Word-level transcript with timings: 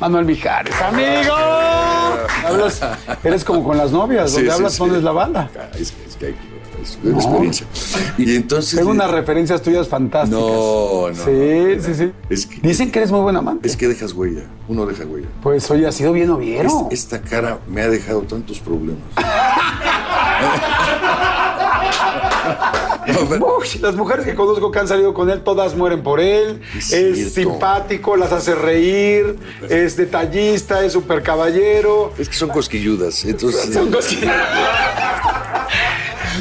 Manuel 0.00 0.24
Mijares, 0.24 0.74
amigo. 0.82 1.34
Hablas, 2.46 2.80
eres 3.22 3.44
como 3.44 3.62
con 3.64 3.76
las 3.78 3.90
novias, 3.92 4.32
donde 4.32 4.48
Sí, 4.50 4.54
hablas 4.54 4.72
sí. 4.74 4.78
pones 4.80 5.02
la 5.02 5.12
bala. 5.12 5.50
Es 5.78 5.92
que, 5.92 6.04
es 6.08 6.16
que 6.16 6.26
hay 6.26 6.34
es 6.82 6.98
una 7.02 7.16
experiencia. 7.16 7.66
Y 8.18 8.36
entonces. 8.36 8.78
Tengo 8.78 8.90
unas 8.90 9.10
referencias 9.10 9.62
tuyas 9.62 9.88
fantásticas. 9.88 10.38
No, 10.38 11.08
no. 11.08 11.14
Sí, 11.14 11.80
sí, 11.80 11.94
sí. 11.94 12.12
Es 12.28 12.44
que, 12.46 12.60
Dicen 12.60 12.90
que 12.90 12.98
eres 12.98 13.10
muy 13.10 13.20
buen 13.20 13.36
amante. 13.36 13.66
es 13.66 13.74
que 13.76 13.88
dejas 13.88 14.12
huella. 14.12 14.42
Uno 14.68 14.84
deja 14.84 15.04
huella. 15.06 15.28
Pues 15.42 15.70
oye, 15.70 15.86
ha 15.86 15.92
sido 15.92 16.12
bien 16.12 16.28
oviero. 16.30 16.88
Es- 16.90 17.04
esta 17.04 17.22
cara 17.22 17.58
me 17.68 17.80
ha 17.82 17.88
dejado 17.88 18.20
tantos 18.22 18.60
problemas. 18.60 19.00
No, 23.12 23.28
pero- 23.28 23.58
Uy, 23.58 23.68
las 23.80 23.94
mujeres 23.96 24.24
que 24.24 24.34
conozco 24.34 24.70
que 24.70 24.78
han 24.78 24.88
salido 24.88 25.12
con 25.14 25.28
él, 25.30 25.42
todas 25.42 25.74
mueren 25.76 26.02
por 26.02 26.20
él. 26.20 26.60
Es 26.76 27.34
simpático, 27.34 28.16
las 28.16 28.32
hace 28.32 28.54
reír, 28.54 29.36
es 29.68 29.96
detallista, 29.96 30.84
es 30.84 30.92
súper 30.92 31.22
caballero. 31.22 32.12
es 32.18 32.28
que 32.28 32.34
son 32.36 32.48
cosquilludas. 32.50 33.24
Entonces, 33.24 33.72
Son 33.74 33.90
que- 33.90 34.30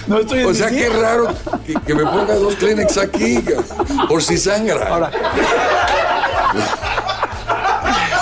No 0.08 0.20
estoy 0.20 0.44
o 0.44 0.54
sea, 0.54 0.70
qué 0.70 0.90
raro 0.90 1.28
que, 1.66 1.74
que 1.86 1.94
me 1.96 2.04
ponga 2.04 2.36
dos 2.36 2.56
Kleenex 2.56 2.98
aquí, 2.98 3.44
por 4.10 4.22
si 4.24 4.38
sangra. 4.38 4.88
Ahora. 4.88 5.12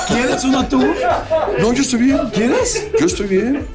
¿Quieres 0.07 0.43
uno 0.43 0.67
tú? 0.67 0.85
No, 1.59 1.73
yo 1.73 1.81
estoy 1.81 1.99
bien. 2.01 2.29
¿Quieres? 2.33 2.87
Yo 2.99 3.05
estoy 3.05 3.27
bien. 3.27 3.65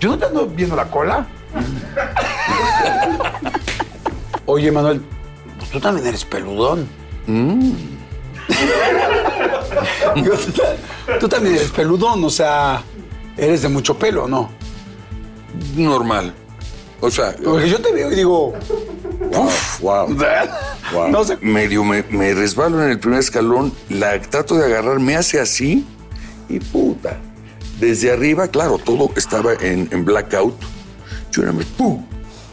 Yo 0.00 0.10
no 0.10 0.18
te 0.18 0.24
ando 0.26 0.46
viendo 0.46 0.74
la 0.76 0.84
cola. 0.90 1.26
Oye, 4.52 4.70
Manuel, 4.70 5.00
tú 5.72 5.80
también 5.80 6.06
eres 6.06 6.26
peludón. 6.26 6.86
Digo, 10.14 10.34
tú 10.36 10.52
ta- 10.52 11.18
tú 11.18 11.26
también 11.28 11.56
eres 11.56 11.70
peludón, 11.70 12.22
o 12.22 12.28
sea, 12.28 12.82
eres 13.36 13.62
de 13.62 13.68
mucho 13.70 13.98
pelo, 13.98 14.28
¿no? 14.28 14.50
Normal. 15.74 16.34
O 17.00 17.10
sea, 17.10 17.34
Porque 17.42 17.68
yo 17.70 17.80
te 17.80 17.92
veo 17.92 18.12
y 18.12 18.16
digo, 18.16 18.48
uf, 19.30 19.80
wow. 19.80 20.06
Wow. 20.92 21.08
no 21.08 21.24
sé. 21.24 21.38
Medio 21.40 21.82
me, 21.82 22.02
me 22.10 22.34
resbalo 22.34 22.82
en 22.84 22.90
el 22.90 22.98
primer 23.00 23.20
escalón, 23.20 23.72
la 23.88 24.20
trato 24.20 24.54
de 24.56 24.66
agarrar, 24.66 25.00
me 25.00 25.16
hace 25.16 25.40
así 25.40 25.86
y 26.50 26.60
puta. 26.60 27.16
Desde 27.80 28.12
arriba, 28.12 28.48
claro, 28.48 28.76
todo 28.78 29.10
estaba 29.16 29.54
en, 29.54 29.88
en 29.90 30.04
blackout. 30.04 30.54
Yo 31.32 31.42
era 31.42 31.52
pum, 31.78 32.04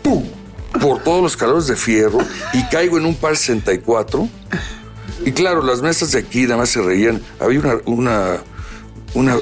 pum, 0.02 0.24
por 0.82 1.04
todos 1.04 1.22
los 1.22 1.32
escalones 1.34 1.68
de 1.68 1.76
fierro 1.76 2.20
y 2.54 2.64
caigo 2.66 2.98
en 2.98 3.06
un 3.06 3.16
par 3.16 3.36
64. 3.36 4.28
Y 5.26 5.32
claro, 5.32 5.62
las 5.62 5.82
mesas 5.82 6.12
de 6.12 6.20
aquí 6.20 6.44
nada 6.44 6.58
más 6.58 6.70
se 6.70 6.82
reían. 6.82 7.22
Había 7.40 7.60
una, 7.60 7.78
una, 7.86 8.38
una 9.14 9.38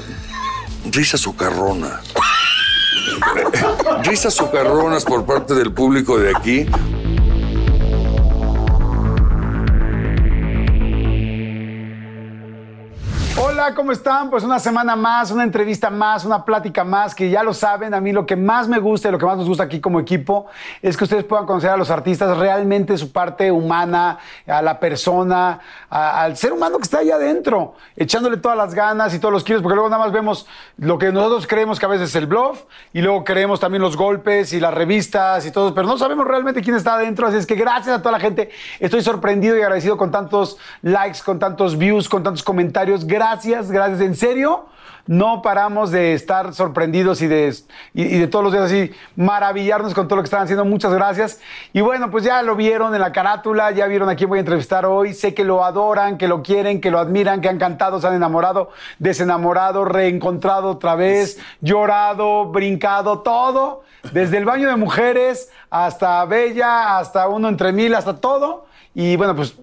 risa 0.90 1.18
socarrona. 1.18 2.00
Risas 4.04 4.34
socarronas 4.34 5.04
por 5.04 5.24
parte 5.24 5.54
del 5.54 5.72
público 5.72 6.18
de 6.18 6.36
aquí. 6.36 6.66
¿Cómo 13.74 13.92
están? 13.92 14.30
Pues 14.30 14.44
una 14.44 14.58
semana 14.58 14.96
más, 14.96 15.30
una 15.30 15.44
entrevista 15.44 15.90
más, 15.90 16.24
una 16.24 16.44
plática 16.44 16.84
más, 16.84 17.14
que 17.14 17.30
ya 17.30 17.42
lo 17.42 17.52
saben, 17.54 17.94
a 17.94 18.00
mí 18.00 18.12
lo 18.12 18.26
que 18.26 18.36
más 18.36 18.68
me 18.68 18.78
gusta 18.78 19.08
y 19.08 19.12
lo 19.12 19.18
que 19.18 19.26
más 19.26 19.36
nos 19.36 19.48
gusta 19.48 19.64
aquí 19.64 19.80
como 19.80 19.98
equipo 20.00 20.46
es 20.82 20.96
que 20.96 21.04
ustedes 21.04 21.24
puedan 21.24 21.46
conocer 21.46 21.70
a 21.70 21.76
los 21.76 21.90
artistas 21.90 22.36
realmente 22.38 22.96
su 22.98 23.10
parte 23.12 23.50
humana, 23.50 24.18
a 24.46 24.62
la 24.62 24.78
persona, 24.78 25.60
a- 25.90 26.22
al 26.22 26.36
ser 26.36 26.52
humano 26.52 26.76
que 26.78 26.84
está 26.84 26.98
ahí 26.98 27.10
adentro, 27.10 27.74
echándole 27.96 28.36
todas 28.36 28.56
las 28.56 28.74
ganas 28.74 29.14
y 29.14 29.18
todos 29.18 29.32
los 29.32 29.42
kilos, 29.44 29.62
porque 29.62 29.74
luego 29.74 29.88
nada 29.88 30.04
más 30.04 30.12
vemos 30.12 30.46
lo 30.76 30.98
que 30.98 31.10
nosotros 31.10 31.46
creemos 31.46 31.78
que 31.80 31.86
a 31.86 31.88
veces 31.88 32.10
es 32.10 32.14
el 32.16 32.26
bluff 32.26 32.62
y 32.92 33.00
luego 33.02 33.24
creemos 33.24 33.58
también 33.58 33.82
los 33.82 33.96
golpes 33.96 34.52
y 34.52 34.60
las 34.60 34.72
revistas 34.74 35.44
y 35.46 35.50
todo, 35.50 35.74
pero 35.74 35.86
no 35.88 35.98
sabemos 35.98 36.26
realmente 36.26 36.62
quién 36.62 36.76
está 36.76 36.94
adentro, 36.94 37.26
así 37.26 37.36
es 37.38 37.46
que 37.46 37.54
gracias 37.56 37.96
a 37.96 38.02
toda 38.02 38.12
la 38.12 38.20
gente, 38.20 38.50
estoy 38.78 39.02
sorprendido 39.02 39.56
y 39.56 39.62
agradecido 39.62 39.96
con 39.96 40.10
tantos 40.10 40.58
likes, 40.82 41.18
con 41.24 41.38
tantos 41.38 41.76
views, 41.78 42.08
con 42.08 42.22
tantos 42.22 42.42
comentarios, 42.42 43.06
gracias, 43.06 43.57
gracias, 43.70 44.00
en 44.00 44.14
serio. 44.14 44.66
No 45.06 45.40
paramos 45.40 45.90
de 45.90 46.12
estar 46.12 46.52
sorprendidos 46.52 47.22
y 47.22 47.28
de, 47.28 47.54
y, 47.94 48.02
y 48.02 48.18
de 48.18 48.26
todos 48.26 48.44
los 48.44 48.52
días 48.52 48.66
así 48.66 48.92
maravillarnos 49.16 49.94
con 49.94 50.06
todo 50.06 50.16
lo 50.16 50.22
que 50.22 50.26
están 50.26 50.42
haciendo. 50.42 50.66
Muchas 50.66 50.92
gracias. 50.92 51.40
Y 51.72 51.80
bueno, 51.80 52.10
pues 52.10 52.24
ya 52.24 52.42
lo 52.42 52.54
vieron 52.56 52.94
en 52.94 53.00
la 53.00 53.10
carátula, 53.10 53.70
ya 53.70 53.86
vieron 53.86 54.10
a 54.10 54.16
quién 54.16 54.28
voy 54.28 54.36
a 54.36 54.40
entrevistar 54.40 54.84
hoy. 54.84 55.14
Sé 55.14 55.32
que 55.32 55.44
lo 55.44 55.64
adoran, 55.64 56.18
que 56.18 56.28
lo 56.28 56.42
quieren, 56.42 56.82
que 56.82 56.90
lo 56.90 56.98
admiran, 56.98 57.40
que 57.40 57.48
han 57.48 57.58
cantado, 57.58 58.02
se 58.02 58.06
han 58.06 58.14
enamorado, 58.14 58.68
desenamorado, 58.98 59.86
reencontrado 59.86 60.72
otra 60.72 60.94
vez, 60.94 61.38
llorado, 61.62 62.44
brincado, 62.50 63.20
todo. 63.20 63.84
Desde 64.12 64.36
el 64.36 64.44
baño 64.44 64.68
de 64.68 64.76
mujeres 64.76 65.50
hasta 65.70 66.22
Bella, 66.26 66.98
hasta 66.98 67.28
uno 67.28 67.48
entre 67.48 67.72
mil, 67.72 67.94
hasta 67.94 68.20
todo. 68.20 68.66
Y 68.94 69.16
bueno, 69.16 69.34
pues 69.34 69.56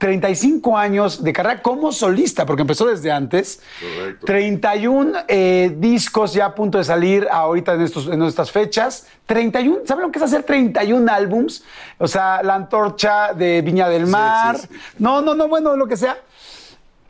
35 0.00 0.78
años 0.78 1.22
de 1.22 1.30
carrera 1.30 1.60
como 1.60 1.92
solista, 1.92 2.46
porque 2.46 2.62
empezó 2.62 2.86
desde 2.86 3.12
antes. 3.12 3.60
Correcto. 3.78 4.24
31 4.24 5.18
eh, 5.28 5.76
discos 5.76 6.32
ya 6.32 6.46
a 6.46 6.54
punto 6.54 6.78
de 6.78 6.84
salir 6.84 7.28
ahorita 7.30 7.74
en, 7.74 7.82
estos, 7.82 8.06
en 8.06 8.22
estas 8.22 8.50
fechas. 8.50 9.06
31, 9.26 9.80
¿saben 9.84 10.04
lo 10.04 10.10
que 10.10 10.18
es 10.18 10.24
hacer 10.24 10.42
31 10.42 11.12
álbums? 11.12 11.64
O 11.98 12.08
sea, 12.08 12.42
La 12.42 12.54
Antorcha 12.54 13.34
de 13.34 13.60
Viña 13.60 13.90
del 13.90 14.06
Mar. 14.06 14.56
sí, 14.56 14.68
sí. 14.70 14.78
No, 14.98 15.20
no, 15.20 15.34
no, 15.34 15.48
bueno, 15.48 15.76
lo 15.76 15.86
que 15.86 15.98
sea. 15.98 16.16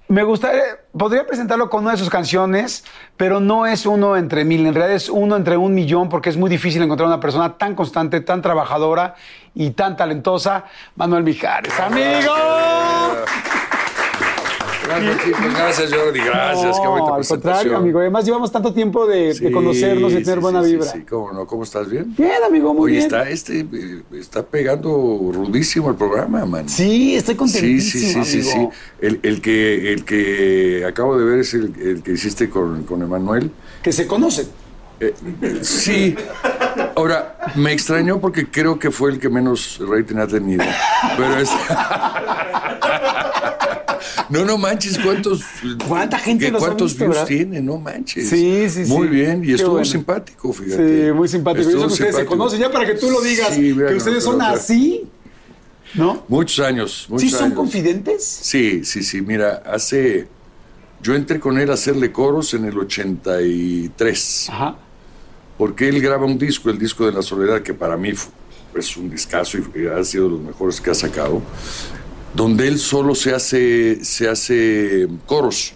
Me 0.09 0.25
gustaría, 0.25 0.63
podría 0.91 1.25
presentarlo 1.25 1.71
con 1.71 1.85
una 1.85 1.93
de 1.93 1.99
sus 1.99 2.11
canciones, 2.11 2.85
pero 3.17 3.39
no 3.39 3.67
es 3.67 3.87
uno 3.87 4.17
entre 4.17 4.45
mil, 4.45 4.67
en 4.67 4.75
realidad 4.75 4.97
es 4.97 5.09
uno 5.09 5.37
entre 5.37 5.57
un 5.57 5.73
millón, 5.73 6.09
porque 6.09 6.29
es 6.29 6.37
muy 6.37 6.51
difícil 6.51 6.83
encontrar 6.83 7.07
una 7.07 7.21
persona 7.21 7.57
tan 7.57 7.77
constante, 7.77 8.21
tan 8.21 8.43
trabajadora 8.43 9.15
y 9.55 9.71
tan 9.71 9.97
talentosa. 9.97 10.65
Manuel 10.97 11.25
Mijares, 11.25 11.79
amigo. 11.81 12.33
Gracias, 14.87 15.25
chicos. 15.25 15.41
Gracias, 15.55 15.93
Jordi. 15.95 16.19
Gracias. 16.21 16.77
Qué 16.79 16.85
No, 16.85 16.91
bonita 16.91 17.15
al 17.15 17.27
contrario, 17.27 17.77
amigo. 17.77 18.01
Además, 18.01 18.25
llevamos 18.25 18.51
tanto 18.51 18.73
tiempo 18.75 19.07
de, 19.07 19.27
de 19.27 19.35
Sí, 19.35 19.51
conocernos 19.53 20.11
y 20.13 20.17
tener 20.17 20.35
sí, 20.39 20.41
buena 20.41 20.65
sí, 20.65 20.71
vibra. 20.73 20.87
Sí, 20.87 20.99
sí, 20.99 21.05
cómo 21.09 21.33
no. 21.33 21.47
¿Cómo 21.47 21.63
estás? 21.63 21.89
¿Bien? 21.89 22.13
Bien, 22.19 22.43
amigo, 22.45 22.75
muy 22.75 22.87
Oye, 22.91 22.93
bien. 22.95 23.05
está, 23.05 23.29
este, 23.29 23.61
eh, 23.61 24.03
está 24.15 24.43
pegando 24.43 24.89
rudísimo 25.33 25.91
el 25.91 25.97
programa, 25.97 26.45
man. 26.45 26.69
Sí, 26.69 27.15
estoy 27.15 27.35
Sí, 27.35 27.39
contentísimo, 27.39 28.25
sí, 28.25 28.31
sí, 28.33 28.43
sí, 28.43 28.51
sí. 28.51 28.57
amigo. 28.57 28.73
El, 29.01 29.21
el 29.23 29.41
que, 29.41 29.93
el 29.93 30.05
que 30.05 30.85
acabo 30.89 31.17
de 31.17 31.25
ver 31.25 31.39
es 31.41 31.55
el, 31.55 31.73
el 31.81 32.03
que 32.03 32.13
hiciste 32.13 32.51
con, 32.51 32.83
con 32.83 33.01
Emanuel. 33.03 33.53
Que 33.83 33.93
se 33.93 34.09
conocen. 34.09 34.49
Eh, 34.99 35.15
sí. 35.63 36.17
Ahora, 37.01 37.39
me 37.55 37.73
extrañó 37.73 38.21
porque 38.21 38.51
creo 38.51 38.79
que 38.79 38.91
fue 38.91 39.11
el 39.13 39.19
que 39.19 39.31
menos 39.31 39.79
rating 39.81 40.17
ha 40.17 40.27
tenido. 40.27 40.65
Pero 41.17 41.39
es. 41.39 41.51
No, 44.29 44.45
no 44.45 44.57
manches, 44.59 44.97
¿cuántos. 44.97 45.43
¿Cuánta 45.89 46.17
gente 46.17 46.47
que 46.47 46.53
los 46.53 46.63
¿Cuántos 46.63 46.93
visto, 46.93 47.05
views 47.05 47.17
verdad? 47.17 47.27
tiene? 47.27 47.61
No 47.61 47.79
manches. 47.79 48.29
Sí, 48.29 48.71
sí, 48.71 48.85
sí. 48.85 48.91
Muy 48.93 49.09
bien, 49.09 49.43
y 49.45 49.55
estuvo 49.55 49.73
bueno. 49.73 49.85
simpático, 49.85 50.53
fíjate. 50.53 51.07
Sí, 51.09 51.13
muy 51.13 51.27
simpático. 51.27 51.63
Y 51.65 51.69
eso 51.69 51.71
Estuvo 51.71 51.87
que 51.89 51.93
ustedes 51.95 52.15
se 52.17 52.25
conocen, 52.27 52.61
ya 52.61 52.71
para 52.71 52.87
que 52.87 52.95
tú 52.95 53.11
lo 53.11 53.21
digas, 53.23 53.53
Sí, 53.53 53.75
que 53.75 53.95
ustedes 53.95 54.23
son 54.23 54.41
así. 54.41 55.09
¿No? 55.95 56.25
Muchos 56.29 56.65
años. 56.65 57.07
Muchos 57.09 57.29
¿Sí 57.29 57.35
son 57.35 57.47
años. 57.47 57.57
confidentes? 57.57 58.25
Sí, 58.25 58.85
sí, 58.85 59.03
sí. 59.03 59.21
Mira, 59.21 59.65
hace. 59.67 60.29
Yo 61.03 61.17
entré 61.17 61.41
con 61.41 61.59
él 61.59 61.69
a 61.71 61.75
hacerle 61.75 62.13
coros 62.13 62.55
en 62.55 62.67
el 62.67 62.79
83. 62.79 64.47
Ajá. 64.51 64.77
Porque 65.61 65.91
él 65.91 66.01
graba 66.01 66.25
un 66.25 66.39
disco, 66.39 66.71
el 66.71 66.79
disco 66.79 67.05
de 67.05 67.13
la 67.13 67.21
soledad, 67.21 67.61
que 67.61 67.75
para 67.75 67.95
mí 67.95 68.15
es 68.75 68.97
un 68.97 69.11
discazo 69.11 69.59
y 69.59 69.87
ha 69.89 70.03
sido 70.03 70.25
de 70.25 70.31
los 70.31 70.41
mejores 70.41 70.81
que 70.81 70.89
ha 70.89 70.95
sacado, 70.95 71.43
donde 72.35 72.67
él 72.67 72.79
solo 72.79 73.15
se 73.15 73.35
hace, 73.35 74.03
se 74.03 74.27
hace 74.27 75.07
coros. 75.27 75.75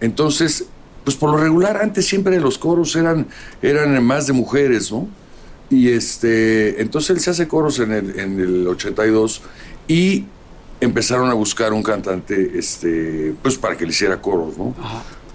Entonces, 0.00 0.64
pues 1.04 1.16
por 1.16 1.30
lo 1.30 1.36
regular, 1.36 1.76
antes 1.76 2.04
siempre 2.04 2.40
los 2.40 2.58
coros 2.58 2.96
eran, 2.96 3.28
eran 3.62 4.04
más 4.04 4.26
de 4.26 4.32
mujeres, 4.32 4.90
¿no? 4.90 5.06
Y 5.70 5.90
este, 5.90 6.82
entonces 6.82 7.10
él 7.10 7.20
se 7.20 7.30
hace 7.30 7.46
coros 7.46 7.78
en 7.78 7.92
el, 7.92 8.18
en 8.18 8.40
el 8.40 8.66
82 8.66 9.40
y 9.86 10.24
empezaron 10.80 11.30
a 11.30 11.34
buscar 11.34 11.72
un 11.72 11.84
cantante, 11.84 12.58
este, 12.58 13.36
pues 13.40 13.56
para 13.56 13.76
que 13.76 13.84
le 13.84 13.92
hiciera 13.92 14.20
coros, 14.20 14.58
¿no? 14.58 14.74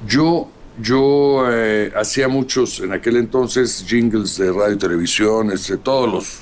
Yo, 0.05 0.49
yo 0.81 1.43
eh, 1.49 1.91
hacía 1.95 2.27
muchos 2.27 2.79
en 2.79 2.93
aquel 2.93 3.17
entonces 3.17 3.85
jingles 3.87 4.37
de 4.37 4.51
radio 4.51 4.73
y 4.73 4.77
televisión, 4.77 5.51
este, 5.51 5.77
todos 5.77 6.11
los 6.11 6.39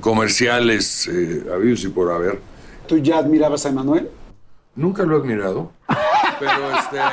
comerciales 0.00 1.08
eh, 1.08 1.44
habidos 1.52 1.84
y 1.84 1.88
por 1.88 2.10
haber. 2.10 2.40
¿Tú 2.86 2.98
ya 2.98 3.18
admirabas 3.18 3.66
a 3.66 3.70
Emanuel? 3.70 4.10
Nunca 4.74 5.04
lo 5.04 5.16
he 5.16 5.20
admirado, 5.20 5.72
pero 6.38 6.78
este. 6.78 6.98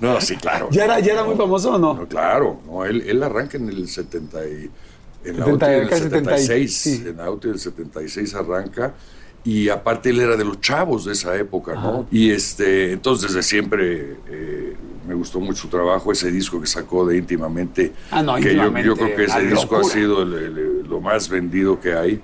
No, 0.00 0.20
sí, 0.20 0.36
claro. 0.36 0.68
¿Ya 0.70 0.84
era, 0.84 0.98
ya 1.00 1.12
era 1.12 1.24
muy 1.24 1.36
famoso 1.36 1.74
o 1.74 1.78
no? 1.78 1.94
No, 1.94 2.08
claro, 2.08 2.60
no, 2.66 2.84
él, 2.84 3.02
él 3.06 3.22
arranca 3.22 3.58
en 3.58 3.68
el 3.68 3.88
70 3.88 4.48
y, 4.48 4.70
en 5.24 5.38
la 5.38 5.44
70, 5.44 5.52
OTI 5.52 5.72
del 5.72 5.88
casi 5.88 6.02
76, 6.02 6.74
76, 6.74 6.76
sí. 6.76 7.08
en 7.08 7.16
la 7.16 7.30
OTI 7.30 7.48
del 7.48 7.58
76 7.58 8.34
arranca 8.34 8.94
y 9.44 9.68
aparte 9.68 10.10
él 10.10 10.20
era 10.20 10.36
de 10.36 10.44
los 10.44 10.60
chavos 10.60 11.04
de 11.06 11.12
esa 11.12 11.34
época, 11.36 11.74
¿no? 11.74 12.06
Y 12.10 12.30
este, 12.30 12.92
entonces 12.92 13.28
desde 13.34 13.42
siempre 13.42 14.16
eh, 14.28 14.76
me 15.08 15.14
gustó 15.14 15.40
mucho 15.40 15.62
su 15.62 15.68
trabajo, 15.68 16.12
ese 16.12 16.30
disco 16.30 16.60
que 16.60 16.66
sacó 16.66 17.06
de 17.06 17.16
íntimamente, 17.16 17.92
Ah, 18.10 18.22
no, 18.22 18.34
que 18.36 18.42
Íntimamente, 18.42 18.86
yo, 18.88 18.94
creo 18.96 19.16
que 19.16 19.24
ese 19.24 19.40
disco 19.46 19.76
ha 19.76 19.84
sido 19.84 20.22
el- 20.22 20.34
el- 20.34 20.82
lo 20.88 21.00
más 21.00 21.28
vendido 21.28 21.80
que 21.80 21.94
hay, 21.94 22.20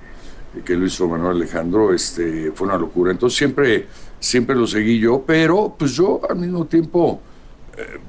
que 0.64 0.74
lo 0.74 0.86
hizo 0.86 1.08
Manuel 1.08 1.36
Alejandro, 1.36 1.92
este, 1.94 2.52
fue 2.54 2.66
una 2.66 2.76
locura. 2.78 3.10
Entonces 3.12 3.36
siempre, 3.38 3.86
siempre 4.20 4.54
lo 4.56 4.66
seguí 4.66 4.98
yo, 4.98 5.22
pero 5.26 5.74
pues 5.78 5.92
yo 5.92 6.20
al 6.28 6.36
mismo 6.36 6.64
tiempo 6.66 7.20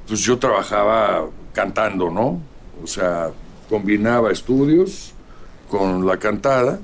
pues 0.07 0.21
yo 0.21 0.37
trabajaba 0.37 1.25
cantando, 1.53 2.09
¿no? 2.09 2.39
O 2.83 2.87
sea, 2.87 3.31
combinaba 3.69 4.31
estudios 4.31 5.13
con 5.69 6.05
la 6.05 6.17
cantada 6.17 6.79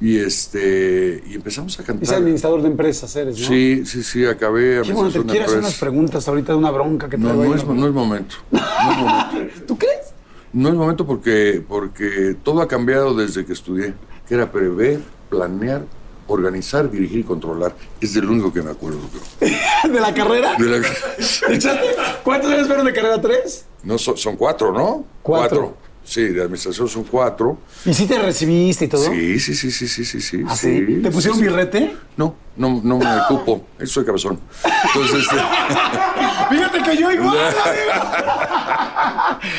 y 0.00 0.18
este 0.18 1.22
y 1.26 1.34
empezamos 1.34 1.78
a 1.78 1.82
Es 1.82 1.86
cantar. 1.86 2.14
administrador 2.16 2.60
de 2.62 2.68
empresas, 2.68 3.14
eres, 3.16 3.38
¿no? 3.40 3.46
Sí, 3.46 3.84
sí, 3.86 4.02
sí, 4.02 4.26
acabé. 4.26 4.82
Qué 4.82 4.92
bueno, 4.92 5.10
te 5.10 5.22
quiero 5.24 5.46
hacer 5.46 5.58
unas 5.58 5.74
preguntas 5.78 6.28
ahorita 6.28 6.52
de 6.52 6.58
una 6.58 6.70
bronca 6.70 7.08
que 7.08 7.16
No, 7.16 7.28
traigo 7.28 7.44
no 7.44 7.52
ahí, 7.52 7.58
es, 7.60 7.66
no 7.66 7.86
es 7.86 7.92
momento. 7.94 8.34
No 8.50 8.58
es 8.92 8.98
momento. 8.98 9.54
¿Tú 9.66 9.78
crees? 9.78 10.12
No 10.52 10.68
es 10.68 10.74
momento 10.74 11.06
porque, 11.06 11.62
porque 11.66 12.36
todo 12.42 12.60
ha 12.60 12.68
cambiado 12.68 13.14
desde 13.14 13.44
que 13.44 13.52
estudié, 13.52 13.94
que 14.28 14.34
era 14.34 14.50
prever, 14.50 15.00
planear, 15.28 15.82
organizar, 16.28 16.90
dirigir 16.90 17.20
y 17.20 17.22
controlar. 17.24 17.74
Es 18.00 18.14
de 18.14 18.20
lo 18.22 18.32
único 18.32 18.52
que 18.52 18.62
me 18.62 18.70
acuerdo. 18.70 18.98
creo. 19.38 19.52
¿De 19.92 20.00
la 20.00 20.12
carrera? 20.14 20.56
De 20.58 20.64
la-. 20.66 20.86
¿Cuántos 22.24 22.50
años 22.50 22.66
fueron 22.66 22.84
de 22.86 22.92
carrera? 22.92 23.20
¿Tres? 23.20 23.64
No, 23.82 23.96
son, 23.98 24.16
son 24.16 24.36
cuatro, 24.36 24.72
¿no? 24.72 25.04
Cuatro. 25.22 25.76
Sí, 26.06 26.22
de 26.22 26.40
administración 26.40 26.88
son 26.88 27.02
cuatro. 27.02 27.58
¿Y 27.84 27.92
si 27.92 28.06
te 28.06 28.16
recibiste 28.16 28.84
y 28.84 28.88
todo? 28.88 29.10
Sí, 29.10 29.40
sí, 29.40 29.54
sí, 29.54 29.72
sí, 29.72 29.88
sí, 29.88 30.04
sí, 30.04 30.20
sí. 30.20 30.42
¿Ah, 30.46 30.54
sí? 30.56 31.00
¿Te 31.02 31.10
pusieron 31.10 31.36
sí, 31.36 31.44
birrete? 31.44 31.96
No, 32.16 32.36
no, 32.56 32.80
no 32.82 32.98
me 32.98 33.04
cupo. 33.28 33.66
Eso 33.76 33.94
soy 33.94 34.04
cabezón. 34.04 34.38
Entonces, 34.86 35.22
este, 35.22 35.36
Fíjate 36.48 36.82
que 36.82 36.96
yo 36.96 37.10
igual, 37.10 37.36
amigo. 37.64 37.92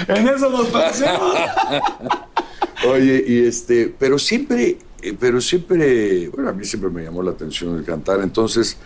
En 0.08 0.28
eso 0.30 0.50
nos 0.50 0.68
parecemos. 0.68 1.36
oye, 2.88 3.26
y 3.28 3.46
este, 3.46 3.94
pero 4.00 4.18
siempre, 4.18 4.78
eh, 5.02 5.18
pero 5.20 5.42
siempre, 5.42 6.30
bueno, 6.30 6.50
a 6.50 6.54
mí 6.54 6.64
siempre 6.64 6.90
me 6.90 7.04
llamó 7.04 7.22
la 7.24 7.32
atención 7.32 7.78
el 7.78 7.84
cantar. 7.84 8.22
Entonces, 8.22 8.78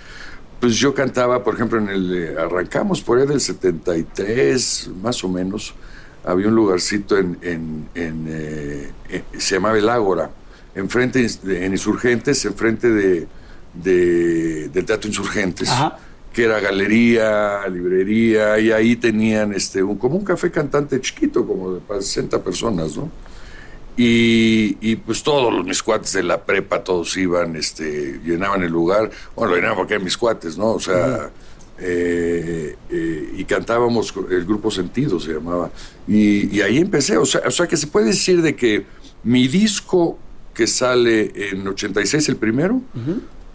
pues 0.59 0.77
yo 0.77 0.95
cantaba, 0.95 1.43
por 1.43 1.53
ejemplo, 1.53 1.77
en 1.77 1.89
el, 1.89 2.17
eh, 2.17 2.35
arrancamos 2.39 3.01
por 3.01 3.19
ahí 3.19 3.27
del 3.27 3.39
73, 3.39 4.89
más 4.99 5.23
o 5.23 5.29
menos. 5.29 5.75
Había 6.23 6.47
un 6.47 6.55
lugarcito 6.55 7.17
en, 7.17 7.37
en, 7.41 7.89
en, 7.95 8.25
eh, 8.29 8.91
eh, 9.09 9.23
se 9.37 9.55
llamaba 9.55 9.77
El 9.77 9.89
Ágora, 9.89 10.29
enfrente, 10.75 11.27
de- 11.43 11.65
en 11.65 11.71
Insurgentes, 11.71 12.45
enfrente 12.45 12.89
de, 12.89 13.27
de, 13.73 14.69
del 14.69 14.85
Teatro 14.85 15.07
Insurgentes. 15.09 15.69
Ajá. 15.69 15.97
que 16.33 16.43
era 16.45 16.61
galería, 16.61 17.67
librería, 17.67 18.57
y 18.57 18.71
ahí 18.71 18.95
tenían 18.95 19.51
este, 19.53 19.83
un, 19.83 19.97
como 19.97 20.15
un 20.15 20.23
café 20.23 20.49
cantante 20.49 21.01
chiquito, 21.01 21.45
como 21.45 21.73
de 21.73 21.81
para 21.81 22.01
60 22.01 22.41
personas, 22.41 22.95
¿no? 22.95 23.11
Y, 23.97 24.77
y, 24.79 24.95
pues 24.95 25.21
todos 25.21 25.53
los 25.53 25.65
mis 25.65 25.83
cuates 25.83 26.13
de 26.13 26.23
la 26.23 26.41
prepa, 26.41 26.81
todos 26.83 27.17
iban, 27.17 27.57
este, 27.57 28.19
llenaban 28.23 28.63
el 28.63 28.71
lugar, 28.71 29.11
bueno, 29.35 29.51
lo 29.51 29.55
llenaban 29.57 29.77
porque 29.77 29.95
eran 29.95 30.05
mis 30.05 30.15
cuates, 30.17 30.57
¿no? 30.57 30.71
O 30.71 30.79
sea, 30.79 31.29
eh, 31.81 32.75
eh, 32.89 33.33
y 33.37 33.43
cantábamos, 33.45 34.13
el 34.29 34.45
grupo 34.45 34.69
Sentido 34.69 35.19
se 35.19 35.33
llamaba, 35.33 35.71
y, 36.07 36.55
y 36.55 36.61
ahí 36.61 36.77
empecé, 36.77 37.17
o 37.17 37.25
sea, 37.25 37.41
o 37.45 37.51
sea 37.51 37.67
que 37.67 37.75
se 37.75 37.87
puede 37.87 38.07
decir 38.07 38.41
de 38.41 38.55
que 38.55 38.85
mi 39.23 39.47
disco 39.47 40.17
que 40.53 40.67
sale 40.67 41.31
en 41.51 41.67
86, 41.67 42.29
el 42.29 42.35
primero, 42.35 42.81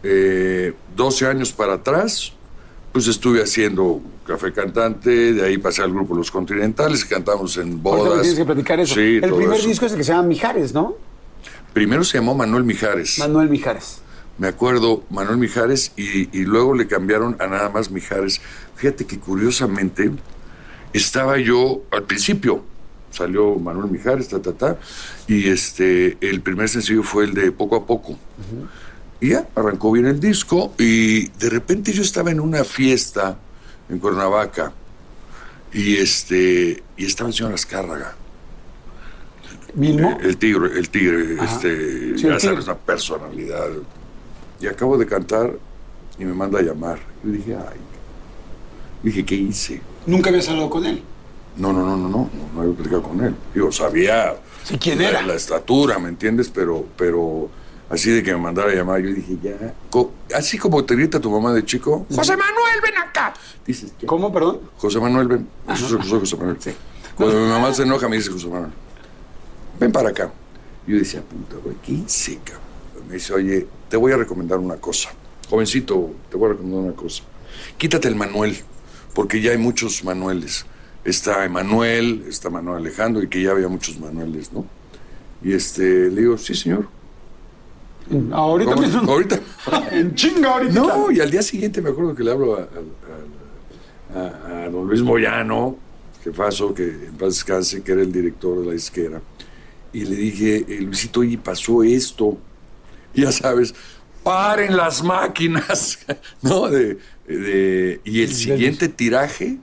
eh, 0.03 0.73
12 0.97 1.27
años 1.27 1.53
para 1.53 1.75
atrás, 1.75 2.33
pues 2.93 3.07
estuve 3.07 3.43
haciendo 3.43 4.01
Café 4.27 4.53
Cantante, 4.53 5.35
de 5.35 5.45
ahí 5.45 5.59
pasé 5.59 5.83
al 5.83 5.93
grupo 5.93 6.15
Los 6.15 6.31
Continentales, 6.31 7.05
cantamos 7.05 7.57
en 7.59 7.83
bodas. 7.83 8.23
tienes 8.23 8.39
que 8.39 8.45
platicar 8.45 8.81
eso. 8.81 8.95
Sí, 8.95 9.21
el 9.23 9.35
primer 9.35 9.59
eso. 9.59 9.69
disco 9.69 9.87
es 9.87 9.93
el 9.93 9.99
que 9.99 10.05
se 10.05 10.13
llama 10.13 10.29
Mijares, 10.29 10.73
¿no? 10.73 10.97
Primero 11.73 12.03
se 12.05 12.19
llamó 12.19 12.35
Manuel 12.35 12.65
Mijares. 12.65 13.19
Manuel 13.19 13.51
Mijares. 13.51 14.01
Me 14.39 14.49
acuerdo, 14.49 15.03
Manuel 15.11 15.39
Mijares, 15.39 15.93
y, 15.97 16.29
y 16.39 16.45
luego 16.45 16.75
le 16.75 16.87
cambiaron 16.87 17.37
a 17.41 17.47
nada 17.47 17.71
más 17.71 17.91
Mijares. 17.91 18.41
Fíjate 18.75 19.07
que 19.07 19.19
curiosamente 19.19 20.11
estaba 20.93 21.39
yo 21.39 21.83
al 21.91 22.03
principio, 22.05 22.63
salió 23.11 23.55
Manuel 23.55 23.91
Mijares, 23.91 24.29
ta, 24.29 24.41
ta, 24.43 24.53
ta, 24.53 24.79
y 25.27 25.49
este, 25.49 26.19
el 26.21 26.43
primer 26.43 26.69
sencillo 26.69 27.03
fue 27.03 27.25
el 27.25 27.33
de 27.35 27.51
Poco 27.51 27.77
a 27.77 27.87
Poco. 27.87 28.19
Y 29.21 29.31
ya, 29.31 29.49
arrancó 29.55 29.91
bien 29.93 30.05
el 30.05 30.21
disco, 30.21 30.75
y 30.79 31.29
de 31.29 31.49
repente 31.49 31.93
yo 31.93 32.03
estaba 32.03 32.31
en 32.31 32.41
una 32.41 32.63
fiesta 32.65 33.39
en 33.89 33.99
Cuernavaca, 33.99 34.73
y 35.73 35.97
este, 35.97 36.83
y 36.99 37.07
estaba 37.07 37.31
el 37.31 37.35
señor 37.35 37.55
Azcárraga. 37.55 38.15
¿Mismo? 39.75 40.11
Eh, 40.11 40.19
El 40.23 40.37
tigre, 40.37 40.79
el 40.79 40.89
tigre, 40.91 41.37
Ajá. 41.41 41.55
este, 41.55 42.17
Sí, 42.19 42.23
ya 42.25 42.35
el 42.35 42.39
tigre. 42.39 42.41
sabes, 42.41 42.65
una 42.67 42.77
personalidad. 42.77 43.69
Y 44.61 44.67
acabo 44.67 44.97
de 44.99 45.07
cantar 45.07 45.53
y 46.19 46.25
me 46.25 46.33
manda 46.35 46.59
a 46.59 46.63
llamar. 46.63 46.99
Yo 47.25 47.31
dije, 47.31 47.55
ay. 47.57 47.79
Dije, 49.03 49.25
¿qué 49.25 49.35
hice? 49.35 49.81
Nunca 50.07 50.31
habías 50.31 50.49
hablado 50.49 50.71
con 50.71 50.85
él. 50.87 51.03
No, 51.57 51.73
no, 51.73 51.85
no, 51.87 51.97
no, 51.97 52.09
no, 52.09 52.31
no 52.55 52.61
había 52.61 52.75
platicado 52.75 53.03
con 53.03 53.23
él. 53.25 53.35
Digo, 53.55 53.71
sabía 53.73 54.35
Sí, 54.65 54.79
¿quién 54.79 55.01
era? 55.01 55.23
la 55.23 55.35
estatura, 55.35 55.99
¿me 55.99 56.09
entiendes? 56.09 56.49
Pero, 56.51 56.85
pero 56.97 57.49
así 57.89 58.11
de 58.11 58.23
que 58.23 58.33
me 58.33 58.39
mandara 58.39 58.71
a 58.71 58.75
llamar, 58.75 59.01
yo 59.01 59.11
dije, 59.15 59.39
ya. 59.43 59.75
Co- 59.91 60.13
así 60.35 60.59
como 60.59 60.85
te 60.85 60.95
grita 60.97 61.21
tu 61.21 61.31
mamá 61.31 61.53
de 61.53 61.65
chico, 61.65 62.07
José 62.15 62.37
Manuel, 62.37 62.81
ven 62.83 62.97
acá. 62.99 63.33
Dices. 63.67 63.93
¿Cómo, 64.07 64.33
perdón? 64.33 64.61
José 64.77 65.01
Manuel, 65.01 65.29
ven. 65.29 65.49
Yo 65.69 65.77
soy, 65.77 66.03
soy 66.03 66.21
José 66.21 66.37
Manuel. 66.37 66.59
Cuando 67.15 67.41
mi 67.41 67.49
mamá 67.49 67.73
se 67.73 67.83
enoja, 67.85 68.09
me 68.09 68.17
dice 68.17 68.31
José 68.31 68.49
Manuel, 68.49 68.73
ven 69.81 69.93
para 69.93 70.11
acá. 70.11 70.31
Yo 70.87 70.97
decía, 70.97 71.23
puta, 71.23 71.57
güey, 71.63 71.77
¿qué 71.83 71.93
hice, 71.93 72.39
cabrón? 72.45 72.66
Me 73.09 73.15
dice, 73.15 73.33
oye, 73.35 73.67
te 73.89 73.97
voy 73.97 74.13
a 74.13 74.17
recomendar 74.17 74.59
una 74.59 74.77
cosa. 74.77 75.11
Jovencito, 75.49 76.11
te 76.31 76.37
voy 76.37 76.47
a 76.51 76.53
recomendar 76.53 76.81
una 76.83 76.93
cosa. 76.97 77.23
Quítate 77.79 78.09
el 78.09 78.17
Manuel, 78.17 78.57
porque 79.15 79.41
ya 79.41 79.53
hay 79.53 79.59
muchos 79.59 80.03
Manueles. 80.05 80.67
Está 81.05 81.45
Emanuel, 81.45 82.25
está 82.29 82.51
Manuel 82.51 82.79
Alejandro, 82.79 83.23
y 83.23 83.29
que 83.29 83.41
ya 83.41 83.53
había 83.53 83.69
muchos 83.69 83.99
Manueles, 84.01 84.53
¿no? 84.53 84.65
Y 85.43 85.53
este, 85.53 86.11
le 86.11 86.21
digo, 86.23 86.37
sí, 86.37 86.55
señor. 86.55 86.89
Ahorita 88.33 88.71
¿Cómo? 88.75 88.83
mismo. 88.87 89.01
Ahorita. 89.13 89.41
En 89.93 90.15
chinga 90.15 90.53
ahorita. 90.55 90.73
No, 90.75 91.11
y 91.11 91.21
al 91.21 91.31
día 91.31 91.43
siguiente 91.43 91.81
me 91.83 91.91
acuerdo 91.91 92.15
que 92.15 92.23
le 92.25 92.31
hablo 92.33 92.57
a, 92.57 92.69
a- 94.15 94.19
a- 94.19 94.65
a 94.65 94.69
don 94.71 94.87
Luis 94.87 95.03
Moyano, 95.03 95.77
jefazo, 96.23 96.73
que 96.75 96.85
en 96.85 97.17
paz 97.19 97.29
descanse, 97.35 97.83
que 97.83 97.93
era 97.93 98.03
el 98.03 98.13
director 98.13 98.61
de 98.61 98.67
la 98.67 98.73
disquera, 98.73 99.21
y 99.93 100.05
le 100.05 100.15
dije, 100.17 100.65
eh, 100.69 100.81
Luisito, 100.81 101.21
oye, 101.21 101.39
pasó 101.39 101.83
esto. 101.83 102.37
Ya 103.17 103.33
sabes, 103.33 103.75
paren 104.23 104.77
las 104.77 105.03
máquinas, 105.03 105.99
¿no? 106.43 106.69
De, 106.69 106.99
de- 107.27 108.01
y 108.05 108.23
el 108.23 108.33
siguiente 108.33 108.89
tiraje 108.89 109.59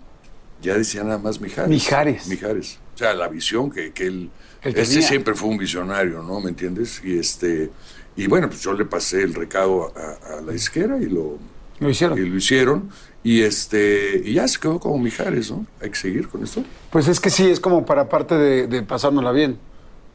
ya 0.61 0.75
decía 0.75 1.03
nada 1.03 1.17
más 1.17 1.39
Mijares. 1.41 1.69
Mijares. 1.69 2.27
Mijares. 2.27 2.79
O 2.95 2.97
sea, 2.97 3.13
la 3.13 3.27
visión 3.27 3.69
que, 3.71 3.91
que 3.91 4.07
él, 4.07 4.29
Él 4.61 4.73
este 4.77 4.93
tenía. 4.95 5.07
siempre 5.07 5.33
fue 5.35 5.49
un 5.49 5.57
visionario, 5.57 6.21
¿no? 6.23 6.39
¿Me 6.39 6.49
entiendes? 6.49 7.01
Y 7.03 7.17
este, 7.17 7.69
y 8.15 8.27
bueno, 8.27 8.47
pues 8.47 8.61
yo 8.61 8.73
le 8.73 8.85
pasé 8.85 9.23
el 9.23 9.33
recado 9.33 9.91
a, 9.97 10.37
a 10.37 10.41
la 10.41 10.53
izquierda 10.53 10.97
y 10.99 11.05
lo, 11.07 11.37
Lo 11.79 11.89
hicieron. 11.89 12.17
y 12.17 12.21
lo 12.29 12.37
hicieron. 12.37 12.89
Y 13.25 13.41
este, 13.41 14.21
y 14.23 14.33
ya 14.33 14.47
se 14.47 14.59
quedó 14.59 14.79
como 14.79 14.97
Mijares, 14.99 15.49
¿no? 15.49 15.65
Hay 15.81 15.89
que 15.89 15.95
seguir 15.95 16.27
con 16.27 16.43
esto. 16.43 16.63
Pues 16.91 17.07
es 17.07 17.19
que 17.19 17.29
sí, 17.29 17.49
es 17.49 17.59
como 17.59 17.85
para 17.85 18.07
parte 18.09 18.35
de, 18.35 18.67
de 18.67 18.83
pasárnosla 18.83 19.31
bien. 19.31 19.57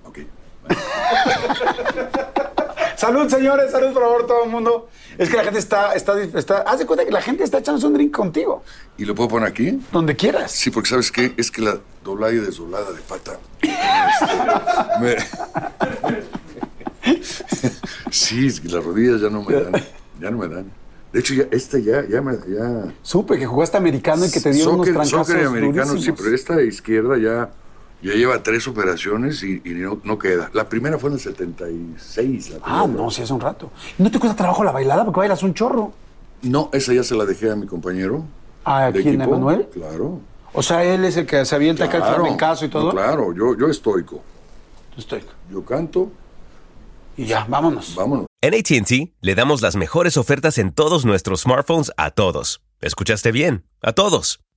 Ok. 0.04 0.18
Salud, 2.98 3.28
señores, 3.28 3.70
salud, 3.70 3.92
por 3.92 4.02
favor, 4.02 4.26
todo 4.26 4.44
el 4.44 4.50
mundo. 4.50 4.88
Es 5.18 5.30
que 5.30 5.36
la 5.36 5.44
gente 5.44 5.60
está, 5.60 5.94
está, 5.94 6.20
está, 6.20 6.58
haz 6.62 6.80
de 6.80 6.86
cuenta 6.86 7.04
que 7.04 7.12
la 7.12 7.22
gente 7.22 7.44
está 7.44 7.58
echándose 7.58 7.86
un 7.86 7.94
drink 7.94 8.12
contigo, 8.14 8.64
¿Y 8.96 9.04
lo 9.04 9.14
puedo 9.14 9.28
poner 9.28 9.48
aquí? 9.48 9.78
donde 9.92 10.16
quieras. 10.16 10.50
Sí, 10.50 10.70
porque 10.72 10.88
sabes 10.88 11.12
qué, 11.12 11.32
es 11.36 11.50
que 11.52 11.62
la 11.62 11.78
doblada 12.02 12.32
y 12.32 12.38
desdoblada 12.38 12.90
de 12.90 13.00
pata. 13.02 13.38
me- 15.00 15.16
sí, 18.10 18.46
es 18.48 18.60
que 18.60 18.68
las 18.68 18.84
rodillas 18.84 19.20
ya 19.20 19.30
no 19.30 19.44
me 19.44 19.54
dan, 19.54 19.72
ya 20.20 20.30
no 20.32 20.38
me 20.38 20.48
dan. 20.48 20.70
De 21.12 21.20
hecho, 21.20 21.34
ya, 21.34 21.44
esta 21.52 21.78
ya, 21.78 22.04
ya 22.06 22.20
me, 22.20 22.32
ya. 22.48 22.92
Supe 23.02 23.38
que 23.38 23.46
jugaste 23.46 23.76
americano 23.76 24.26
y 24.26 24.30
que 24.30 24.40
te 24.40 24.50
dieron 24.50 24.74
Soccer- 24.74 24.90
unos 24.92 25.08
trancazos 25.08 25.26
soccer 25.28 25.46
americano, 25.46 25.96
sí, 25.98 26.10
pero 26.12 26.34
esta 26.34 26.60
izquierda 26.62 27.16
ya, 27.16 27.50
ya 28.02 28.12
lleva 28.14 28.42
tres 28.42 28.66
operaciones 28.68 29.42
y, 29.42 29.60
y 29.64 29.70
no, 29.70 30.00
no 30.04 30.18
queda. 30.18 30.50
La 30.52 30.68
primera 30.68 30.98
fue 30.98 31.10
en 31.10 31.14
el 31.14 31.20
76. 31.20 32.50
la 32.50 32.58
Ah, 32.62 32.86
no, 32.88 33.10
sí, 33.10 33.22
hace 33.22 33.32
un 33.32 33.40
rato. 33.40 33.70
¿No 33.98 34.10
te 34.10 34.18
cuesta 34.18 34.36
trabajo 34.36 34.62
la 34.64 34.72
bailada 34.72 35.04
porque 35.04 35.20
bailas 35.20 35.42
un 35.42 35.54
chorro? 35.54 35.92
No, 36.42 36.70
esa 36.72 36.92
ya 36.92 37.02
se 37.02 37.14
la 37.16 37.24
dejé 37.24 37.50
a 37.50 37.56
mi 37.56 37.66
compañero. 37.66 38.24
¿A 38.64 38.90
de 38.92 39.02
quién, 39.02 39.20
a 39.20 39.24
equipo. 39.24 39.38
Manuel? 39.38 39.68
Claro. 39.72 40.20
O 40.52 40.62
sea, 40.62 40.84
él 40.84 41.04
es 41.04 41.16
el 41.16 41.26
que 41.26 41.44
se 41.44 41.54
avienta 41.54 41.84
acá 41.84 41.96
el 41.98 42.02
Claro. 42.04 42.16
flamencazo 42.22 42.64
y 42.64 42.68
todo. 42.68 42.84
No, 42.84 42.90
claro, 42.92 43.34
yo, 43.34 43.56
yo 43.58 43.66
estoico. 43.68 44.20
Estoy. 44.96 45.22
Yo 45.50 45.64
canto, 45.64 46.10
Y 47.16 47.24
ya, 47.26 47.44
vámonos. 47.48 47.94
vámonos. 47.96 48.26
En 48.40 48.54
ATT 48.54 49.12
le 49.20 49.34
damos 49.34 49.60
las 49.62 49.74
mejores 49.76 50.16
ofertas 50.16 50.58
en 50.58 50.72
todos 50.72 51.04
nuestros 51.04 51.40
smartphones 51.42 51.90
a 51.96 52.10
todos. 52.12 52.62
¿Escuchaste 52.80 53.32
bien? 53.32 53.64
A 53.82 53.92
todos. 53.92 54.40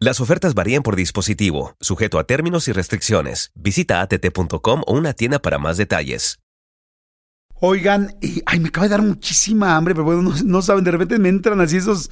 Las 0.00 0.20
ofertas 0.20 0.54
varían 0.54 0.82
por 0.82 0.96
dispositivo, 0.96 1.76
sujeto 1.80 2.18
a 2.18 2.24
términos 2.24 2.66
y 2.66 2.72
restricciones. 2.72 3.52
Visita 3.54 4.00
att.com 4.00 4.82
o 4.86 4.92
una 4.92 5.12
tienda 5.12 5.38
para 5.38 5.58
más 5.58 5.76
detalles. 5.76 6.40
Oigan, 7.60 8.12
ay, 8.44 8.58
me 8.58 8.68
acaba 8.68 8.86
de 8.86 8.90
dar 8.90 9.02
muchísima 9.02 9.76
hambre, 9.76 9.94
pero 9.94 10.04
bueno, 10.04 10.22
no, 10.22 10.34
no 10.44 10.62
saben, 10.62 10.82
de 10.82 10.90
repente 10.90 11.20
me 11.20 11.28
entran 11.28 11.60
así 11.60 11.76
esos, 11.76 12.10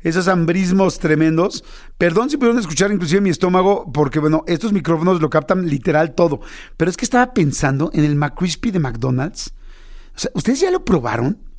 esos 0.00 0.26
hambrismos 0.26 0.98
tremendos. 0.98 1.62
Perdón 1.98 2.30
si 2.30 2.38
pudieron 2.38 2.58
escuchar 2.58 2.90
inclusive 2.90 3.20
mi 3.20 3.28
estómago, 3.28 3.92
porque 3.92 4.20
bueno, 4.20 4.42
estos 4.46 4.72
micrófonos 4.72 5.20
lo 5.20 5.28
captan 5.28 5.68
literal 5.68 6.14
todo. 6.14 6.40
Pero 6.78 6.90
es 6.90 6.96
que 6.96 7.04
estaba 7.04 7.34
pensando 7.34 7.90
en 7.92 8.04
el 8.04 8.16
McCrispy 8.16 8.70
de 8.70 8.78
McDonald's. 8.78 9.52
O 10.16 10.18
sea, 10.18 10.30
¿ustedes 10.32 10.60
ya 10.60 10.70
lo 10.70 10.82
probaron? 10.82 11.47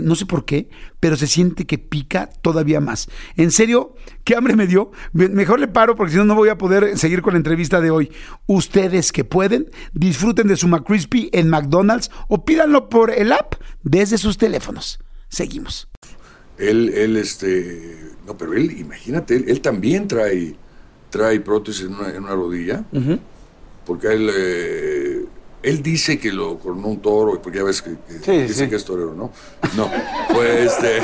no 0.00 0.14
sé 0.14 0.26
por 0.26 0.44
qué, 0.44 0.68
pero 1.00 1.16
se 1.16 1.26
siente 1.26 1.66
que 1.66 1.78
pica 1.78 2.30
todavía 2.42 2.80
más. 2.80 3.08
En 3.36 3.50
serio, 3.50 3.94
qué 4.24 4.36
hambre 4.36 4.54
me 4.56 4.66
dio. 4.66 4.90
Me- 5.12 5.28
Mejor 5.28 5.58
le 5.60 5.68
paro 5.68 5.96
porque 5.96 6.12
si 6.12 6.18
no, 6.18 6.24
no 6.24 6.34
voy 6.34 6.48
a 6.50 6.58
poder 6.58 6.96
seguir 6.98 7.22
con 7.22 7.32
la 7.34 7.38
entrevista 7.38 7.80
de 7.80 7.90
hoy. 7.90 8.10
Ustedes 8.46 9.12
que 9.12 9.24
pueden, 9.24 9.70
disfruten 9.92 10.46
de 10.48 10.56
su 10.56 10.68
McCrispy 10.68 11.30
en 11.32 11.48
McDonald's 11.48 12.10
o 12.28 12.44
pídanlo 12.44 12.88
por 12.88 13.10
el 13.10 13.32
app 13.32 13.54
desde 13.82 14.18
sus 14.18 14.38
teléfonos. 14.38 15.00
Seguimos. 15.28 15.88
Él, 16.58 16.90
él, 16.90 17.16
este. 17.16 17.96
No, 18.26 18.36
pero 18.36 18.52
él, 18.54 18.70
imagínate, 18.78 19.34
él, 19.36 19.44
él 19.48 19.60
también 19.60 20.06
trae, 20.06 20.54
trae 21.08 21.40
prótesis 21.40 21.86
en 21.86 21.94
una, 21.94 22.10
en 22.10 22.22
una 22.24 22.34
rodilla. 22.34 22.84
Porque 23.86 24.08
él. 24.08 24.30
eh, 24.36 25.24
él 25.62 25.82
dice 25.82 26.18
que 26.18 26.32
lo 26.32 26.58
coronó 26.58 26.88
un 26.88 27.00
toro, 27.00 27.40
porque 27.42 27.58
ya 27.58 27.64
ves 27.64 27.82
que, 27.82 27.90
que 28.06 28.18
Sí, 28.24 28.42
dice 28.48 28.64
sí. 28.64 28.70
que 28.70 28.76
es 28.76 28.84
torero, 28.84 29.14
¿no? 29.14 29.30
No, 29.76 29.90
fue 30.32 30.64
este. 30.64 31.02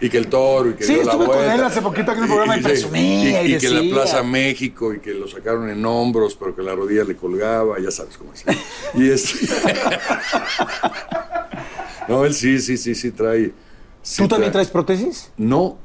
y 0.00 0.10
que 0.10 0.18
el 0.18 0.26
toro, 0.28 0.70
y 0.70 0.74
que 0.74 0.84
Sí, 0.84 0.94
dio 0.94 1.04
la 1.04 1.12
estuve 1.12 1.26
con 1.26 1.36
vuelta. 1.36 1.54
él 1.54 1.64
hace 1.64 1.80
poquito 1.82 2.10
aquí 2.10 2.18
en 2.18 2.24
el 2.24 2.28
programa 2.30 2.56
y 2.56 2.58
sí, 2.60 2.64
presumía 2.64 3.42
y 3.44 3.54
y 3.54 3.58
que 3.58 3.66
en 3.68 3.90
la. 3.90 3.94
Plaza 3.96 4.22
México, 4.22 4.92
y 4.92 5.00
que 5.00 5.14
lo 5.14 5.26
sacaron 5.28 5.68
en 5.70 5.84
hombros, 5.86 6.36
pero 6.36 6.54
que 6.54 6.62
la 6.62 6.74
rodilla 6.74 7.04
le 7.04 7.16
colgaba, 7.16 7.78
ya 7.80 7.90
sabes 7.90 8.16
cómo 8.18 8.32
es. 8.34 8.44
Y 8.94 9.10
este. 9.10 9.46
no, 12.08 12.24
él 12.24 12.34
sí, 12.34 12.58
sí, 12.60 12.76
sí, 12.76 12.94
sí 12.94 13.10
trae. 13.12 13.52
sí 14.02 14.22
¿Tú 14.22 14.28
también 14.28 14.50
trae- 14.50 14.54
traes 14.54 14.68
prótesis? 14.70 15.30
no, 15.36 15.78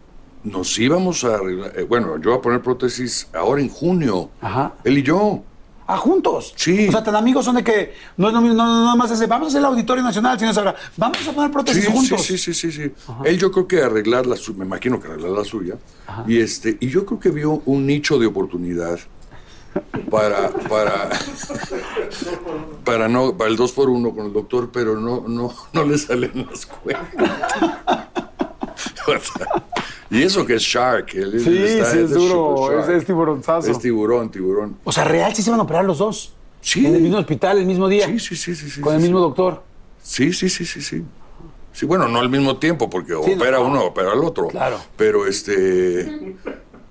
nos 0.43 0.77
íbamos 0.79 1.23
a 1.23 1.35
arreglar. 1.35 1.73
eh, 1.77 1.83
bueno, 1.83 2.17
yo 2.17 2.31
voy 2.31 2.39
a 2.39 2.41
poner 2.41 2.61
prótesis 2.61 3.27
ahora 3.33 3.61
en 3.61 3.69
junio. 3.69 4.29
Ajá. 4.41 4.75
Él 4.83 4.97
y 4.97 5.03
yo. 5.03 5.43
Ah, 5.89 5.97
juntos. 5.97 6.53
Sí. 6.57 6.89
O 6.89 6.91
sea, 6.91 7.01
tan 7.01 7.15
amigos 7.15 7.45
son 7.45 7.55
de 7.55 7.63
que 7.63 7.93
no 8.17 8.27
es 8.27 8.33
lo 8.33 8.41
mismo, 8.41 8.57
no, 8.57 8.65
no, 8.65 8.83
nada 8.83 8.95
más 8.97 9.09
ese, 9.09 9.25
vamos 9.25 9.47
a 9.47 9.49
hacer 9.49 9.59
el 9.59 9.65
Auditorio 9.65 10.03
Nacional, 10.03 10.37
señor 10.37 10.53
Sagra. 10.53 10.75
Vamos 10.97 11.25
a 11.25 11.31
poner 11.31 11.49
prótesis 11.49 11.85
sí, 11.85 11.91
juntos. 11.91 12.21
sí, 12.23 12.37
sí, 12.37 12.53
sí, 12.53 12.71
sí. 12.73 12.91
Él 13.23 13.37
yo 13.37 13.49
creo 13.51 13.67
que 13.67 13.81
arreglar 13.81 14.27
la 14.27 14.35
suya, 14.35 14.59
me 14.59 14.65
imagino 14.65 14.99
que 14.99 15.07
arreglar 15.07 15.31
la 15.31 15.45
suya. 15.45 15.75
Y 16.27 16.39
este, 16.39 16.77
y 16.81 16.89
yo 16.89 17.05
creo 17.05 17.21
que 17.21 17.29
vio 17.29 17.61
un 17.65 17.87
nicho 17.87 18.19
de 18.19 18.25
oportunidad 18.25 18.99
para, 20.11 20.49
para, 20.49 21.09
para 22.83 23.07
no, 23.07 23.37
para 23.37 23.49
el 23.49 23.55
2 23.55 23.71
por 23.71 23.89
1 23.89 24.13
con 24.13 24.25
el 24.25 24.33
doctor, 24.33 24.69
pero 24.73 24.99
no, 24.99 25.23
no, 25.25 25.53
no 25.71 25.83
le 25.85 25.97
salen 25.97 26.47
las 26.49 26.65
cuentas. 26.65 27.07
Y 30.09 30.23
eso 30.23 30.45
que 30.45 30.55
es 30.55 30.61
Shark. 30.61 31.13
él 31.15 31.41
Sí, 31.43 31.57
está- 31.57 31.91
sí, 31.91 31.99
es 31.99 32.11
duro, 32.11 32.79
es- 32.81 32.87
es 32.87 33.05
tiburonzazo. 33.05 33.69
Es 33.69 33.77
tiburón, 33.79 34.29
tiburón. 34.31 34.77
O 34.85 34.91
sea, 34.91 35.03
real 35.03 35.35
sí 35.35 35.41
se 35.41 35.51
van 35.51 35.59
a 35.59 35.63
operar 35.63 35.83
los 35.83 35.97
dos. 35.97 36.33
Sí. 36.61 36.85
En 36.85 36.95
el 36.95 37.01
mismo 37.01 37.17
hospital, 37.17 37.57
el 37.57 37.65
mismo 37.65 37.87
día. 37.89 38.05
Sí, 38.07 38.17
sí, 38.19 38.35
sí, 38.37 38.55
sí, 38.55 38.69
sí, 38.69 38.81
Con 38.81 38.95
el 38.95 39.01
mismo 39.01 39.17
sí. 39.17 39.21
doctor. 39.23 39.63
Sí, 40.01 40.31
sí, 40.31 40.47
sí, 40.49 40.65
sí, 40.65 40.81
sí. 40.81 41.03
Sí, 41.73 41.85
bueno, 41.85 42.07
no 42.07 42.19
al 42.19 42.29
mismo 42.29 42.57
tiempo, 42.57 42.89
porque 42.89 43.13
Sí, 43.23 43.33
opera 43.33 43.57
no. 43.59 43.65
uno, 43.65 43.83
opera 43.83 44.13
al 44.13 44.23
otro. 44.23 44.47
Claro. 44.47 44.79
Pero 44.95 45.27
este. 45.27 46.35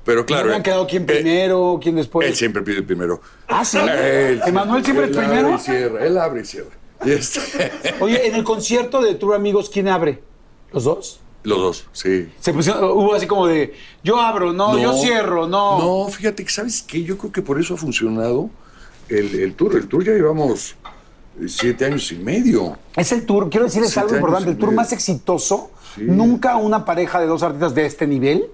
Pero 0.05 0.25
claro. 0.27 0.51
¿No 0.51 0.55
han 0.57 0.63
quedado 0.63 0.87
quién 0.87 1.03
eh, 1.05 1.07
primero, 1.07 1.81
quién 1.83 1.97
después? 1.97 2.29
Él 2.29 2.37
siempre 2.37 2.63
pide 2.63 2.83
primero. 2.83 3.21
Ah, 3.49 3.65
sí. 3.65 3.79
Él 3.79 4.41
¿Emanuel 4.47 4.85
siempre 4.85 5.07
es 5.07 5.11
él 5.11 5.17
primero? 5.17 5.49
Abre 5.49 5.57
y 5.57 5.65
cierra, 5.65 6.05
él 6.07 6.19
abre 6.19 6.41
y 6.43 6.45
cierra. 6.45 6.71
Y 7.05 7.11
este, 7.13 7.41
Oye, 8.01 8.29
en 8.29 8.35
el 8.37 8.45
concierto 8.45 9.01
de 9.03 9.15
Tour 9.15 9.35
Amigos, 9.35 9.69
¿quién 9.71 9.89
abre? 9.89 10.23
¿Los 10.73 10.85
dos? 10.85 11.21
Los 11.47 11.59
dos, 11.59 11.87
sí. 11.93 12.29
Se 12.41 12.53
pusieron, 12.53 12.83
hubo 12.91 13.15
así 13.15 13.29
como 13.29 13.47
de, 13.47 13.73
yo 14.03 14.21
abro, 14.21 14.53
no, 14.53 14.77
yo 14.79 14.95
cierro, 14.95 15.47
no. 15.47 15.79
No, 15.79 16.09
fíjate 16.09 16.45
que, 16.45 16.51
¿sabes 16.51 16.83
qué? 16.83 17.05
Yo 17.05 17.17
creo 17.17 17.31
que 17.31 17.41
por 17.41 17.61
eso 17.61 17.75
ha 17.75 17.77
funcionado 17.77 18.51
el, 19.09 19.33
el 19.39 19.55
tour. 19.55 19.77
El 19.77 19.87
tour 19.87 20.05
ya 20.05 20.13
llevamos 20.13 20.75
eh, 21.41 21.47
siete 21.49 21.85
años 21.85 22.11
y 22.11 22.17
medio. 22.17 22.77
Es 22.97 23.13
el 23.13 23.25
tour, 23.25 23.49
quiero 23.49 23.67
decirles 23.67 23.91
Siete 23.91 24.07
algo 24.07 24.17
importante, 24.17 24.51
el 24.51 24.57
tour 24.59 24.71
medio. 24.71 24.81
más 24.81 24.93
exitoso. 24.93 25.71
Sí. 25.95 26.03
Nunca 26.03 26.57
una 26.57 26.85
pareja 26.85 27.21
de 27.21 27.27
dos 27.27 27.45
artistas 27.45 27.75
de 27.77 27.87
este 27.87 28.09
nivel 28.09 28.47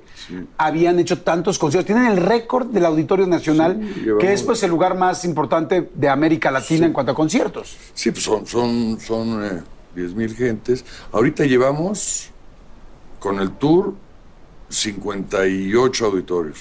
habían 0.59 0.99
hecho 0.99 1.23
tantos 1.23 1.59
conciertos. 1.59 1.87
Tienen 1.87 2.07
el 2.13 2.19
récord 2.19 2.67
del 2.67 2.85
Auditorio 2.85 3.27
Nacional, 3.27 3.81
Sí, 3.95 4.05
que 4.21 4.33
es 4.35 4.43
pues 4.43 4.63
el 4.63 4.71
lugar 4.71 4.97
más 4.97 5.25
importante 5.25 5.91
de 5.95 6.09
América 6.11 6.51
Latina 6.51 6.85
en 6.87 6.93
cuanto 6.93 7.13
a 7.13 7.15
conciertos. 7.15 7.75
Sí, 7.95 8.11
pues 8.11 8.23
son, 8.23 8.47
son, 8.47 9.01
son 9.01 9.45
eh, 9.45 9.63
10 9.97 10.15
mil 10.15 10.35
gentes. 10.37 10.85
Ahorita 11.11 11.45
llevamos 11.47 12.29
con 13.23 13.39
el 13.39 13.53
tour 13.53 13.95
58 14.69 16.07
auditorios. 16.07 16.59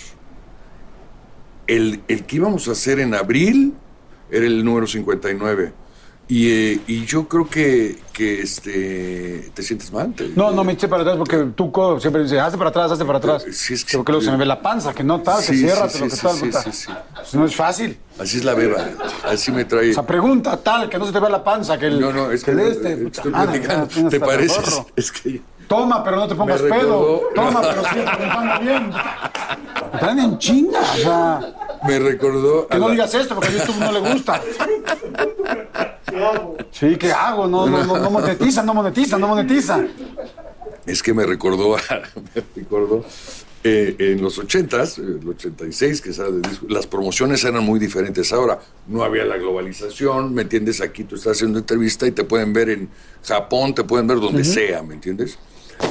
El, 1.65 2.01
el 2.07 2.23
que 2.25 2.35
íbamos 2.35 2.67
a 2.67 2.73
hacer 2.73 2.99
en 2.99 3.15
abril 3.15 3.73
era 4.29 4.45
el 4.45 4.63
número 4.63 4.85
59. 4.85 5.73
Y, 6.27 6.49
eh, 6.49 6.79
y 6.87 7.03
yo 7.05 7.27
creo 7.27 7.49
que, 7.49 7.97
que 8.13 8.41
este, 8.41 9.51
te 9.53 9.63
sientes 9.63 9.91
mal. 9.91 10.13
te- 10.13 10.29
No, 10.29 10.51
no 10.51 10.63
me 10.63 10.73
eché 10.73 10.87
para 10.87 11.01
atrás 11.01 11.17
porque 11.17 11.37
tú 11.55 11.71
co- 11.71 11.99
siempre 11.99 12.21
dices, 12.23 12.39
hazte 12.39 12.57
para 12.57 12.69
atrás, 12.69 12.91
hazte 12.91 13.03
para 13.03 13.17
atrás. 13.17 13.43
Sí, 13.51 13.73
es 13.73 13.83
que- 13.83 13.97
porque 13.97 14.11
luego 14.13 14.23
se 14.23 14.31
me 14.31 14.37
ve 14.37 14.45
la 14.45 14.61
panza, 14.61 14.93
que 14.93 15.03
no 15.03 15.19
tal, 15.21 15.39
que 15.39 15.47
Sí, 15.53 15.57
cierra, 15.57 15.89
sí, 15.89 15.99
lo 15.99 16.07
que 16.09 16.15
tal. 16.15 16.39
Pues 16.39 17.33
no 17.33 17.45
es 17.45 17.55
fácil. 17.55 17.97
Así 18.19 18.37
es 18.37 18.45
la 18.45 18.53
beba. 18.53 18.87
Así 19.25 19.51
me 19.51 19.65
trae. 19.65 19.89
O 19.91 19.93
sea, 19.93 20.05
pregunta 20.05 20.55
tal, 20.61 20.87
que 20.89 20.97
no 20.99 21.05
se 21.05 21.11
te 21.11 21.19
vea 21.19 21.29
la 21.29 21.43
panza, 21.43 21.77
que 21.77 21.87
el, 21.87 21.99
No, 21.99 22.13
no, 22.13 22.31
es 22.31 22.43
que, 22.45 22.53
de 22.55 22.69
este. 22.71 23.07
estoy 23.07 23.31
madre, 23.31 23.59
platicando. 23.59 24.09
¿Te 24.09 24.19
pareces? 24.19 24.81
Es 24.95 25.11
que 25.11 25.41
Toma, 25.71 26.03
pero 26.03 26.17
no 26.17 26.27
te 26.27 26.35
pongas 26.35 26.59
recordó- 26.59 26.79
pedo. 26.81 27.21
Toma, 27.33 27.61
pero 27.61 27.83
sigue 27.89 28.03
preguntando 28.03 28.59
bien. 28.59 28.91
Traen 29.99 30.19
en 30.19 30.37
chinga, 30.37 30.81
o 30.81 30.97
sea, 30.97 31.53
me 31.87 31.97
recordó. 31.99 32.67
que 32.67 32.77
no 32.77 32.87
la- 32.87 32.91
digas 32.93 33.13
esto 33.15 33.35
porque 33.35 33.51
a 33.51 33.57
YouTube 33.65 33.79
no 33.79 33.91
le 33.93 33.99
gusta. 34.13 34.41
Sí, 36.71 36.97
¿qué 36.97 37.11
hago? 37.13 37.47
No, 37.47 37.67
no, 37.67 37.85
no, 37.85 37.97
no 37.97 38.11
monetiza, 38.11 38.63
no 38.63 38.73
monetiza, 38.73 39.17
no 39.17 39.27
monetiza. 39.29 39.79
Es 40.85 41.01
que 41.01 41.13
me 41.13 41.25
recordó, 41.25 41.77
a- 41.77 41.79
me 42.35 42.43
recordó 42.55 43.05
eh, 43.63 43.95
en 43.99 44.21
los 44.21 44.39
80s, 44.39 44.97
eh, 44.99 45.19
el 45.21 45.29
86, 45.29 46.01
que 46.01 46.11
sale 46.11 46.33
de 46.33 46.49
disco, 46.49 46.65
las 46.69 46.85
promociones 46.87 47.43
eran 47.45 47.63
muy 47.63 47.79
diferentes. 47.79 48.33
Ahora 48.33 48.59
no 48.87 49.03
había 49.03 49.23
la 49.23 49.37
globalización, 49.37 50.33
¿me 50.33 50.41
entiendes? 50.41 50.81
Aquí 50.81 51.03
tú 51.05 51.15
estás 51.15 51.37
haciendo 51.37 51.59
entrevista 51.59 52.05
y 52.07 52.11
te 52.11 52.23
pueden 52.25 52.51
ver 52.51 52.69
en 52.71 52.89
Japón, 53.23 53.73
te 53.73 53.83
pueden 53.85 54.07
ver 54.07 54.19
donde 54.19 54.43
sea, 54.43 54.81
¿me 54.83 54.95
entiendes? 54.95 55.37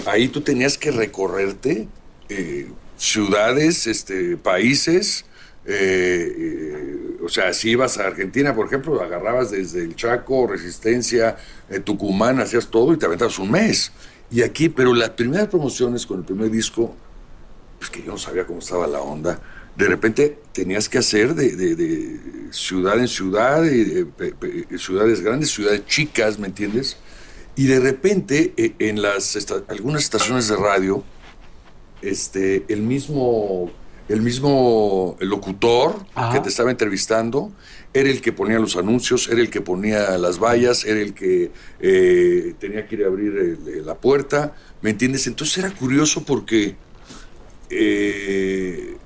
Ahí 0.06 0.28
tú 0.28 0.40
tenías 0.40 0.78
que 0.78 0.90
recorrerte 0.90 1.88
eh, 2.28 2.68
ciudades, 2.96 3.86
este, 3.86 4.36
países. 4.36 5.24
eh, 5.66 6.34
eh, 6.38 6.96
o 7.22 7.28
sea, 7.28 7.52
si 7.52 7.70
ibas 7.70 7.98
a 7.98 8.06
Argentina, 8.06 8.54
por 8.54 8.66
ejemplo, 8.66 9.00
agarrabas 9.02 9.50
desde 9.50 9.82
el 9.84 9.94
Chaco, 9.94 10.46
Resistencia, 10.46 11.36
Tucumán, 11.84 12.40
hacías 12.40 12.68
todo 12.68 12.92
y 12.94 12.96
te 12.96 13.06
aventabas 13.06 13.38
un 13.38 13.50
mes. 13.50 13.92
Y 14.30 14.42
aquí, 14.42 14.68
pero 14.68 14.94
las 14.94 15.10
primeras 15.10 15.48
promociones 15.48 16.06
con 16.06 16.20
el 16.20 16.24
primer 16.24 16.50
disco, 16.50 16.94
pues 17.78 17.90
que 17.90 18.02
yo 18.02 18.12
no 18.12 18.18
sabía 18.18 18.46
cómo 18.46 18.60
estaba 18.60 18.86
la 18.86 19.00
onda. 19.00 19.38
De 19.76 19.86
repente 19.86 20.38
tenías 20.52 20.88
que 20.88 20.98
hacer 20.98 21.34
de, 21.34 21.54
de- 21.56 22.20
ciudad 22.52 22.98
en 22.98 23.06
ciudad, 23.08 23.62
de- 23.62 24.06
ciudades 24.78 25.20
grandes, 25.20 25.50
ciudades 25.50 25.84
chicas, 25.86 26.38
¿me 26.38 26.46
entiendes? 26.48 26.96
Y 27.56 27.66
de 27.66 27.80
repente 27.80 28.52
eh, 28.56 28.74
en 28.78 29.02
las 29.02 29.36
esta- 29.36 29.62
algunas 29.68 30.02
estaciones 30.02 30.48
de 30.48 30.56
radio, 30.56 31.04
este, 32.02 32.64
el 32.68 32.82
mismo, 32.82 33.70
el 34.08 34.22
mismo 34.22 35.16
locutor 35.20 35.96
Ajá. 36.14 36.32
que 36.32 36.40
te 36.40 36.48
estaba 36.48 36.70
entrevistando 36.70 37.52
era 37.92 38.08
el 38.08 38.20
que 38.22 38.32
ponía 38.32 38.58
los 38.58 38.76
anuncios, 38.76 39.28
era 39.28 39.40
el 39.40 39.50
que 39.50 39.60
ponía 39.60 40.16
las 40.16 40.38
vallas, 40.38 40.84
era 40.84 41.00
el 41.00 41.12
que 41.12 41.50
eh, 41.80 42.54
tenía 42.58 42.86
que 42.86 42.94
ir 42.94 43.04
a 43.04 43.08
abrir 43.08 43.36
el- 43.36 43.84
la 43.84 43.96
puerta, 43.96 44.54
¿me 44.80 44.90
entiendes? 44.90 45.26
Entonces 45.26 45.58
era 45.58 45.70
curioso 45.72 46.24
porque 46.24 46.76
eh, 47.68 48.96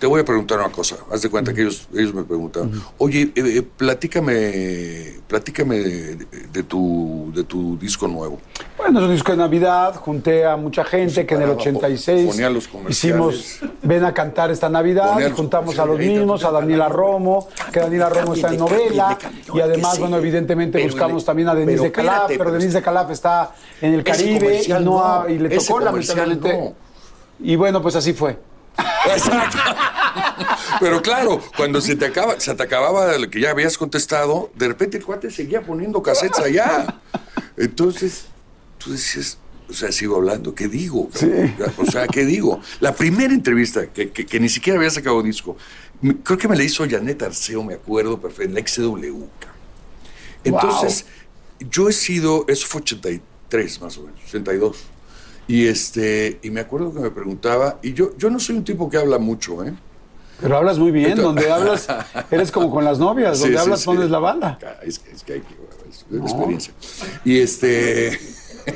te 0.00 0.06
voy 0.06 0.22
a 0.22 0.24
preguntar 0.24 0.58
una 0.58 0.70
cosa. 0.70 0.96
Haz 1.12 1.20
de 1.20 1.28
cuenta 1.28 1.52
que 1.52 1.60
ellos, 1.60 1.86
ellos 1.94 2.14
me 2.14 2.24
preguntaron, 2.24 2.82
oye, 2.96 3.32
eh, 3.34 3.58
eh, 3.58 3.62
platícame, 3.62 5.20
platícame 5.28 5.76
de, 5.76 6.16
de 6.50 6.62
tu, 6.62 7.30
de 7.34 7.44
tu 7.44 7.76
disco 7.78 8.08
nuevo. 8.08 8.40
Bueno, 8.78 8.98
es 8.98 9.04
un 9.04 9.12
disco 9.12 9.32
de 9.32 9.38
Navidad, 9.38 9.94
junté 9.96 10.46
a 10.46 10.56
mucha 10.56 10.84
gente 10.84 11.26
que 11.26 11.34
en 11.34 11.42
el 11.42 11.48
paraba, 11.48 11.62
86 11.62 12.30
ponía 12.30 12.48
los 12.48 12.68
hicimos 12.88 13.60
Ven 13.82 14.04
a 14.04 14.14
cantar 14.14 14.50
esta 14.50 14.70
Navidad 14.70 15.18
y 15.20 15.30
juntamos 15.32 15.78
a 15.78 15.84
los 15.84 15.98
mismos, 15.98 16.44
a 16.44 16.50
Daniela 16.50 16.88
Romo, 16.88 17.48
que 17.70 17.80
Daniela 17.80 18.08
Romo 18.08 18.32
está 18.32 18.48
en 18.48 18.56
novela 18.56 19.18
y 19.52 19.60
además, 19.60 19.98
bueno, 19.98 20.16
evidentemente 20.16 20.82
buscamos 20.82 21.26
también 21.26 21.48
a 21.48 21.54
Denise 21.54 21.84
de 21.84 21.92
Calaf, 21.92 22.32
pero 22.38 22.50
Denise 22.50 22.78
de 22.78 22.82
Calaf 22.82 23.10
está 23.10 23.52
en 23.82 23.92
el 23.92 24.02
Caribe 24.02 24.62
y, 24.66 24.72
no 24.82 25.28
y 25.28 25.38
le 25.38 25.50
tocó 25.50 25.78
lamentablemente. 25.78 26.74
Y 27.42 27.56
bueno, 27.56 27.82
pues 27.82 27.96
así 27.96 28.14
fue. 28.14 28.49
Exacto. 29.14 29.58
Pero 30.80 31.02
claro, 31.02 31.40
cuando 31.56 31.80
se 31.80 31.96
te 31.96 32.06
acaba, 32.06 32.38
se 32.40 32.54
te 32.54 32.62
acababa 32.62 33.16
lo 33.18 33.28
que 33.30 33.40
ya 33.40 33.50
habías 33.50 33.76
contestado, 33.76 34.50
de 34.54 34.68
repente 34.68 34.98
el 34.98 35.04
cuate 35.04 35.30
seguía 35.30 35.62
poniendo 35.62 36.02
cassettes 36.02 36.38
allá. 36.40 37.00
Entonces, 37.56 38.26
tú 38.78 38.92
decías, 38.92 39.38
o 39.68 39.72
sea, 39.72 39.92
sigo 39.92 40.16
hablando, 40.16 40.54
¿qué 40.54 40.68
digo? 40.68 41.08
O 41.78 41.86
sea, 41.90 42.06
¿qué 42.08 42.24
digo? 42.24 42.60
La 42.80 42.94
primera 42.94 43.32
entrevista, 43.32 43.86
que, 43.86 44.10
que- 44.10 44.26
que 44.26 44.40
ni 44.40 44.48
siquiera 44.48 44.78
había 44.78 44.90
sacado 44.90 45.22
disco, 45.22 45.56
creo 46.24 46.38
que 46.38 46.48
me 46.48 46.56
la 46.56 46.62
hizo 46.64 46.88
Janet 46.88 47.22
Arceo, 47.22 47.62
me 47.62 47.74
acuerdo 47.74 48.20
perfecto, 48.20 48.44
en 48.44 48.54
la 48.54 48.66
XW. 48.66 49.24
Entonces, 50.44 51.06
yo 51.70 51.88
he 51.88 51.92
sido, 51.92 52.44
eso 52.48 52.66
fue 52.66 52.80
83 52.80 53.80
más 53.82 53.98
o 53.98 54.02
menos, 54.02 54.20
82. 54.26 54.76
Y 55.50 55.66
este, 55.66 56.38
y 56.44 56.50
me 56.52 56.60
acuerdo 56.60 56.94
que 56.94 57.00
me 57.00 57.10
preguntaba, 57.10 57.80
y 57.82 57.92
yo, 57.92 58.16
yo 58.16 58.30
no 58.30 58.38
soy 58.38 58.54
un 58.56 58.62
tipo 58.62 58.88
que 58.88 58.98
habla 58.98 59.18
mucho, 59.18 59.64
¿eh? 59.64 59.74
Pero 60.40 60.56
hablas 60.56 60.78
muy 60.78 60.92
bien, 60.92 61.18
Entonces- 61.18 61.24
donde 61.24 61.50
hablas, 61.50 61.88
eres 62.30 62.52
como 62.52 62.70
con 62.70 62.84
las 62.84 63.00
novias, 63.00 63.40
donde 63.40 63.56
sí, 63.56 63.60
hablas 63.60 63.80
sí. 63.80 63.86
pones 63.86 64.10
la 64.10 64.20
bala. 64.20 64.58
Es, 64.84 65.00
que- 65.00 65.10
es 65.10 65.24
que 65.24 65.32
hay 65.32 65.40
que, 65.40 65.54
es 65.88 66.22
experiencia. 66.22 66.72
Y 67.24 67.40
este, 67.40 68.16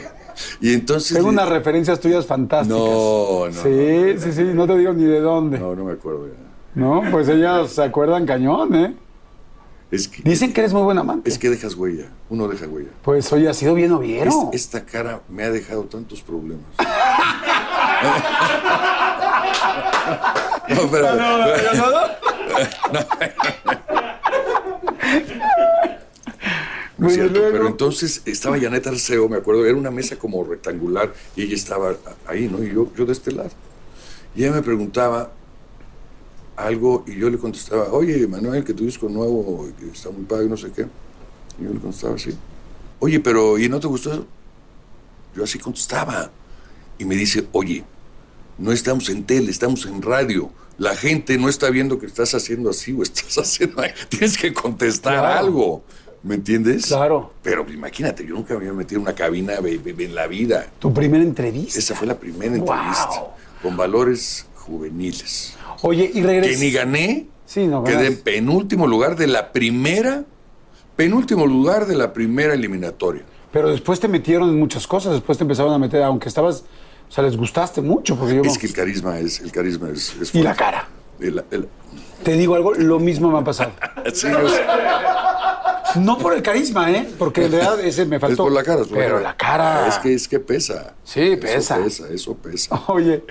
y 0.61 0.75
entonces. 0.75 1.17
Tengo 1.17 1.29
unas 1.29 1.49
referencias 1.49 2.01
tuyas 2.01 2.27
fantásticas. 2.27 2.77
No, 2.77 3.47
no. 3.47 3.63
Sí, 3.63 4.19
sí, 4.19 4.33
sí, 4.33 4.43
no 4.53 4.67
te 4.67 4.77
digo 4.77 4.93
ni 4.95 5.05
de 5.05 5.21
dónde. 5.21 5.61
No, 5.61 5.77
no 5.77 5.85
me 5.85 5.93
acuerdo 5.93 6.27
ya. 6.27 6.35
No, 6.75 7.05
pues 7.09 7.29
ellas 7.29 7.71
se 7.71 7.85
acuerdan 7.85 8.27
cañón, 8.27 8.75
¿eh? 8.75 8.97
Es 9.95 10.09
que, 10.09 10.23
Dicen 10.23 10.53
que 10.53 10.61
eres 10.61 10.73
muy 10.73 10.83
buen 10.83 10.99
amante. 10.99 11.31
es 11.31 11.39
que 11.39 11.49
dejas 11.51 11.75
huella, 11.77 12.07
uno 12.29 12.49
deja 12.49 12.67
huella. 12.67 12.91
Pues 13.03 13.33
oye, 13.33 13.49
ha 13.49 13.55
sido 13.55 13.75
bien 13.75 13.91
Es- 13.93 13.97
oviero. 13.97 14.51
esta 14.53 14.85
cara 14.85 15.23
me 15.29 15.45
ha 15.45 15.51
dejado 15.51 15.85
tantos 15.85 16.21
problemas. 16.23 16.65
no, 20.69 20.91
pero, 20.91 21.09
No 26.97 27.09
es 27.09 27.17
Bueno, 27.17 27.25
cierto, 27.33 27.39
luego- 27.41 27.53
pero 27.53 27.67
entonces 27.69 28.23
estaba 28.25 28.59
Janet 28.59 28.87
Arceo, 28.87 29.29
me 29.29 29.37
acuerdo, 29.37 29.67
era 29.67 29.77
una 29.77 29.91
mesa 29.91 30.17
como 30.17 30.45
rectangular 30.45 31.13
y 31.35 31.43
ella 31.43 31.57
estaba 31.57 31.95
ahí, 32.27 32.49
¿no? 32.49 32.63
Y 32.63 32.73
yo, 32.73 32.89
yo 32.97 33.05
de 33.05 33.13
este 33.13 33.33
lado. 33.33 33.51
Y 34.37 34.45
ella 34.45 34.53
me 34.53 34.63
preguntaba 34.63 35.33
algo 36.57 37.05
y 37.07 37.17
yo 37.17 37.31
le 37.31 37.39
contestaba, 37.39 37.93
oye, 37.93 38.27
Manuel, 38.27 38.65
que 38.65 38.75
tu 38.75 38.85
disco 38.85 39.09
nuevo 39.09 39.69
que 39.79 39.87
está 39.91 40.11
muy 40.11 40.25
padre, 40.25 40.47
no 40.47 40.57
sé 40.57 40.71
qué. 40.71 40.87
Y 41.61 41.65
yo 41.65 41.73
le 41.73 41.81
contestaba 41.81 42.15
así. 42.15 42.31
Oye, 43.01 43.21
pero 43.21 43.59
¿y 43.59 43.69
no 43.69 43.81
te 43.81 43.87
gustó 43.87 44.13
eso? 44.13 44.27
Yo 45.35 45.45
así 45.45 45.59
contestaba. 45.59 46.31
Y 46.99 47.05
me 47.05 47.17
dice, 47.17 47.47
oye, 47.53 47.85
no 48.59 48.71
estamos 48.73 49.09
en 49.09 49.25
tele, 49.25 49.51
estamos 49.51 49.85
en 49.87 50.01
radio. 50.01 50.51
La 50.79 50.95
gente 50.97 51.39
no 51.39 51.49
está 51.49 51.71
viendo 51.71 51.99
que 51.99 52.07
estás 52.07 52.35
haciendo 52.35 52.71
así 52.71 52.93
o 52.93 53.03
estás 53.03 53.37
haciendo... 53.39 53.83
Tienes 54.09 54.37
que 54.39 54.53
contestar 54.53 55.19
Claro. 55.19 55.39
algo. 55.39 55.85
¿Me 56.23 56.37
entiendes? 56.37 56.87
Claro. 56.87 57.35
Pero 57.43 57.67
imagínate, 57.71 58.25
yo 58.27 58.35
nunca 58.35 58.55
me 58.55 58.61
había 58.61 58.73
metido 58.73 58.99
en 58.99 59.03
una 59.03 59.15
cabina 59.15 59.55
en 59.59 60.15
la 60.15 60.27
vida. 60.27 60.71
Tu 60.79 60.93
primera 60.93 61.23
entrevista. 61.23 61.79
Esa 61.79 61.95
fue 61.95 62.07
la 62.07 62.19
primera 62.19 62.57
Wow. 62.57 62.73
entrevista. 62.73 63.25
Con 63.63 63.77
valores 63.77 64.47
juveniles. 64.55 65.55
Oye, 65.87 66.11
y 66.13 66.21
Que 66.21 66.27
regresas. 66.27 66.61
ni 66.61 66.71
gané. 66.71 67.27
Sí, 67.45 67.67
no, 67.67 67.85
Quedé 67.85 68.07
en 68.07 68.17
penúltimo 68.23 68.87
lugar 68.87 69.17
de 69.17 69.27
la 69.27 69.53
primera... 69.53 70.25
Penúltimo 70.97 71.47
lugar 71.47 71.87
de 71.87 71.95
la 71.97 72.13
primera 72.13 72.55
eliminatoria. 72.55 73.23
Pero 73.53 73.69
después 73.69 74.01
te 74.01 74.09
metieron 74.09 74.49
en 74.49 74.59
muchas 74.59 74.87
cosas, 74.87 75.13
después 75.13 75.37
te 75.39 75.45
empezaron 75.45 75.73
a 75.75 75.79
meter, 75.79 76.03
aunque 76.03 76.29
estabas, 76.29 76.65
o 77.09 77.13
sea, 77.13 77.23
les 77.25 77.37
gustaste 77.37 77.83
mucho, 77.83 78.17
porque 78.17 78.37
yo... 78.37 78.43
Es 78.43 78.57
que 78.59 78.67
el 78.67 78.73
carisma 78.73 79.19
es... 79.19 79.41
El 79.41 79.53
carisma 79.53 79.91
es, 79.91 80.15
es 80.21 80.35
Y 80.35 80.43
la 80.43 80.55
cara. 80.55 80.89
El- 81.21 81.45
el- 81.51 81.69
Te 82.23 82.33
digo 82.33 82.55
algo, 82.55 82.73
lo 82.75 82.99
mismo 82.99 83.31
me 83.31 83.39
ha 83.41 83.45
pasado. 83.45 83.73
sí, 84.15 84.29
yo 84.31 84.49
sé. 84.49 84.63
No 85.97 86.19
por 86.19 86.35
el 86.35 86.43
carisma, 86.43 86.91
¿eh? 86.91 87.09
Porque 87.19 87.45
en 87.45 87.53
realidad 87.53 87.81
ese 87.81 88.05
me 88.07 88.17
Es 88.17 88.21
faltó. 88.21 88.45
por 88.45 88.53
la 88.53 88.63
cara, 88.63 88.83
es 88.83 88.89
por 88.89 88.99
Pero 88.99 89.21
la 89.21 89.37
cara. 89.37 89.87
Es 89.89 89.99
que, 89.99 90.15
es 90.15 90.27
que 90.29 90.41
pesa. 90.41 90.95
Sí, 91.05 91.21
Eso 91.21 91.41
pesa. 91.41 91.77
pesa, 91.79 92.09
eso 92.09 92.35
pesa. 92.35 92.83
Oye, 92.89 93.25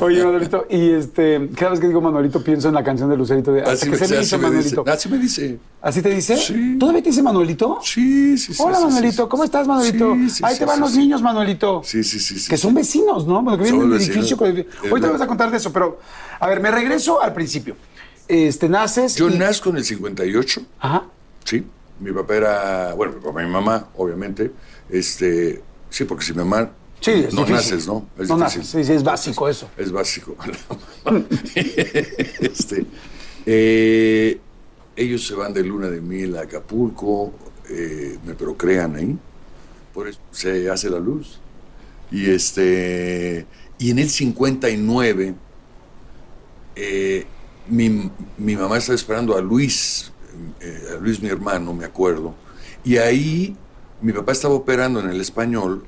oye, 0.00 0.24
Manuelito, 0.24 0.66
y 0.70 0.90
este, 0.92 1.48
cada 1.56 1.72
vez 1.72 1.80
que 1.80 1.86
digo 1.88 2.00
Manuelito 2.00 2.42
pienso 2.42 2.68
en 2.68 2.74
la 2.74 2.82
canción 2.84 3.08
de 3.10 3.16
Lucerito 3.16 3.52
de 3.52 3.60
Hasta 3.60 3.72
Así 3.72 3.84
que 3.86 3.90
me, 3.92 4.24
se 4.24 4.38
me 4.38 4.50
dice. 4.50 4.76
Así 4.86 5.08
me 5.08 5.18
dice. 5.18 5.58
¿Así 5.80 6.02
te 6.02 6.10
dice? 6.10 6.36
Sí. 6.36 6.76
¿Todavía 6.78 7.02
te 7.02 7.10
dice 7.10 7.22
Manuelito? 7.22 7.78
Sí, 7.82 8.36
sí, 8.38 8.52
sí. 8.54 8.62
Hola, 8.62 8.78
sí, 8.78 8.84
Manuelito, 8.84 9.22
sí, 9.24 9.28
¿cómo 9.28 9.44
estás, 9.44 9.66
Manuelito? 9.68 10.14
Sí, 10.14 10.30
sí, 10.30 10.42
Ahí 10.44 10.58
te 10.58 10.64
van 10.64 10.80
los 10.80 10.94
niños, 10.96 11.22
Manuelito. 11.22 11.82
Sí, 11.84 12.02
sí, 12.02 12.18
sí. 12.18 12.38
sí, 12.38 12.48
Que 12.48 12.56
son 12.56 12.74
vecinos, 12.74 13.26
¿no? 13.26 13.44
Porque 13.44 13.64
viven 13.64 13.74
en 13.74 13.80
Somos 13.80 13.84
un 13.86 13.94
edificio. 14.02 14.36
con- 14.36 14.48
Ahorita 14.90 15.06
me 15.06 15.12
vas 15.12 15.20
a 15.22 15.26
contar 15.26 15.50
de 15.50 15.56
eso, 15.58 15.72
pero 15.72 16.00
a 16.40 16.46
ver, 16.48 16.60
me 16.60 16.70
regreso 16.70 17.22
al 17.22 17.32
principio. 17.32 17.76
Este, 18.26 18.68
naces. 18.68 19.14
Yo 19.16 19.28
y- 19.30 19.38
nazco 19.38 19.70
en 19.70 19.76
el 19.76 19.84
58, 19.84 20.62
Ajá. 20.80 21.04
sí. 21.44 21.64
Mi 22.00 22.12
papá 22.12 22.36
era, 22.36 22.94
bueno, 22.94 23.14
mi 23.14 23.20
papá 23.20 23.42
y 23.42 23.46
mi 23.46 23.52
mamá, 23.52 23.88
obviamente. 23.96 24.52
Este, 24.88 25.62
sí, 25.90 26.04
porque 26.04 26.24
si 26.24 26.32
mi 26.32 26.38
mamá 26.38 26.70
Sí, 27.00 27.12
es 27.12 27.32
no 27.34 27.44
difícil. 27.44 27.54
naces, 27.54 27.86
¿no? 27.86 28.08
Es 28.18 28.28
no 28.28 28.36
difícil. 28.36 28.60
naces, 28.60 28.66
sí, 28.66 28.84
sí, 28.84 28.92
es 28.92 29.04
básico 29.04 29.48
eso. 29.48 29.68
Es 29.76 29.92
básico. 29.92 30.36
este, 32.40 32.84
eh, 33.46 34.40
ellos 34.96 35.26
se 35.26 35.34
van 35.34 35.52
de 35.52 35.62
luna 35.62 35.88
de 35.88 36.00
miel 36.00 36.36
a 36.36 36.42
Acapulco. 36.42 37.32
eh, 37.70 38.18
me 38.24 38.34
procrean 38.34 38.96
ahí. 38.96 39.16
Por 39.94 40.08
eso 40.08 40.18
se 40.32 40.68
hace 40.70 40.90
la 40.90 40.98
luz. 40.98 41.38
Y, 42.10 42.30
este, 42.30 43.46
y 43.78 43.90
en 43.90 43.98
el 43.98 44.08
59, 44.10 45.34
eh, 46.76 47.26
mi, 47.68 48.10
mi, 48.38 48.56
mamá 48.56 48.78
estaba 48.78 48.94
esperando 48.96 49.36
a 49.36 49.40
Luis, 49.42 50.10
eh, 50.60 50.98
Luis 51.00 51.20
mi 51.20 51.28
hermano, 51.28 51.74
me 51.74 51.84
acuerdo. 51.84 52.34
Y 52.84 52.96
ahí 52.96 53.56
mi 54.00 54.12
papá 54.12 54.32
estaba 54.32 54.54
operando 54.54 55.00
en 55.00 55.10
el 55.10 55.20
español 55.20 55.84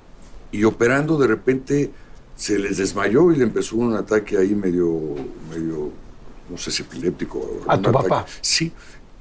y 0.52 0.64
operando 0.64 1.16
de 1.18 1.26
repente 1.26 1.90
se 2.36 2.58
les 2.58 2.78
desmayó 2.78 3.30
y 3.32 3.36
le 3.36 3.44
empezó 3.44 3.76
un 3.76 3.94
ataque 3.94 4.36
ahí 4.36 4.54
medio, 4.54 5.14
medio 5.50 5.90
no 6.48 6.56
sé 6.56 6.70
si 6.70 6.82
epiléptico. 6.82 7.62
¿A 7.66 7.78
tu 7.78 7.92
papá? 7.92 8.26
Sí. 8.40 8.72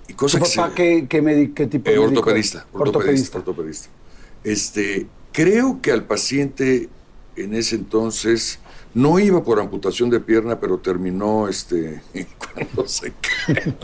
Y 0.07 0.13
cosa 0.13 0.39
¿Tu 0.39 0.45
papá 0.45 0.73
qué, 0.73 1.05
qué, 1.07 1.51
qué, 1.53 1.67
tipo 1.67 1.89
de 1.89 1.95
eh, 1.95 1.99
ortopedista, 1.99 2.65
ortopedista, 2.73 3.37
ortopedista. 3.37 3.89
Este, 4.43 5.07
creo 5.31 5.81
que 5.81 5.91
al 5.91 6.05
paciente 6.05 6.89
en 7.35 7.53
ese 7.53 7.75
entonces 7.75 8.59
no 8.93 9.19
iba 9.19 9.43
por 9.43 9.59
amputación 9.59 10.09
de 10.09 10.19
pierna, 10.19 10.59
pero 10.59 10.79
terminó 10.79 11.47
este 11.47 12.01
cuando 12.37 12.87
se 12.87 13.13
cae. 13.13 13.75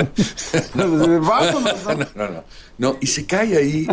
no, 0.76 0.88
no, 0.88 2.30
no, 2.30 2.44
no, 2.78 2.98
y 3.00 3.08
se 3.08 3.26
cae 3.26 3.58
ahí 3.58 3.88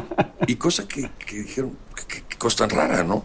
y 0.46 0.56
cosa 0.56 0.86
que, 0.88 1.10
que 1.26 1.40
dijeron, 1.40 1.76
qué 2.08 2.36
cosa 2.38 2.66
tan 2.66 2.70
rara, 2.70 3.04
¿no? 3.04 3.24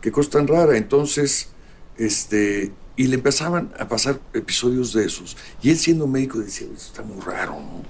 Qué 0.00 0.10
cosa 0.10 0.30
tan 0.30 0.48
rara. 0.48 0.76
Entonces, 0.76 1.50
este, 1.98 2.72
y 2.96 3.06
le 3.06 3.16
empezaban 3.16 3.72
a 3.78 3.88
pasar 3.88 4.20
episodios 4.34 4.92
de 4.92 5.04
esos. 5.04 5.36
Y 5.62 5.70
él 5.70 5.78
siendo 5.78 6.06
médico 6.06 6.38
decía, 6.38 6.66
está 6.74 7.02
muy 7.02 7.20
raro, 7.20 7.52
¿no? 7.52 7.82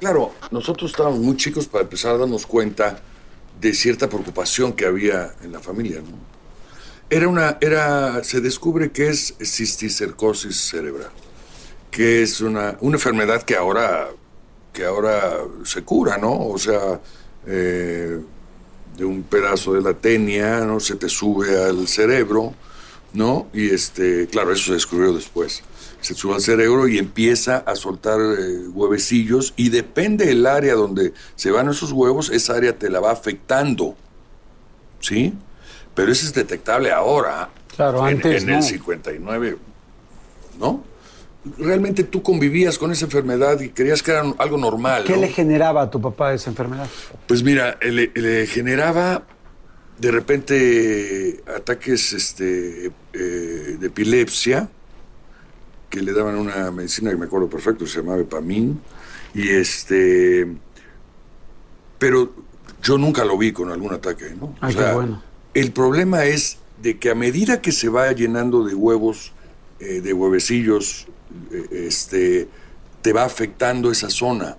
Claro, 0.00 0.32
nosotros 0.50 0.90
estábamos 0.90 1.20
muy 1.20 1.36
chicos 1.36 1.66
para 1.66 1.84
empezar 1.84 2.14
a 2.14 2.18
darnos 2.18 2.46
cuenta 2.46 3.00
de 3.60 3.72
cierta 3.72 4.08
preocupación 4.08 4.74
que 4.74 4.84
había 4.84 5.34
en 5.42 5.52
la 5.52 5.60
familia, 5.60 6.00
¿no? 6.00 6.35
Era 7.08 7.28
una, 7.28 7.56
era, 7.60 8.24
se 8.24 8.40
descubre 8.40 8.90
que 8.90 9.08
es 9.08 9.34
cisticercosis 9.40 10.56
cerebral, 10.56 11.10
que 11.90 12.22
es 12.22 12.40
una, 12.40 12.76
una 12.80 12.96
enfermedad 12.96 13.42
que 13.42 13.54
ahora, 13.54 14.08
que 14.72 14.84
ahora 14.84 15.38
se 15.64 15.82
cura, 15.84 16.18
¿no? 16.18 16.48
O 16.48 16.58
sea, 16.58 17.00
eh, 17.46 18.20
de 18.96 19.04
un 19.04 19.22
pedazo 19.22 19.74
de 19.74 19.82
la 19.82 19.94
tenia, 19.94 20.60
¿no? 20.60 20.80
Se 20.80 20.96
te 20.96 21.08
sube 21.08 21.62
al 21.62 21.86
cerebro, 21.86 22.54
¿no? 23.12 23.46
Y 23.52 23.70
este, 23.70 24.26
claro, 24.26 24.52
eso 24.52 24.66
se 24.66 24.72
descubrió 24.72 25.12
después. 25.12 25.62
Se 26.00 26.14
sube 26.14 26.34
al 26.34 26.40
cerebro 26.40 26.88
y 26.88 26.98
empieza 26.98 27.58
a 27.58 27.76
soltar 27.76 28.18
eh, 28.20 28.66
huevecillos 28.68 29.54
y 29.56 29.68
depende 29.68 30.26
del 30.26 30.44
área 30.46 30.74
donde 30.74 31.12
se 31.36 31.52
van 31.52 31.68
esos 31.68 31.92
huevos, 31.92 32.30
esa 32.30 32.54
área 32.54 32.76
te 32.76 32.90
la 32.90 32.98
va 32.98 33.12
afectando, 33.12 33.94
¿sí? 35.00 35.34
Pero 35.96 36.12
eso 36.12 36.26
es 36.26 36.32
detectable 36.32 36.92
ahora. 36.92 37.48
Claro, 37.74 38.06
en, 38.06 38.16
antes 38.16 38.44
En 38.44 38.50
el 38.50 38.62
59, 38.62 39.56
¿no? 40.60 40.84
Realmente 41.58 42.04
tú 42.04 42.22
convivías 42.22 42.78
con 42.78 42.92
esa 42.92 43.06
enfermedad 43.06 43.60
y 43.60 43.70
creías 43.70 44.02
que 44.02 44.12
era 44.12 44.22
algo 44.38 44.58
normal. 44.58 45.04
¿Qué 45.04 45.14
¿no? 45.14 45.22
le 45.22 45.28
generaba 45.28 45.82
a 45.82 45.90
tu 45.90 46.00
papá 46.00 46.32
esa 46.34 46.50
enfermedad? 46.50 46.88
Pues 47.26 47.42
mira, 47.42 47.78
le, 47.80 48.12
le 48.14 48.46
generaba 48.46 49.24
de 49.98 50.10
repente 50.10 51.42
ataques 51.56 52.12
este, 52.12 52.92
eh, 53.12 53.76
de 53.78 53.86
epilepsia, 53.86 54.68
que 55.88 56.02
le 56.02 56.12
daban 56.12 56.36
una 56.36 56.70
medicina 56.70 57.10
que 57.10 57.16
me 57.16 57.26
acuerdo 57.26 57.48
perfecto, 57.48 57.86
se 57.86 58.00
llamaba 58.00 58.20
Epamin, 58.20 58.80
y 59.34 59.48
este, 59.48 60.46
pero 61.98 62.32
yo 62.82 62.98
nunca 62.98 63.24
lo 63.24 63.38
vi 63.38 63.52
con 63.52 63.70
algún 63.70 63.94
ataque, 63.94 64.34
¿no? 64.38 64.54
Ay, 64.60 64.74
qué 64.74 64.92
bueno. 64.92 65.22
El 65.56 65.72
problema 65.72 66.26
es 66.26 66.58
de 66.82 66.98
que 66.98 67.08
a 67.08 67.14
medida 67.14 67.62
que 67.62 67.72
se 67.72 67.88
va 67.88 68.12
llenando 68.12 68.62
de 68.62 68.74
huevos, 68.74 69.32
eh, 69.80 70.02
de 70.02 70.12
huevecillos, 70.12 71.06
eh, 71.50 71.86
este, 71.86 72.46
te 73.00 73.14
va 73.14 73.24
afectando 73.24 73.90
esa 73.90 74.10
zona, 74.10 74.58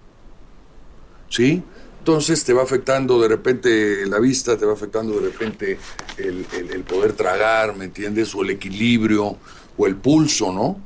¿sí? 1.29 1.61
Entonces 1.99 2.43
te 2.43 2.51
va 2.51 2.63
afectando 2.63 3.21
de 3.21 3.27
repente 3.27 4.07
la 4.07 4.17
vista, 4.17 4.57
te 4.57 4.65
va 4.65 4.73
afectando 4.73 5.19
de 5.19 5.29
repente 5.29 5.77
el, 6.17 6.47
el, 6.51 6.81
poder 6.81 7.13
tragar, 7.13 7.75
¿me 7.75 7.85
entiendes? 7.85 8.33
O 8.33 8.41
el 8.41 8.49
equilibrio, 8.49 9.37
o 9.77 9.85
el 9.85 9.97
pulso, 9.97 10.51
¿no? 10.51 10.79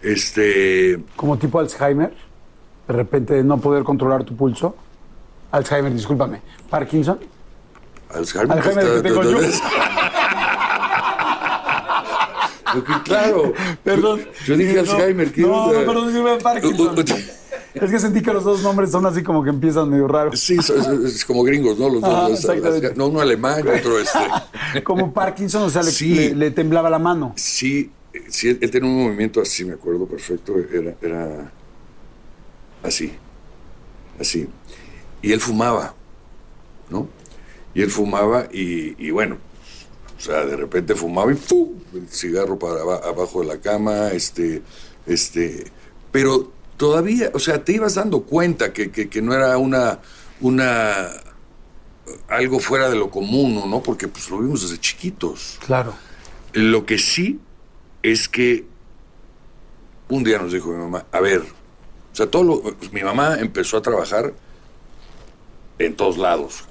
Este. 0.00 0.98
Como 1.14 1.36
tipo 1.36 1.58
Alzheimer, 1.58 2.14
de 2.88 2.94
repente 2.94 3.44
no 3.44 3.60
poder 3.60 3.84
controlar 3.84 4.24
tu 4.24 4.34
pulso. 4.34 4.74
Alzheimer, 5.50 5.92
discúlpame. 5.92 6.40
Parkinson. 6.70 7.35
Alzheimer. 8.16 8.56
Alzheimer 8.58 8.84
que 8.84 9.00
tengo 9.08 9.22
yo. 9.22 9.38
Porque, 12.72 12.92
claro. 13.04 13.52
Perdón. 13.84 14.20
Yo 14.46 14.56
dije 14.56 14.78
Alzheimer. 14.80 15.32
¿qué 15.32 15.42
no, 15.42 15.64
onda? 15.66 15.80
no, 15.80 15.86
perdón, 15.86 16.08
dije 16.12 16.42
Parkinson. 16.42 16.96
Es 17.74 17.90
que 17.90 17.98
sentí 17.98 18.22
que 18.22 18.32
los 18.32 18.42
dos 18.44 18.62
nombres 18.62 18.90
son 18.90 19.04
así 19.06 19.22
como 19.22 19.44
que 19.44 19.50
empiezan 19.50 19.88
medio 19.90 20.08
raros. 20.08 20.40
Sí, 20.40 20.56
es, 20.58 20.70
es, 20.70 20.86
es 20.88 21.24
como 21.24 21.42
gringos, 21.42 21.78
¿no? 21.78 21.88
Los 21.90 22.02
Ah, 22.04 22.26
dos. 22.28 22.38
exactamente. 22.40 22.94
no, 22.96 23.08
uno 23.08 23.20
alemán 23.20 23.62
y 23.66 23.68
otro 23.78 23.98
este. 23.98 24.82
Como 24.82 25.12
Parkinson, 25.12 25.62
o 25.62 25.70
sea, 25.70 25.82
le, 25.82 25.90
Sí. 25.90 26.14
le- 26.14 26.34
le 26.34 26.50
temblaba 26.50 26.88
la 26.88 26.98
mano. 26.98 27.34
Sí, 27.36 27.90
sí, 28.28 28.48
él, 28.48 28.58
él 28.62 28.70
tenía 28.70 28.88
un 28.88 29.04
movimiento 29.04 29.40
así, 29.42 29.64
me 29.64 29.74
acuerdo 29.74 30.06
perfecto. 30.06 30.54
Era, 30.72 30.94
era 31.02 31.52
así, 32.82 33.12
así. 34.18 34.48
Y 35.20 35.32
él 35.32 35.40
fumaba, 35.40 35.94
¿no? 36.88 37.08
Y 37.76 37.82
él 37.82 37.90
fumaba 37.90 38.48
y, 38.50 38.94
y 39.06 39.10
bueno, 39.10 39.36
o 40.16 40.20
sea, 40.20 40.46
de 40.46 40.56
repente 40.56 40.94
fumaba 40.94 41.30
y 41.30 41.34
¡pum! 41.34 41.74
El 41.92 42.08
cigarro 42.08 42.58
para 42.58 42.80
aba- 42.80 43.06
abajo 43.06 43.40
de 43.42 43.46
la 43.48 43.60
cama, 43.60 44.08
este, 44.12 44.62
este, 45.06 45.70
pero 46.10 46.50
todavía, 46.78 47.30
o 47.34 47.38
sea, 47.38 47.62
te 47.62 47.72
ibas 47.74 47.96
dando 47.96 48.22
cuenta 48.22 48.72
que, 48.72 48.90
que, 48.90 49.10
que 49.10 49.20
no 49.20 49.34
era 49.34 49.58
una, 49.58 49.98
una, 50.40 51.08
algo 52.28 52.60
fuera 52.60 52.88
de 52.88 52.96
lo 52.96 53.10
común, 53.10 53.68
¿no? 53.68 53.82
Porque 53.82 54.08
pues 54.08 54.30
lo 54.30 54.38
vimos 54.38 54.62
desde 54.62 54.80
chiquitos. 54.80 55.58
Claro. 55.66 55.92
Lo 56.54 56.86
que 56.86 56.96
sí 56.98 57.38
es 58.02 58.26
que 58.26 58.64
un 60.08 60.24
día 60.24 60.38
nos 60.38 60.50
dijo 60.50 60.70
mi 60.70 60.78
mamá, 60.78 61.04
a 61.12 61.20
ver, 61.20 61.40
o 61.42 62.16
sea, 62.16 62.30
todo 62.30 62.42
lo, 62.42 62.62
pues, 62.62 62.90
mi 62.90 63.02
mamá 63.02 63.36
empezó 63.38 63.76
a 63.76 63.82
trabajar 63.82 64.32
en 65.78 65.94
todos 65.94 66.16
lados. 66.16 66.64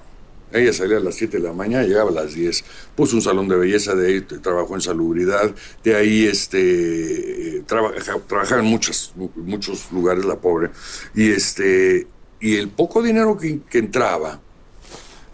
Ella 0.55 0.73
salía 0.73 0.97
a 0.97 0.99
las 1.01 1.15
7 1.15 1.37
de 1.37 1.43
la 1.43 1.53
mañana, 1.53 1.83
llegaba 1.85 2.09
a 2.09 2.13
las 2.13 2.33
10. 2.33 2.63
Puso 2.95 3.15
un 3.15 3.21
salón 3.21 3.47
de 3.47 3.55
belleza, 3.57 3.93
de 3.95 4.07
ahí 4.07 4.21
trabajó 4.21 4.75
en 4.75 4.81
salubridad, 4.81 5.53
de 5.83 5.95
ahí 5.95 6.25
este, 6.25 7.63
trabaja- 7.67 8.19
trabajaba 8.27 8.61
en 8.61 8.67
muchas, 8.67 9.11
mu- 9.15 9.29
muchos 9.35 9.91
lugares 9.91 10.25
la 10.25 10.35
pobre. 10.37 10.69
Y, 11.13 11.29
este, 11.31 12.07
y 12.39 12.55
el 12.55 12.69
poco 12.69 13.01
dinero 13.03 13.37
que, 13.37 13.59
que 13.69 13.79
entraba, 13.79 14.39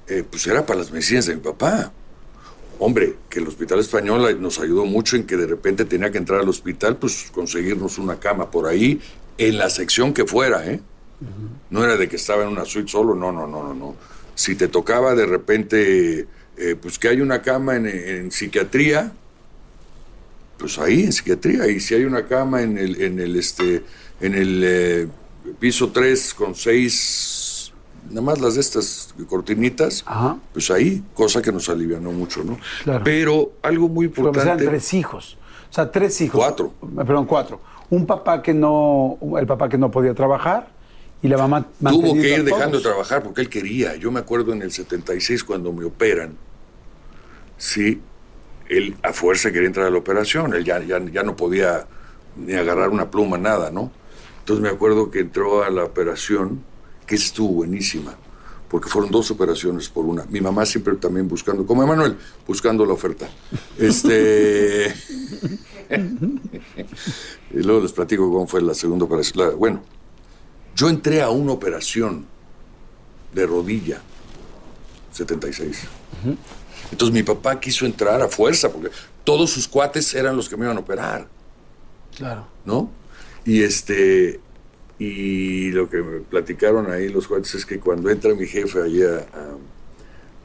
eh, 0.07 0.23
pues 0.29 0.45
era 0.47 0.65
para 0.65 0.79
las 0.79 0.91
medicinas 0.91 1.25
de 1.27 1.35
mi 1.35 1.41
papá. 1.41 1.91
Hombre, 2.79 3.15
que 3.29 3.39
el 3.39 3.47
Hospital 3.47 3.79
Español 3.79 4.41
nos 4.41 4.59
ayudó 4.59 4.85
mucho 4.85 5.15
en 5.15 5.25
que 5.27 5.37
de 5.37 5.45
repente 5.45 5.85
tenía 5.85 6.09
que 6.11 6.17
entrar 6.17 6.39
al 6.39 6.49
hospital, 6.49 6.97
pues 6.97 7.29
conseguirnos 7.31 7.99
una 7.99 8.19
cama 8.19 8.49
por 8.49 8.65
ahí, 8.67 8.99
en 9.37 9.57
la 9.59 9.69
sección 9.69 10.13
que 10.13 10.25
fuera, 10.25 10.65
¿eh? 10.67 10.81
No 11.69 11.83
era 11.83 11.95
de 11.97 12.09
que 12.09 12.15
estaba 12.15 12.41
en 12.41 12.49
una 12.49 12.65
suite 12.65 12.89
solo, 12.89 13.13
no, 13.13 13.31
no, 13.31 13.45
no, 13.45 13.63
no, 13.63 13.73
no. 13.75 13.95
Si 14.35 14.55
te 14.55 14.67
tocaba 14.67 15.13
de 15.15 15.25
repente, 15.25 16.27
eh, 16.57 16.75
pues 16.81 16.97
que 16.97 17.09
hay 17.09 17.21
una 17.21 17.41
cama 17.41 17.75
en, 17.75 17.85
en 17.87 18.31
psiquiatría, 18.31 19.11
pues 20.57 20.77
ahí 20.79 21.03
en 21.03 21.11
psiquiatría. 21.11 21.67
Y 21.67 21.79
si 21.79 21.95
hay 21.95 22.05
una 22.05 22.25
cama 22.25 22.61
en 22.61 22.77
el, 22.77 23.01
en 23.01 23.19
el, 23.19 23.35
este, 23.35 23.83
en 24.19 24.35
el 24.35 24.61
eh, 24.63 25.07
piso 25.59 25.91
3 25.91 26.33
con 26.33 26.55
seis, 26.55 27.73
nada 28.09 28.21
más 28.21 28.39
las 28.39 28.55
de 28.55 28.61
estas 28.61 29.13
cortinitas, 29.27 30.03
Ajá. 30.05 30.37
pues 30.53 30.69
ahí, 30.71 31.03
cosa 31.13 31.41
que 31.41 31.51
nos 31.51 31.67
alivianó 31.69 32.11
mucho, 32.11 32.43
¿no? 32.43 32.57
Claro. 32.83 33.03
Pero 33.03 33.51
algo 33.61 33.87
muy 33.89 34.07
Pero 34.07 34.31
pues 34.31 34.43
eran 34.43 34.59
importante. 34.59 34.65
tres 34.79 34.93
hijos. 34.93 35.37
O 35.69 35.73
sea, 35.73 35.91
tres 35.91 36.19
hijos. 36.21 36.39
Cuatro. 36.39 36.73
Perdón, 36.95 37.25
cuatro. 37.25 37.61
Un 37.89 38.05
papá 38.05 38.41
que 38.41 38.53
no, 38.53 39.17
el 39.39 39.47
papá 39.47 39.67
que 39.69 39.77
no 39.77 39.89
podía 39.91 40.13
trabajar 40.13 40.69
y 41.23 41.27
la 41.27 41.37
mamá 41.37 41.67
Tuvo 41.79 42.13
que 42.13 42.37
ir 42.37 42.43
dejando 42.43 42.77
de 42.77 42.83
trabajar 42.83 43.21
porque 43.23 43.41
él 43.41 43.49
quería. 43.49 43.95
Yo 43.95 44.11
me 44.11 44.19
acuerdo 44.19 44.53
en 44.53 44.61
el 44.61 44.71
76 44.71 45.43
cuando 45.43 45.71
me 45.71 45.85
operan. 45.85 46.35
Sí, 47.57 48.01
él 48.67 48.95
a 49.03 49.13
fuerza 49.13 49.51
quería 49.51 49.67
entrar 49.67 49.85
a 49.87 49.91
la 49.91 49.97
operación. 49.97 50.53
Él 50.55 50.63
ya, 50.65 50.79
ya, 50.83 50.99
ya 51.11 51.23
no 51.23 51.35
podía 51.35 51.85
ni 52.35 52.53
agarrar 52.53 52.89
una 52.89 53.11
pluma, 53.11 53.37
nada, 53.37 53.69
¿no? 53.69 53.91
Entonces 54.39 54.63
me 54.63 54.69
acuerdo 54.69 55.11
que 55.11 55.19
entró 55.19 55.63
a 55.63 55.69
la 55.69 55.83
operación, 55.83 56.63
que 57.05 57.15
estuvo 57.15 57.49
buenísima, 57.49 58.15
porque 58.67 58.89
fueron 58.89 59.11
dos 59.11 59.29
operaciones 59.29 59.89
por 59.89 60.05
una. 60.05 60.25
Mi 60.25 60.41
mamá 60.41 60.65
siempre 60.65 60.95
también 60.95 61.27
buscando, 61.27 61.65
como 61.67 61.83
Emanuel, 61.83 62.17
buscando 62.47 62.83
la 62.85 62.93
oferta. 62.93 63.29
Este. 63.77 64.91
y 67.51 67.61
luego 67.61 67.81
les 67.81 67.91
platico 67.91 68.31
cómo 68.31 68.47
fue 68.47 68.61
la 68.61 68.73
segunda 68.73 69.05
operación. 69.05 69.45
La- 69.45 69.55
bueno, 69.55 69.83
yo 70.75 70.89
entré 70.89 71.21
a 71.21 71.29
una 71.29 71.51
operación 71.53 72.25
de 73.33 73.45
rodilla, 73.45 74.01
76. 75.11 75.79
Entonces 76.91 77.13
mi 77.13 77.23
papá 77.23 77.59
quiso 77.59 77.85
entrar 77.85 78.21
a 78.21 78.27
fuerza, 78.27 78.71
porque 78.71 78.89
todos 79.23 79.49
sus 79.51 79.67
cuates 79.67 80.13
eran 80.13 80.35
los 80.35 80.49
que 80.49 80.57
me 80.57 80.65
iban 80.65 80.77
a 80.77 80.81
operar, 80.81 81.27
Claro. 82.15 82.45
¿no? 82.65 82.89
Y 83.45 83.63
este, 83.63 84.39
y 84.99 85.71
lo 85.71 85.89
que 85.89 85.97
me 85.97 86.19
platicaron 86.19 86.91
ahí 86.91 87.09
los 87.09 87.27
cuates 87.27 87.55
es 87.55 87.65
que 87.65 87.79
cuando 87.79 88.09
entra 88.09 88.33
mi 88.35 88.45
jefe 88.47 88.81
allí 88.81 89.01
a- 89.03 89.25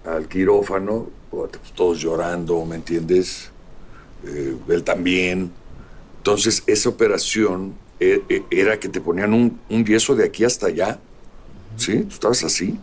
a- 0.09 0.17
al 0.17 0.29
quirófano, 0.29 1.11
pues, 1.31 1.51
todos 1.75 1.99
llorando, 2.01 2.65
¿me 2.65 2.77
entiendes? 2.77 3.51
Eh, 4.25 4.57
él 4.69 4.83
también. 4.85 5.51
Entonces, 6.19 6.62
esa 6.67 6.89
operación 6.89 7.75
era 7.99 8.79
que 8.79 8.89
te 8.89 9.01
ponían 9.01 9.33
un, 9.33 9.85
yeso 9.85 10.15
de 10.15 10.25
aquí 10.25 10.45
hasta 10.45 10.67
allá, 10.67 10.99
¿sí? 11.77 12.03
Tú 12.03 12.15
estabas 12.15 12.45
así, 12.45 12.79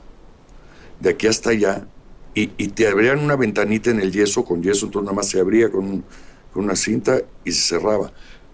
de 0.99 1.09
aquí 1.09 1.27
hasta 1.27 1.51
allá, 1.51 1.87
y, 2.35 2.47
te 2.47 2.87
abrían 2.87 3.19
una 3.19 3.35
ventanita 3.35 3.91
en 3.91 3.99
el 3.99 4.11
yeso, 4.11 4.43
con 4.43 4.63
yeso, 4.63 4.87
entonces 4.87 5.05
nada 5.05 5.15
más 5.15 5.29
se 5.29 5.39
abría 5.39 5.69
con, 5.69 6.03
con 6.51 6.63
una 6.63 6.75
cinta 6.75 7.21
y 7.45 7.51
se 7.51 7.61
cerraba. 7.61 8.11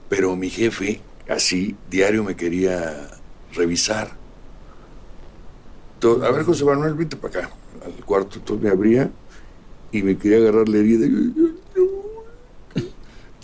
Pero 0.09 0.35
mi 0.35 0.49
jefe, 0.49 0.99
así, 1.29 1.77
diario 1.89 2.23
me 2.23 2.35
quería 2.35 3.09
revisar. 3.53 4.17
Entonces, 5.93 6.27
a 6.27 6.31
ver, 6.31 6.43
José 6.43 6.65
Manuel, 6.65 6.93
vente 6.93 7.15
para 7.15 7.39
acá, 7.39 7.55
al 7.85 8.05
cuarto. 8.05 8.39
Entonces 8.39 8.63
me 8.63 8.69
abría 8.69 9.11
y 9.91 10.03
me 10.03 10.17
quería 10.17 10.37
agarrar 10.37 10.67
la 10.67 10.77
herida. 10.77 11.07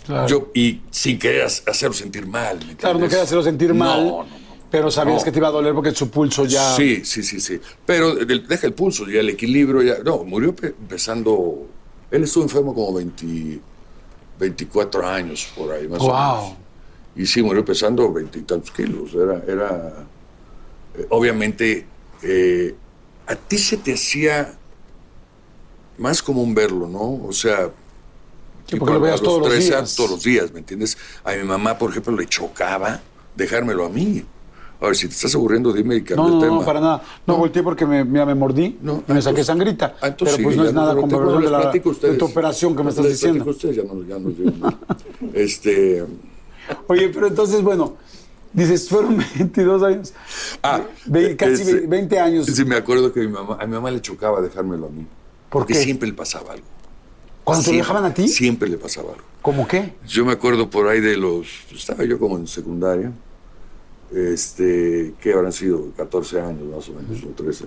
Claro. 0.06 0.26
yo- 0.28 0.48
y 0.54 0.80
sin 0.90 1.18
querer 1.18 1.44
hacerlo 1.44 1.92
sentir 1.94 2.26
mal. 2.26 2.58
¿me 2.66 2.76
Claro, 2.76 2.98
no 2.98 3.08
quería 3.08 3.24
hacerlo 3.24 3.42
sentir 3.42 3.74
mal. 3.74 4.06
no, 4.06 4.22
no. 4.22 4.46
Pero 4.70 4.90
sabías 4.90 5.22
que 5.24 5.30
te 5.32 5.38
iba 5.38 5.48
a 5.48 5.52
doler 5.52 5.72
porque 5.74 5.92
su 5.92 6.10
pulso 6.10 6.44
ya. 6.44 6.74
Sí, 6.74 7.04
sí, 7.04 7.22
sí, 7.22 7.40
sí. 7.40 7.60
Pero 7.86 8.14
deja 8.14 8.66
el 8.66 8.72
pulso, 8.74 9.06
ya 9.08 9.20
el 9.20 9.28
equilibrio, 9.30 9.80
ya. 9.82 10.02
No, 10.04 10.24
murió 10.24 10.54
pe- 10.54 10.74
pesando. 10.88 11.68
Él 12.10 12.24
estuvo 12.24 12.42
enfermo 12.44 12.74
como 12.74 12.92
20, 12.94 13.60
24 14.38 15.06
años 15.06 15.48
por 15.56 15.72
ahí, 15.72 15.86
más 15.88 16.00
o 16.00 16.06
Wow. 16.06 16.12
menos. 16.42 16.52
Y 17.14 17.26
sí, 17.26 17.42
murió 17.42 17.64
pesando 17.64 18.12
veintitantos 18.12 18.70
kilos. 18.72 19.14
Era. 19.14 19.42
era 19.46 20.06
eh, 20.98 21.06
obviamente, 21.10 21.86
eh, 22.22 22.74
a 23.26 23.34
ti 23.36 23.58
se 23.58 23.76
te 23.76 23.94
hacía 23.94 24.52
más 25.98 26.22
común 26.22 26.54
verlo, 26.54 26.88
¿no? 26.88 27.24
O 27.26 27.32
sea. 27.32 27.70
Sí, 28.66 28.76
porque 28.76 28.94
lo 28.94 29.00
a 29.00 29.02
veías 29.02 29.20
todos 29.20 29.40
los 29.40 29.48
13 29.50 29.66
días. 29.68 29.94
Todos 29.96 30.10
los 30.10 30.22
días, 30.22 30.52
¿me 30.52 30.58
entiendes? 30.60 30.98
A 31.24 31.32
mi 31.34 31.44
mamá, 31.44 31.78
por 31.78 31.90
ejemplo, 31.90 32.16
le 32.16 32.26
chocaba 32.26 33.00
dejármelo 33.36 33.86
a 33.86 33.88
mí. 33.88 34.24
A 34.80 34.86
ver, 34.86 34.96
si 34.96 35.06
te 35.08 35.14
estás 35.14 35.34
aburriendo, 35.34 35.72
dime 35.72 35.96
y 35.96 36.02
cambio 36.02 36.26
No, 36.28 36.34
no, 36.34 36.40
tema. 36.40 36.56
no, 36.56 36.64
para 36.64 36.80
nada. 36.80 37.02
No, 37.26 37.36
volteé 37.38 37.62
porque 37.62 37.86
me, 37.86 38.04
me 38.04 38.34
mordí 38.34 38.76
No, 38.82 39.02
y 39.08 39.12
me 39.12 39.22
saqué 39.22 39.42
sangrita. 39.42 39.96
Ah, 40.02 40.08
entonces 40.08 40.36
pero 40.36 40.48
pues 40.48 40.54
sí, 40.56 40.60
no 40.60 40.66
es 40.68 40.74
nada 40.74 40.92
razón 40.94 41.08
de, 41.42 41.50
la- 41.50 41.70
de 41.72 42.14
tu 42.18 42.24
operación 42.26 42.76
que 42.76 42.82
me 42.82 42.90
estás 42.90 43.08
diciendo. 43.08 43.44
ustedes, 43.48 43.76
ya 43.76 43.82
no, 43.84 44.02
ya 44.04 44.18
no 44.18 44.30
este, 45.32 46.04
Oye, 46.88 47.08
pero 47.08 47.28
entonces, 47.28 47.62
bueno, 47.62 47.94
dices, 48.52 48.88
fueron 48.88 49.16
22 49.38 49.82
años. 49.82 50.12
ah, 50.62 50.82
casi 51.38 51.62
este, 51.62 51.86
20 51.86 52.18
años. 52.18 52.46
Sí, 52.46 52.64
me 52.64 52.76
acuerdo 52.76 53.12
que 53.12 53.20
mi 53.20 53.28
mamá, 53.28 53.56
a 53.60 53.66
mi 53.66 53.72
mamá 53.72 53.90
le 53.90 54.00
chocaba 54.02 54.40
dejármelo 54.42 54.86
a 54.88 54.90
mí. 54.90 55.06
¿Por 55.48 55.62
porque 55.62 55.72
qué? 55.74 55.80
siempre 55.84 56.08
le 56.08 56.14
pasaba 56.14 56.52
algo. 56.52 56.66
¿Cuando 57.46 57.62
te 57.62 57.70
lo 57.70 57.74
Siempre, 57.74 57.78
dejaban 57.78 58.04
a 58.10 58.12
ti? 58.12 58.26
Siempre 58.26 58.68
le 58.68 58.76
pasaba 58.76 59.12
algo. 59.12 59.24
¿Cómo 59.40 59.68
qué? 59.68 59.92
Yo 60.04 60.24
me 60.24 60.32
acuerdo 60.32 60.68
por 60.68 60.88
ahí 60.88 61.00
de 61.00 61.16
los. 61.16 61.46
Estaba 61.72 62.02
yo 62.04 62.18
como 62.18 62.36
en 62.36 62.48
secundaria. 62.48 63.12
Este, 64.12 65.14
que 65.20 65.32
habrán 65.32 65.52
sido 65.52 65.92
14 65.96 66.40
años 66.40 66.64
más 66.64 66.88
o 66.88 66.94
menos, 66.94 67.22
o 67.22 67.28
13. 67.28 67.66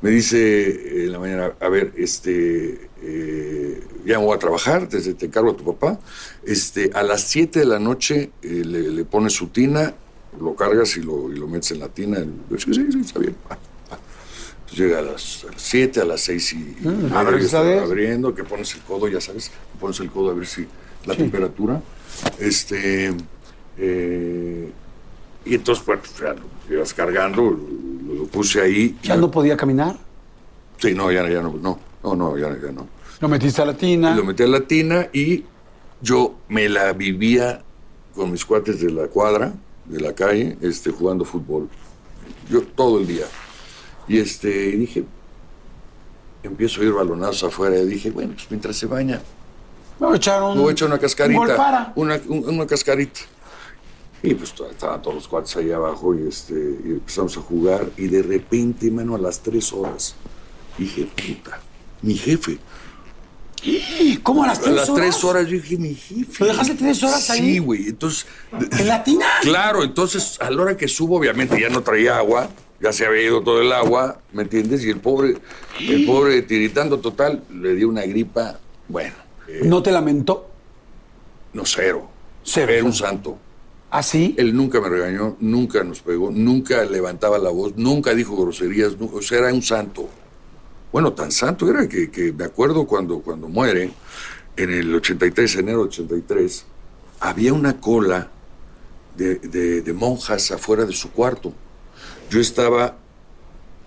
Me 0.00 0.08
dice 0.08 1.04
en 1.04 1.12
la 1.12 1.18
mañana, 1.18 1.52
a 1.60 1.68
ver, 1.68 1.92
este, 1.98 2.88
eh, 3.02 3.82
ya 4.06 4.18
me 4.18 4.24
voy 4.24 4.34
a 4.34 4.38
trabajar, 4.38 4.88
te, 4.88 4.98
te 5.12 5.26
encargo 5.26 5.50
a 5.50 5.56
tu 5.56 5.64
papá. 5.74 6.00
Este, 6.46 6.90
a 6.94 7.02
las 7.02 7.20
7 7.24 7.58
de 7.58 7.64
la 7.66 7.78
noche 7.78 8.30
eh, 8.40 8.62
le, 8.64 8.90
le 8.90 9.04
pones 9.04 9.34
su 9.34 9.48
tina, 9.48 9.94
lo 10.40 10.56
cargas 10.56 10.96
y 10.96 11.02
lo, 11.02 11.30
y 11.30 11.36
lo 11.36 11.46
metes 11.48 11.72
en 11.72 11.80
la 11.80 11.88
tina. 11.88 12.18
Y, 12.18 12.58
sí, 12.58 12.72
sí, 12.72 12.92
sí, 12.92 13.00
está 13.00 13.18
bien. 13.18 13.36
Entonces 14.70 14.86
llega 14.86 14.98
a 14.98 15.02
las 15.02 15.46
7, 15.56 16.00
a 16.00 16.04
las 16.04 16.20
6 16.20 16.52
y, 16.52 16.56
y 16.56 16.86
media, 16.86 17.80
a 17.80 17.82
abriendo, 17.82 18.34
que 18.34 18.44
pones 18.44 18.74
el 18.74 18.82
codo, 18.82 19.08
ya 19.08 19.20
sabes, 19.20 19.50
pones 19.80 19.98
el 20.00 20.10
codo 20.10 20.30
a 20.30 20.34
ver 20.34 20.46
si 20.46 20.66
la 21.06 21.14
temperatura. 21.14 21.80
Este, 22.38 23.14
eh, 23.78 24.70
y 25.46 25.54
entonces, 25.54 25.82
pues, 25.84 26.00
ya 26.20 26.34
lo 26.34 26.74
ibas 26.74 26.92
cargando, 26.92 27.42
lo, 27.42 28.14
lo 28.14 28.24
puse 28.26 28.60
ahí. 28.60 28.98
¿Ya 29.02 29.16
no 29.16 29.30
podía 29.30 29.56
caminar? 29.56 29.96
Sí, 30.76 30.94
no, 30.94 31.10
ya, 31.10 31.26
ya 31.28 31.40
no, 31.40 31.54
no, 31.54 31.78
no, 32.02 32.14
no, 32.14 32.36
ya, 32.36 32.48
ya 32.60 32.70
no. 32.70 32.86
Lo 33.20 33.28
metiste 33.28 33.62
a 33.62 33.64
la 33.64 33.74
tina. 33.74 34.12
Y 34.12 34.16
lo 34.16 34.24
metí 34.24 34.42
a 34.42 34.48
la 34.48 34.60
tina 34.60 35.08
y 35.14 35.44
yo 36.02 36.36
me 36.48 36.68
la 36.68 36.92
vivía 36.92 37.62
con 38.14 38.30
mis 38.30 38.44
cuates 38.44 38.80
de 38.80 38.90
la 38.90 39.08
cuadra, 39.08 39.54
de 39.86 40.00
la 40.00 40.12
calle, 40.14 40.58
este, 40.60 40.90
jugando 40.90 41.24
fútbol. 41.24 41.68
Yo 42.50 42.62
todo 42.62 42.98
el 42.98 43.06
día. 43.06 43.24
Y 44.08 44.18
este, 44.18 44.48
dije, 44.48 45.04
empiezo 46.42 46.80
a 46.80 46.84
ir 46.84 46.92
balonazos 46.92 47.44
afuera 47.44 47.76
y 47.78 47.86
dije, 47.86 48.10
bueno, 48.10 48.32
pues 48.34 48.46
mientras 48.50 48.76
se 48.76 48.86
baña, 48.86 49.20
Me 50.00 50.06
voy 50.06 50.14
a 50.14 50.16
echar 50.16 50.42
un. 50.42 50.54
me 50.56 50.62
voy 50.62 50.70
a 50.70 50.72
echar 50.72 50.86
una 50.86 50.94
un 50.96 51.00
cascarita. 51.00 51.56
para. 51.56 51.92
Una, 51.96 52.20
un- 52.28 52.48
una 52.48 52.66
cascarita. 52.66 53.20
Y 54.22 54.34
pues 54.34 54.52
estaban 54.70 55.00
todos 55.00 55.14
los 55.14 55.28
cuates 55.28 55.54
ahí 55.56 55.70
abajo 55.70 56.12
y, 56.14 56.26
este, 56.26 56.54
y 56.54 56.88
empezamos 56.90 57.36
a 57.36 57.40
jugar. 57.40 57.86
Y 57.96 58.08
de 58.08 58.22
repente, 58.22 58.90
mano, 58.90 59.14
a 59.14 59.18
las 59.18 59.40
tres 59.40 59.72
horas, 59.72 60.14
dije, 60.76 61.06
puta, 61.06 61.60
mi 62.02 62.14
jefe. 62.14 62.58
¿Cómo 64.22 64.44
a 64.44 64.48
las 64.48 64.58
A 64.58 64.62
tres 64.62 64.74
las 64.74 64.88
horas? 64.88 65.02
tres 65.10 65.24
horas 65.24 65.46
yo 65.48 65.52
dije, 65.56 65.76
mi 65.76 65.94
jefe. 65.94 66.44
¿Lo 66.44 66.46
dejaste 66.46 66.74
tres 66.74 67.02
horas 67.02 67.30
ahí? 67.30 67.40
Sí, 67.54 67.58
güey. 67.58 67.88
Entonces. 67.88 68.26
¿En 68.78 68.88
la 68.88 69.02
tina? 69.04 69.26
Claro, 69.42 69.82
entonces 69.82 70.36
a 70.40 70.50
la 70.50 70.62
hora 70.62 70.76
que 70.76 70.86
subo, 70.88 71.16
obviamente 71.18 71.60
ya 71.60 71.68
no 71.68 71.82
traía 71.82 72.18
agua, 72.18 72.48
ya 72.80 72.92
se 72.92 73.06
había 73.06 73.22
ido 73.22 73.42
todo 73.42 73.60
el 73.60 73.72
agua, 73.72 74.20
¿me 74.32 74.42
entiendes? 74.42 74.84
Y 74.84 74.90
el 74.90 75.00
pobre, 75.00 75.36
el 75.80 76.06
pobre 76.06 76.42
tiritando 76.42 76.98
total, 77.00 77.42
le 77.52 77.74
dio 77.74 77.88
una 77.88 78.02
gripa, 78.02 78.58
bueno, 78.88 79.14
eh, 79.48 79.60
¿No 79.64 79.82
te 79.82 79.90
lamentó? 79.90 80.48
no 81.54 81.64
cero. 81.64 82.08
Cero. 82.44 82.72
Era 82.72 82.84
un 82.84 82.92
santo. 82.92 83.38
¿Ah, 83.90 84.02
sí? 84.02 84.34
Él 84.38 84.54
nunca 84.54 84.80
me 84.80 84.88
regañó, 84.90 85.36
nunca 85.40 85.82
nos 85.82 86.00
pegó, 86.02 86.30
nunca 86.30 86.84
levantaba 86.84 87.38
la 87.38 87.50
voz, 87.50 87.72
nunca 87.76 88.14
dijo 88.14 88.36
groserías, 88.36 88.98
nu- 88.98 89.10
o 89.14 89.22
sea, 89.22 89.38
era 89.38 89.52
un 89.52 89.62
santo. 89.62 90.08
Bueno, 90.92 91.12
tan 91.14 91.32
santo 91.32 91.68
era 91.70 91.88
que, 91.88 92.10
que 92.10 92.32
me 92.32 92.44
acuerdo 92.44 92.86
cuando, 92.86 93.20
cuando 93.20 93.48
muere, 93.48 93.90
en 94.56 94.70
el 94.70 94.94
83, 94.94 95.56
enero 95.56 95.78
del 95.78 95.88
83, 95.88 96.64
había 97.20 97.52
una 97.54 97.80
cola 97.80 98.28
de, 99.16 99.36
de- 99.36 99.80
de 99.82 99.92
monjas 99.94 100.50
afuera 100.50 100.84
de 100.84 100.92
su 100.92 101.10
cuarto. 101.10 101.52
Yo 102.30 102.40
estaba 102.40 102.96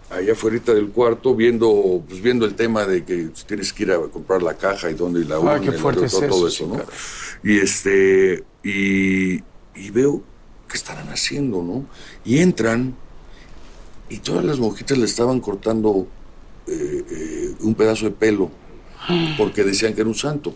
allá 0.10 0.34
afuera 0.34 0.60
del 0.74 0.90
cuarto 0.90 1.36
viendo, 1.36 2.04
pues, 2.08 2.22
viendo 2.22 2.46
el 2.46 2.56
tema 2.56 2.86
de 2.86 3.04
que 3.06 3.30
tienes 3.48 3.72
que 3.72 3.84
ir 3.84 3.92
a 3.92 4.00
comprar 4.00 4.44
la 4.44 4.56
caja 4.56 4.90
y 4.90 4.94
dónde 4.94 5.22
y 5.22 5.24
la 5.26 5.40
urna 5.40 5.60
qué 5.62 5.70
y 5.70 5.72
la- 5.72 5.78
fuerte 5.78 6.06
es 6.06 6.12
todo, 6.12 6.28
todo 6.28 6.48
eso, 6.48 6.68
¿no? 6.68 6.82
Y 7.44 7.60
este, 7.60 8.44
y, 8.64 9.36
y 9.76 9.90
veo 9.92 10.22
qué 10.68 10.76
estarán 10.78 11.08
haciendo, 11.10 11.62
¿no? 11.64 11.86
Y 12.26 12.40
entran 12.40 12.96
y 14.10 14.18
todas 14.18 14.44
las 14.44 14.60
monjitas 14.60 14.98
le 14.98 15.06
estaban 15.06 15.40
cortando 15.40 16.08
eh, 16.68 17.04
eh, 17.10 17.56
un 17.62 17.74
pedazo 17.76 18.06
de 18.06 18.12
pelo 18.12 18.52
porque 19.38 19.64
decían 19.64 19.94
que 19.94 20.02
era 20.02 20.10
un 20.10 20.16
santo. 20.16 20.54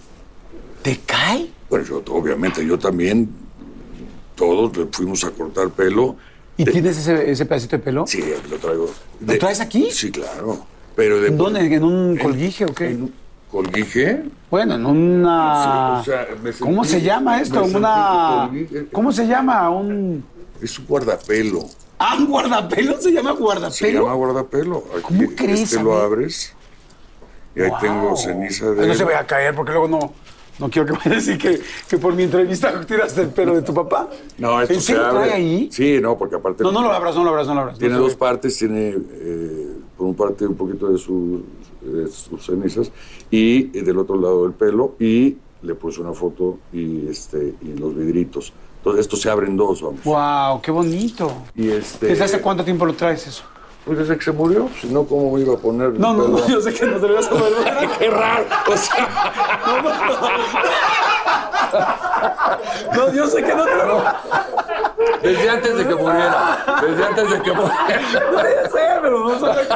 ¿Te 0.81 0.99
cae? 1.05 1.49
Bueno, 1.69 1.85
yo 1.85 2.03
obviamente 2.09 2.65
yo 2.65 2.77
también, 2.77 3.29
todos 4.35 4.75
le 4.77 4.85
fuimos 4.91 5.23
a 5.23 5.31
cortar 5.31 5.69
pelo. 5.69 6.15
¿Y 6.57 6.63
De- 6.63 6.71
tienes 6.71 6.97
ese, 6.97 7.31
ese 7.31 7.45
pedacito 7.45 7.77
de 7.77 7.83
pelo? 7.83 8.05
Sí, 8.07 8.23
lo 8.49 8.57
traigo. 8.57 8.89
¿Lo 9.25 9.37
traes 9.37 9.59
aquí? 9.59 9.89
Sí, 9.91 10.11
claro. 10.11 10.65
Pero 10.95 11.19
de, 11.21 11.27
¿En 11.29 11.37
dónde? 11.37 11.59
¿En 11.61 11.83
un 11.83 12.17
colguije 12.17 12.65
o 12.65 12.73
qué? 12.73 12.91
¿En 12.91 13.03
un 13.03 13.13
colguije? 13.51 14.23
Bueno, 14.49 14.75
en 14.75 14.85
una... 14.85 16.01
Sí, 16.03 16.09
o 16.11 16.13
sea, 16.13 16.27
sentí- 16.29 16.59
¿Cómo 16.59 16.83
se 16.85 17.01
llama 17.01 17.41
esto? 17.41 17.63
Una... 17.65 18.45
colguije. 18.49 18.85
¿Cómo 18.91 19.11
se 19.11 19.27
llama? 19.27 19.69
Un... 19.69 20.23
Es 20.61 20.79
un 20.79 20.85
guardapelo. 20.85 21.65
Ah, 21.99 22.15
un 22.17 22.27
guardapelo. 22.27 23.01
¿Se 23.01 23.11
llama 23.11 23.33
Se 23.33 23.37
guardapelo? 23.39 24.01
llama 24.03 24.13
guardapelo. 24.15 24.83
Aquí, 24.93 25.01
¿Cómo 25.01 25.35
crees, 25.35 25.61
Este 25.63 25.83
lo 25.83 25.97
abres 25.97 26.53
y 27.55 27.61
ahí 27.61 27.69
Wow. 27.69 27.79
tengo 27.81 28.15
ceniza 28.17 28.71
de... 28.71 28.87
No 28.87 28.93
se 28.93 29.03
vaya 29.03 29.19
a 29.19 29.27
caer 29.27 29.53
porque 29.55 29.71
luego 29.73 29.87
no... 29.87 30.13
No 30.59 30.69
quiero 30.69 30.87
que 30.93 31.09
a 31.09 31.13
decir 31.13 31.37
que, 31.37 31.59
que 31.89 31.97
por 31.97 32.13
mi 32.13 32.23
entrevista 32.23 32.79
tiraste 32.87 33.21
el 33.21 33.29
pelo 33.29 33.55
de 33.55 33.61
tu 33.61 33.73
papá. 33.73 34.09
No, 34.37 34.61
esto 34.61 34.73
¿En 34.73 34.79
se 34.81 34.87
serio 34.87 35.05
abre. 35.05 35.25
trae 35.27 35.33
ahí? 35.33 35.69
Sí, 35.71 35.99
no, 36.01 36.17
porque 36.17 36.35
aparte... 36.35 36.63
No, 36.63 36.71
no 36.71 36.81
lo 36.81 36.91
abras, 36.91 37.15
no 37.15 37.23
lo 37.23 37.29
abras, 37.31 37.47
no 37.47 37.55
lo 37.55 37.61
abras. 37.61 37.77
Tiene 37.79 37.95
No 37.95 38.01
dos 38.01 38.15
partes, 38.15 38.57
tiene 38.57 38.95
eh, 39.11 39.67
por 39.97 40.07
un 40.07 40.15
parte 40.15 40.45
un 40.47 40.55
poquito 40.55 40.89
de 40.89 40.97
sus, 40.97 41.41
de 41.81 42.07
sus 42.07 42.45
cenizas 42.45 42.91
y, 43.29 43.77
y 43.77 43.81
del 43.81 43.97
otro 43.97 44.19
lado 44.19 44.45
el 44.45 44.53
pelo 44.53 44.95
y 44.99 45.37
le 45.61 45.75
puse 45.75 45.99
una 45.99 46.13
foto 46.13 46.59
y 46.71 47.07
este 47.07 47.55
y 47.61 47.77
los 47.77 47.95
vidritos. 47.95 48.53
Entonces 48.77 49.01
esto 49.01 49.17
se 49.17 49.29
abre 49.31 49.47
en 49.47 49.57
dos, 49.57 49.81
vamos. 49.81 50.03
Wow, 50.03 50.61
qué 50.61 50.69
bonito. 50.69 51.31
Y 51.55 51.69
este 51.69 52.05
¿Desde 52.07 52.23
hace 52.23 52.39
cuánto 52.39 52.63
tiempo 52.63 52.85
lo 52.85 52.93
traes 52.93 53.25
eso? 53.25 53.43
Pues 53.85 53.99
desde 53.99 54.17
que 54.17 54.23
se 54.25 54.31
murió, 54.31 54.67
si 54.81 54.87
no, 54.87 55.05
¿cómo 55.05 55.31
me 55.35 55.41
iba 55.41 55.53
a 55.53 55.57
poner? 55.57 55.91
No, 55.99 56.11
no, 56.13 56.27
no, 56.27 56.47
yo 56.47 56.59
sé 56.59 56.73
que 56.73 56.85
no 56.87 56.99
te 56.99 57.07
lo 57.07 57.13
vas 57.15 57.27
a 57.27 57.29
poner. 57.29 57.89
Qué 57.99 58.09
raro. 58.09 58.45
O 58.67 58.77
sea, 58.77 59.07
No, 62.95 63.13
yo 63.13 63.27
sé 63.27 63.43
que 63.43 63.53
no 63.55 63.63
te 63.63 63.75
lo 63.75 64.03
desde 65.21 65.49
antes 65.49 65.77
de 65.77 65.87
que 65.87 65.95
muriera. 65.95 66.65
Desde 66.81 67.03
antes 67.05 67.29
de 67.31 67.41
que 67.41 67.51
muriera. 67.51 68.01
No, 68.31 68.37
ya 68.41 68.69
sé, 68.69 68.79
pero 69.01 69.19
no 69.27 69.39
sabía 69.39 69.67
que 69.67 69.75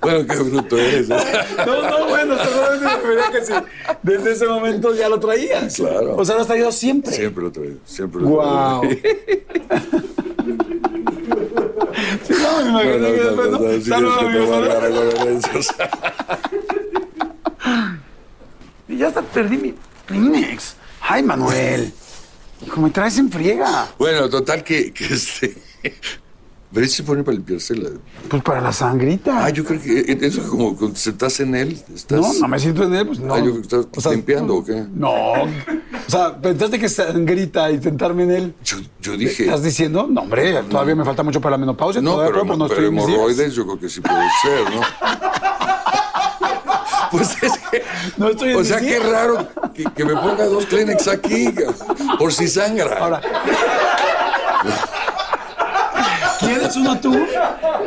Bueno, 0.00 0.26
qué 0.28 0.36
bruto 0.42 0.76
eres. 0.76 1.10
¿eh? 1.10 1.16
No, 1.66 1.82
no, 1.90 2.06
bueno, 2.06 2.36
solamente 2.38 2.84
me 2.84 2.96
refería 2.96 3.30
que 3.30 3.44
sí. 3.44 3.52
Desde 4.02 4.32
ese 4.32 4.46
momento 4.46 4.92
ya 4.94 5.08
lo 5.08 5.20
traías. 5.20 5.76
Claro. 5.76 6.16
O 6.16 6.24
sea, 6.24 6.34
lo 6.36 6.40
has 6.42 6.46
traído 6.48 6.72
siempre. 6.72 7.12
Siempre 7.12 7.44
lo 7.44 7.52
traigo, 7.52 7.76
siempre 7.84 8.22
lo 8.22 8.28
Guau. 8.28 8.80
traigo. 8.80 9.00
Sí, 12.26 12.34
no, 12.34 12.58
me 12.58 12.64
No, 12.64 12.82
imagino 12.82 12.98
no, 12.98 13.12
que 13.12 13.18
no, 13.18 13.24
después, 13.24 13.50
no, 13.50 13.58
Saludos, 13.82 14.18
que 14.18 14.24
amigos. 15.26 15.68
Y 18.88 18.98
ya 18.98 19.08
hasta 19.08 19.22
perdí 19.22 19.56
mi 19.56 19.74
Kleenex. 20.06 20.74
Ay, 21.00 21.22
Manuel. 21.22 21.92
Hijo, 22.66 22.80
me 22.80 22.90
traes 22.90 23.16
en 23.18 23.30
friega. 23.30 23.88
Bueno, 23.98 24.28
total 24.28 24.62
que, 24.62 24.92
que 24.92 25.04
este. 25.06 25.56
Pero 26.72 26.86
se 26.86 27.02
pone 27.02 27.22
para 27.22 27.34
limpiarse 27.36 27.74
la. 27.74 27.90
Pues 28.28 28.42
para 28.42 28.60
la 28.60 28.72
sangrita. 28.72 29.44
Ah, 29.44 29.50
yo 29.50 29.64
creo 29.64 29.80
que 29.80 30.00
eso 30.20 30.40
es 30.40 30.46
como 30.46 30.74
cuando 30.76 30.94
te 30.94 31.00
sentás 31.00 31.38
en 31.40 31.54
él. 31.54 31.82
Estás... 31.94 32.20
no, 32.20 32.32
no 32.32 32.48
me 32.48 32.58
siento 32.58 32.84
en 32.84 32.94
él, 32.94 33.06
pues 33.06 33.20
no. 33.20 33.34
Ah, 33.34 33.38
yo 33.40 33.60
creo 33.60 33.90
que 33.90 33.98
estás 33.98 34.12
limpiando, 34.12 34.56
¿o 34.56 34.64
qué? 34.64 34.84
No. 34.94 35.34
O 36.12 36.14
sea, 36.14 36.36
pensaste 36.36 36.78
que 36.78 36.90
sangrita 36.90 37.70
y 37.70 37.80
sentarme 37.82 38.24
en 38.24 38.30
él. 38.32 38.54
Yo, 38.62 38.76
yo 39.00 39.16
dije. 39.16 39.44
¿Estás 39.44 39.62
diciendo? 39.62 40.06
No, 40.10 40.20
hombre, 40.20 40.62
todavía 40.64 40.94
me 40.94 41.06
falta 41.06 41.22
mucho 41.22 41.40
para 41.40 41.52
la 41.52 41.58
menopausia. 41.58 42.02
No, 42.02 42.18
pero, 42.18 42.44
pues, 42.44 42.58
no 42.58 42.68
pero 42.68 42.92
mis 42.92 43.06
días. 43.06 43.16
hemorroides 43.16 43.54
yo 43.54 43.64
creo 43.64 43.78
que 43.80 43.88
sí 43.88 44.02
puede 44.02 44.28
ser, 44.42 44.74
¿no? 44.74 44.82
Pues 47.10 47.42
es 47.42 47.52
que. 47.70 47.82
No 48.16 48.28
estoy 48.30 48.54
O 48.54 48.64
sea, 48.64 48.80
qué 48.80 48.98
raro 48.98 49.46
que, 49.74 49.84
que 49.84 50.04
me 50.04 50.14
ponga 50.14 50.46
dos 50.46 50.64
Kleenex 50.64 51.08
aquí, 51.08 51.54
por 52.18 52.32
si 52.32 52.48
sangra. 52.48 52.98
Ahora. 52.98 53.20
¿Quieres 56.72 56.76
uno 56.76 57.00
tú? 57.00 57.26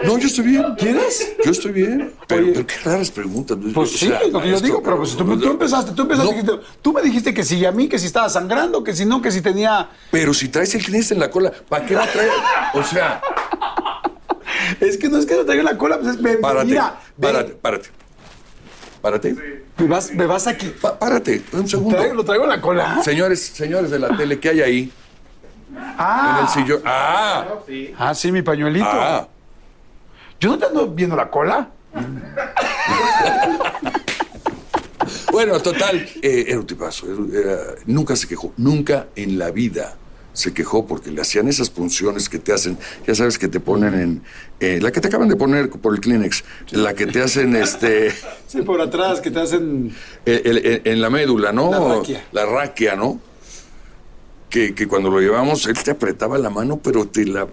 No, 0.03 0.17
yo 0.17 0.27
estoy 0.27 0.45
bien. 0.45 0.75
¿Quieres? 0.77 1.35
Yo 1.43 1.51
estoy 1.51 1.71
bien. 1.71 2.13
Pero, 2.27 2.65
qué 2.65 2.75
raras 2.83 3.11
preguntas. 3.11 3.57
¿no? 3.57 3.73
Pues 3.73 3.93
O 3.95 3.97
sí, 3.97 4.07
sea, 4.07 4.19
es 4.19 4.31
lo 4.31 4.41
que 4.41 4.49
yo 4.49 4.59
digo, 4.61 4.81
pero 4.83 4.97
pues 4.97 5.15
tú, 5.15 5.39
tú 5.39 5.49
empezaste, 5.51 5.91
tú 5.93 6.03
empezaste, 6.03 6.31
No. 6.31 6.37
dijiste- 6.41 6.59
tú 6.81 6.93
me 6.93 7.01
dijiste 7.01 7.33
que 7.33 7.43
si 7.43 7.65
a 7.65 7.71
mí, 7.71 7.87
que 7.87 7.99
si 7.99 8.05
estaba 8.07 8.29
sangrando, 8.29 8.83
que 8.83 8.93
si 8.95 9.05
no, 9.05 9.21
que 9.21 9.31
si 9.31 9.41
tenía... 9.41 9.89
Pero 10.11 10.33
si 10.33 10.47
traes 10.49 10.73
el 10.75 10.83
Kleenex 10.83 11.11
en 11.11 11.19
la 11.19 11.29
cola, 11.31 11.51
¿para 11.69 11.85
qué 11.85 11.93
la 11.95 12.05
traes? 12.07 12.31
O 12.73 12.83
sea, 12.83 13.21
Es 14.79 14.97
que 14.97 15.09
no 15.09 15.17
es 15.17 15.25
que 15.25 15.35
no 15.35 15.45
traiga 15.45 15.61
en 15.61 15.65
la 15.65 15.77
cola, 15.77 15.99
pues 15.99 16.15
es... 16.15 16.21
ve- 16.21 16.37
párate, 16.37 16.65
mira, 16.67 16.99
párate, 17.19 17.51
párate. 17.53 17.89
Párate. 19.01 19.35
Me 19.77 19.87
vas, 19.87 20.11
me 20.13 20.25
vas 20.25 20.47
aquí. 20.47 20.67
Pa- 20.81 20.97
párate, 20.97 21.43
un 21.53 21.67
segundo. 21.67 21.97
Traigo- 21.97 22.15
lo 22.15 22.25
traigo 22.25 22.43
en 22.45 22.49
la 22.49 22.61
cola. 22.61 23.01
Señores, 23.03 23.39
señores 23.53 23.91
de 23.91 23.99
la 23.99 24.15
tele, 24.17 24.39
¿qué 24.39 24.49
hay 24.49 24.61
ahí? 24.61 24.91
En 25.71 25.78
Ah, 25.97 26.39
el 26.43 26.47
sillón. 26.49 26.82
¡Ah! 26.86 27.45
ah, 27.97 28.13
sí, 28.15 28.32
mi 28.32 28.41
pañuelito. 28.41 28.86
¡Ah! 28.88 29.28
Yo 30.39 30.49
no 30.49 30.58
te 30.58 30.65
ando 30.65 30.88
viendo 30.88 31.15
la 31.15 31.30
cola. 31.30 31.69
Bueno, 35.32 35.60
total, 35.60 36.08
eh, 36.21 36.45
era 36.47 36.60
un 36.60 36.65
tipazo. 36.65 37.06
era- 37.08 37.39
era- 37.51 37.62
nunca 37.86 38.15
se 38.15 38.25
quejó, 38.28 38.54
nunca 38.58 39.08
en 39.17 39.38
la 39.38 39.51
vida 39.51 39.95
se 40.34 40.54
quejó 40.54 40.86
porque 40.88 41.12
le 41.12 41.21
hacían 41.21 41.47
esas 41.49 41.69
punciones 41.69 42.30
que 42.30 42.39
te 42.39 42.54
hacen, 42.54 42.78
ya 43.06 43.13
sabes 43.15 43.38
que 43.38 43.47
te 43.49 43.60
ponen 43.60 43.93
en, 43.93 44.23
eh, 44.62 44.80
la 44.82 44.91
que 44.91 45.01
te 45.01 45.10
acaban 45.10 45.28
de 45.28 45.36
poner 45.36 45.69
por 45.69 45.93
el 45.93 45.99
Kleenex, 46.01 46.43
la 46.71 46.93
que 46.93 47.06
te 47.08 47.21
hacen 47.21 47.56
este, 47.56 48.13
Sí, 48.47 48.62
por 48.62 48.80
atrás, 48.82 49.19
que 49.21 49.30
te 49.32 49.41
hacen... 49.41 49.93
el- 50.25 50.41
el- 50.45 50.58
el- 50.65 50.82
en 50.86 51.01
la 51.01 51.10
médula, 51.10 51.51
¿no? 51.51 51.69
La 51.71 51.95
raquia. 51.97 52.23
La 52.32 52.45
raquia, 52.45 52.95
¿no? 52.95 53.19
Que, 54.49 54.73
que 54.73 54.88
cuando 54.88 55.10
lo 55.10 55.19
llevamos, 55.19 55.65
él 55.65 55.75
te 55.84 55.91
apretaba 55.91 56.38
la 56.38 56.49
mano, 56.49 56.79
pero 56.81 57.05
te 57.08 57.25
la... 57.25 57.47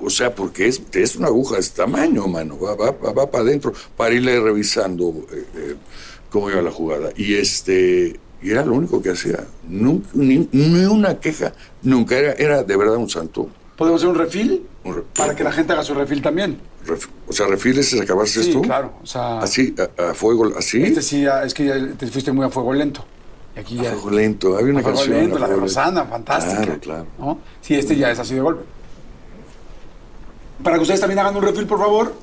O 0.00 0.10
sea, 0.10 0.34
porque 0.34 0.68
es, 0.68 0.80
es 0.92 1.16
una 1.16 1.28
aguja 1.28 1.54
de 1.54 1.60
este 1.62 1.76
tamaño, 1.82 2.26
mano. 2.28 2.58
Va, 2.58 2.74
va, 2.74 2.90
va, 2.92 3.12
va 3.12 3.30
para 3.30 3.44
adentro 3.44 3.72
para 3.96 4.14
irle 4.14 4.38
revisando 4.40 5.26
eh, 5.32 5.44
eh, 5.56 5.74
cómo 6.30 6.50
iba 6.50 6.62
la 6.62 6.70
jugada. 6.70 7.10
Y 7.16 7.34
este... 7.34 8.18
Y 8.42 8.50
era 8.50 8.64
lo 8.64 8.74
único 8.74 9.00
que 9.02 9.10
hacía. 9.10 9.44
Nunca, 9.66 10.08
ni, 10.14 10.46
ni 10.52 10.84
una 10.84 11.18
queja. 11.18 11.52
Nunca. 11.82 12.16
Era, 12.18 12.32
era 12.34 12.62
de 12.62 12.76
verdad 12.76 12.96
un 12.96 13.08
santo. 13.08 13.48
¿Podemos 13.76 14.00
hacer 14.00 14.10
un 14.10 14.18
refil? 14.18 14.66
Un 14.84 14.94
re- 14.96 15.02
Para 15.16 15.34
que 15.34 15.42
la 15.42 15.50
gente 15.52 15.72
haga 15.72 15.82
su 15.82 15.94
refil 15.94 16.20
también. 16.22 16.58
Ref- 16.86 17.08
o 17.26 17.32
sea, 17.32 17.46
refiles 17.46 17.92
es 17.92 18.00
acabarse 18.00 18.42
Sí, 18.42 18.50
esto. 18.50 18.62
claro. 18.62 18.92
O 19.02 19.06
sea, 19.06 19.38
Así, 19.40 19.74
a, 19.98 20.10
a 20.10 20.14
fuego, 20.14 20.52
así. 20.56 20.82
este 20.82 21.02
sí, 21.02 21.24
es 21.44 21.54
que 21.54 21.64
ya 21.66 21.74
te 21.98 22.06
fuiste 22.08 22.30
muy 22.32 22.44
a 22.46 22.50
fuego 22.50 22.72
lento. 22.74 23.04
Aquí 23.56 23.76
ya... 23.76 23.92
fuego 23.92 24.10
lento. 24.10 24.56
Había 24.56 24.72
una 24.72 24.82
fuego 24.82 24.98
canción. 24.98 25.18
lento, 25.18 25.38
la 25.38 25.48
de. 25.48 25.56
Rosana, 25.56 26.04
fantástica. 26.04 26.62
Claro, 26.62 26.80
claro. 26.80 27.06
¿no? 27.18 27.38
Sí, 27.60 27.74
este 27.74 27.96
ya 27.96 28.10
es 28.10 28.18
así 28.18 28.34
de 28.34 28.40
golpe. 28.40 28.64
Para 30.62 30.76
que 30.76 30.82
ustedes 30.82 31.00
también 31.00 31.18
hagan 31.18 31.36
un 31.36 31.42
refil, 31.42 31.66
por 31.66 31.78
favor. 31.78 32.14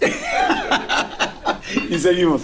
y 1.90 1.98
seguimos. 1.98 2.42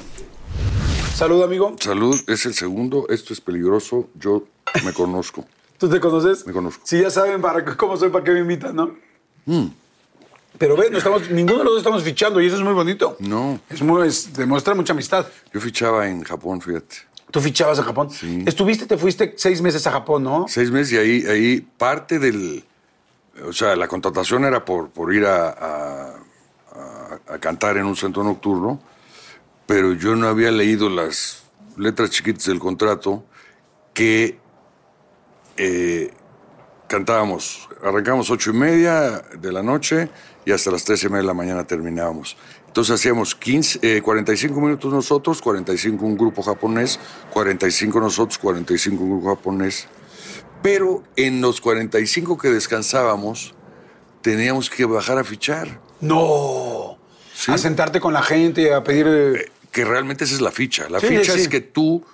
Salud, 1.14 1.42
amigo. 1.42 1.74
Salud 1.80 2.18
es 2.28 2.46
el 2.46 2.54
segundo, 2.54 3.06
esto 3.08 3.32
es 3.32 3.40
peligroso, 3.40 4.08
yo 4.14 4.44
me 4.84 4.92
conozco. 4.92 5.44
¿Tú 5.76 5.88
te 5.88 5.98
conoces? 6.00 6.46
Me 6.46 6.52
conozco. 6.52 6.82
Sí, 6.84 7.00
ya 7.00 7.10
saben 7.10 7.40
para 7.40 7.64
cómo 7.76 7.96
soy, 7.96 8.10
para 8.10 8.24
qué 8.24 8.30
me 8.32 8.40
invitan, 8.40 8.74
¿no? 8.76 8.94
Mm. 9.46 9.66
Pero 10.58 10.76
ven, 10.76 10.92
no 10.92 10.98
estamos, 10.98 11.28
ninguno 11.30 11.58
de 11.58 11.64
los 11.64 11.72
dos 11.74 11.78
estamos 11.78 12.02
fichando 12.02 12.40
y 12.40 12.46
eso 12.46 12.56
es 12.56 12.62
muy 12.62 12.72
bonito. 12.72 13.16
No, 13.20 13.60
Es 13.68 13.82
muy, 13.82 14.06
es- 14.08 14.32
demuestra 14.32 14.74
mucha 14.74 14.92
amistad. 14.92 15.26
yo 15.52 15.60
fichaba 15.60 16.08
en 16.08 16.22
Japón, 16.24 16.60
fíjate. 16.60 16.96
Tú 17.30 17.40
fichabas 17.40 17.78
a 17.78 17.82
Japón. 17.82 18.10
Sí. 18.10 18.42
Estuviste, 18.46 18.86
te 18.86 18.96
fuiste 18.96 19.34
seis 19.36 19.60
meses 19.60 19.86
a 19.86 19.90
Japón, 19.92 20.24
¿no? 20.24 20.46
Seis 20.48 20.70
meses 20.70 20.92
y 20.94 20.96
ahí, 20.96 21.26
ahí 21.26 21.60
parte 21.76 22.18
del... 22.18 22.64
O 23.46 23.52
sea, 23.52 23.76
la 23.76 23.86
contratación 23.86 24.44
era 24.44 24.64
por, 24.64 24.88
por 24.90 25.14
ir 25.14 25.24
a, 25.26 25.48
a- 25.50 26.14
a- 26.74 27.34
a 27.34 27.38
cantar 27.38 27.76
en 27.76 27.84
un 27.86 27.94
centro 27.96 28.24
nocturno, 28.24 28.80
pero 29.66 29.92
yo 29.92 30.16
no 30.16 30.26
había 30.28 30.50
leído 30.50 30.88
las 30.88 31.42
letras 31.76 32.10
chiquitas 32.10 32.46
del 32.46 32.58
contrato 32.58 33.24
que 33.94 34.38
eh, 35.56 36.10
cantábamos, 36.88 37.68
arrancábamos 37.82 38.30
ocho 38.30 38.50
y 38.50 38.54
media 38.54 39.22
de 39.38 39.52
la 39.52 39.62
noche 39.62 40.08
y 40.44 40.52
hasta 40.52 40.70
las 40.70 40.84
tres 40.84 41.02
y 41.04 41.06
media 41.08 41.20
de 41.22 41.26
la 41.26 41.34
mañana 41.34 41.66
terminábamos. 41.66 42.36
Entonces 42.66 42.94
hacíamos 42.94 43.34
15, 43.34 43.80
eh, 43.82 44.02
45 44.02 44.60
minutos 44.60 44.92
nosotros, 44.92 45.40
45 45.40 46.04
un 46.04 46.16
grupo 46.16 46.42
japonés, 46.42 46.98
45 47.32 48.00
nosotros, 48.00 48.38
45 48.38 49.02
un 49.02 49.10
grupo 49.20 49.34
japonés. 49.36 49.88
Pero 50.62 51.02
en 51.16 51.40
los 51.40 51.60
45 51.60 52.36
que 52.38 52.48
descansábamos, 52.48 53.54
teníamos 54.22 54.68
que 54.70 54.84
bajar 54.84 55.18
a 55.18 55.24
fichar. 55.24 55.80
No. 56.00 56.98
Sí. 57.34 57.52
A 57.52 57.58
sentarte 57.58 58.00
con 58.00 58.12
la 58.12 58.22
gente, 58.22 58.72
a 58.74 58.82
pedir... 58.82 59.06
eh, 59.08 59.50
Que 59.70 59.84
realmente 59.84 60.24
esa 60.24 60.34
es 60.34 60.40
la 60.40 60.50
ficha. 60.50 60.88
La 60.88 61.00
Sí, 61.00 61.06
ficha 61.06 61.34
sí. 61.34 61.40
es 61.42 61.48
que 61.48 61.60
tú, 61.60 62.04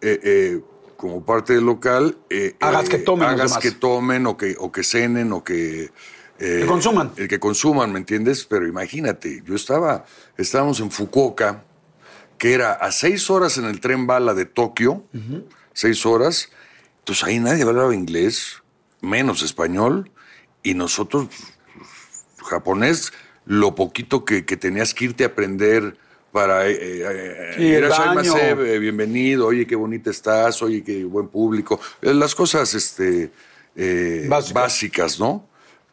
eh, 0.00 0.20
eh, 0.22 0.60
como 1.00 1.24
parte 1.24 1.54
del 1.54 1.64
local, 1.64 2.18
eh, 2.28 2.56
Hagas 2.60 2.84
eh, 2.84 2.88
que 2.90 2.98
tomen 2.98 3.26
hagas 3.26 3.56
que 3.56 3.70
tomen 3.70 4.26
o 4.26 4.36
que, 4.36 4.54
o 4.58 4.70
que 4.70 4.84
cenen 4.84 5.32
o 5.32 5.42
que... 5.42 5.84
eh, 5.84 5.90
Que 6.60 6.66
consuman. 6.66 7.10
El 7.16 7.26
que 7.26 7.40
consuman, 7.40 7.90
¿me 7.90 7.98
entiendes? 8.00 8.44
Pero 8.44 8.68
imagínate, 8.68 9.42
yo 9.46 9.54
estaba, 9.54 10.04
estábamos 10.36 10.78
en 10.80 10.90
Fukuoka, 10.90 11.64
que 12.36 12.52
era 12.52 12.72
a 12.74 12.92
seis 12.92 13.30
horas 13.30 13.56
en 13.56 13.64
el 13.64 13.80
tren 13.80 14.06
bala 14.06 14.34
de 14.34 14.44
Tokio, 14.44 15.02
seis 15.72 16.04
horas, 16.04 16.50
entonces 16.98 17.24
ahí 17.24 17.38
nadie 17.38 17.62
hablaba 17.62 17.94
inglés, 17.94 18.62
menos 19.00 19.42
español, 19.42 20.10
y 20.62 20.74
nosotros, 20.74 21.28
japonés, 22.44 23.14
lo 23.46 23.74
poquito 23.74 24.26
que, 24.26 24.44
que 24.44 24.58
tenías 24.58 24.92
que 24.92 25.06
irte 25.06 25.24
a 25.24 25.28
aprender 25.28 25.96
para... 26.32 26.68
Eh, 26.68 26.78
eh, 26.80 27.52
Sí, 27.56 27.62
el 27.66 27.84
"Irashaimase, 27.84 28.30
baño. 28.30 28.64
eh, 28.64 28.78
bienvenido, 28.78 29.46
oye, 29.46 29.66
qué 29.66 29.76
bonita 29.76 30.10
estás, 30.10 30.62
oye, 30.62 30.82
qué 30.82 31.04
buen 31.04 31.28
público. 31.28 31.80
Eh, 32.02 32.14
Las 32.14 32.34
cosas 32.34 32.72
este, 32.74 33.30
eh, 33.76 34.26
Básicas. 34.28 34.52
básicas, 34.54 35.20
¿no? 35.20 35.46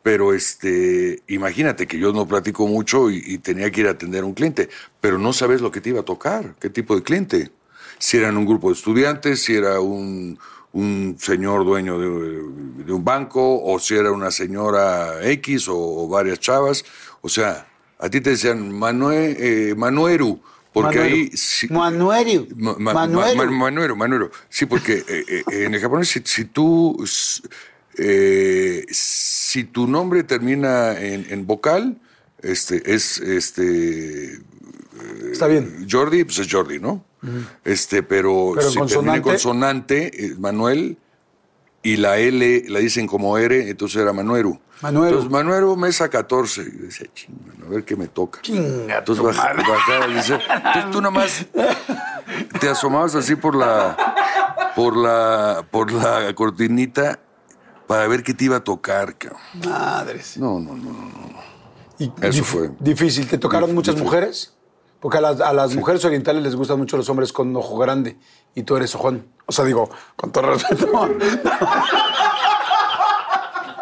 Pero 0.04 0.34
este, 0.34 1.22
imagínate 1.28 1.86
que 1.88 2.00
yo 2.00 2.14
no 2.14 2.26
platico 2.28 2.66
mucho 2.68 3.10
y, 3.12 3.22
y 3.26 3.38
tenía 3.40 3.70
que 3.72 3.82
ir 3.82 3.88
a 3.88 3.92
atender 3.92 4.24
a 4.24 4.26
un 4.26 4.34
cliente, 4.34 4.70
pero 5.02 5.18
no 5.18 5.34
sabes 5.34 5.60
lo 5.60 5.70
que 5.72 5.82
te 5.82 5.90
iba 5.90 6.00
a 6.02 6.06
tocar, 6.06 6.56
qué 6.60 6.70
tipo 6.70 6.96
de 6.96 7.04
cliente. 7.04 7.52
Si 8.00 8.16
eran 8.18 8.38
un 8.38 8.46
grupo 8.46 8.70
de 8.70 8.76
estudiantes, 8.76 9.44
si 9.44 9.56
era 9.56 9.82
un, 9.82 10.40
un 10.72 11.18
señor 11.20 11.66
dueño 11.66 12.00
de, 12.00 12.86
de 12.86 12.94
un 12.94 13.04
banco, 13.04 13.62
o 13.62 13.80
si 13.80 13.96
era 13.96 14.12
una 14.12 14.32
señora 14.32 15.28
X 15.30 15.68
o, 15.68 15.76
o 15.78 16.08
varias 16.08 16.40
chavas. 16.40 16.86
O 17.22 17.28
sea, 17.28 17.68
a 18.00 18.10
ti 18.10 18.22
te 18.22 18.32
decían 18.32 18.72
Manue, 18.78 19.36
eh, 19.40 19.76
Manueru, 19.76 20.40
porque 20.74 20.98
Manuero. 21.00 21.16
ahí... 21.16 21.32
sí- 21.34 21.68
Manuero. 21.70 22.48
Ma-. 22.56 22.84
Sí, 24.50 24.66
porque 24.66 25.04
eh, 25.08 25.26
eh, 25.28 25.44
en 25.66 25.74
el 25.74 25.82
japonés, 25.82 26.10
si, 26.10 26.22
si 26.26 26.46
tú. 26.46 26.98
eh, 27.98 28.86
si 28.92 29.64
tu 29.64 29.88
nombre 29.88 30.24
termina 30.24 31.00
en, 31.00 31.26
en 31.30 31.48
vocal, 31.48 31.98
este, 32.42 32.94
es 32.94 33.18
este 33.20 34.40
Está 35.32 35.48
bien. 35.48 35.88
Jordi, 35.90 36.24
pues 36.24 36.40
es 36.40 36.52
Jordi, 36.52 36.80
¿no? 36.80 37.04
Este, 37.66 38.04
pero, 38.04 38.54
Pero 38.56 38.70
si 38.70 38.78
consonante. 38.78 39.22
consonante, 39.22 40.26
eh, 40.26 40.36
Manuel, 40.40 40.98
y 41.84 41.98
la 41.98 42.18
L 42.20 42.64
la 42.68 42.80
dicen 42.80 43.08
como 43.08 43.38
R, 43.38 43.70
entonces 43.70 44.02
era 44.02 44.14
Manueru. 44.14 44.60
Manueru. 44.82 45.08
Entonces, 45.08 45.32
Manueru, 45.32 45.76
mesa 45.76 46.10
14. 46.10 46.62
Y 46.62 46.66
decía, 46.86 47.08
chinga, 47.14 47.54
a 47.66 47.70
ver 47.70 47.84
qué 47.84 47.96
me 47.96 48.08
toca. 48.08 48.42
Chinga 48.42 49.00
Entonces 49.00 49.24
bajaba 49.24 49.56
y 50.08 50.12
entonces 50.18 50.92
tú 50.92 51.02
nomás 51.02 51.46
te 52.60 52.70
asomabas 52.70 53.16
así 53.16 53.36
por 53.36 53.56
la, 53.56 53.96
por 54.76 54.96
la, 54.96 55.66
por 55.72 55.92
la 55.92 56.34
cortinita 56.36 57.20
para 57.88 58.08
ver 58.08 58.22
qué 58.24 58.34
te 58.34 58.46
iba 58.46 58.58
a 58.58 58.64
tocar, 58.64 59.16
cabrón. 59.18 59.42
Madres. 59.66 60.38
No, 60.38 60.60
no, 60.60 60.74
no, 60.76 60.92
no. 60.92 61.12
Y 62.00 62.12
Eso 62.22 62.44
fue. 62.44 62.70
Difícil. 62.80 63.28
¿Te 63.28 63.38
tocaron 63.38 63.72
Dif- 63.72 63.76
muchas 63.76 63.96
mujeres? 63.96 64.54
Porque 65.00 65.18
a 65.20 65.22
las, 65.22 65.40
a 65.42 65.54
las 65.54 65.76
mujeres 65.76 66.04
orientales 66.06 66.44
les 66.44 66.56
gustan 66.56 66.78
mucho 66.78 66.98
los 66.98 67.08
hombres 67.10 67.32
con 67.32 67.56
ojo 67.56 67.78
grande. 67.78 68.18
Y 68.56 68.64
tú 68.64 68.76
eres 68.76 68.94
ojón. 68.96 69.28
O 69.46 69.52
sea, 69.52 69.64
digo, 69.66 69.90
con 70.16 70.32
todo 70.32 70.48
respeto. 70.54 70.88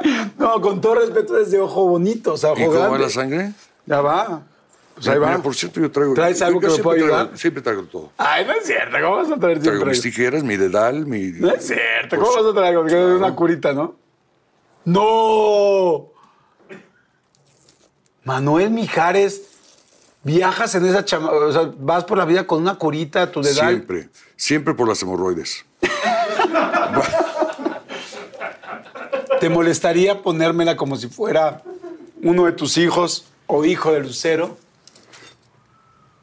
No, 0.38 0.62
con 0.62 0.82
todo 0.82 0.95
respeto 0.95 1.38
es 1.39 1.51
de 1.51 1.60
ojo 1.60 1.88
bonito, 1.88 2.34
o 2.34 2.38
sea, 2.38 2.51
ojo 2.51 2.62
¿Y 2.62 2.66
cómo 2.66 2.89
va 2.89 2.97
la 2.99 3.10
sangre? 3.10 3.53
Ya 3.86 4.01
va. 4.01 4.43
Pues 4.95 5.08
ahí 5.10 5.18
va. 5.20 5.28
Mira, 5.28 5.41
por 5.41 5.53
cierto, 5.56 5.80
yo 5.82 5.91
traigo. 5.91 6.14
¿Traes 6.14 6.41
algo 6.41 6.62
yo 6.62 6.68
que 6.70 6.78
me 6.78 6.84
pueda 6.84 6.97
traigo- 6.99 7.16
ayudar? 7.20 7.38
Siempre 7.38 7.62
traigo 7.64 7.84
todo. 7.84 8.12
Ay, 8.18 8.45
no 8.45 8.53
es 8.53 8.66
cierto. 8.66 8.95
¿Cómo 9.01 9.16
vas 9.18 9.32
a 9.32 9.38
traer 9.38 9.60
Traigo 9.60 9.72
siempre? 9.72 9.89
mis 9.89 10.01
tijeras, 10.01 10.43
mi 10.43 10.56
dedal, 10.58 11.06
mi. 11.06 11.32
No 11.34 11.49
es 11.51 11.68
cierto. 11.68 12.16
¿Cómo 12.18 12.32
Pues, 12.32 12.43
vas 12.43 12.51
a 12.51 12.56
traer 12.56 12.78
algo? 12.78 12.88
Es 12.88 12.93
una 13.18 13.36
curita, 13.36 13.74
¿no? 13.74 13.95
¡No! 14.86 16.12
Manuel 18.24 18.72
Mijares, 18.72 19.41
viajas 20.24 20.74
en 20.76 20.86
esa 20.86 21.03
chama... 21.06 21.32
O 21.32 21.51
sea, 21.51 21.72
vas 21.78 22.03
por 22.06 22.18
la 22.18 22.26
vida 22.26 22.47
con 22.47 22.62
una 22.62 22.76
curita, 22.76 23.32
tu 23.32 23.41
dedal. 23.41 23.68
Siempre, 23.70 24.10
siempre 24.36 24.74
por 24.74 24.88
las 24.88 25.01
hemorroides. 25.01 25.66
¿Te 29.46 29.50
molestaría 29.50 30.24
ponérmela 30.24 30.76
como 30.76 30.96
si 30.96 31.08
fuera 31.08 31.62
uno 32.24 32.46
de 32.46 32.52
tus 32.54 32.80
hijos 32.80 33.26
o 33.46 33.64
hijo 33.64 33.91
de 33.93 34.00
Lucero? 34.00 34.58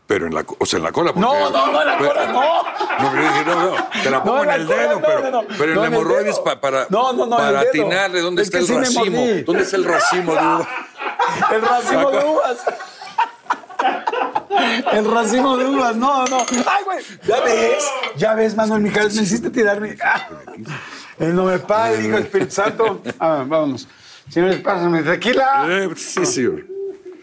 Pero 0.08 0.26
en 0.26 0.34
la, 0.34 0.44
o 0.58 0.66
sea, 0.66 0.78
en 0.78 0.82
la 0.82 0.90
cola. 0.90 1.12
porque- 1.12 1.20
No, 1.20 1.48
no, 1.50 1.66
no, 1.70 1.80
en 1.82 1.86
la 1.86 1.98
pero- 1.98 2.08
cola, 2.10 2.26
no. 2.32 2.62
No, 2.98 3.22
dije, 3.22 3.44
no, 3.46 3.54
no, 3.76 3.76
te 4.02 4.10
la 4.10 4.24
pongo 4.24 4.36
No, 4.38 4.42
en 4.42 4.60
el 4.60 4.66
cola, 4.66 4.76
dedo, 4.80 4.94
no, 4.98 5.06
pero, 5.06 5.30
no, 5.30 5.42
pero 5.56 5.72
en 5.72 5.80
la 5.82 5.86
hemorroides 5.86 6.38
pa- 6.40 6.60
para, 6.60 6.88
para 6.88 7.60
atinarle 7.60 8.20
dónde 8.22 8.42
Es 8.42 8.48
está 8.48 8.58
el 8.58 8.66
sí 8.66 8.74
racimo. 8.74 9.24
¿Dónde 9.46 9.62
está 9.62 9.76
el 9.76 9.84
racimo 9.84 10.32
de 10.34 10.40
uva? 10.40 10.68
El 11.52 11.62
racimo 11.62 12.10
de 12.10 12.24
uvas. 12.24 12.58
El 14.94 15.12
racimo 15.12 15.56
de 15.58 15.64
uvas, 15.66 15.94
no, 15.94 16.24
no. 16.24 16.38
Ay, 16.66 16.82
güey, 16.84 16.98
ya 17.24 17.40
ves, 17.40 17.84
ya 18.16 18.34
ves, 18.34 18.56
Manuel 18.56 18.82
Mijares, 18.82 19.14
me 19.14 19.22
hiciste 19.22 19.48
tirarme. 19.48 19.96
Ah. 20.02 20.26
El 21.22 21.36
nombre 21.36 21.56
del 21.56 21.66
Padre, 21.66 22.06
Hijo, 22.06 22.18
Espíritu 22.18 22.50
Santo. 22.52 23.00
Ah, 23.18 23.44
vámonos. 23.46 23.86
Señores, 24.28 24.60
pásame 24.60 25.02
tequila. 25.02 25.66
Eh, 25.68 25.90
sí, 25.96 26.26
sí. 26.26 26.48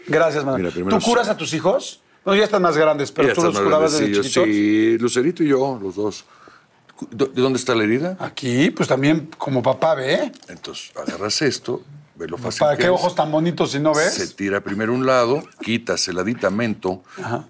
Gracias, 0.06 0.44
Manuel. 0.44 0.72
Mira, 0.74 0.98
¿Tú 0.98 1.04
curas 1.04 1.28
a 1.28 1.36
tus 1.36 1.52
hijos? 1.52 2.00
No, 2.24 2.34
ya 2.34 2.44
están 2.44 2.62
más 2.62 2.76
grandes, 2.76 3.12
pero 3.12 3.28
Ya 3.28 3.34
tú 3.34 3.42
los 3.42 3.58
curabas 3.60 3.92
desde 3.92 4.06
grandecillos, 4.10 4.26
chiquitos. 4.26 4.44
Sí, 4.54 4.98
Lucerito 4.98 5.42
y 5.42 5.48
yo, 5.48 5.78
los 5.80 5.94
dos. 5.96 6.24
¿De 7.10 7.26
dónde 7.40 7.58
está 7.58 7.74
la 7.74 7.84
herida? 7.84 8.16
Aquí, 8.20 8.70
pues 8.70 8.88
también 8.88 9.30
como 9.38 9.62
papá 9.62 9.94
ve. 9.94 10.32
Entonces, 10.48 10.92
agarras 10.96 11.40
esto, 11.42 11.82
ve 12.14 12.26
lo 12.28 12.36
fácil 12.38 12.60
¿Para 12.60 12.76
que 12.76 12.82
qué 12.82 12.88
es. 12.88 12.92
ojos 12.92 13.14
tan 13.14 13.30
bonitos 13.32 13.72
si 13.72 13.78
no 13.80 13.94
ves? 13.94 14.14
Se 14.14 14.28
tira 14.28 14.60
primero 14.60 14.92
un 14.92 15.06
lado, 15.06 15.42
quitas 15.62 16.06
el 16.08 16.18
aditamento, 16.18 17.02
Ajá. 17.22 17.46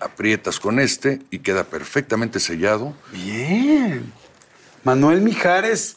aprietas 0.00 0.60
con 0.60 0.78
este 0.80 1.20
y 1.30 1.38
queda 1.38 1.64
perfectamente 1.64 2.40
sellado. 2.40 2.94
Bien. 3.12 4.12
Manuel 4.84 5.20
Mijares. 5.20 5.96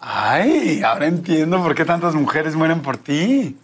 Ay, 0.00 0.82
ahora 0.82 1.06
entiendo 1.06 1.62
por 1.62 1.74
qué 1.74 1.84
tantas 1.84 2.14
mujeres 2.14 2.54
mueren 2.54 2.82
por 2.82 2.96
ti. 2.96 3.56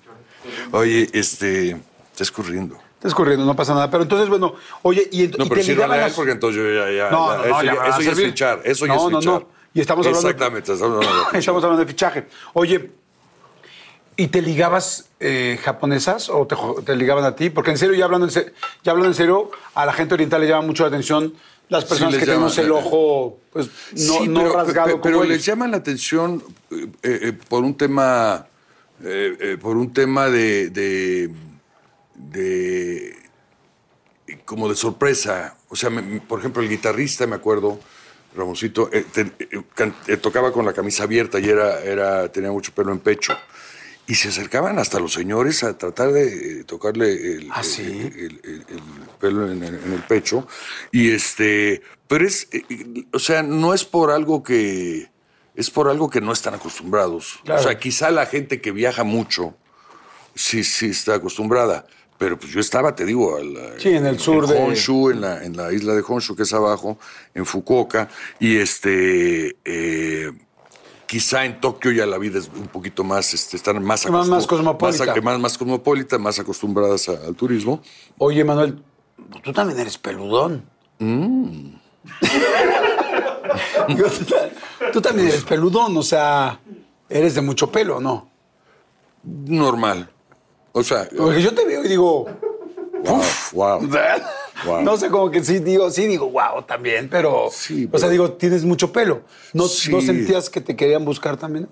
Oye, 0.73 1.09
este, 1.13 1.77
estás 2.13 2.31
corriendo. 2.31 2.77
Estás 2.97 3.15
corriendo, 3.15 3.45
no 3.45 3.55
pasa 3.55 3.73
nada. 3.75 3.91
Pero 3.91 4.03
entonces, 4.03 4.29
bueno, 4.29 4.55
oye, 4.83 5.09
y, 5.13 5.29
No, 5.29 5.45
y 5.45 5.49
pero 5.49 5.61
te 5.63 5.73
él 5.73 5.79
las- 5.79 6.13
porque 6.15 6.33
entonces 6.33 6.61
yo 6.63 6.69
ya, 6.73 6.91
ya, 6.91 7.11
No, 7.11 7.31
ya, 7.31 7.37
no, 7.37 7.39
no, 7.39 7.45
eso 7.45 7.63
ya 7.63 7.75
ya, 7.75 7.89
eso 7.91 8.01
ya 8.01 8.11
es 8.13 8.19
fichar, 8.21 8.61
eso 8.65 8.87
ya 8.87 8.95
No, 8.95 9.07
es 9.07 9.13
no, 9.13 9.21
fichar. 9.21 9.35
no. 9.35 9.49
Y 9.75 9.81
estamos 9.81 10.07
hablando 10.07 10.27
de- 10.29 10.33
Exactamente, 10.33 10.73
estamos 10.73 10.97
hablando 11.07 11.31
de. 11.33 11.39
Estamos 11.39 11.65
hablando 11.65 11.85
de 11.85 11.91
fichaje. 11.91 12.27
Oye, 12.55 12.91
¿y 14.17 14.27
te 14.29 14.43
ligabas 14.43 15.09
eh, 15.21 15.59
japonesas 15.63 16.29
o 16.31 16.47
te, 16.47 16.57
te 16.85 16.97
ligaban 16.97 17.25
a 17.25 17.37
ti? 17.37 17.51
Porque 17.51 17.71
en 17.71 17.79
serio, 17.79 17.95
ya 17.95 18.05
hablando 18.07 18.27
en, 18.27 18.33
se- 18.33 18.53
ya 18.83 18.93
hablando 18.93 19.09
en 19.11 19.15
serio, 19.15 19.51
a 19.75 19.87
la 19.87 19.93
gente 19.93 20.15
oriental 20.15 20.41
le 20.41 20.49
llama 20.49 20.67
mucho 20.67 20.83
la 20.83 20.89
atención 20.89 21.35
las 21.69 21.85
personas 21.85 22.15
que 22.17 22.25
tenemos 22.27 22.57
el 22.59 22.71
ojo 22.73 23.39
pues, 23.53 23.69
no, 23.93 24.19
Sí, 24.19 24.29
no 24.29 24.41
pero, 24.41 24.53
rasgado 24.55 24.91
como 24.93 25.03
pero 25.03 25.17
ellos. 25.25 25.29
les 25.37 25.45
llama 25.47 25.67
la 25.69 25.79
atención 25.79 26.43
eh, 26.71 26.89
eh, 27.03 27.33
por 27.49 27.65
un 27.65 27.77
tema, 27.77 28.47
eh, 29.03 29.57
por 29.61 29.77
un 29.77 29.93
tema 29.93 30.29
de, 30.29 30.71
de, 30.71 31.31
de- 32.15 33.17
como 34.45 34.69
de 34.69 34.75
sorpresa. 34.75 35.57
O 35.69 35.77
sea, 35.77 35.91
me- 35.91 36.21
por 36.21 36.39
ejemplo, 36.41 36.63
el 36.63 36.69
guitarrista, 36.69 37.27
me 37.27 37.37
acuerdo, 37.37 37.79
Ramosito, 38.37 38.89
te- 38.89 39.31
can- 39.75 39.95
eh, 40.07 40.17
tocaba 40.17 40.53
con 40.53 40.65
la 40.65 40.73
camisa 40.73 41.05
abierta 41.05 41.39
y 41.39 41.49
era, 41.49 41.81
era, 41.83 42.29
tenía 42.31 42.51
mucho 42.51 42.73
pelo 42.73 42.93
en 42.93 42.99
pecho. 42.99 43.37
Y 44.07 44.17
se 44.17 44.29
acercaban 44.29 44.79
hasta 44.79 45.01
los 45.01 45.15
señores 45.15 45.65
a 45.65 45.79
tratar 45.79 46.13
de 46.13 46.61
eh, 46.61 46.65
tocarle 46.65 47.13
el, 47.37 47.49
¿Ah, 47.51 47.61
el- 47.61 47.65
sí? 47.65 47.83
el- 47.83 48.41
el- 48.45 48.65
el 48.69 48.81
pelo 49.19 49.51
en, 49.51 49.63
en- 49.65 49.75
en 49.83 49.93
el 49.95 50.03
pecho. 50.03 50.47
Y 50.93 51.11
este, 51.11 51.81
pero 52.07 52.27
es, 52.27 52.49
eh, 52.53 52.65
o 53.13 53.19
sea, 53.19 53.43
no 53.43 53.73
es 53.73 53.85
por 53.85 54.11
algo 54.11 54.43
que, 54.43 55.11
es 55.55 55.71
por 55.71 55.89
algo 55.89 56.11
que 56.11 56.21
no 56.21 56.33
están 56.33 56.53
acostumbrados. 56.55 57.39
Claro. 57.45 57.61
O 57.63 57.65
sea, 57.65 57.79
quizá 57.79 58.11
la 58.11 58.27
gente 58.27 58.61
que 58.61 58.73
viaja 58.73 59.05
mucho, 59.05 59.57
sí, 60.35 60.65
sí 60.65 60.87
está 60.91 61.15
acostumbrada. 61.15 61.87
Pero 62.17 62.39
pues 62.39 62.53
yo 62.53 62.61
estaba, 62.61 62.95
te 62.95 63.05
digo, 63.05 63.37
al- 63.37 63.75
Sí, 63.81 63.89
en 63.89 64.07
el 64.07 64.21
sur 64.21 64.47
de- 64.47 64.57
Honshu, 64.57 65.11
en 65.11 65.21
la, 65.23 65.45
en 65.45 65.57
la 65.57 65.73
isla 65.73 65.95
de 65.95 66.05
Honshu, 66.07 66.37
que 66.37 66.45
es 66.45 66.53
abajo, 66.53 66.99
en 67.35 67.45
Fukuoka. 67.45 68.09
Y 68.39 68.57
este, 68.59 69.57
eh, 69.65 70.31
quizá 71.15 71.45
en 71.45 71.61
Tokio 71.61 71.93
ya 71.93 72.07
la 72.07 72.19
vida 72.19 72.41
es 72.41 72.51
un 72.53 72.67
poquito 72.67 73.05
más, 73.05 73.33
este, 73.35 73.57
están 73.57 73.81
más, 73.85 74.05
Más- 74.11 74.27
más 74.29 74.47
cosmopolita. 74.49 75.07
Más, 75.07 75.23
más, 75.23 75.39
más 75.39 75.57
cosmopolita, 75.59 76.19
más 76.19 76.41
acostumbradas 76.41 77.09
a- 77.09 77.13
al 77.29 77.37
turismo. 77.37 77.81
Oye, 78.19 78.43
Manuel, 78.43 78.83
tú 79.45 79.53
también 79.53 79.79
eres 79.79 79.97
peludón. 79.97 80.65
Mm. 80.99 81.69
Tú, 83.97 84.25
ta- 84.25 84.91
tú 84.93 85.01
también 85.01 85.29
eres 85.29 85.45
peludón, 85.45 85.97
o 85.97 86.03
sea, 86.03 86.59
eres 87.09 87.37
de 87.37 87.43
mucho 87.43 87.71
pelo, 87.71 88.01
¿no? 88.01 88.29
Normal. 89.23 90.11
O 90.73 90.83
sea, 90.83 91.09
Porque 91.17 91.41
yo 91.43 91.55
te 91.55 91.65
veo 91.65 91.85
y 91.85 91.89
digo, 91.89 92.27
uf, 93.05 93.53
wow. 93.53 93.89
Wow. 94.67 94.83
no 94.83 94.97
sé, 94.97 95.09
como 95.11 95.31
que 95.31 95.45
sí 95.45 95.59
digo, 95.59 95.91
sí 95.91 96.07
digo, 96.07 96.31
wow, 96.31 96.63
también, 96.67 97.09
pero, 97.11 97.49
Sí, 97.53 97.89
o 97.93 97.99
sea, 97.99 98.09
pero- 98.09 98.11
digo, 98.11 98.33
tienes 98.33 98.65
mucho 98.65 98.93
pelo. 98.93 99.23
¿No, 99.53 99.67
Sí. 99.69 99.91
¿No 99.93 100.01
sentías 100.01 100.49
que 100.51 100.61
te 100.61 100.75
querían 100.77 101.05
buscar 101.05 101.37
también? 101.37 101.69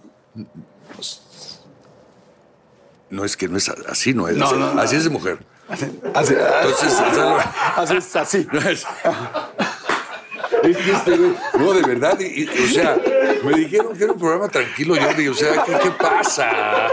No 3.11 3.25
es 3.25 3.37
que 3.37 3.49
no 3.49 3.57
es 3.59 3.69
así, 3.69 4.15
no 4.15 4.27
es. 4.29 4.37
No, 4.37 4.47
así, 4.47 4.55
no, 4.57 4.75
no. 4.75 4.81
así 4.81 4.97
es 4.97 5.05
de 5.05 5.11
mujer. 5.11 5.39
Así, 5.69 5.85
así, 6.15 6.35
Entonces, 6.35 6.93
sea, 6.93 7.75
así, 7.77 7.97
es 7.97 8.17
así. 8.17 8.47
No, 8.53 8.59
es- 8.61 8.85
Es 8.85 10.49
que 10.51 10.52
este 10.63 11.19
no, 11.59 11.73
de 11.73 11.83
verdad, 11.83 12.19
y- 12.21 12.43
y, 12.45 12.49
o 12.49 12.69
sea, 12.73 12.97
me 13.45 13.55
dijeron 13.59 13.97
que 13.97 14.05
era 14.05 14.13
un 14.13 14.19
programa 14.19 14.49
tranquilo, 14.49 14.95
Jordi, 15.01 15.29
o 15.29 15.35
sea, 15.35 15.63
¿qué, 15.65 15.73
qué 15.83 15.91
pasa? 15.91 16.89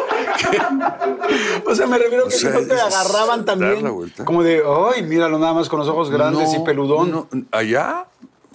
O 1.65 1.75
sea, 1.75 1.87
me 1.87 1.97
refiero 1.97 2.27
que 2.27 2.35
O 2.35 2.37
sea, 2.37 2.51
si 2.53 2.61
no 2.61 2.67
te 2.67 2.79
agarraban 2.81 3.45
también. 3.45 3.85
Como 4.25 4.43
de, 4.43 4.63
ay, 4.95 5.03
míralo 5.03 5.37
nada 5.39 5.53
más 5.53 5.69
con 5.69 5.79
los 5.79 5.87
ojos 5.87 6.09
grandes 6.09 6.53
y 6.53 6.59
peludón. 6.59 7.11
no, 7.11 7.27
¿Allá? 7.51 8.05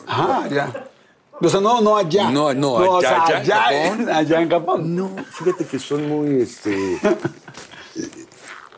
Ajá, 0.06 0.48
ya. 0.48 0.88
O 1.40 1.48
sea, 1.48 1.60
no, 1.60 1.80
no 1.80 1.96
allá. 1.96 2.30
No, 2.30 2.54
no, 2.54 2.72
o 2.74 2.98
allá, 2.98 3.24
sea, 3.26 3.38
allá 3.38 3.72
en 3.86 3.90
Japón. 3.98 4.08
allá 4.14 4.40
en 4.42 4.50
Japón. 4.50 4.96
No, 4.96 5.10
fíjate 5.32 5.64
que 5.66 5.78
son 5.78 6.08
muy, 6.08 6.42
este... 6.42 6.98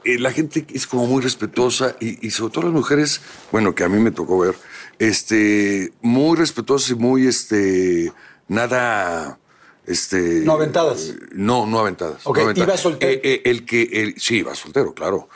eh, 0.05 0.19
la 0.19 0.31
gente 0.33 0.65
es 0.73 0.87
como 0.87 1.07
muy 1.07 1.23
respetuosa 1.23 1.97
y, 2.01 2.27
y 2.27 2.31
sobre 2.31 2.53
todo 2.53 2.65
las 2.65 2.73
mujeres, 2.73 3.21
bueno, 3.53 3.75
que 3.75 3.85
a 3.85 3.89
mí 3.89 3.99
me 4.01 4.11
tocó 4.11 4.39
ver, 4.39 4.55
este, 4.99 5.93
muy 6.03 6.37
respetuosas 6.37 6.91
y 6.91 6.95
muy, 6.95 7.27
este, 7.27 8.13
nada, 8.49 9.39
este... 9.87 10.41
No 10.45 10.53
aventadas. 10.53 11.15
No, 11.33 11.67
no 11.67 11.81
aventadas. 11.81 12.27
Ok, 12.27 12.39
no 12.39 12.45
aventadas. 12.45 12.69
¿iba 12.69 12.77
soltero? 12.77 13.13
Eh, 13.13 13.21
eh, 13.23 13.43
el 13.45 13.65
que, 13.65 13.83
el, 13.83 14.21
sí, 14.21 14.39
iba 14.39 14.55
soltero, 14.55 14.95
claro. 14.95 15.29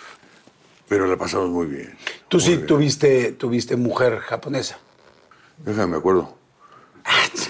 Pero 0.88 1.06
la 1.06 1.16
pasamos 1.16 1.50
muy 1.50 1.66
bien. 1.66 1.96
Tú 2.28 2.38
muy 2.38 2.46
sí 2.46 2.56
bien. 2.56 2.66
tuviste, 2.66 3.32
tuviste 3.32 3.76
mujer 3.76 4.18
japonesa. 4.18 4.78
Déjame, 5.58 5.92
me 5.92 5.96
acuerdo. 5.98 6.40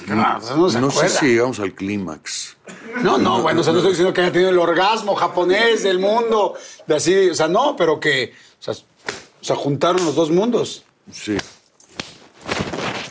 No, 0.06 0.38
no 0.38 0.70
se 0.70 0.80
no 0.80 0.90
sé 0.90 1.08
si 1.08 1.26
llegamos 1.26 1.60
al 1.60 1.74
clímax. 1.74 2.56
No, 3.02 3.18
no, 3.18 3.42
bueno, 3.42 3.60
o 3.60 3.64
sea, 3.64 3.72
no 3.72 3.78
estoy 3.78 3.92
diciendo 3.92 4.12
que 4.12 4.20
haya 4.22 4.32
tenido 4.32 4.50
el 4.50 4.58
orgasmo 4.58 5.14
japonés 5.14 5.82
del 5.82 5.98
mundo, 5.98 6.54
de 6.86 6.96
así, 6.96 7.30
o 7.30 7.34
sea, 7.34 7.48
no, 7.48 7.76
pero 7.76 8.00
que, 8.00 8.32
o 8.58 8.62
sea, 8.62 8.74
o 8.74 9.44
sea, 9.44 9.56
juntaron 9.56 10.04
los 10.04 10.14
dos 10.14 10.30
mundos. 10.30 10.84
Sí. 11.12 11.36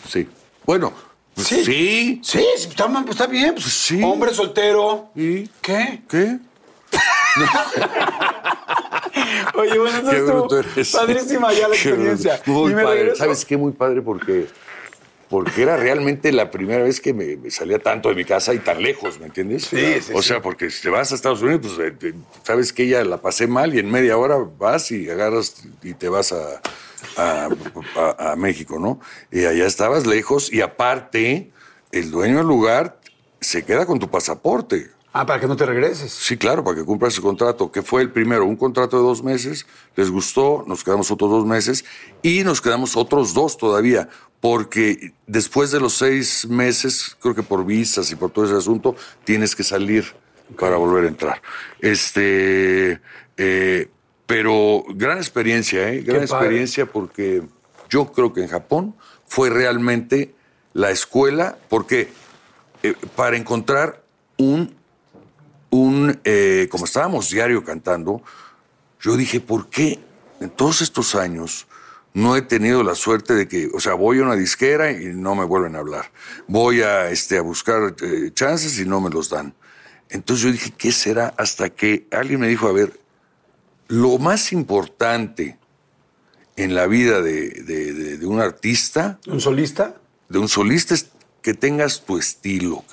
Sí. 0.09 0.27
Bueno, 0.65 0.91
pues 1.35 1.47
sí. 1.47 1.63
Sí. 1.65 2.21
Sí, 2.23 2.45
está, 2.55 2.89
está 3.09 3.27
bien. 3.27 3.53
Pues, 3.53 3.65
Sí. 3.65 4.01
Hombre 4.03 4.33
soltero. 4.33 5.09
¿Y? 5.15 5.47
¿Qué? 5.61 6.01
¿Qué? 6.09 6.37
Oye, 9.55 9.77
bueno, 9.79 10.09
Qué 10.09 10.17
estuvo 10.17 10.39
bruto 10.47 10.59
eres. 10.59 10.91
padrísima 10.91 11.53
ya 11.53 11.67
la 11.67 11.75
experiencia. 11.75 12.41
Muy 12.45 12.71
Y 12.71 12.75
me 12.75 12.83
padre. 12.83 12.99
regreso- 13.03 13.17
¿Sabes 13.17 13.45
qué? 13.45 13.57
Muy 13.57 13.71
padre 13.73 14.01
porque, 14.01 14.47
porque 15.29 15.61
era 15.63 15.77
realmente 15.77 16.31
la 16.31 16.49
primera 16.49 16.83
vez 16.83 16.99
que 17.01 17.13
me, 17.13 17.35
me 17.37 17.51
salía 17.51 17.79
tanto 17.79 18.09
de 18.09 18.15
mi 18.15 18.25
casa 18.25 18.53
y 18.53 18.59
tan 18.59 18.81
lejos, 18.81 19.19
¿me 19.19 19.27
entiendes? 19.27 19.65
Sí, 19.65 20.01
sí, 20.01 20.11
O 20.13 20.21
sí. 20.21 20.29
sea, 20.29 20.41
porque 20.41 20.69
si 20.69 20.81
te 20.83 20.89
vas 20.89 21.11
a 21.11 21.15
Estados 21.15 21.41
Unidos, 21.41 21.73
pues 21.77 21.93
eh, 22.01 22.13
sabes 22.43 22.73
que 22.73 22.87
ya 22.87 23.03
la 23.03 23.21
pasé 23.21 23.47
mal 23.47 23.73
y 23.75 23.79
en 23.79 23.89
media 23.91 24.17
hora 24.17 24.37
vas 24.57 24.91
y 24.91 25.09
agarras 25.09 25.55
y 25.83 25.93
te 25.93 26.09
vas 26.09 26.31
a, 26.31 26.61
a, 27.17 27.49
a- 27.95 28.31
a 28.31 28.35
México, 28.35 28.79
¿no? 28.79 28.99
Y 29.31 29.45
allá 29.45 29.65
estabas 29.65 30.05
lejos 30.05 30.51
y 30.51 30.61
aparte, 30.61 31.51
el 31.91 32.11
dueño 32.11 32.37
del 32.37 32.47
lugar 32.47 32.99
se 33.41 33.63
queda 33.63 33.85
con 33.85 33.99
tu 33.99 34.09
pasaporte. 34.09 34.91
Ah, 35.11 35.25
para 35.25 35.39
que 35.39 35.47
no 35.47 35.55
te 35.55 35.65
regreses. 35.65 36.11
Sí, 36.11 36.37
claro, 36.37 36.63
para 36.63 36.77
que 36.77 36.85
cumpla 36.85 37.07
ese 37.07 37.19
contrato, 37.21 37.71
que 37.71 37.81
fue 37.81 38.03
el 38.03 38.11
primero, 38.11 38.45
un 38.45 38.55
contrato 38.55 38.97
de 38.97 39.03
dos 39.03 39.23
meses, 39.23 39.65
les 39.95 40.11
gustó, 40.11 40.63
nos 40.67 40.83
quedamos 40.83 41.09
otros 41.09 41.31
dos 41.31 41.45
meses 41.47 41.83
y 42.21 42.43
nos 42.43 42.61
quedamos 42.61 42.95
otros 42.95 43.33
dos 43.33 43.57
todavía, 43.57 44.07
porque 44.39 45.13
después 45.25 45.71
de 45.71 45.79
los 45.79 45.93
seis 45.95 46.45
meses, 46.47 47.17
creo 47.19 47.33
que 47.33 47.41
por 47.41 47.65
visas 47.65 48.11
y 48.11 48.15
por 48.15 48.29
todo 48.29 48.45
ese 48.45 48.55
asunto, 48.55 48.95
tienes 49.23 49.55
que 49.55 49.63
salir 49.63 50.05
para 50.59 50.77
volver 50.77 51.05
a 51.05 51.07
entrar. 51.07 51.41
Este, 51.79 53.01
eh, 53.37 53.89
pero 54.29 54.85
gran 54.89 55.17
experiencia, 55.17 55.89
¿eh? 55.89 56.01
Gran 56.01 56.21
experiencia 56.21 56.85
porque 56.85 57.41
yo 57.89 58.11
creo 58.11 58.31
que 58.31 58.43
en 58.43 58.47
Japón 58.47 58.95
fue 59.25 59.49
realmente 59.49 60.35
la 60.73 60.91
escuela, 60.91 61.57
porque 61.67 62.13
eh, 62.83 62.93
para 63.15 63.37
encontrar 63.37 64.03
un 64.37 64.77
un, 65.69 66.19
eh, 66.23 66.67
como 66.71 66.85
estábamos 66.85 67.29
diario 67.29 67.63
cantando, 67.63 68.21
yo 68.99 69.15
dije, 69.15 69.39
¿por 69.39 69.69
qué 69.69 69.99
en 70.39 70.49
todos 70.49 70.81
estos 70.81 71.15
años 71.15 71.67
no 72.13 72.35
he 72.35 72.41
tenido 72.41 72.83
la 72.83 72.95
suerte 72.95 73.33
de 73.33 73.47
que, 73.47 73.69
o 73.73 73.79
sea, 73.79 73.93
voy 73.93 74.19
a 74.19 74.23
una 74.23 74.35
disquera 74.35 74.91
y 74.91 75.05
no 75.13 75.35
me 75.35 75.45
vuelven 75.45 75.75
a 75.75 75.79
hablar? 75.79 76.11
Voy 76.47 76.81
a, 76.81 77.09
este, 77.09 77.37
a 77.37 77.41
buscar 77.41 77.95
eh, 78.01 78.31
chances 78.33 78.79
y 78.79 78.85
no 78.85 79.01
me 79.01 79.09
los 79.09 79.29
dan. 79.29 79.53
Entonces 80.09 80.45
yo 80.45 80.51
dije, 80.51 80.73
¿qué 80.77 80.91
será? 80.91 81.33
Hasta 81.37 81.69
que 81.69 82.07
alguien 82.11 82.39
me 82.39 82.47
dijo, 82.47 82.67
a 82.67 82.73
ver, 82.73 82.99
lo 83.89 84.17
más 84.19 84.53
importante 84.53 85.57
en 86.55 86.73
la 86.75 86.87
vida 86.87 87.21
de, 87.21 87.49
de- 87.49 87.93
de- 87.93 88.17
de 88.17 88.25
un 88.25 88.39
artista 88.39 89.19
¿Un 89.27 89.41
solista? 89.41 89.95
de 90.29 90.39
un 90.39 90.47
solista 90.47 90.93
es 90.93 91.09
que 91.41 91.53
tengas 91.53 92.05
tu 92.05 92.17
estilo. 92.17 92.83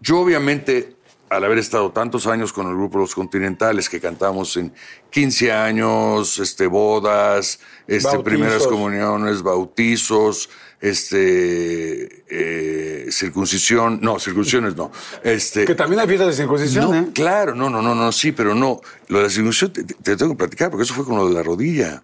Yo 0.00 0.20
obviamente, 0.20 0.96
al 1.30 1.44
haber 1.44 1.58
estado 1.58 1.90
tantos 1.92 2.26
años 2.26 2.52
con 2.52 2.66
el 2.68 2.74
grupo 2.74 2.98
Los 2.98 3.14
Continentales, 3.14 3.88
que 3.88 4.00
cantamos 4.00 4.56
en 4.56 4.72
15 5.10 5.50
años, 5.52 6.38
este, 6.38 6.66
bodas, 6.66 7.58
este, 7.86 8.04
Bautizos. 8.08 8.24
primeras 8.24 8.66
comuniones, 8.66 9.42
bautizos, 9.42 10.50
este, 10.82 12.24
eh, 12.28 13.06
circuncisión, 13.10 14.00
no, 14.02 14.18
circuncisiones 14.18 14.76
no. 14.76 14.90
Este, 15.22 15.64
Que 15.64 15.74
también 15.74 16.00
hay 16.00 16.06
fiestas 16.08 16.28
de 16.28 16.34
circuncisión, 16.34 16.90
no, 16.90 16.94
¿eh? 16.96 17.06
claro, 17.14 17.54
no, 17.54 17.70
no, 17.70 17.80
no, 17.80 17.94
no, 17.94 18.12
sí, 18.12 18.32
pero 18.32 18.54
no. 18.54 18.80
Lo 19.08 19.18
de 19.18 19.24
la 19.24 19.30
circuncisión 19.30 19.72
te, 19.72 19.84
te 19.84 20.16
tengo 20.16 20.32
que 20.32 20.38
platicar, 20.38 20.70
porque 20.70 20.82
eso 20.84 20.92
fue 20.94 21.04
con 21.04 21.16
lo 21.16 21.28
de 21.28 21.34
la 21.34 21.42
rodilla. 21.42 22.02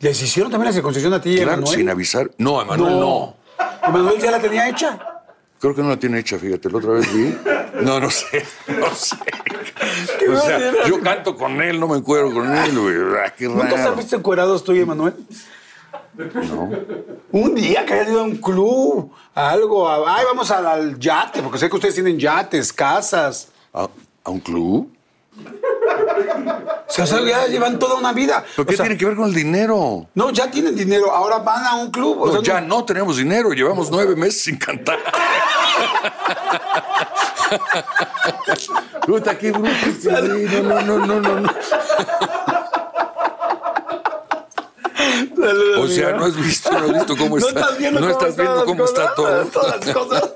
¿Les 0.00 0.20
hicieron 0.22 0.50
también 0.50 0.68
la 0.70 0.72
circuncisión 0.72 1.12
a 1.12 1.20
ti, 1.20 1.34
Claro, 1.36 1.52
Emanuel? 1.52 1.76
sin 1.76 1.88
avisar. 1.90 2.30
No, 2.38 2.62
Emanuel, 2.62 2.98
no. 2.98 3.36
¿Emanuel 3.86 4.20
ya 4.20 4.30
la 4.30 4.40
tenía 4.40 4.68
hecha? 4.68 4.98
Creo 5.60 5.74
que 5.76 5.82
no 5.82 5.90
la 5.90 5.96
tiene 5.98 6.18
hecha, 6.18 6.38
fíjate, 6.38 6.68
la 6.70 6.78
otra 6.78 6.90
vez 6.92 7.12
vi. 7.14 7.36
No, 7.82 8.00
no 8.00 8.10
sé, 8.10 8.44
no 8.66 8.92
sé. 8.94 9.16
O 10.28 10.40
sea, 10.40 10.86
yo 10.88 11.00
canto 11.00 11.36
con 11.36 11.62
él, 11.62 11.78
no 11.78 11.86
me 11.88 11.98
encuentro 11.98 12.32
con 12.32 12.52
él, 12.56 12.78
güey. 12.78 12.96
Ah, 13.24 13.32
qué 13.36 13.46
¿Nunca 13.46 13.68
raro. 13.76 13.94
visto 13.94 14.16
encuerados 14.16 14.64
tú 14.64 14.72
y 14.72 14.80
Emanuel? 14.80 15.14
No. 16.14 16.70
Un 17.32 17.54
día 17.54 17.86
que 17.86 17.94
hayas 17.94 18.08
ido 18.08 18.20
a 18.20 18.24
un 18.24 18.36
club, 18.36 19.10
a 19.34 19.50
algo, 19.50 19.88
a- 19.88 20.16
ay, 20.18 20.24
vamos 20.26 20.50
al, 20.50 20.66
al 20.66 20.98
yate, 20.98 21.40
porque 21.42 21.58
sé 21.58 21.68
que 21.70 21.76
ustedes 21.76 21.94
tienen 21.94 22.18
yates, 22.18 22.72
casas. 22.72 23.48
¿A, 23.72 23.88
a 24.24 24.30
un 24.30 24.40
club? 24.40 24.92
O 25.34 26.92
sea, 26.92 27.04
o 27.04 27.06
sea, 27.06 27.20
ya 27.22 27.46
llevan 27.46 27.78
toda 27.78 27.94
una 27.94 28.12
vida. 28.12 28.44
¿Pero 28.54 28.66
qué 28.66 28.76
sea, 28.76 28.84
tiene 28.84 28.98
que 28.98 29.06
ver 29.06 29.16
con 29.16 29.26
el 29.28 29.34
dinero? 29.34 30.06
No, 30.14 30.30
ya 30.30 30.50
tienen 30.50 30.76
dinero, 30.76 31.10
ahora 31.10 31.38
van 31.38 31.64
a 31.64 31.74
un 31.76 31.90
club. 31.90 32.18
o 32.20 32.26
No, 32.26 32.32
sea, 32.32 32.42
ya 32.42 32.60
no 32.60 32.84
tenemos 32.84 33.16
dinero, 33.16 33.50
llevamos 33.52 33.90
nueve 33.90 34.14
meses 34.14 34.42
sin 34.42 34.58
cantar. 34.58 34.98
Puta, 39.06 39.36
qué 39.36 39.50
bruto 39.52 39.70
güey. 40.04 40.44
No, 40.62 40.80
no, 40.82 40.98
no, 40.98 41.06
no, 41.06 41.20
no, 41.20 41.40
no. 41.40 41.50
Saludos, 45.42 45.78
O 45.78 45.88
sea, 45.88 46.12
no 46.12 46.24
has 46.24 46.36
visto, 46.36 46.70
no 46.70 46.78
has 46.78 46.92
visto 46.92 47.16
cómo 47.16 47.38
No 47.40 47.48
está. 47.48 47.60
estás 47.60 47.78
viendo 47.78 48.00
no 48.00 48.06
cómo 48.06 48.18
estás 48.20 48.36
viendo 48.36 48.64
cómo 48.64 48.84
está 48.84 49.14
todo. 49.14 49.44
Todas 49.46 49.86
las 49.86 49.94
cosas. 49.94 50.30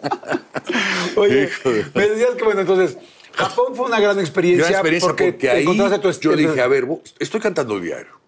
Oye, 1.17 1.49
me 1.95 2.09
decías 2.09 2.35
que 2.37 2.45
bueno, 2.45 2.61
entonces, 2.63 2.99
Japón 3.33 3.77
fue 3.77 3.87
una 3.87 4.01
gran 4.01 4.19
experiencia. 4.19 4.65
Gran 4.67 4.75
experiencia 4.75 5.09
porque, 5.09 5.51
ahí 5.51 5.63
encontraste 5.63 5.99
tu 5.99 6.31
yo 6.31 6.37
dije, 6.37 6.61
a 6.61 6.67
ver, 6.67 6.87
estoy 7.19 7.41
cantando 7.41 7.79
diario. 7.79 8.19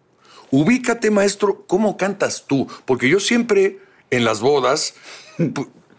Ubícate, 0.51 1.11
maestro, 1.11 1.65
¿cómo 1.67 1.97
cantas 1.97 2.45
tú? 2.47 2.69
Porque 2.87 3.09
yo 3.09 3.21
siempre 3.21 3.81
en 4.11 4.25
las 4.25 4.41
bodas, 4.41 4.95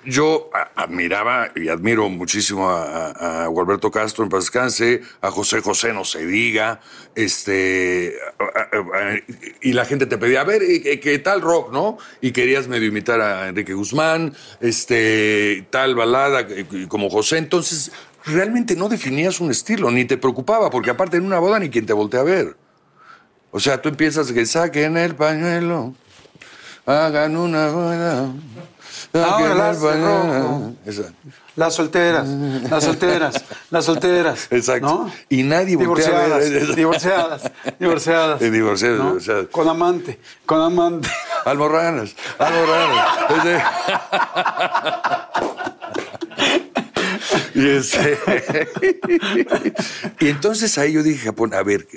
yo 0.10 0.50
admiraba 0.76 1.52
y 1.56 1.70
admiro 1.70 2.10
muchísimo 2.10 2.70
a, 2.70 3.48
Gualberto 3.48 3.92
Castro 3.92 4.24
en 4.24 4.30
paz 4.30 4.46
descanse, 4.46 5.02
a 5.22 5.32
José 5.32 5.62
José 5.62 5.94
no 5.94 6.04
se 6.04 6.26
diga, 6.26 6.82
este, 7.16 8.16
y 9.62 9.74
la 9.74 9.86
gente 9.86 10.06
te 10.06 10.18
pedía, 10.18 10.42
a 10.42 10.44
ver, 10.44 10.62
¿y 10.64 10.82
¿qué, 10.82 11.00
qué 11.00 11.20
tal 11.20 11.42
rock, 11.42 11.72
no? 11.72 11.98
Y 12.22 12.32
querías 12.32 12.68
medio 12.68 12.88
imitar 12.88 13.22
a 13.22 13.48
Enrique 13.48 13.74
Guzmán, 13.74 14.34
este, 14.60 15.66
tal 15.70 15.96
balada 15.96 16.42
eh, 16.42 16.66
como 16.88 17.10
José, 17.10 17.38
entonces 17.38 17.92
realmente 18.26 18.76
no 18.76 18.90
definías 18.90 19.40
un 19.40 19.52
estilo, 19.52 19.92
ni 19.92 20.06
te 20.06 20.18
preocupaba, 20.18 20.70
porque 20.70 20.90
aparte 20.90 21.18
en 21.18 21.26
una 21.26 21.40
boda 21.40 21.60
ni 21.60 21.70
quien 21.70 21.86
te 21.86 21.94
voltea 21.94 22.22
a 22.22 22.24
ver. 22.24 22.56
O 23.52 23.60
sea, 23.60 23.82
tú 23.82 23.90
empiezas 23.90 24.32
que 24.32 24.46
saquen 24.46 24.98
el 24.98 25.16
pañuelo, 25.16 25.96
hagan 26.86 27.36
una 27.36 27.70
boda. 27.70 28.32
Ahora 29.14 29.30
saquen 29.32 29.58
las 29.58 29.76
el 29.76 29.82
de 29.82 29.88
pañuelo. 29.90 30.42
rojo. 30.44 30.74
Exacto. 30.86 31.14
Las 31.56 31.74
solteras, 31.76 32.28
las 32.28 32.84
solteras, 32.84 33.44
las 33.70 33.86
solteras. 33.86 34.48
Exacto. 34.52 34.86
¿no? 34.88 35.12
Y 35.30 35.44
nadie. 35.44 35.76
Divorciadas, 35.78 36.76
divorciadas, 36.76 37.42
divorciadas. 37.80 38.40
Divorciadas, 38.40 38.98
¿no? 39.00 39.06
divorciadas. 39.08 39.48
Con 39.48 39.68
amante, 39.68 40.20
con 40.46 40.62
amante. 40.62 41.10
Almorranas, 41.46 42.16
almorranas. 42.38 43.08
y, 47.56 47.68
este- 47.70 48.70
y 50.20 50.28
entonces 50.28 50.78
ahí 50.78 50.94
yo 50.94 51.04
dije, 51.04 51.26
Japón, 51.26 51.54
a 51.54 51.64
ver, 51.64 51.88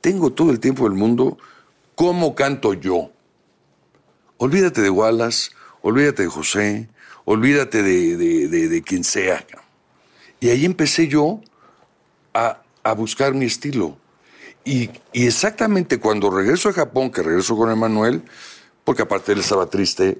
tengo 0.00 0.32
todo 0.32 0.50
el 0.50 0.60
tiempo 0.60 0.84
del 0.84 0.94
mundo, 0.94 1.38
¿cómo 1.94 2.34
canto 2.34 2.74
yo? 2.74 3.10
Olvídate 4.38 4.80
de 4.82 4.90
Wallace, 4.90 5.50
olvídate 5.82 6.22
de 6.24 6.28
José, 6.28 6.88
olvídate 7.24 7.82
de, 7.82 8.16
de- 8.16 8.48
de- 8.48 8.68
de 8.68 8.82
quien 8.82 9.04
sea. 9.04 9.44
Y 10.40 10.50
ahí 10.50 10.64
empecé 10.64 11.08
yo 11.08 11.40
a, 12.34 12.62
a 12.82 12.92
buscar 12.94 13.34
mi 13.34 13.46
estilo. 13.46 13.96
Y, 14.64 14.90
y 15.12 15.26
exactamente 15.26 15.98
cuando 15.98 16.30
regreso 16.30 16.68
a 16.68 16.72
Japón, 16.72 17.10
que 17.10 17.22
regreso 17.22 17.56
con 17.56 17.70
Emanuel, 17.70 18.22
porque 18.84 19.02
aparte 19.02 19.32
él 19.32 19.40
estaba 19.40 19.66
triste 19.66 20.18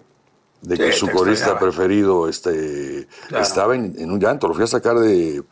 de 0.62 0.76
que 0.76 0.92
Sí, 0.92 0.98
su 1.00 1.09
corista 1.11 1.59
preferido 1.59 2.28
este, 2.28 3.06
Claro. 3.28 3.44
estaba 3.44 3.74
en, 3.76 3.94
en 3.98 4.11
un 4.11 4.18
llanto, 4.18 4.48
lo 4.48 4.54
fui 4.54 4.64
a 4.64 4.66
sacar 4.66 4.96
de, 4.98 5.42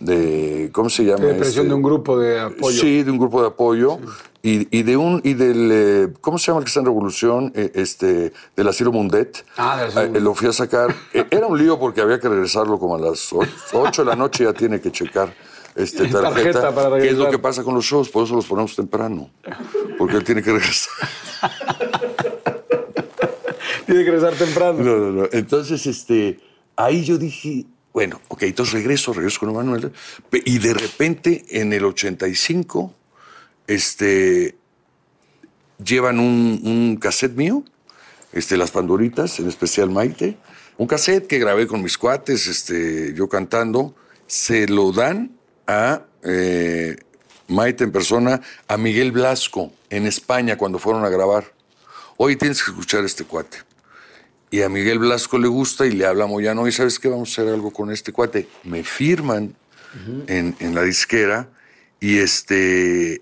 de 0.00 0.70
¿cómo 0.72 0.90
se 0.90 1.04
llama? 1.04 1.20
De 1.24 1.32
depresión 1.34 1.66
Este, 1.66 1.68
de 1.68 1.74
un 1.74 1.82
grupo 1.82 2.18
de 2.18 2.40
apoyo. 2.40 2.80
Sí, 2.80 3.02
de 3.02 3.10
un 3.10 3.18
grupo 3.18 3.40
de 3.40 3.48
apoyo. 3.48 3.98
Y, 4.42 4.68
y 4.78 4.82
de 4.82 4.96
un, 4.98 5.22
y 5.24 5.32
del, 5.34 5.70
eh, 5.72 6.08
¿cómo 6.20 6.36
se 6.38 6.48
llama 6.48 6.58
el 6.58 6.64
que 6.64 6.68
está 6.68 6.80
en 6.80 6.86
Revolución? 6.86 7.52
Eh, 7.54 7.72
este, 7.76 8.32
del 8.54 8.68
Asilo 8.68 8.92
Mundet. 8.92 9.44
Ah, 9.56 9.78
del 9.78 9.88
Asilo 9.88 10.16
Eh, 10.16 10.20
lo 10.20 10.34
fui 10.34 10.48
a 10.48 10.52
sacar. 10.52 10.94
Era 11.30 11.46
un 11.46 11.56
lío 11.58 11.78
porque 11.78 12.02
había 12.02 12.20
que 12.20 12.28
regresarlo 12.28 12.78
como 12.78 12.96
a 12.96 12.98
las 12.98 13.30
8 13.72 14.04
de 14.04 14.10
la 14.10 14.16
noche, 14.16 14.44
ya 14.44 14.52
tiene 14.52 14.80
que 14.82 14.92
checar 14.92 15.32
este, 15.74 16.08
tarjeta. 16.08 16.60
Tarjeta 16.60 16.74
para 16.74 16.90
¿Qué 16.98 17.06
es 17.06 17.12
lo 17.12 17.24
regresar. 17.24 17.30
que 17.30 17.38
pasa 17.38 17.62
con 17.64 17.74
los 17.74 17.84
shows? 17.86 18.10
Por 18.10 18.24
eso 18.24 18.34
los 18.34 18.44
ponemos 18.44 18.76
temprano. 18.76 19.30
Porque 19.96 20.16
él 20.16 20.24
tiene 20.24 20.42
que 20.42 20.52
regresar. 20.52 20.92
Tiene 23.86 24.02
que 24.04 24.10
regresar 24.12 24.34
temprano. 24.38 24.78
No, 24.82 24.96
no, 24.96 25.10
no. 25.12 25.28
Entonces, 25.32 25.86
este, 25.86 26.40
ahí 26.74 27.04
yo 27.04 27.18
dije, 27.18 27.66
bueno, 27.94 28.20
ok, 28.26 28.42
entonces 28.42 28.74
regreso, 28.74 29.12
regreso 29.12 29.38
con 29.40 29.50
Emanuel. 29.50 29.92
Pe- 30.28 30.42
Y 30.44 30.58
de 30.58 30.74
repente, 30.74 31.44
en 31.48 31.72
el 31.72 31.84
85, 31.84 32.92
este, 33.68 34.56
llevan 35.82 36.18
un, 36.18 36.60
un 36.64 36.96
cassette 36.96 37.36
mío, 37.36 37.62
este, 38.32 38.56
Las 38.56 38.72
Pandoritas, 38.72 39.38
en 39.38 39.48
especial 39.48 39.90
Maite. 39.90 40.36
Un 40.76 40.88
cassette 40.88 41.28
que 41.28 41.38
grabé 41.38 41.68
con 41.68 41.82
mis 41.84 41.96
cuates, 41.96 42.48
este, 42.48 43.14
yo 43.14 43.28
cantando. 43.28 43.94
Se 44.26 44.66
lo 44.66 44.90
dan 44.90 45.30
a 45.68 46.02
eh, 46.24 46.96
Maite 47.46 47.84
en 47.84 47.92
persona, 47.92 48.40
a 48.66 48.76
Miguel 48.76 49.12
Blasco, 49.12 49.72
en 49.88 50.06
España, 50.06 50.58
cuando 50.58 50.80
fueron 50.80 51.04
a 51.04 51.10
grabar. 51.10 51.52
Oye, 52.16 52.34
tienes 52.34 52.60
que 52.60 52.72
escuchar 52.72 53.04
este 53.04 53.22
cuate. 53.24 53.58
Y 54.54 54.62
a 54.62 54.68
Miguel 54.68 55.00
Blasco 55.00 55.36
le 55.36 55.48
gusta 55.48 55.84
y 55.84 55.90
le 55.90 56.06
habla 56.06 56.24
a 56.24 56.26
Moyano, 56.28 56.68
y 56.68 56.70
¿sabes 56.70 57.00
qué? 57.00 57.08
Vamos 57.08 57.28
a 57.30 57.42
hacer 57.42 57.52
algo 57.52 57.72
con 57.72 57.90
este 57.90 58.12
cuate. 58.12 58.46
Me 58.62 58.84
firman 58.84 59.52
en, 60.28 60.54
en 60.60 60.74
la 60.76 60.82
disquera 60.82 61.48
y 61.98 62.18
este... 62.18 63.20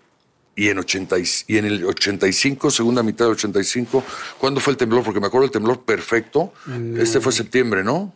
Y 0.54 0.68
en, 0.68 0.78
80 0.78 1.18
y, 1.18 1.24
y 1.46 1.56
en 1.56 1.64
el 1.64 1.86
85, 1.86 2.70
segunda 2.70 3.02
mitad 3.02 3.24
del 3.24 3.32
85, 3.32 4.04
¿cuándo 4.38 4.60
fue 4.60 4.72
el 4.72 4.76
temblor? 4.76 5.04
Porque 5.04 5.20
me 5.20 5.28
acuerdo 5.28 5.46
del 5.46 5.52
temblor 5.52 5.80
perfecto. 5.80 6.52
Este 6.98 7.18
fue 7.18 7.32
septiembre, 7.32 7.82
¿no? 7.82 8.12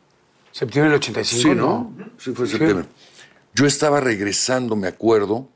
Septiembre 0.52 0.90
del 0.90 0.98
85, 0.98 1.42
Sí, 1.42 1.48
¿no? 1.54 1.94
¿no? 1.96 2.10
Sí, 2.18 2.32
fue 2.32 2.46
septiembre. 2.46 2.84
Yo 3.54 3.64
estaba 3.64 3.98
regresando, 3.98 4.76
me 4.76 4.88
acuerdo, 4.88 5.48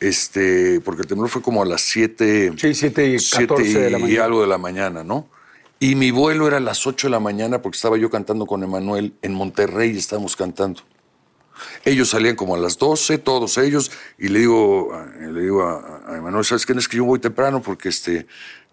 este, 0.00 0.80
porque 0.80 1.02
el 1.02 1.08
temblor 1.08 1.28
fue 1.28 1.42
como 1.42 1.62
a 1.62 1.66
las 1.66 1.82
7, 1.82 2.54
Sí, 2.56 2.72
7 2.74 3.08
y 3.08 3.16
14 3.18 3.78
de 3.78 3.90
la 3.90 3.98
y 3.98 4.16
algo 4.16 4.40
de 4.40 4.46
la 4.46 4.56
mañana, 4.56 5.04
¿no? 5.04 5.33
Y 5.80 5.96
mi 5.96 6.10
vuelo 6.10 6.46
era 6.46 6.58
a 6.58 6.60
las 6.60 6.86
8 6.86 7.08
de 7.08 7.10
la 7.10 7.20
mañana 7.20 7.60
porque 7.60 7.76
estaba 7.76 7.96
yo 7.98 8.10
cantando 8.10 8.46
con 8.46 8.62
Emanuel 8.62 9.14
en 9.22 9.34
Monterrey, 9.34 9.96
estábamos 9.96 10.36
cantando. 10.36 10.82
Ellos 11.84 12.10
salían 12.10 12.36
como 12.36 12.54
a 12.54 12.58
las 12.58 12.78
12, 12.78 13.18
todos 13.18 13.58
ellos, 13.58 13.90
y 14.18 14.28
le 14.28 14.40
digo, 14.40 14.92
a- 14.94 15.06
le 15.06 15.40
digo 15.40 15.62
a, 15.62 16.16
Emanuel, 16.16 16.44
¿sabes 16.44 16.66
qué? 16.66 16.72
Es 16.72 16.88
que 16.88 16.96
yo 16.96 17.04
voy 17.04 17.18
temprano 17.20 17.62
porque 17.62 17.88
este, 17.90 18.26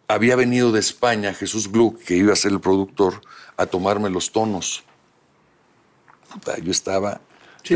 había 0.08 0.36
venido 0.36 0.72
de 0.72 0.80
España 0.80 1.34
Jesús 1.34 1.72
Gluck, 1.72 2.00
que 2.02 2.16
iba 2.16 2.34
a 2.34 2.36
ser 2.36 2.52
el 2.54 2.60
productor, 2.60 3.22
a 3.58 3.66
tomarme 3.66 4.10
los 4.10 4.32
tonos. 4.32 4.84
Puta, 6.32 6.58
yo 6.60 6.72
estaba 6.72 7.22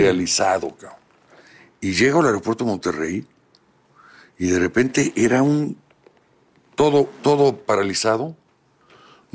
realizado, 0.02 0.70
cabrón. 0.76 1.00
Y 1.82 1.92
llego 1.94 2.22
al 2.22 2.28
aeropuerto 2.28 2.64
de 2.64 2.72
Monterrey 2.72 3.28
y 4.40 4.48
de 4.48 4.60
repente 4.60 5.14
era 5.16 5.44
un 5.44 5.78
todo, 6.76 7.08
todo 7.22 7.58
paralizado. 7.58 8.36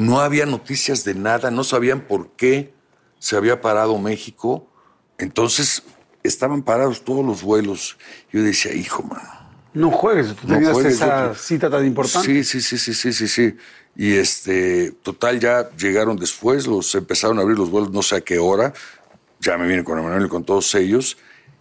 No 0.01 0.21
había 0.21 0.47
noticias 0.47 1.05
de 1.05 1.15
nada, 1.15 1.51
no 1.51 1.63
sabían 1.63 2.01
por 2.01 2.31
qué 2.31 2.73
se 3.19 3.37
había 3.37 3.61
parado 3.61 3.99
México. 3.99 4.67
Entonces 5.19 5.83
estaban 6.23 6.63
parados 6.63 7.05
todos 7.05 7.25
los 7.25 7.43
vuelos. 7.43 7.99
Yo 8.33 8.43
decía, 8.43 8.73
hijo, 8.73 9.03
mano. 9.03 9.29
No 9.75 9.91
juegues, 9.91 10.35
tú 10.35 10.49
No 10.49 10.55
tenías 10.55 10.73
juegues, 10.73 10.95
esa 10.95 11.29
yo- 11.29 11.35
cita 11.35 11.69
tan 11.69 11.85
importante. 11.87 12.27
Sí, 12.27 12.45
sí, 12.45 12.61
sí, 12.63 12.79
sí, 12.79 12.95
sí, 12.95 13.13
sí, 13.13 13.29
sí. 13.29 13.57
Y 13.95 14.15
este, 14.15 14.93
total, 15.03 15.39
ya 15.39 15.69
llegaron 15.77 16.17
después, 16.17 16.67
los 16.67 16.95
empezaron 16.95 17.39
a 17.39 17.43
abrir 17.43 17.59
los 17.59 17.71
vuelos, 17.71 17.91
no 17.91 18.03
sé 18.03 18.17
a 18.17 18.21
qué 18.23 18.39
hora. 18.39 18.73
Ya 19.39 19.59
me 19.59 19.67
vine 19.67 19.85
con 19.85 19.99
Emanuel 19.99 20.25
y 20.27 20.29
con 20.29 20.45
todos 20.45 20.75
ellos. 20.77 21.19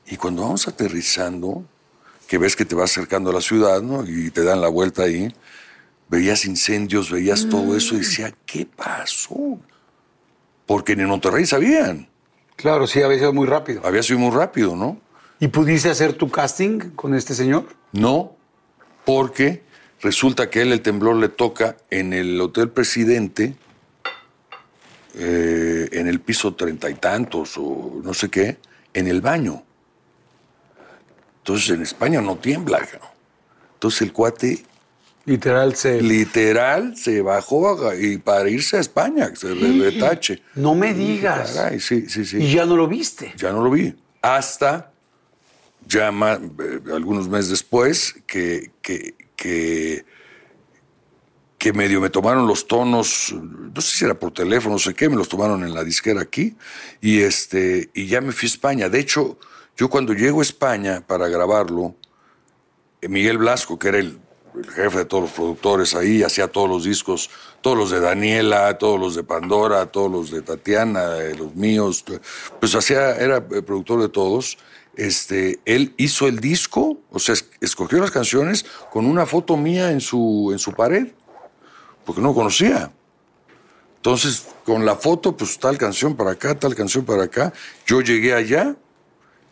Y 0.08 0.16
cuando 0.16 0.44
vamos 0.44 0.66
aterrizando, 0.68 1.66
que 2.28 2.38
ves 2.38 2.56
que 2.56 2.64
te 2.64 2.74
vas 2.76 2.92
acercando 2.92 3.32
a 3.32 3.34
la 3.34 3.42
ciudad, 3.42 3.82
¿no? 3.82 4.06
Y 4.08 4.32
te 4.32 4.44
dan 4.44 4.62
la 4.62 4.70
vuelta 4.70 5.04
ahí, 5.04 5.34
veías 6.10 6.46
incendios, 6.46 7.12
veías 7.12 7.48
todo 7.48 7.78
eso 7.78 7.96
y 7.96 8.00
decía, 8.00 8.34
¿qué 8.46 8.66
pasó? 8.66 9.60
Porque 10.66 10.94
en 10.94 11.06
Monterrey 11.06 11.46
sabían. 11.46 12.10
Claro, 12.56 12.88
sí, 12.88 13.02
había 13.02 13.20
sido 13.20 13.34
muy 13.34 13.48
rápido. 13.48 13.82
Había 13.86 14.04
sido 14.04 14.20
muy 14.20 14.36
rápido, 14.36 14.76
¿no? 14.76 15.00
¿Y 15.40 15.48
pudiste 15.48 15.90
hacer 15.90 16.14
tu 16.14 16.30
casting 16.30 16.80
con 16.96 17.16
este 17.16 17.34
señor? 17.34 17.68
No, 17.94 18.36
porque 19.06 19.64
resulta 20.02 20.50
que 20.50 20.60
a 20.60 20.62
él 20.64 20.74
el 20.74 20.82
temblor 20.82 21.16
le 21.16 21.30
toca 21.30 21.78
en 21.90 22.12
el 22.12 22.40
Hotel 22.42 22.70
Presidente, 22.70 23.56
eh, 25.16 25.88
en 25.92 26.08
el 26.08 26.20
piso 26.20 26.54
treinta 26.56 26.90
y 26.90 26.96
tantos 26.96 27.58
o 27.58 28.02
no 28.04 28.14
sé 28.14 28.30
qué, 28.30 28.58
en 28.94 29.08
el 29.08 29.22
baño. 29.22 29.64
Entonces 31.38 31.70
en 31.70 31.82
España 31.82 32.20
no 32.20 32.36
tiembla. 32.36 32.80
cabrón. 32.80 33.10
Entonces 33.76 34.02
el 34.02 34.12
cuate 34.12 34.64
Literal, 35.30 35.76
se... 35.76 36.02
literal 36.02 36.98
se 36.98 37.22
bajó 37.22 37.94
y 37.94 38.18
para 38.18 38.50
irse 38.50 38.78
a 38.78 38.80
España, 38.80 39.32
se 39.36 39.54
re- 39.54 39.74
retache. 39.92 40.42
No 40.56 40.74
me 40.74 40.94
digas. 40.96 41.52
Caray, 41.52 41.80
sí, 41.80 42.10
sí, 42.10 42.26
sí. 42.26 42.38
Y 42.38 42.52
ya 42.52 42.66
no 42.66 42.76
lo 42.76 42.88
viste. 42.88 43.34
Ya 43.38 43.52
no 43.52 43.64
lo 43.64 43.70
vi. 43.70 43.94
Hasta 44.24 44.92
ya 45.88 46.12
ma- 46.12 46.34
eh, 46.34 46.80
algunos 46.94 47.30
meses 47.30 47.50
después 47.50 48.16
que, 48.26 48.72
que, 48.82 49.14
que, 49.36 50.04
que 51.60 51.74
medio 51.74 52.02
me 52.02 52.10
tomaron 52.10 52.48
los 52.48 52.66
tonos, 52.68 53.32
no 53.34 53.82
sé 53.82 53.98
si 53.98 54.06
era 54.06 54.16
por 54.18 54.32
teléfono, 54.32 54.74
no 54.76 54.80
sé 54.80 54.96
qué, 54.96 55.10
me 55.10 55.16
los 55.16 55.30
tomaron 55.30 55.64
en 55.64 55.76
la 55.76 55.84
disquera 55.84 56.22
aquí 56.22 56.56
y, 57.02 57.20
este, 57.22 57.92
y 57.94 58.08
ya 58.08 58.20
me 58.20 58.32
fui 58.32 58.48
a 58.48 58.52
España. 58.52 58.90
De 58.90 59.00
hecho, 59.00 59.38
yo 59.78 59.90
cuando 59.92 60.14
llego 60.14 60.40
a 60.40 60.44
España 60.44 61.04
para 61.06 61.28
grabarlo, 61.28 61.96
eh, 63.02 63.08
Miguel 63.10 63.38
Blasco, 63.38 63.78
que 63.78 63.90
era 63.90 64.00
el, 64.00 64.18
el 64.56 64.70
jefe 64.70 65.00
de 65.00 65.06
todos 65.06 65.24
los 65.24 65.32
productores 65.32 65.96
ahí, 65.96 66.24
hacía 66.24 66.48
todos 66.48 66.70
los 66.70 66.84
discos, 66.84 67.30
todos 67.62 67.78
los 67.78 67.90
de 67.92 68.00
Daniela, 68.00 68.78
todos 68.78 69.00
los 69.00 69.16
de 69.16 69.24
Pandora, 69.24 69.86
todos 69.88 70.12
los 70.12 70.32
de 70.32 70.42
Tatiana, 70.42 71.18
eh, 71.18 71.36
los 71.36 71.56
míos, 71.56 72.04
pues 72.60 72.74
hacía, 72.76 73.16
era 73.18 73.38
eh, 73.38 73.62
productor 73.62 74.02
de 74.02 74.10
todos. 74.10 74.58
Este, 74.96 75.60
él 75.66 75.94
hizo 75.98 76.28
el 76.28 76.40
disco, 76.40 76.98
o 77.12 77.20
sea, 77.20 77.34
es- 77.34 77.50
escogió 77.62 78.00
las 78.00 78.12
canciones 78.12 78.66
con 78.92 79.06
una 79.06 79.26
foto 79.26 79.56
mía 79.56 79.92
en 79.92 80.02
su, 80.02 80.50
en 80.52 80.60
su 80.60 80.74
pared, 80.74 81.08
porque 82.06 82.22
no 82.22 82.34
conocía. 82.34 82.92
Entonces, 83.98 84.48
con 84.66 84.86
la 84.86 84.96
foto, 84.96 85.36
pues 85.36 85.60
tal 85.60 85.78
canción 85.78 86.16
para 86.16 86.32
acá, 86.32 86.58
tal 86.58 86.74
canción 86.76 87.06
para 87.06 87.24
acá. 87.24 87.54
Yo 87.86 88.02
llegué 88.02 88.34
allá, 88.34 88.76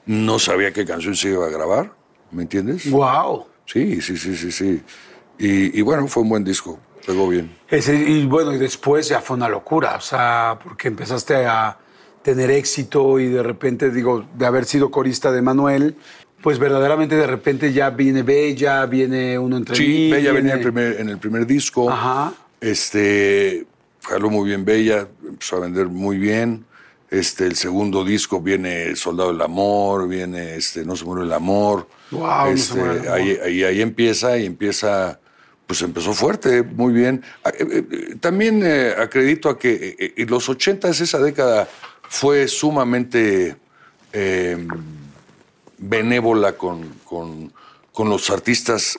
no 0.06 0.40
sabía 0.40 0.72
qué 0.72 0.86
canción 0.86 1.16
se 1.16 1.30
iba 1.30 1.46
a 1.46 1.50
grabar, 1.50 1.92
¿me 2.32 2.44
entiendes? 2.44 2.90
Wow. 2.90 3.46
Sí, 3.68 4.02
sí, 4.02 4.18
sí, 4.18 4.36
sí, 4.36 4.52
sí. 4.52 4.82
Y, 5.38 5.78
y 5.78 5.82
bueno, 5.84 6.08
fue 6.08 6.24
un 6.24 6.30
buen 6.30 6.44
disco, 6.44 6.80
pegó 7.06 7.28
bien. 7.30 7.56
Ese, 7.70 7.96
y 7.96 8.26
bueno, 8.26 8.54
y 8.54 8.58
después 8.58 9.08
ya 9.08 9.22
fue 9.22 9.38
una 9.38 9.48
locura, 9.50 9.96
o 9.98 10.02
sea, 10.02 10.58
porque 10.64 10.88
empezaste 10.88 11.46
a 11.46 11.78
tener 12.24 12.50
éxito 12.50 13.20
y 13.20 13.28
de 13.28 13.44
repente, 13.44 13.92
digo, 13.92 14.26
de 14.36 14.46
haber 14.46 14.66
sido 14.66 14.90
corista 14.90 15.32
de 15.32 15.42
Manuel, 15.42 15.96
pues 16.42 16.60
verdaderamente 16.60 17.16
de 17.16 17.28
repente 17.28 17.72
ya 17.74 17.90
viene 17.92 18.24
Bella, 18.24 18.86
viene 18.86 19.38
uno 19.38 19.58
entre 19.58 19.76
Sí, 19.76 19.84
mí, 19.88 20.12
Bella 20.12 20.32
viene- 20.32 20.36
venía 20.50 20.54
en 20.54 20.58
el 20.60 20.64
primer, 20.64 21.00
en 21.02 21.10
el 21.10 21.18
primer 21.20 21.46
disco. 21.46 21.90
Ajá. 21.90 22.34
Este, 22.62 23.66
jaló 24.04 24.30
muy 24.30 24.48
bien 24.48 24.64
Bella, 24.66 25.08
empezó 25.28 25.58
a 25.58 25.60
vender 25.62 25.88
muy 25.88 26.18
bien. 26.18 26.66
Este, 27.10 27.46
el 27.46 27.56
segundo 27.56 28.04
disco 28.04 28.42
viene 28.42 28.96
Soldado 28.98 29.32
del 29.32 29.42
Amor, 29.42 30.08
viene 30.10 30.56
este, 30.56 30.84
No 30.86 30.96
se 30.96 31.06
muere 31.06 31.24
el 31.26 31.32
amor. 31.32 31.88
No 32.12 32.46
se 32.48 32.54
Este, 32.54 32.76
muere 32.76 32.94
el 32.94 33.00
amor. 33.00 33.14
Ahí, 33.14 33.40
ahí, 33.44 33.64
ahí 33.64 33.82
empieza 33.82 34.38
y 34.38 34.46
empieza, 34.46 35.20
pues 35.66 35.82
empezó 35.82 36.14
fuerte, 36.14 36.64
muy 36.64 36.94
bien. 36.94 37.24
Ah, 37.46 37.52
eh, 37.58 37.86
eh, 37.92 38.16
También 38.20 38.62
eh, 38.66 38.94
acredito 38.98 39.50
a 39.50 39.58
que 39.58 40.14
eh, 40.18 40.26
los 40.28 40.50
80 40.50 40.90
esa 40.90 41.20
década 41.20 41.70
fue 42.10 42.48
sumamente 42.48 43.56
eh, 44.12 44.68
benévola 45.78 46.54
con, 46.54 46.90
con, 47.06 47.54
con 47.94 48.10
los 48.10 48.30
artistas 48.30 48.98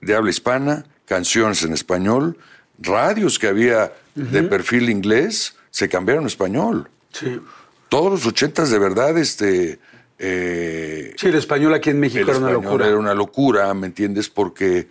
de 0.00 0.14
habla 0.14 0.30
hispana, 0.30 0.84
canciones 1.06 1.62
en 1.62 1.72
español, 1.72 2.36
radios 2.78 3.38
que 3.38 3.48
había 3.48 3.92
de 4.14 4.42
perfil 4.42 4.90
inglés, 4.90 5.56
se 5.70 5.88
cambiaron 5.88 6.24
a 6.24 6.26
español. 6.26 6.90
Sí. 7.12 7.40
Todos 7.88 8.10
los 8.12 8.26
ochentas 8.26 8.70
de 8.70 8.78
verdad, 8.78 9.16
este... 9.18 9.78
eh, 10.18 11.14
Sí, 11.16 11.28
el 11.28 11.34
español 11.36 11.74
aquí 11.74 11.90
en 11.90 12.00
México 12.00 12.30
era 12.30 12.38
una 12.38 12.50
locura. 12.50 12.86
Era 12.86 12.96
una 12.98 13.14
locura, 13.14 13.72
¿me 13.74 13.86
entiendes? 13.86 14.28
Porque 14.28 14.88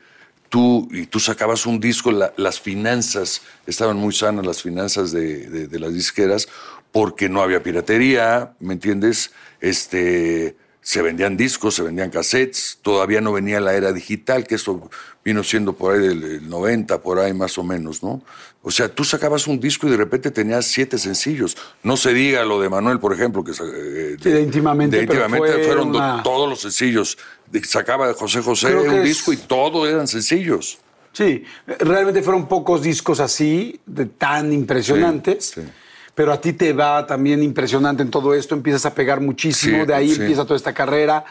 tú, 0.49 0.88
y 0.91 1.05
tú 1.05 1.20
sacabas 1.20 1.65
un 1.65 1.80
disco, 1.80 2.11
la- 2.11 2.34
las 2.38 2.59
finanzas, 2.59 3.41
estaban 3.68 3.97
muy 3.97 4.13
sanas 4.13 4.45
las 4.45 4.61
finanzas 4.61 5.11
de, 5.11 5.47
de- 5.49 5.68
de 5.68 5.80
las 5.80 5.93
disqueras, 5.93 6.47
porque 6.91 7.30
no 7.30 7.41
había 7.41 7.61
piratería, 7.61 8.53
¿me 8.59 8.74
entiendes? 8.74 9.32
Este, 9.61 10.55
se 10.82 11.01
vendían 11.01 11.36
discos, 11.38 11.76
se 11.76 11.84
vendían 11.84 12.09
cassettes, 12.09 12.80
todavía 12.82 13.20
no 13.22 13.34
venía 13.34 13.59
la 13.59 13.74
era 13.76 13.91
digital, 13.91 14.47
que 14.47 14.55
eso 14.55 14.89
vino 15.28 15.43
siendo 15.43 15.73
por 15.73 15.93
ahí 15.93 15.99
del 16.07 16.21
del 16.21 16.49
90, 16.49 17.01
por 17.01 17.19
ahí 17.19 17.34
más 17.34 17.57
o 17.57 17.63
menos, 17.63 18.01
¿no? 18.01 18.21
O 18.63 18.71
sea, 18.71 18.88
tú 18.88 19.03
sacabas 19.03 19.45
un 19.47 19.59
disco 19.59 19.86
y 19.86 19.89
de 19.91 19.97
repente 19.97 20.32
tenías 20.32 20.65
siete 20.65 20.97
sencillos. 20.97 21.57
No 21.84 21.97
se 21.97 22.13
diga 22.13 22.45
lo 22.45 22.61
de 22.61 22.69
Manuel, 22.69 22.97
por 22.99 23.13
ejemplo, 23.13 23.43
que... 23.43 23.51
eh, 23.51 24.15
Sí, 24.23 24.30
de 24.30 24.41
Íntimamente, 24.41 24.95
de 24.95 25.03
íntimamente 25.03 25.53
fue 25.53 25.63
fueron 25.65 25.89
una- 25.89 26.23
todos 26.23 26.47
los 26.49 26.61
sencillos. 26.61 27.17
De- 27.51 27.61
Sacaba 27.65 28.13
José 28.13 28.41
José 28.41 28.67
Creo 28.67 28.84
un 28.84 28.93
es- 28.99 29.03
disco 29.03 29.34
y 29.34 29.38
todos 29.38 29.89
eran 29.89 30.07
sencillos. 30.07 30.78
Sí, 31.11 31.43
realmente 31.80 32.21
fueron 32.21 32.47
pocos 32.47 32.82
discos 32.82 33.19
así, 33.19 33.82
de 33.86 34.05
tan 34.05 34.53
impresionantes. 34.53 35.51
Sí, 35.55 35.61
sí. 35.61 35.67
pero 36.15 36.32
a 36.32 36.39
ti 36.39 36.53
te 36.53 36.71
va 36.71 37.05
también 37.05 37.43
impresionante 37.43 38.01
en 38.01 38.09
todo 38.11 38.34
esto, 38.34 38.55
empiezas 38.55 38.86
a 38.86 38.95
pegar 38.95 39.19
muchísimo, 39.19 39.86
de 39.86 39.93
ahí 39.93 40.11
empieza 40.13 40.43
toda 40.45 40.55
esta 40.55 40.73
carrera. 40.73 41.25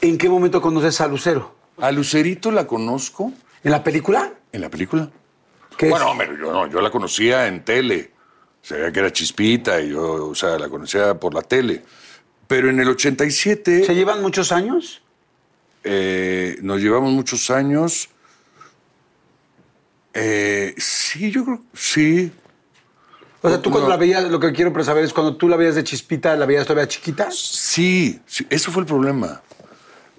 ¿En 0.00 0.18
qué 0.18 0.28
momento 0.28 0.60
conoces 0.60 1.00
a 1.00 1.06
Lucero? 1.06 1.61
A 1.78 1.90
Lucerito 1.92 2.50
la 2.50 2.66
conozco 2.66 3.32
¿En 3.64 3.70
la 3.70 3.82
película? 3.84 4.32
en 4.52 4.60
la 4.60 4.68
película. 4.68 5.08
¿Qué 5.78 5.88
bueno, 5.88 6.10
hombre, 6.10 6.28
yo, 6.38 6.52
no, 6.52 6.66
yo 6.66 6.80
la 6.82 6.90
conocía 6.90 7.46
en 7.46 7.64
tele. 7.64 8.10
Sabía 8.60 8.92
que 8.92 9.00
era 9.00 9.12
chispita 9.12 9.80
y 9.80 9.90
yo, 9.90 10.26
o 10.28 10.34
sea, 10.34 10.58
la 10.58 10.68
conocía 10.68 11.14
por 11.18 11.32
la 11.32 11.42
tele. 11.42 11.82
Pero 12.46 12.68
en 12.68 12.78
el 12.80 12.88
87 12.88 13.84
¿Se 13.86 13.94
llevan 13.94 14.20
muchos 14.20 14.52
años? 14.52 15.02
eh, 15.84 16.58
nos 16.60 16.80
llevamos 16.80 17.12
muchos 17.12 17.50
años. 17.50 18.08
Eh, 20.14 20.74
sí, 20.76 21.30
yo 21.30 21.44
creo, 21.44 21.62
sí. 21.74 22.30
O 23.40 23.48
sea, 23.48 23.60
tú 23.60 23.70
cuando 23.70 23.88
la 23.88 23.96
veías, 23.96 24.22
lo 24.24 24.38
que 24.38 24.52
quiero 24.52 24.84
saber 24.84 25.04
es 25.04 25.12
cuando 25.12 25.36
tú 25.36 25.48
la 25.48 25.56
veías 25.56 25.74
de 25.74 25.82
chispita, 25.82 26.36
¿la 26.36 26.46
veías 26.46 26.66
todavía 26.66 26.86
chiquita? 26.86 27.28
Sí, 27.32 28.20
sí, 28.26 28.46
eso 28.50 28.70
fue 28.70 28.82
el 28.82 28.86
problema. 28.86 29.40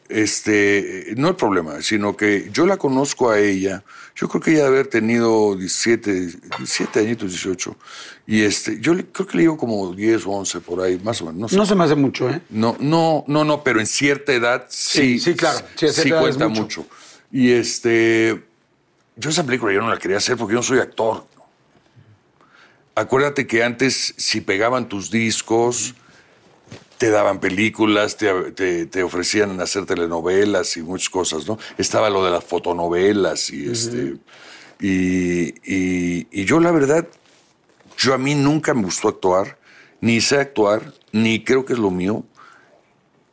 Este, 0.10 1.14
no 1.18 1.30
el 1.30 1.36
problema, 1.36 1.82
sino 1.82 2.16
que 2.16 2.50
yo 2.52 2.66
la 2.66 2.78
conozco 2.78 3.30
a 3.32 3.40
ella. 3.40 3.84
Yo 4.16 4.28
creo 4.28 4.42
que 4.42 4.52
ella 4.52 4.66
debe 4.66 4.76
haber 4.80 4.88
tenido 4.88 5.56
17, 5.56 6.12
17 6.58 7.00
añitos, 7.00 7.32
18. 7.32 7.76
Y 8.28 8.42
este, 8.44 8.80
yo 8.80 8.94
le- 8.94 9.06
creo 9.06 9.26
que 9.28 9.38
le 9.38 9.44
digo 9.44 9.58
como 9.58 9.94
10 9.94 10.26
o 10.28 10.32
11 10.32 10.60
por 10.60 10.82
ahí, 10.82 11.00
más 11.04 11.22
o 11.22 11.26
menos. 11.26 11.40
No 11.42 11.48
sé. 11.50 11.56
No 11.56 11.66
se 11.66 11.74
me 11.76 11.84
hace 11.86 11.96
mucho, 11.96 12.30
¿eh? 12.30 12.42
No, 12.50 12.76
no, 12.80 13.24
no, 13.28 13.44
no, 13.44 13.64
pero 13.64 13.80
en 13.80 13.88
cierta 13.88 14.34
edad 14.34 14.66
sí. 14.70 15.18
Sí, 15.18 15.20
sí, 15.20 15.34
claro. 15.36 15.60
Sí, 15.76 15.86
es 15.88 15.96
cuenta 16.14 16.48
mucho. 16.48 16.82
mucho. 16.82 16.86
Y 17.32 17.52
este, 17.52 18.44
yo 19.16 19.30
esa 19.32 19.44
película 19.46 19.74
yo 19.74 19.82
no 19.82 19.90
la 19.90 19.98
quería 19.98 20.18
hacer 20.18 20.38
porque 20.38 20.54
yo 20.54 20.60
no 20.60 20.64
soy 20.64 20.80
actor. 20.80 21.26
Acuérdate 22.96 23.48
que 23.48 23.64
antes, 23.64 24.14
si 24.18 24.42
pegaban 24.42 24.88
tus 24.88 25.10
discos, 25.10 25.96
te 27.04 27.10
daban 27.12 27.42
películas, 27.42 28.16
te, 28.16 28.32
te- 28.54 28.86
te 28.86 29.04
ofrecían 29.04 29.60
hacer 29.60 29.86
telenovelas 29.86 30.78
y 30.78 30.82
muchas 30.84 31.10
cosas, 31.10 31.46
¿no? 31.46 31.58
Estaba 31.78 32.10
lo 32.10 32.24
de 32.24 32.32
las 32.32 32.46
fotonovelas 32.46 33.50
y 33.50 33.70
este. 33.70 34.16
Y, 34.80 35.50
y- 35.70 36.28
y 36.32 36.46
yo, 36.46 36.62
la 36.62 36.72
verdad, 36.72 37.06
yo 37.98 38.14
a 38.14 38.18
mí 38.18 38.36
nunca 38.36 38.74
me 38.74 38.84
gustó 38.84 39.10
actuar, 39.10 39.58
ni 40.00 40.22
sé 40.22 40.38
actuar, 40.38 40.94
ni 41.12 41.44
creo 41.44 41.66
que 41.66 41.74
es 41.74 41.80
lo 41.80 41.92
mío. 41.92 42.24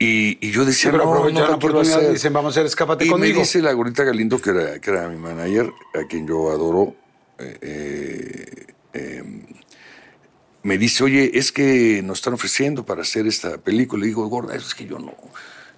Y, 0.00 0.44
y 0.44 0.50
yo 0.50 0.64
decía, 0.64 0.90
pero 0.90 1.04
no, 1.04 1.30
no 1.30 1.46
la 1.46 1.54
oportunidad 1.54 1.98
hacer. 1.98 2.12
dicen, 2.12 2.32
vamos 2.32 2.50
a 2.50 2.52
hacer 2.54 2.66
Escápate 2.66 3.04
Y 3.04 3.08
conmigo. 3.08 3.34
me 3.34 3.38
dice 3.38 3.62
la 3.62 3.72
gordita 3.72 4.02
Galindo, 4.02 4.40
que 4.40 4.50
era, 4.50 4.80
que 4.80 4.90
era 4.90 5.08
mi 5.08 5.16
manager, 5.16 5.70
a 5.94 6.08
quien 6.08 6.26
yo 6.26 6.50
adoro, 6.50 6.96
eh, 7.38 7.56
eh, 7.62 8.66
eh, 8.94 9.22
me 10.62 10.76
dice, 10.78 11.04
oye, 11.04 11.30
es 11.34 11.52
que 11.52 12.02
nos 12.02 12.18
están 12.18 12.34
ofreciendo 12.34 12.84
para 12.84 13.02
hacer 13.02 13.26
esta 13.26 13.58
película. 13.58 14.00
Le 14.02 14.08
digo, 14.08 14.26
gorda, 14.28 14.54
es 14.54 14.74
que 14.74 14.86
yo 14.86 14.98
no, 14.98 15.14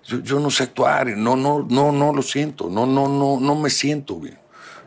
yo, 0.05 0.21
yo 0.21 0.41
no 0.41 0.51
sé 0.51 0.65
actuar, 0.65 1.07
no, 1.17 1.37
no, 1.37 1.67
no, 1.69 1.93
no 1.93 2.13
lo 2.13 2.23
siento, 2.23 2.69
no, 2.69 2.87
no, 2.87 3.09
no, 3.09 3.39
no 3.41 3.55
me 3.61 3.71
siento 3.71 4.19
bien. 4.19 4.39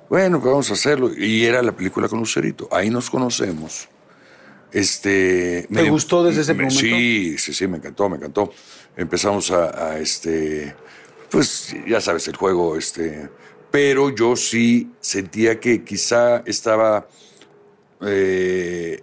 Bueno, 0.09 0.39
pues 0.39 0.51
vamos 0.51 0.69
a 0.69 0.73
hacerlo. 0.73 1.11
Y 1.17 1.45
era 1.45 1.61
la 1.63 1.71
película 1.75 2.07
con 2.07 2.19
Lucerito. 2.19 2.67
Ahí 2.71 2.89
nos 2.89 3.09
conocemos. 3.09 3.87
Este, 4.71 5.67
¿Te 5.73 5.89
gustó 5.89 6.23
desde 6.23 6.41
ese 6.41 6.53
me- 6.53 6.63
momento? 6.63 6.79
Sí, 6.81 7.37
sí, 7.37 7.53
sí, 7.53 7.65
me 7.67 7.77
encantó, 7.77 8.09
me 8.09 8.17
encantó. 8.17 8.51
Empezamos 8.97 9.49
a, 9.51 9.91
a, 9.91 9.99
este, 9.99 10.75
pues 11.31 11.73
ya 11.87 12.01
sabes, 12.01 12.27
el 12.27 12.35
juego, 12.35 12.75
este, 12.77 13.29
pero 13.71 14.13
yo 14.13 14.35
sí 14.35 14.91
sentía 14.99 15.59
que 15.59 15.83
quizá 15.83 16.39
estaba, 16.45 17.07
eh, 18.01 19.01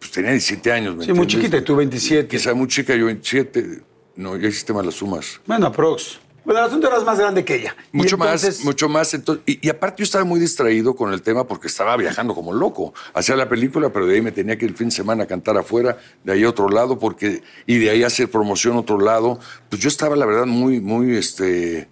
pues 0.00 0.10
tenía 0.10 0.32
17 0.32 0.72
años. 0.72 0.96
¿me 0.96 1.04
Sí, 1.04 1.12
muy 1.12 1.26
chiquita, 1.28 1.58
y 1.58 1.62
tú 1.62 1.76
27. 1.76 2.26
Quizá 2.26 2.52
muy 2.54 2.66
chica, 2.66 2.96
yo 2.96 3.06
27. 3.06 3.82
No, 4.16 4.36
ya 4.36 4.48
hiciste 4.48 4.72
mal 4.72 4.84
las 4.86 4.96
sumas. 4.96 5.40
Bueno, 5.46 5.66
aprox. 5.66 6.18
Bueno, 6.42 6.60
el 6.60 6.66
asunto 6.66 6.88
eras 6.88 7.04
más 7.04 7.18
grande 7.18 7.44
que 7.44 7.56
ella. 7.56 7.76
Mucho 7.92 8.16
entonces- 8.16 8.56
más, 8.58 8.64
mucho 8.64 8.88
más. 8.88 9.12
Entonces, 9.14 9.44
y, 9.46 9.66
y 9.66 9.70
aparte 9.70 9.98
yo 10.00 10.04
estaba 10.04 10.24
muy 10.24 10.40
distraído 10.40 10.96
con 10.96 11.12
el 11.12 11.20
tema 11.20 11.46
porque 11.46 11.68
estaba 11.68 11.96
viajando 11.98 12.34
como 12.34 12.52
loco. 12.54 12.94
Hacía 13.12 13.36
la 13.36 13.46
película, 13.48 13.92
pero 13.92 14.06
de 14.06 14.14
ahí 14.16 14.22
me 14.22 14.32
tenía 14.32 14.56
que 14.56 14.64
ir 14.64 14.70
el 14.72 14.76
fin 14.76 14.88
de 14.88 14.94
semana 14.94 15.24
a 15.24 15.26
cantar 15.26 15.56
afuera, 15.58 15.98
de 16.24 16.32
ahí 16.32 16.42
a 16.44 16.48
otro 16.48 16.68
lado, 16.70 16.98
porque, 16.98 17.42
y 17.66 17.78
de 17.78 17.90
ahí 17.90 18.02
hacer 18.02 18.30
promoción 18.30 18.76
a 18.76 18.80
otro 18.80 18.98
lado. 18.98 19.38
Pues 19.68 19.82
yo 19.82 19.88
estaba, 19.88 20.16
la 20.16 20.24
verdad, 20.24 20.46
muy, 20.46 20.80
muy, 20.80 21.14
este... 21.14 21.88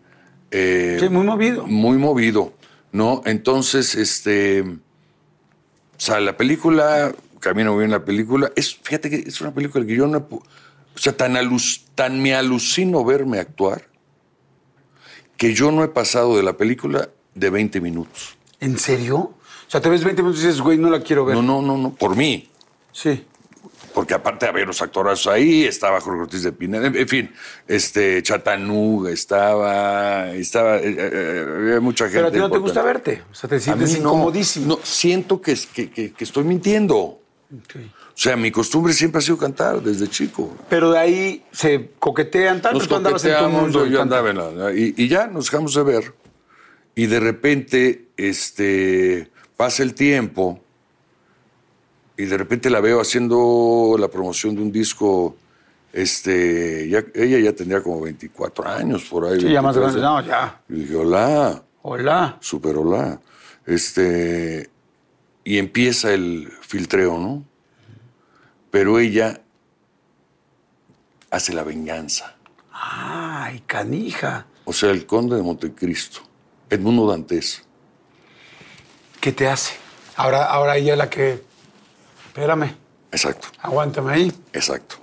eh, 0.51 0.97
Sí, 0.99 1.09
muy 1.11 1.25
movido. 1.27 1.67
Muy 1.67 1.99
movido, 1.99 2.55
¿no? 2.91 3.21
Entonces, 3.27 3.95
este... 3.95 4.63
O 4.63 6.01
sea, 6.01 6.21
la 6.21 6.37
película, 6.37 7.13
camino 7.39 7.77
bien 7.77 7.91
la 7.91 8.05
película, 8.05 8.51
es, 8.57 8.77
fíjate 8.77 9.11
que 9.11 9.17
es 9.29 9.41
una 9.41 9.53
película 9.55 9.85
que 9.87 9.95
yo 9.97 10.07
no... 10.07 10.19
O 10.31 11.01
sea, 11.01 11.17
tan, 11.17 11.35
alus- 11.37 11.85
tan 11.95 12.21
me 12.21 12.35
alucino 12.35 13.05
verme 13.05 13.39
actuar 13.39 13.87
que 15.37 15.55
yo 15.55 15.71
no 15.71 15.85
he 15.85 15.89
pasado 15.89 16.37
de 16.37 16.43
la 16.43 16.57
película 16.57 17.09
de 17.35 17.51
20 17.51 17.81
minutos. 17.81 18.37
¿En 18.61 18.79
serio? 18.79 19.17
O 19.17 19.71
sea, 19.71 19.81
te 19.81 19.89
ves 19.89 20.03
20 20.03 20.23
minutos 20.23 20.43
y 20.43 20.47
dices, 20.47 20.61
güey, 20.61 20.77
no 20.79 20.91
la 20.91 21.01
quiero 21.01 21.25
ver. 21.25 21.37
No, 21.37 21.43
no, 21.43 21.63
no, 21.63 21.77
no, 21.79 21.95
por 21.95 22.17
mí. 22.17 22.49
Sí. 22.91 23.25
Porque 23.95 24.15
aparte 24.15 24.47
había 24.47 24.65
los 24.65 24.83
actorazos 24.83 25.29
ahí, 25.33 25.65
estaba 25.65 26.01
Jorge 26.01 26.23
Ortiz 26.23 26.43
de 26.43 26.53
Pineda, 26.53 26.87
en, 26.89 27.09
fin, 27.09 27.33
este, 27.67 28.23
Chatanuga 28.23 29.11
estaba, 29.11 30.31
estaba, 30.33 30.77
eh, 30.79 30.97
eh, 30.97 31.47
había 31.59 31.81
mucha 31.81 32.05
gente. 32.05 32.19
Pero 32.19 32.29
a 32.29 32.33
ti 32.33 32.39
no 32.39 32.51
te 32.51 32.59
gusta 32.59 32.83
verte. 32.83 33.23
O 33.31 33.35
sea, 33.35 33.49
te 33.49 33.59
sientes 33.61 33.93
no, 33.93 33.99
incomodísimo. 34.11 34.67
No, 34.67 34.79
siento 34.83 35.41
que, 35.41 35.57
que, 35.73 35.91
que- 35.91 36.13
que 36.13 36.25
estoy 36.25 36.45
mintiendo. 36.45 37.21
O 37.51 38.13
sea, 38.15 38.37
mi 38.37 38.51
costumbre 38.51 38.93
siempre 38.93 39.21
ha 39.21 39.23
sido 39.23 39.39
cantar 39.39 39.81
desde 39.81 40.07
chico. 40.09 40.55
Pero 40.69 40.91
de 40.91 40.99
ahí 40.99 41.45
se 41.51 41.93
coquetean 41.99 42.61
tanto, 42.61 42.79
Nos 42.79 42.89
tú 42.89 42.97
andabas 42.97 43.25
en 43.25 43.39
tu 43.39 43.49
mundo. 43.49 43.87
yo 43.87 44.03
andaba 44.03 44.31
en 44.31 44.37
la- 44.37 44.73
y, 44.75 44.93
y 44.97 45.09
ya 45.09 45.27
nos 45.29 45.47
dejamos 45.51 45.75
de 45.75 45.83
ver. 45.83 46.15
Y 46.95 47.07
de 47.07 47.21
repente, 47.21 48.09
este, 48.17 49.31
pasa 49.57 49.83
el 49.83 49.95
tiempo 49.95 50.61
y 52.17 52.25
de 52.27 52.37
repente 52.37 52.69
la 52.69 52.81
veo 52.81 53.01
haciendo 53.01 53.97
la 53.99 54.09
promoción 54.09 54.55
de 54.57 54.63
un 54.63 54.73
disco. 54.73 55.37
Este, 55.93 56.87
ya- 56.89 57.05
ella 57.15 57.39
ya 57.39 57.53
tendría 57.55 57.83
como 57.83 58.01
24 58.03 58.69
años 58.69 59.05
por 59.05 59.25
ahí. 59.25 59.41
Sí, 59.41 59.49
ya 59.51 59.63
más 59.63 59.75
23. 59.75 60.03
grande. 60.03 60.23
No, 60.23 60.29
ya. 60.29 60.61
Y 60.69 60.81
dije, 60.83 60.97
hola, 60.97 61.63
Hola. 61.83 62.37
super 62.41 62.77
hola. 62.77 63.19
Este, 63.65 64.69
y 65.49 65.57
empieza 65.57 66.13
el 66.13 66.53
filtreo, 66.61 67.17
¿no? 67.17 67.43
Pero 68.71 68.99
ella 68.99 69.41
hace 71.31 71.55
la 71.55 71.65
venganza. 71.65 72.37
Ay, 72.71 73.63
canija. 73.67 74.45
O 74.67 74.75
sea, 74.75 74.91
el 74.91 75.07
conde 75.07 75.37
de 75.37 75.43
Montecristo, 75.43 76.21
Edmundo 76.69 77.07
Dantes. 77.11 77.65
¿Qué 79.23 79.33
te 79.33 79.49
hace? 79.49 79.73
Ahora, 80.17 80.45
ahora 80.45 80.77
ella 80.77 80.93
es 80.93 80.99
la 80.99 81.09
que. 81.09 81.43
Espérame, 82.27 82.75
Exacto, 83.11 83.49
aguántame 83.63 84.13
ahí. 84.13 84.33
exacto. 84.53 84.97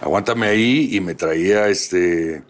Aguántame 0.00 0.48
ahí 0.48 0.96
y 0.96 1.00
me 1.00 1.14
traía 1.14 1.68
este. 1.68 2.42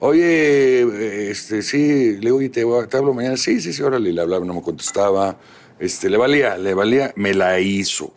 Oye, 0.00 1.30
este, 1.30 1.62
sí, 1.62 2.14
le 2.14 2.18
digo, 2.22 2.38
oye, 2.38 2.48
te, 2.48 2.64
te 2.88 2.96
hablo 2.96 3.14
mañana. 3.14 3.36
Sí, 3.36 3.60
sí, 3.60 3.72
sí, 3.72 3.82
órale, 3.82 4.12
le 4.12 4.20
hablaba, 4.20 4.44
no 4.44 4.54
me 4.54 4.62
contestaba. 4.62 5.36
Este, 5.78 6.08
le 6.10 6.16
valía, 6.16 6.56
le 6.56 6.74
valía, 6.74 7.12
me 7.16 7.34
la 7.34 7.60
hizo, 7.60 8.14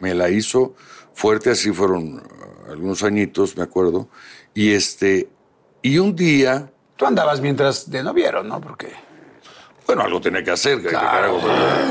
me 0.00 0.14
la 0.14 0.30
hizo 0.30 0.74
fuerte, 1.14 1.50
así 1.50 1.72
fueron 1.72 2.14
uh, 2.16 2.70
algunos 2.70 3.02
añitos, 3.02 3.56
me 3.56 3.62
acuerdo. 3.62 4.08
Y 4.54 4.72
este, 4.72 5.28
y 5.82 5.98
un 5.98 6.14
día, 6.16 6.70
Tú 6.96 7.06
andabas 7.06 7.40
mientras 7.40 7.90
de 7.90 8.02
noviero, 8.02 8.42
¿no? 8.44 8.60
Porque. 8.60 8.88
bueno, 9.86 10.02
algo 10.02 10.20
tenía 10.20 10.42
que 10.44 10.52
hacer, 10.52 10.80
que- 10.80 10.88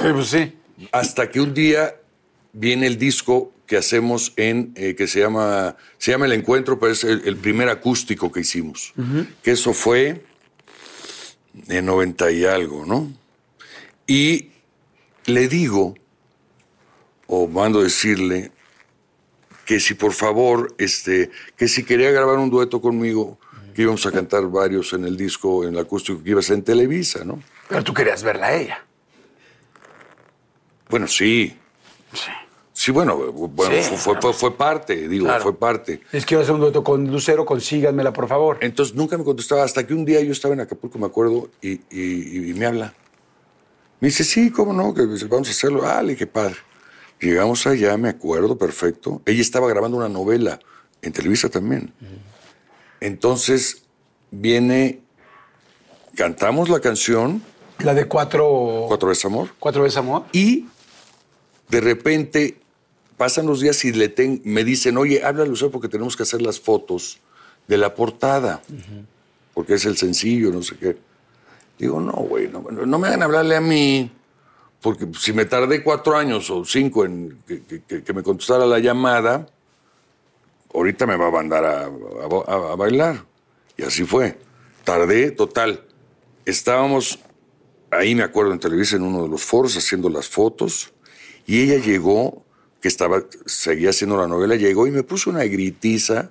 que 0.03 0.13
pues 0.13 0.27
sí. 0.27 0.57
Hasta 0.91 1.29
que 1.29 1.41
un 1.41 1.53
día 1.53 1.95
viene 2.53 2.87
el 2.87 2.97
disco 2.97 3.51
que 3.67 3.77
hacemos 3.77 4.33
en, 4.37 4.73
eh, 4.75 4.95
que 4.95 5.07
se 5.07 5.19
llama, 5.19 5.75
se 5.97 6.11
llama 6.11 6.25
El 6.25 6.33
Encuentro, 6.33 6.79
pero 6.79 6.91
es 6.93 7.03
el, 7.03 7.21
el 7.25 7.37
primer 7.37 7.69
acústico 7.69 8.31
que 8.31 8.39
hicimos. 8.41 8.93
Que 9.43 9.51
eso 9.51 9.73
fue 9.73 10.23
en 11.67 11.85
90 11.85 12.31
y 12.31 12.45
algo, 12.45 12.85
¿no? 12.85 13.11
Y 14.07 14.49
le 15.25 15.47
digo, 15.47 15.95
o 17.27 17.47
mando 17.47 17.81
decirle, 17.81 18.51
que 19.65 19.79
si 19.79 19.93
por 19.93 20.11
favor, 20.13 20.73
este, 20.77 21.29
que 21.55 21.67
si 21.67 21.83
quería 21.83 22.11
grabar 22.11 22.37
un 22.39 22.49
dueto 22.49 22.81
conmigo, 22.81 23.37
que 23.73 23.83
íbamos 23.83 24.05
a 24.05 24.11
cantar 24.11 24.47
varios 24.47 24.91
en 24.93 25.05
el 25.05 25.15
disco, 25.15 25.63
en 25.63 25.75
el 25.75 25.79
acústico 25.79 26.21
que 26.21 26.31
iba 26.31 26.39
a 26.39 26.43
ser 26.43 26.57
en 26.57 26.63
Televisa, 26.63 27.23
¿no? 27.23 27.41
Pero 27.69 27.83
tú 27.83 27.93
querías 27.93 28.21
verla 28.21 28.47
a 28.47 28.55
ella. 28.55 28.85
Bueno, 30.89 31.07
sí. 31.07 31.55
Sí, 32.73 32.91
bueno, 32.91 33.15
bueno 33.17 33.71
Sí, 33.81 33.81
fue, 33.95 33.97
fue- 33.97 34.21
fue- 34.21 34.33
fue 34.33 34.57
parte, 34.57 35.07
digo, 35.07 35.25
Claro. 35.25 35.43
fue 35.43 35.57
parte. 35.57 36.01
Les 36.11 36.25
quiero 36.25 36.41
hacer 36.43 36.53
un 36.55 36.61
dueto 36.61 36.83
con 36.83 37.09
Lucero, 37.09 37.45
consíganmela, 37.45 38.11
por 38.11 38.27
favor. 38.27 38.57
Entonces 38.61 38.95
nunca 38.95 39.17
me 39.17 39.23
contestaba, 39.23 39.63
hasta 39.63 39.85
que 39.85 39.93
un 39.93 40.03
día 40.03 40.19
yo 40.21 40.31
estaba 40.31 40.53
en 40.53 40.61
Acapulco, 40.61 40.97
me 40.99 41.05
acuerdo, 41.05 41.49
y, 41.61 41.73
y- 41.91 42.49
y 42.49 42.53
me 42.55 42.65
habla. 42.65 42.93
Me 44.01 44.07
dice, 44.09 44.23
sí, 44.25 44.51
¿cómo 44.51 44.73
no? 44.73 44.93
Que 44.93 45.03
vamos 45.27 45.47
a 45.47 45.51
hacerlo. 45.51 45.83
Ah, 45.87 46.01
le 46.03 46.13
dije, 46.13 46.27
padre. 46.27 46.55
Llegamos 47.21 47.65
allá, 47.67 47.95
me 47.97 48.09
acuerdo, 48.09 48.57
perfecto. 48.57 49.21
Ella 49.25 49.41
estaba 49.41 49.69
grabando 49.69 49.95
una 49.97 50.09
novela 50.09 50.59
en 51.03 51.13
Televisa 51.13 51.49
también. 51.49 51.93
Entonces 52.99 53.83
viene, 54.31 55.01
cantamos 56.15 56.69
la 56.69 56.79
canción, 56.79 57.43
La 57.79 57.93
de 57.93 58.05
cuatro. 58.07 58.85
Cuatro 58.87 59.09
veces 59.09 59.25
amor, 59.25 59.49
Cuatro 59.59 59.83
veces 59.83 59.97
amor. 59.97 60.25
y 60.31 60.65
de 61.69 61.81
repente 61.81 62.57
pasan 63.17 63.45
los 63.45 63.59
días 63.61 63.83
y 63.85 63.91
le 63.93 64.09
ten- 64.09 64.41
me 64.43 64.63
dicen, 64.63 64.97
oye, 64.97 65.23
háblale 65.23 65.49
Lucero 65.49 65.71
porque 65.71 65.87
tenemos 65.87 66.15
que 66.17 66.23
hacer 66.23 66.41
las 66.41 66.59
fotos 66.59 67.19
de 67.67 67.77
la 67.77 67.93
portada, 67.95 68.61
porque 69.53 69.75
es 69.75 69.85
el 69.85 69.95
sencillo, 69.97 70.51
no 70.51 70.61
sé 70.63 70.75
qué. 70.77 70.97
Digo, 71.81 71.99
no, 71.99 72.11
güey, 72.11 72.47
no, 72.47 72.99
me 72.99 73.07
hagan 73.07 73.23
hablarle 73.23 73.55
a 73.55 73.59
mí, 73.59 74.11
porque 74.83 75.07
si 75.19 75.33
me 75.33 75.45
tardé 75.45 75.81
cuatro 75.81 76.15
años 76.15 76.47
o 76.51 76.63
cinco 76.63 77.05
en 77.05 77.39
que, 77.47 78.13
me 78.13 78.21
contestara 78.21 78.67
la 78.67 78.77
llamada, 78.77 79.47
ahorita 80.75 81.07
me 81.07 81.15
va 81.17 81.29
a 81.29 81.31
mandar 81.31 81.65
a- 81.65 81.85
a 81.85 82.75
bailar. 82.75 83.25
Y 83.77 83.81
así 83.81 84.03
fue. 84.03 84.37
Tardé, 84.83 85.31
total. 85.31 85.83
Estábamos 86.45 87.17
ahí, 87.89 88.13
me 88.13 88.21
acuerdo, 88.21 88.53
en 88.53 88.59
Televisa, 88.59 88.97
en 88.97 89.01
uno 89.01 89.23
de 89.23 89.29
los 89.29 89.41
foros, 89.41 89.75
haciendo 89.75 90.07
las 90.07 90.27
fotos, 90.29 90.93
y 91.47 91.63
ella 91.63 91.83
llegó, 91.83 92.43
que 92.79 92.89
estaba, 92.89 93.23
seguía 93.47 93.89
haciendo 93.89 94.17
la 94.17 94.27
novela, 94.27 94.55
llegó 94.55 94.85
y 94.85 94.91
me 94.91 95.01
puso 95.01 95.31
una 95.31 95.45
gritiza 95.45 96.29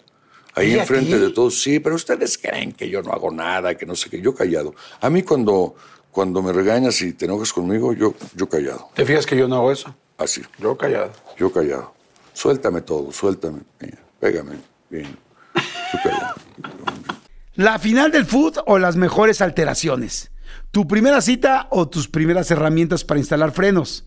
ahí 0.54 0.72
¿Ella 0.72 0.78
a 0.78 0.80
enfrente 0.82 1.18
de 1.18 1.30
todos. 1.30 1.60
Sí, 1.60 1.80
pero 1.80 1.96
ustedes 1.96 2.38
creen 2.38 2.72
que 2.72 2.88
yo 2.88 3.02
no 3.02 3.12
hago 3.12 3.30
nada, 3.30 3.74
que 3.76 3.86
no 3.86 3.94
sé 3.96 4.10
qué. 4.10 4.20
Yo 4.20 4.34
callado. 4.34 4.74
A 5.00 5.10
mí 5.10 5.22
cuando, 5.22 5.74
cuando 6.10 6.42
me 6.42 6.52
regañas 6.52 7.00
y 7.02 7.12
te 7.12 7.24
enojas 7.24 7.52
conmigo, 7.52 7.92
yo, 7.92 8.14
yo 8.34 8.48
callado. 8.48 8.90
¿Te 8.94 9.04
fijas 9.04 9.26
que 9.26 9.36
yo 9.36 9.48
no 9.48 9.56
hago 9.56 9.72
eso? 9.72 9.94
Así. 10.18 10.42
Yo 10.58 10.76
callado. 10.76 11.12
Yo 11.38 11.52
callado. 11.52 11.94
Suéltame 12.32 12.82
todo, 12.82 13.12
suéltame. 13.12 13.60
Mira, 13.80 13.98
pégame. 14.18 14.56
Bien. 14.88 15.16
Tú 15.54 15.98
callado. 16.02 16.34
¿La 17.54 17.78
final 17.78 18.10
del 18.10 18.24
food 18.26 18.58
o 18.66 18.78
las 18.78 18.96
mejores 18.96 19.40
alteraciones? 19.40 20.30
¿Tu 20.70 20.86
primera 20.86 21.20
cita 21.20 21.66
o 21.70 21.88
tus 21.88 22.08
primeras 22.08 22.50
herramientas 22.50 23.04
para 23.04 23.20
instalar 23.20 23.52
frenos? 23.52 24.06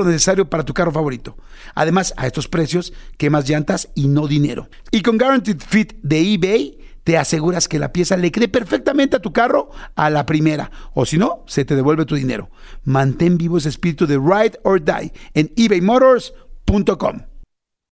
necesario 0.05 0.49
para 0.49 0.63
tu 0.63 0.73
carro 0.73 0.91
favorito. 0.91 1.37
Además, 1.75 2.13
a 2.17 2.27
estos 2.27 2.47
precios, 2.47 2.93
quemas 3.17 3.47
llantas 3.49 3.89
y 3.95 4.07
no 4.07 4.27
dinero. 4.27 4.69
Y 4.91 5.01
con 5.01 5.17
Guaranteed 5.17 5.61
Fit 5.61 5.93
de 6.01 6.33
eBay, 6.33 6.77
te 7.03 7.17
aseguras 7.17 7.67
que 7.67 7.79
la 7.79 7.91
pieza 7.91 8.17
le 8.17 8.31
quede 8.31 8.47
perfectamente 8.47 9.15
a 9.15 9.19
tu 9.19 9.33
carro 9.33 9.71
a 9.95 10.09
la 10.09 10.25
primera. 10.25 10.71
O 10.93 11.05
si 11.05 11.17
no, 11.17 11.43
se 11.47 11.65
te 11.65 11.75
devuelve 11.75 12.05
tu 12.05 12.15
dinero. 12.15 12.49
Mantén 12.83 13.37
vivo 13.37 13.57
ese 13.57 13.69
espíritu 13.69 14.05
de 14.05 14.17
Ride 14.17 14.59
or 14.63 14.79
Die 14.79 15.11
en 15.33 15.51
ebaymotors.com. 15.55 17.25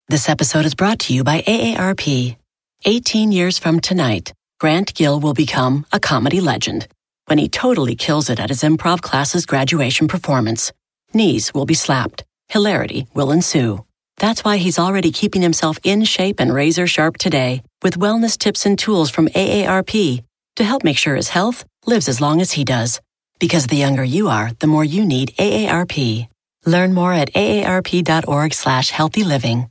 This 0.08 0.28
episode 0.30 0.66
is 0.66 0.76
brought 0.76 1.00
to 1.08 1.14
you 1.14 1.24
by 1.24 1.42
AARP. 1.48 2.36
18 2.84 3.32
years 3.32 3.60
from 3.60 3.80
tonight, 3.80 4.34
Grant 4.60 4.94
Gill 4.94 5.20
will 5.20 5.34
become 5.34 5.86
a 5.92 6.00
comedy 6.00 6.42
legend 6.42 6.88
when 7.28 7.38
he 7.38 7.48
totally 7.48 7.96
kills 7.96 8.30
it 8.30 8.40
at 8.40 8.50
his 8.50 8.64
improv 8.64 9.02
class's 9.02 9.46
graduation 9.46 10.08
performance. 10.08 10.74
Knees 11.14 11.54
will 11.54 11.66
be 11.66 11.74
slapped, 11.74 12.24
hilarity 12.48 13.08
will 13.14 13.32
ensue. 13.32 13.84
That's 14.18 14.44
why 14.44 14.58
he's 14.58 14.80
already 14.80 15.12
keeping 15.12 15.42
himself 15.42 15.78
in 15.84 16.06
shape 16.06 16.40
and 16.40 16.54
razor 16.54 16.88
sharp 16.88 17.18
today 17.18 17.64
with 17.84 18.00
wellness 18.00 18.38
tips 18.38 18.66
and 18.66 18.78
tools 18.78 19.10
from 19.10 19.28
AARP 19.30 20.24
to 20.56 20.64
help 20.64 20.84
make 20.84 20.98
sure 20.98 21.16
his 21.16 21.30
health 21.30 21.66
lives 21.86 22.08
as 22.08 22.22
long 22.22 22.40
as 22.40 22.52
he 22.52 22.64
does. 22.64 23.02
Because 23.40 23.68
the 23.68 23.78
younger 23.78 24.04
you 24.04 24.30
are, 24.30 24.52
the 24.60 24.68
more 24.68 24.84
you 24.86 25.06
need 25.06 25.34
AARP. 25.38 26.28
Learn 26.66 26.94
more 26.94 27.12
at 27.14 27.34
aarp.org 27.34 28.54
slash 28.54 28.92
healthy 28.92 29.24
living. 29.24 29.70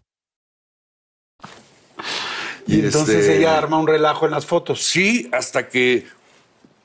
Y 2.67 2.81
entonces 2.81 3.27
este- 3.27 3.39
ella 3.39 3.57
arma 3.57 3.79
un 3.79 3.87
relajo 3.87 4.27
en 4.27 4.33
las 4.33 4.45
fotos. 4.47 4.83
Sí, 4.83 5.29
hasta 5.33 5.69
que 5.69 6.07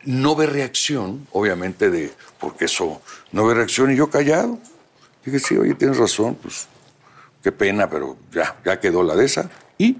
no 0.05 0.35
ve 0.35 0.45
reacción, 0.45 1.27
obviamente, 1.31 1.89
de 1.89 2.11
porque 2.39 2.65
eso 2.65 3.01
no 3.31 3.45
ve 3.45 3.53
reacción 3.53 3.91
y 3.91 3.95
yo 3.95 4.09
callado. 4.09 4.57
Dije, 5.25 5.39
sí, 5.39 5.57
oye, 5.57 5.73
tienes 5.75 5.97
razón, 5.97 6.35
pues 6.41 6.67
qué 7.43 7.51
pena, 7.51 7.89
pero 7.89 8.17
ya, 8.31 8.55
ya 8.65 8.79
quedó 8.79 9.03
la 9.03 9.15
de 9.15 9.25
esa. 9.25 9.49
Y 9.77 9.97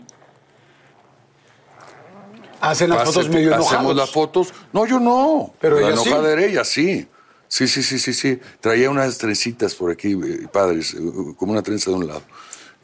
Hacen 2.62 2.90
las 2.90 3.00
fotos 3.00 3.16
pásate, 3.16 3.36
medio 3.36 3.52
hacemos 3.54 3.72
enojados. 3.72 3.96
las 3.96 4.12
fotos. 4.12 4.54
No, 4.74 4.86
yo 4.88 5.00
no. 5.00 5.54
Pero 5.60 5.80
la 5.80 5.88
ella 5.90 5.98
sí. 5.98 6.08
enojada 6.10 6.32
era 6.34 6.44
ella, 6.46 6.64
sí. 6.64 7.08
Sí, 7.48 7.68
sí, 7.68 7.84
sí, 7.84 8.00
sí, 8.00 8.14
sí. 8.14 8.40
Traía 8.60 8.90
unas 8.90 9.18
trencitas 9.20 9.76
por 9.76 9.92
aquí, 9.92 10.14
eh, 10.14 10.48
padres, 10.52 10.94
eh, 10.96 11.00
como 11.38 11.52
una 11.52 11.62
trenza 11.62 11.92
de 11.92 11.98
un 11.98 12.08
lado. 12.08 12.24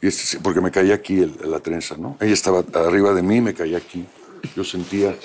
Y 0.00 0.06
este, 0.06 0.22
sí, 0.24 0.38
porque 0.42 0.60
me 0.60 0.70
caía 0.70 0.94
aquí 0.94 1.18
el- 1.20 1.36
la 1.50 1.58
trenza, 1.60 1.96
¿no? 1.96 2.16
Ella 2.20 2.32
estaba 2.32 2.62
arriba 2.74 3.12
de 3.12 3.22
mí, 3.22 3.40
me 3.40 3.54
caía 3.54 3.78
aquí. 3.78 4.06
Yo 4.54 4.62
sentía. 4.62 5.16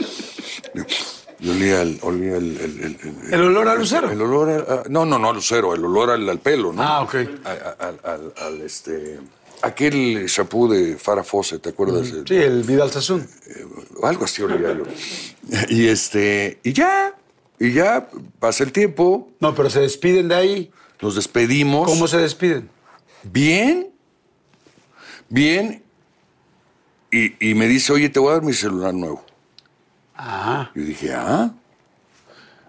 Yo 1.40 1.52
olía 1.52 1.82
el. 1.84 2.00
Olía 2.02 2.38
el, 2.38 2.58
el, 2.58 2.82
el- 3.28 3.34
¿El 3.34 3.42
olor 3.42 3.68
a 3.68 3.76
lucero? 3.76 4.10
El, 4.10 4.22
olor 4.22 4.50
a, 4.86 4.90
No, 4.90 5.06
no, 5.06 5.20
no 5.20 5.30
a 5.30 5.34
lucero, 5.34 5.74
el 5.76 5.86
olor 5.86 6.10
al, 6.12 6.28
al 6.28 6.40
pelo, 6.40 6.74
¿no? 6.74 6.82
Ah, 6.82 7.02
ok. 7.04 7.16
A- 7.46 7.50
a- 7.86 8.12
al, 8.14 8.34
al- 8.38 8.62
este. 8.62 9.20
Aquel 9.62 10.26
shampoo 10.28 10.68
de 10.68 10.98
Farah 10.98 11.24
Fawcett, 11.24 11.62
¿te 11.62 11.70
acuerdas? 11.70 12.10
El- 12.12 12.28
Sí, 12.28 12.36
el 12.36 12.64
Vidal 12.64 12.92
Sassoon. 12.92 13.28
algo 14.04 14.26
así 14.26 14.42
olía 14.44 14.74
yo. 14.78 14.84
Y 15.70 15.88
este, 15.88 16.60
y 16.64 16.74
ya, 16.74 17.16
y 17.60 17.72
ya 17.74 18.08
pasa 18.40 18.64
el 18.64 18.72
tiempo, 18.72 19.30
No, 19.40 19.56
pero 19.56 19.70
se 19.70 19.80
despiden 19.80 20.28
de 20.28 20.36
ahí. 20.36 20.72
nos 21.02 21.16
despedimos. 21.16 21.88
¿Cómo 21.90 22.08
se 22.08 22.18
despiden? 22.18 22.70
Bien, 23.24 23.90
bien. 25.30 25.84
Y, 27.12 27.50
y 27.52 27.56
me 27.56 27.68
dice, 27.68 27.94
oye, 27.94 28.10
te 28.10 28.20
voy 28.20 28.30
a 28.32 28.34
dar 28.34 28.44
mi 28.44 28.54
celular 28.54 28.94
nuevo. 28.94 29.24
Ah. 30.18 30.72
Yo 30.76 30.82
dije, 30.84 31.14
ah. 31.14 31.52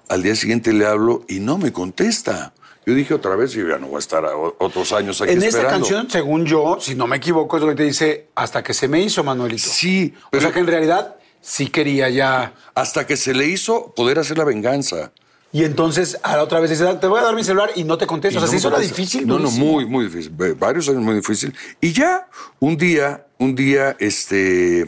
Al 0.09 0.23
día 0.23 0.35
siguiente 0.37 0.73
le 0.73 0.87
hablo 0.87 1.25
y 1.29 1.41
no 1.41 1.59
me 1.59 1.73
contesta. 1.73 2.53
Yo 2.87 2.95
dije 2.95 3.13
otra 3.13 3.37
vez, 3.37 3.53
yo 3.53 3.69
ya 3.69 3.77
no 3.79 3.89
voy 3.89 3.97
a 3.97 3.99
estar 3.99 4.25
otros 4.59 4.93
años 4.95 5.21
aquí 5.21 5.33
En 5.33 5.39
esta 5.43 5.49
esperando. 5.49 5.79
canción, 5.81 6.11
según 6.11 6.47
yo, 6.47 6.79
si 6.81 6.95
no 6.95 7.07
me 7.07 7.17
equivoco, 7.19 7.57
es 7.59 7.63
lo 7.63 7.69
que 7.69 7.75
te 7.75 7.83
dice 7.83 8.29
hasta 8.35 8.63
que 8.63 8.73
se 8.73 8.89
me 8.89 9.01
hizo, 9.01 9.23
Manuelito. 9.23 9.69
Sí, 9.69 10.15
O 10.33 10.41
sea 10.41 10.51
que 10.53 10.61
en 10.61 10.67
realidad 10.67 11.17
sí 11.43 11.69
quería 11.69 12.09
ya. 12.09 12.55
hasta 12.75 13.07
que 13.07 13.17
se 13.19 13.35
le 13.35 13.47
hizo 13.47 13.93
poder 13.95 14.19
hacer 14.19 14.39
la 14.39 14.45
venganza. 14.45 15.13
Y 15.53 15.65
entonces 15.65 16.19
a 16.23 16.37
la 16.37 16.43
otra 16.43 16.61
vez 16.61 16.71
dice, 16.71 16.85
te 16.95 17.07
voy 17.07 17.21
a 17.21 17.25
dar 17.25 17.35
mi 17.35 17.45
celular 17.45 17.71
y 17.75 17.85
no 17.85 17.99
te 17.99 18.07
contesto. 18.07 18.39
O 18.39 18.41
sea, 18.41 18.47
Y 18.47 18.49
se 18.49 18.55
no 18.57 18.59
hizo 18.59 18.71
la 18.71 18.79
difícil. 18.79 19.27
No, 19.27 19.35
no, 19.35 19.41
durísimo. 19.45 19.67
muy, 19.67 19.85
muy 19.87 20.05
difícil. 20.07 20.31
Varios 20.59 20.89
años 20.89 21.03
muy 21.03 21.15
difícil. 21.17 21.55
Y 21.83 21.93
ya, 21.93 22.27
un 22.61 22.77
día, 22.79 23.27
un 23.39 23.55
día, 23.55 23.97
este. 23.99 24.87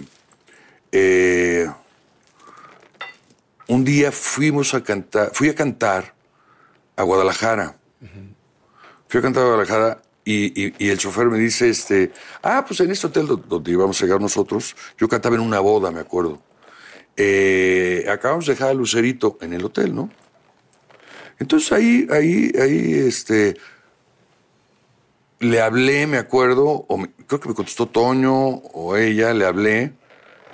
eh, 0.93 1.71
un 3.71 3.85
día 3.85 4.11
fuimos 4.11 4.75
a 4.75 4.83
cantar, 4.83 5.31
fui 5.33 5.49
a 5.49 5.55
cantar 5.55 6.13
a 6.97 7.05
Guadalajara. 7.05 7.77
Fui 9.09 9.19
a 9.19 9.23
cantar 9.23 9.45
a 9.45 9.47
Guadalajara 9.47 10.03
y, 10.25 10.89
el 10.91 10.99
chofer 10.99 11.27
me 11.27 11.39
dice, 11.39 11.69
este, 11.69 12.13
ah, 12.43 12.65
pues 12.67 12.81
en 12.81 12.91
este 12.91 13.07
hotel 13.07 13.29
do- 13.29 13.37
donde 13.37 13.71
íbamos 13.71 14.01
a 14.01 14.05
llegar 14.05 14.21
nosotros, 14.21 14.75
yo 14.99 15.09
cantaba 15.09 15.37
en 15.37 15.43
una 15.43 15.61
boda, 15.61 15.93
me 15.93 16.01
acuerdo. 16.01 16.43
Eh, 17.17 18.07
acabamos 18.11 18.47
de 18.47 18.55
dejar 18.55 18.71
a 18.71 18.75
Lucerito 18.75 19.39
en 19.41 19.53
el 19.53 19.65
hotel, 19.65 19.95
¿no? 19.95 20.11
Entonces 21.39 21.71
ahí, 21.71 22.09
ahí, 22.11 22.53
ahí, 22.61 22.93
este, 23.07 23.57
le 25.39 25.61
hablé, 25.61 26.09
me 26.09 26.19
acuerdo, 26.19 26.87
creo 27.29 27.41
que 27.41 27.49
me 27.49 27.55
contestó 27.55 27.87
Toño 27.87 28.37
o 28.37 28.97
ella, 28.97 29.33
le 29.33 29.47
hablé, 29.47 29.93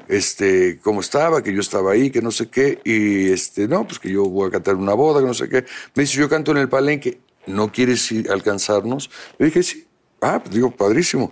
este, 0.09 0.79
cómo 0.81 1.01
estaba, 1.01 1.43
que 1.43 1.53
yo 1.53 1.61
estaba 1.61 1.93
ahí, 1.93 2.11
que 2.11 2.23
no 2.23 2.31
sé 2.31 2.49
qué, 2.49 2.81
y 2.85 3.31
este, 3.31 3.69
no, 3.69 3.87
pues 3.87 3.99
que 3.99 4.11
yo 4.11 4.25
voy 4.25 4.49
a 4.49 4.51
cantar 4.51 4.77
una 4.77 4.95
boda, 4.95 5.21
que 5.21 5.27
no 5.27 5.35
sé 5.35 5.49
qué. 5.49 5.65
Me 5.95 6.03
dice, 6.03 6.19
yo 6.19 6.29
canto 6.29 6.53
en 6.53 6.59
el 6.59 6.69
palenque, 6.69 7.21
¿no 7.47 7.71
quieres 7.73 8.13
alcanzarnos? 8.31 9.11
Le 9.39 9.47
dije, 9.47 9.63
sí. 9.63 9.87
Ah, 10.21 10.41
pues 10.43 10.55
digo, 10.55 10.71
padrísimo. 10.71 11.31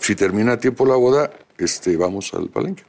Si 0.00 0.14
termina 0.14 0.52
a 0.52 0.58
tiempo 0.58 0.86
la 0.86 0.94
boda, 0.94 1.30
este, 1.58 1.96
vamos 1.96 2.32
al 2.34 2.48
palenque. 2.48 2.84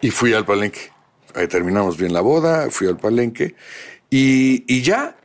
Y 0.00 0.10
fui 0.10 0.32
al 0.32 0.44
palenque. 0.44 0.92
Ahí 1.34 1.46
terminamos 1.46 1.96
bien 1.96 2.12
la 2.12 2.20
boda, 2.20 2.70
fui 2.70 2.88
al 2.88 2.96
palenque. 2.96 3.54
Y, 4.10 4.64
y 4.66 4.82
ya, 4.82 5.16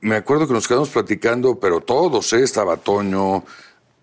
me 0.00 0.16
acuerdo 0.16 0.46
que 0.46 0.52
nos 0.52 0.66
quedamos 0.66 0.90
platicando, 0.90 1.58
pero 1.58 1.80
todos, 1.80 2.32
¿eh? 2.32 2.42
Estaba 2.42 2.76
Toño, 2.76 3.44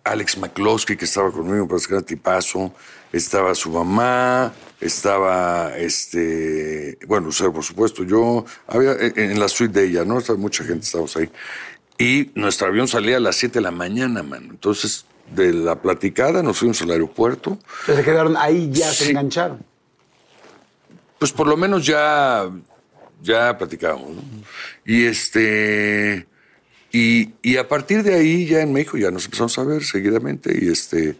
Alex 0.03 0.37
McCloskey, 0.37 0.97
que 0.97 1.05
estaba 1.05 1.31
conmigo, 1.31 1.67
para 1.67 1.81
que 1.81 1.93
era 1.93 2.01
tipazo, 2.01 2.73
estaba 3.11 3.55
su 3.55 3.71
mamá, 3.71 4.53
estaba, 4.79 5.77
este, 5.77 6.97
bueno, 7.07 7.27
Lucero, 7.27 7.53
por 7.53 7.63
supuesto, 7.63 8.03
yo, 8.03 8.45
había 8.67 8.93
en 8.99 9.39
la 9.39 9.47
suite 9.47 9.79
de 9.79 9.87
ella, 9.87 10.05
¿no? 10.05 10.19
Estaba, 10.19 10.39
mucha 10.39 10.63
gente 10.63 10.85
estábamos 10.85 11.15
ahí. 11.17 11.29
Y 12.01 12.31
nuestro 12.33 12.67
avión 12.67 12.87
salía 12.87 13.17
a 13.17 13.19
las 13.19 13.35
7 13.35 13.59
de 13.59 13.61
la 13.61 13.69
mañana, 13.69 14.23
mano. 14.23 14.47
Entonces, 14.49 15.05
de 15.35 15.53
la 15.53 15.81
platicada 15.81 16.41
nos 16.41 16.57
fuimos 16.57 16.81
al 16.81 16.89
aeropuerto. 16.89 17.59
se 17.85 18.03
quedaron 18.03 18.35
ahí, 18.37 18.69
ya 18.71 18.91
se 18.91 19.11
engancharon. 19.11 19.63
Pues 21.19 21.31
por 21.31 21.47
lo 21.47 21.55
menos 21.55 21.85
ya, 21.85 22.49
ya 23.21 23.55
platicábamos, 23.57 24.15
¿no? 24.15 24.23
Y 24.83 25.05
este. 25.05 26.27
Y, 26.91 27.33
y, 27.41 27.57
a 27.57 27.67
partir 27.69 28.03
de 28.03 28.15
ahí, 28.15 28.47
ya 28.47 28.61
en 28.61 28.73
México, 28.73 28.97
ya 28.97 29.11
nos 29.11 29.25
empezamos 29.25 29.57
a 29.59 29.63
ver 29.63 29.83
seguidamente. 29.83 30.57
Y 30.59 30.69
este. 30.69 31.15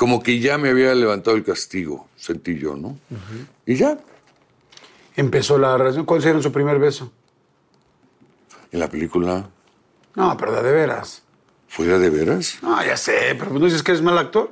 Como 0.00 0.22
que 0.22 0.40
ya 0.40 0.56
me 0.56 0.70
había 0.70 0.94
levantado 0.94 1.36
el 1.36 1.44
castigo, 1.44 2.08
sentí 2.16 2.58
yo, 2.58 2.74
¿no? 2.74 2.98
Y 3.66 3.74
ya. 3.74 3.98
Empezó 5.14 5.58
la 5.58 5.76
relación. 5.76 6.06
¿Cuándo 6.06 6.24
se 6.24 6.42
su 6.42 6.50
primer 6.50 6.78
beso? 6.78 7.12
En 8.72 8.80
la 8.80 8.88
película. 8.88 9.50
No, 10.14 10.36
pero 10.38 10.62
de 10.62 10.72
veras. 10.72 11.22
¿Fuera 11.68 11.98
de 11.98 12.08
veras? 12.08 12.60
No, 12.62 12.82
ya 12.82 12.96
sé, 12.96 13.36
pero 13.38 13.50
no 13.50 13.62
dices 13.62 13.82
que 13.82 13.90
eres 13.90 14.02
mal 14.02 14.16
actor. 14.16 14.50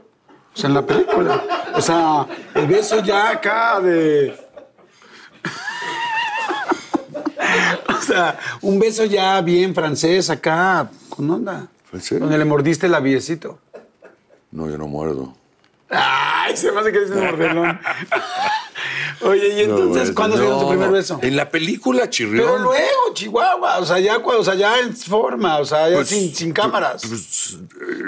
O 0.54 0.58
sea, 0.58 0.68
en 0.68 0.74
la 0.74 0.84
película. 0.84 1.42
O 1.74 1.80
sea, 1.80 2.26
el 2.54 2.66
beso 2.66 3.02
ya 3.02 3.30
acá 3.30 3.80
de. 3.80 4.38
o 7.88 8.02
sea, 8.02 8.38
un 8.60 8.78
beso 8.78 9.06
ya 9.06 9.40
bien 9.40 9.74
francés 9.74 10.28
acá, 10.28 10.90
con 11.08 11.30
onda. 11.30 11.68
¿Francés? 11.86 12.20
Donde 12.20 12.36
le 12.36 12.44
mordiste 12.44 12.84
el 12.84 12.92
labiecito. 12.92 13.60
No, 14.50 14.68
yo 14.68 14.76
no 14.76 14.86
muerdo. 14.88 15.37
Ay, 15.90 16.56
se 16.56 16.70
me 16.70 16.80
hace 16.80 16.92
que 16.92 17.00
dices 17.00 17.16
mordelón. 17.16 17.80
Oye, 19.22 19.48
¿y 19.48 19.62
entonces 19.62 20.12
cuándo 20.12 20.36
se 20.36 20.42
dio 20.42 20.58
tu 20.58 20.68
primer 20.68 20.90
beso? 20.90 21.18
En 21.22 21.34
la 21.34 21.50
película 21.50 22.08
Chirrión. 22.08 22.46
Pero 22.46 22.58
luego, 22.58 23.14
Chihuahua, 23.14 23.78
o 23.78 23.86
sea, 23.86 23.98
ya, 23.98 24.18
o 24.18 24.44
sea, 24.44 24.54
ya 24.54 24.78
en 24.78 24.94
forma, 24.94 25.58
o 25.58 25.64
sea, 25.64 25.88
ya 25.88 25.96
pues, 25.96 26.08
sin, 26.08 26.34
sin, 26.34 26.52
cámaras. 26.52 27.02
Pues, 27.06 27.58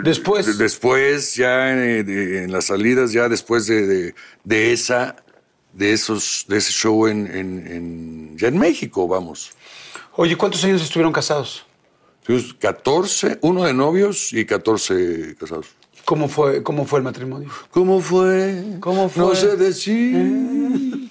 después. 0.04 0.58
Después, 0.58 1.34
ya 1.34 1.72
en, 1.72 2.52
las 2.52 2.66
salidas, 2.66 3.12
ya 3.12 3.28
después 3.28 3.66
de, 3.66 4.14
de, 4.44 4.72
esa, 4.72 5.16
de 5.72 5.92
esos, 5.92 6.44
de 6.48 6.58
ese 6.58 6.72
show 6.72 7.06
en, 7.06 7.26
en, 7.26 8.38
ya 8.38 8.48
en 8.48 8.58
México, 8.58 9.08
vamos. 9.08 9.52
Oye, 10.16 10.36
¿cuántos 10.36 10.62
años 10.64 10.82
estuvieron 10.82 11.12
casados? 11.12 11.64
14, 12.58 13.38
uno 13.42 13.64
de 13.64 13.74
novios 13.74 14.32
y 14.32 14.44
14 14.44 15.36
casados. 15.38 15.66
¿Cómo 16.04 16.28
fue, 16.28 16.62
¿Cómo 16.62 16.86
fue 16.86 16.98
el 16.98 17.04
matrimonio? 17.04 17.48
¿Cómo 17.70 18.00
fue? 18.00 18.76
¿Cómo 18.80 19.08
fue? 19.08 19.22
No 19.22 19.34
sé 19.34 19.56
decir. 19.56 21.10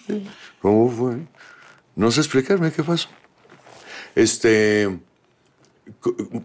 ¿Cómo 0.62 0.90
fue? 0.92 1.18
No 1.96 2.12
sé 2.12 2.22
explicarme 2.22 2.72
qué 2.72 2.84
pasó. 2.84 3.10
Este. 4.16 5.00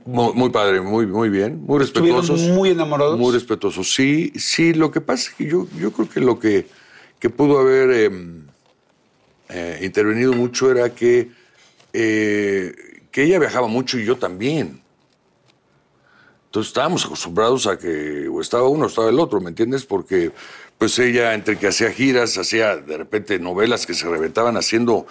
Muy 0.07 0.51
padre, 0.51 0.81
muy, 0.81 1.07
muy 1.07 1.29
bien, 1.29 1.62
muy 1.66 1.79
respetuosos. 1.79 2.41
muy 2.43 2.70
enamorados? 2.70 3.18
Muy 3.18 3.33
respetuosos. 3.33 3.93
Sí, 3.93 4.33
sí, 4.37 4.72
lo 4.72 4.91
que 4.91 5.01
pasa 5.01 5.31
es 5.31 5.37
que 5.37 5.47
yo, 5.47 5.66
yo 5.79 5.93
creo 5.93 6.09
que 6.09 6.20
lo 6.20 6.39
que, 6.39 6.66
que 7.18 7.29
pudo 7.29 7.59
haber 7.59 7.91
em, 7.91 8.47
eh, 9.51 9.81
intervenido 9.83 10.33
mucho 10.33 10.70
era 10.70 10.95
que, 10.95 11.31
eh, 11.93 12.75
que 13.15 13.23
ella 13.23 13.39
viajaba 13.39 13.69
mucho 13.69 13.97
y 13.97 14.05
yo 14.05 14.19
también. 14.19 14.83
Entonces 16.47 16.71
estábamos 16.71 17.07
acostumbrados 17.07 17.69
a 17.69 17.79
que 17.79 18.27
o 18.27 18.41
estaba 18.41 18.67
uno 18.67 18.87
o 18.87 18.89
estaba 18.89 19.09
el 19.09 19.21
otro, 19.21 19.41
¿me 19.41 19.51
entiendes? 19.51 19.87
Porque 19.87 20.33
pues 20.79 20.99
ella 20.99 21.33
entre 21.33 21.57
que 21.57 21.69
hacía 21.69 21.93
giras, 21.93 22.37
hacía 22.39 22.77
de 22.77 22.97
repente 22.97 23.39
novelas 23.39 23.87
que 23.87 23.95
se 23.95 24.09
reventaban 24.09 24.57
haciendo, 24.57 25.07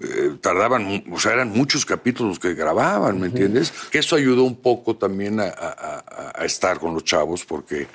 eh, 0.00 0.36
tardaban, 0.40 1.02
o 1.10 1.18
sea, 1.18 1.32
eran 1.32 1.48
muchos 1.48 1.84
capítulos 1.84 2.38
que 2.38 2.54
grababan, 2.54 3.18
¿me 3.18 3.26
entiendes? 3.26 3.72
Que 3.90 3.98
eso 3.98 4.14
ayudó 4.14 4.44
un 4.44 4.54
poco 4.54 4.94
también 4.94 5.40
a, 5.40 6.44
estar 6.44 6.78
con 6.78 6.94
los 6.94 7.02
chavos 7.02 7.44
porque, 7.44 7.88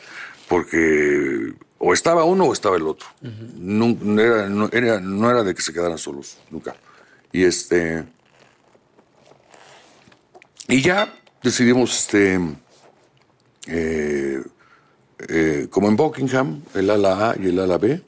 porque 0.49 1.53
o 1.77 1.93
estaba 1.93 2.25
uno 2.25 2.43
o 2.43 2.51
estaba 2.51 2.75
el 2.75 2.85
otro. 2.87 3.07
no, 3.21 4.21
era, 4.21 4.49
no, 4.49 4.69
era, 4.69 4.99
no 4.99 5.31
era 5.31 5.43
de 5.43 5.55
que 5.55 5.61
se 5.61 5.71
quedaran 5.71 5.97
solos, 5.97 6.39
nunca. 6.51 6.75
Y 7.31 7.45
este... 7.45 8.14
Y 10.67 10.81
ya 10.81 11.13
decidimos, 11.43 11.95
este 11.95 12.39
eh, 13.67 14.43
eh, 15.27 15.67
como 15.69 15.87
en 15.87 15.95
Buckingham, 15.95 16.61
el 16.73 16.89
ala 16.89 17.31
A 17.31 17.35
y 17.39 17.47
el 17.47 17.59
ala 17.59 17.77
B. 17.77 18.01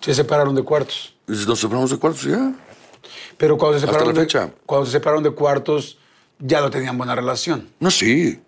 Se 0.00 0.14
separaron 0.14 0.54
de 0.54 0.62
cuartos. 0.62 1.14
Nos 1.26 1.60
separamos 1.60 1.90
de 1.90 1.98
cuartos 1.98 2.24
ya. 2.24 2.52
Pero 3.36 3.56
cuando 3.56 3.78
se 3.78 3.86
separaron, 3.86 4.08
Hasta 4.08 4.20
la 4.20 4.24
fecha. 4.24 4.46
De, 4.46 4.52
cuando 4.66 4.86
se 4.86 4.92
separaron 4.92 5.22
de 5.22 5.30
cuartos, 5.30 5.98
ya 6.38 6.60
no 6.60 6.70
tenían 6.70 6.98
buena 6.98 7.14
relación. 7.14 7.68
No, 7.78 7.90
sí. 7.90 8.40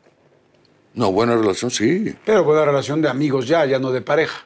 No, 0.95 1.11
buena 1.13 1.37
relación, 1.37 1.71
sí. 1.71 2.15
Pero 2.25 2.45
buena 2.45 2.65
relación 2.65 3.03
de 3.03 3.09
amigos 3.09 3.47
ya, 3.47 3.65
ya 3.65 3.79
no 3.79 3.91
de 3.91 4.01
pareja. 4.01 4.45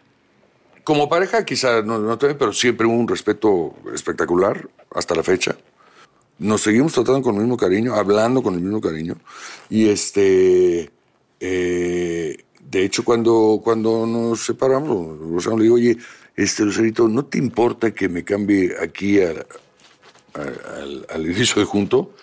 Como 0.84 1.08
pareja 1.08 1.44
quizá 1.44 1.82
no, 1.82 1.98
no 1.98 2.18
pero 2.18 2.52
siempre 2.54 2.86
hubo 2.86 2.94
un 2.94 3.06
respeto 3.06 3.74
espectacular 3.92 4.68
hasta 4.94 5.14
la 5.14 5.22
fecha. 5.22 5.56
Nos 6.38 6.62
seguimos 6.62 6.92
tratando 6.92 7.22
con 7.22 7.34
el 7.36 7.42
mismo 7.42 7.56
cariño, 7.56 7.94
hablando 7.94 8.42
con 8.42 8.54
el 8.54 8.60
mismo 8.60 8.80
cariño. 8.80 9.16
Y 9.68 9.88
este 9.88 10.90
eh, 11.40 12.36
de 12.70 12.84
hecho, 12.84 13.04
cuando, 13.04 13.60
cuando 13.62 14.06
nos 14.06 14.44
separamos, 14.44 15.46
le 15.56 15.62
digo, 15.62 15.76
oye, 15.76 15.96
este 16.36 16.64
Lucerito, 16.64 17.08
¿no 17.08 17.24
te 17.24 17.38
importa 17.38 17.92
que 17.92 18.08
me 18.08 18.24
cambie 18.24 18.74
aquí 18.80 19.20
al, 19.20 19.46
al, 21.08 21.24
edificio 21.24 21.60
de 21.60 21.64
junto? 21.64 22.14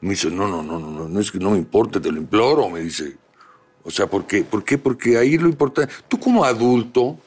Me 0.00 0.10
dice, 0.10 0.30
no, 0.30 0.48
no, 0.48 0.62
no, 0.62 0.80
no, 0.80 1.08
no 1.08 1.20
es 1.20 1.30
que 1.30 1.38
no 1.38 1.52
me 1.52 1.58
importe, 1.58 2.00
te 2.00 2.10
lo 2.10 2.18
imploro, 2.18 2.68
me 2.68 2.80
dice. 2.80 3.16
O 3.84 3.90
sea, 3.90 4.08
¿por 4.08 4.26
qué? 4.26 4.42
¿Por 4.42 4.64
qué? 4.64 4.78
Porque 4.78 5.16
ahí 5.16 5.38
lo 5.38 5.48
importante, 5.48 5.92
tú 6.08 6.18
como 6.18 6.44
adulto, 6.44 7.18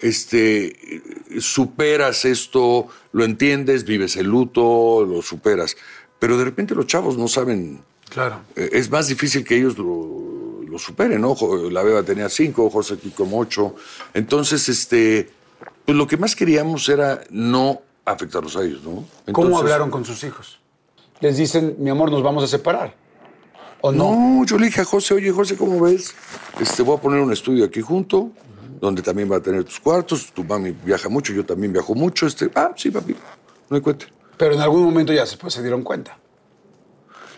este, 0.00 1.02
superas 1.40 2.24
esto, 2.24 2.88
lo 3.12 3.24
entiendes, 3.24 3.84
vives 3.84 4.16
el 4.16 4.26
luto, 4.26 5.04
lo 5.04 5.22
superas. 5.22 5.76
Pero 6.18 6.38
de 6.38 6.44
repente 6.44 6.74
los 6.74 6.86
chavos 6.86 7.16
no 7.16 7.28
saben. 7.28 7.80
Claro. 8.08 8.40
Eh, 8.54 8.70
es 8.72 8.90
más 8.90 9.08
difícil 9.08 9.44
que 9.44 9.56
ellos 9.56 9.76
lo, 9.78 10.62
lo 10.68 10.78
superen, 10.78 11.20
¿no? 11.20 11.36
La 11.70 11.82
Beba 11.82 12.02
tenía 12.02 12.28
cinco, 12.28 12.70
José 12.70 12.94
aquí 12.94 13.10
como 13.10 13.38
ocho. 13.38 13.74
Entonces, 14.14 14.68
este, 14.68 15.30
pues 15.84 15.96
lo 15.96 16.06
que 16.06 16.16
más 16.16 16.36
queríamos 16.36 16.88
era 16.88 17.22
no 17.30 17.82
afectarlos 18.04 18.56
a 18.56 18.62
ellos, 18.62 18.82
¿no? 18.82 19.04
¿Cómo 19.32 19.58
hablaron 19.58 19.90
con 19.90 20.04
sus 20.04 20.22
hijos? 20.24 20.58
Les 21.20 21.36
dicen, 21.36 21.76
mi 21.78 21.90
amor, 21.90 22.10
nos 22.10 22.22
vamos 22.22 22.44
a 22.44 22.46
separar. 22.46 22.94
¿O 23.80 23.92
no? 23.92 24.14
No, 24.14 24.44
yo 24.46 24.58
le 24.58 24.66
dije 24.66 24.82
a 24.82 24.84
José, 24.84 25.14
oye, 25.14 25.30
José, 25.30 25.56
¿cómo 25.56 25.80
ves? 25.80 26.14
Este, 26.60 26.82
voy 26.82 26.96
a 26.96 27.00
poner 27.00 27.20
un 27.20 27.32
estudio 27.32 27.64
aquí 27.64 27.80
junto, 27.80 28.30
donde 28.80 29.02
también 29.02 29.30
va 29.30 29.36
a 29.36 29.40
tener 29.40 29.64
tus 29.64 29.80
cuartos. 29.80 30.32
Tu 30.32 30.44
mami 30.44 30.72
viaja 30.84 31.08
mucho, 31.08 31.32
yo 31.32 31.44
también 31.44 31.72
viajo 31.72 31.94
mucho. 31.94 32.26
Este, 32.26 32.50
ah, 32.54 32.72
sí, 32.76 32.90
papi, 32.90 33.14
no 33.70 33.76
hay 33.76 33.82
cuenta. 33.82 34.06
Pero 34.36 34.54
en 34.54 34.60
algún 34.60 34.82
momento 34.82 35.12
ya 35.12 35.26
se, 35.26 35.36
pues, 35.36 35.54
se 35.54 35.62
dieron 35.62 35.82
cuenta. 35.82 36.18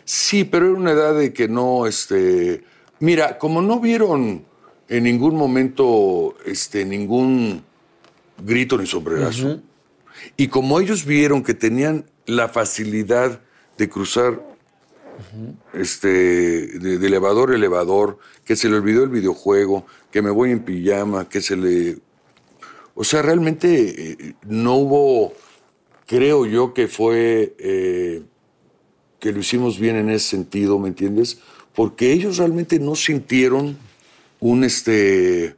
Sí, 0.05 0.45
pero 0.45 0.66
era 0.66 0.74
una 0.74 0.93
edad 0.93 1.14
de 1.14 1.32
que 1.32 1.49
no, 1.49 1.86
este, 1.86 2.64
Mira, 3.01 3.39
como 3.39 3.62
no 3.62 3.78
vieron 3.78 4.45
en 4.89 5.05
ningún 5.05 5.36
momento 5.36 6.36
este, 6.45 6.84
ningún 6.84 7.64
grito 8.39 8.76
ni 8.78 8.86
sombrerazo, 8.86 9.61
y 10.36 10.49
como 10.49 10.80
ellos 10.80 11.05
vieron 11.05 11.43
que 11.43 11.55
tenían 11.55 12.07
la 12.26 12.49
facilidad 12.49 13.41
de 13.76 13.89
cruzar 13.89 14.43
este, 15.73 16.09
de, 16.79 17.07
elevador 17.07 17.51
a 17.51 17.55
elevador, 17.55 18.19
que 18.45 18.57
se 18.57 18.69
le 18.69 18.77
olvidó 18.77 19.05
el 19.05 19.11
videojuego, 19.11 19.87
que 20.11 20.23
me 20.23 20.31
voy 20.31 20.53
en 20.53 20.61
pijama, 20.61 21.29
que 21.29 21.41
se 21.41 21.57
le... 21.57 21.99
O 22.95 23.05
sea, 23.05 23.23
realmente 23.23 24.12
eh, 24.12 24.35
no 24.47 24.75
hubo, 24.75 25.33
creo 26.07 26.47
yo 26.47 26.75
que 26.75 26.89
fue, 26.89 27.55
eh, 27.59 28.23
que 29.21 29.33
lo 29.33 29.41
hicimos 29.41 29.79
bien 29.79 29.97
en 29.97 30.11
ese 30.11 30.31
sentido, 30.31 30.79
¿me 30.79 30.89
entiendes? 30.89 31.39
porque 31.79 32.12
ellos 32.12 32.39
realmente 32.39 32.81
no 32.81 32.97
sintieron 32.97 33.79
un, 34.41 34.64
este, 34.64 35.55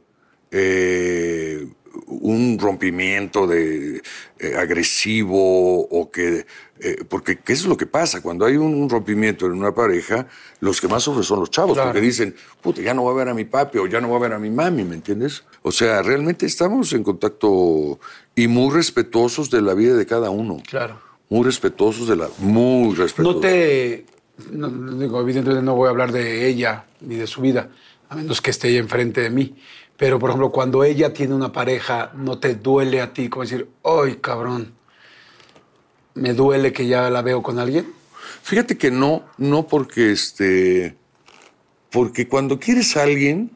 eh, 0.51 1.67
un 2.11 2.59
rompimiento 2.59 3.47
de, 3.47 4.01
eh, 4.39 4.55
agresivo 4.57 5.81
o 5.81 6.11
que... 6.11 6.45
Eh, 6.83 7.03
porque 7.07 7.39
¿qué 7.39 7.53
es 7.53 7.65
lo 7.65 7.77
que 7.77 7.85
pasa? 7.85 8.21
Cuando 8.21 8.45
hay 8.45 8.57
un, 8.57 8.89
rompimiento 8.89 9.45
en 9.45 9.53
una 9.53 9.73
pareja, 9.73 10.27
los 10.59 10.81
que 10.81 10.87
más 10.87 11.03
sufren 11.03 11.23
son 11.23 11.39
los 11.39 11.51
chavos, 11.51 11.77
porque 11.77 12.01
dicen, 12.01 12.35
puta, 12.59 12.81
ya 12.81 12.93
no 12.93 13.03
voy 13.03 13.13
a 13.13 13.17
ver 13.17 13.29
a 13.29 13.33
mi 13.33 13.45
papi 13.45 13.77
o 13.77 13.85
ya 13.85 14.01
no 14.01 14.07
voy 14.07 14.17
a 14.17 14.21
ver 14.21 14.33
a 14.33 14.39
mi 14.39 14.49
mami, 14.49 14.83
¿me 14.83 14.95
entiendes? 14.95 15.43
O 15.61 15.71
sea, 15.71 16.01
realmente 16.01 16.45
estamos 16.45 16.91
en 16.93 17.03
contacto 17.03 17.99
y 18.35 18.47
muy 18.47 18.73
respetuosos 18.73 19.51
de 19.51 19.61
la 19.61 19.75
vida 19.75 19.95
de 19.95 20.05
cada 20.07 20.31
uno. 20.31 20.61
Claro. 20.67 20.99
Muy 21.29 21.43
respetuosos 21.45 22.07
de 22.07 22.15
la... 22.15 22.29
Muy 22.39 22.95
respetuosos. 22.95 23.35
¿No 23.35 23.41
te 23.41 24.05
no, 24.49 24.69
digo, 24.69 25.21
evidentemente 25.21 25.63
no 25.63 25.75
voy 25.75 25.87
a 25.87 25.91
hablar 25.91 26.11
de 26.11 26.47
ella 26.47 26.85
ni 27.01 27.15
de 27.15 27.27
su 27.27 27.41
vida, 27.41 27.69
a 28.09 28.15
menos 28.15 28.41
que 28.41 28.51
esté 28.51 28.69
ella 28.69 28.79
enfrente 28.79 29.21
de 29.21 29.29
mí. 29.29 29.55
Pero, 30.01 30.17
por 30.17 30.31
ejemplo, 30.31 30.51
cuando 30.51 30.83
ella 30.83 31.13
tiene 31.13 31.35
una 31.35 31.51
pareja, 31.51 32.11
¿no 32.15 32.39
te 32.39 32.55
duele 32.55 33.01
a 33.01 33.13
ti 33.13 33.29
como 33.29 33.43
decir, 33.43 33.69
¡ay, 33.83 34.15
cabrón! 34.15 34.73
¿Me 36.15 36.33
duele 36.33 36.73
que 36.73 36.87
ya 36.87 37.11
la 37.11 37.21
veo 37.21 37.43
con 37.43 37.59
alguien? 37.59 37.93
Fíjate 38.41 38.79
que 38.79 38.89
no, 38.89 39.23
no 39.37 39.67
porque 39.67 40.11
este. 40.11 40.97
Porque 41.91 42.27
cuando 42.27 42.59
quieres 42.59 42.97
a 42.97 43.03
alguien 43.03 43.51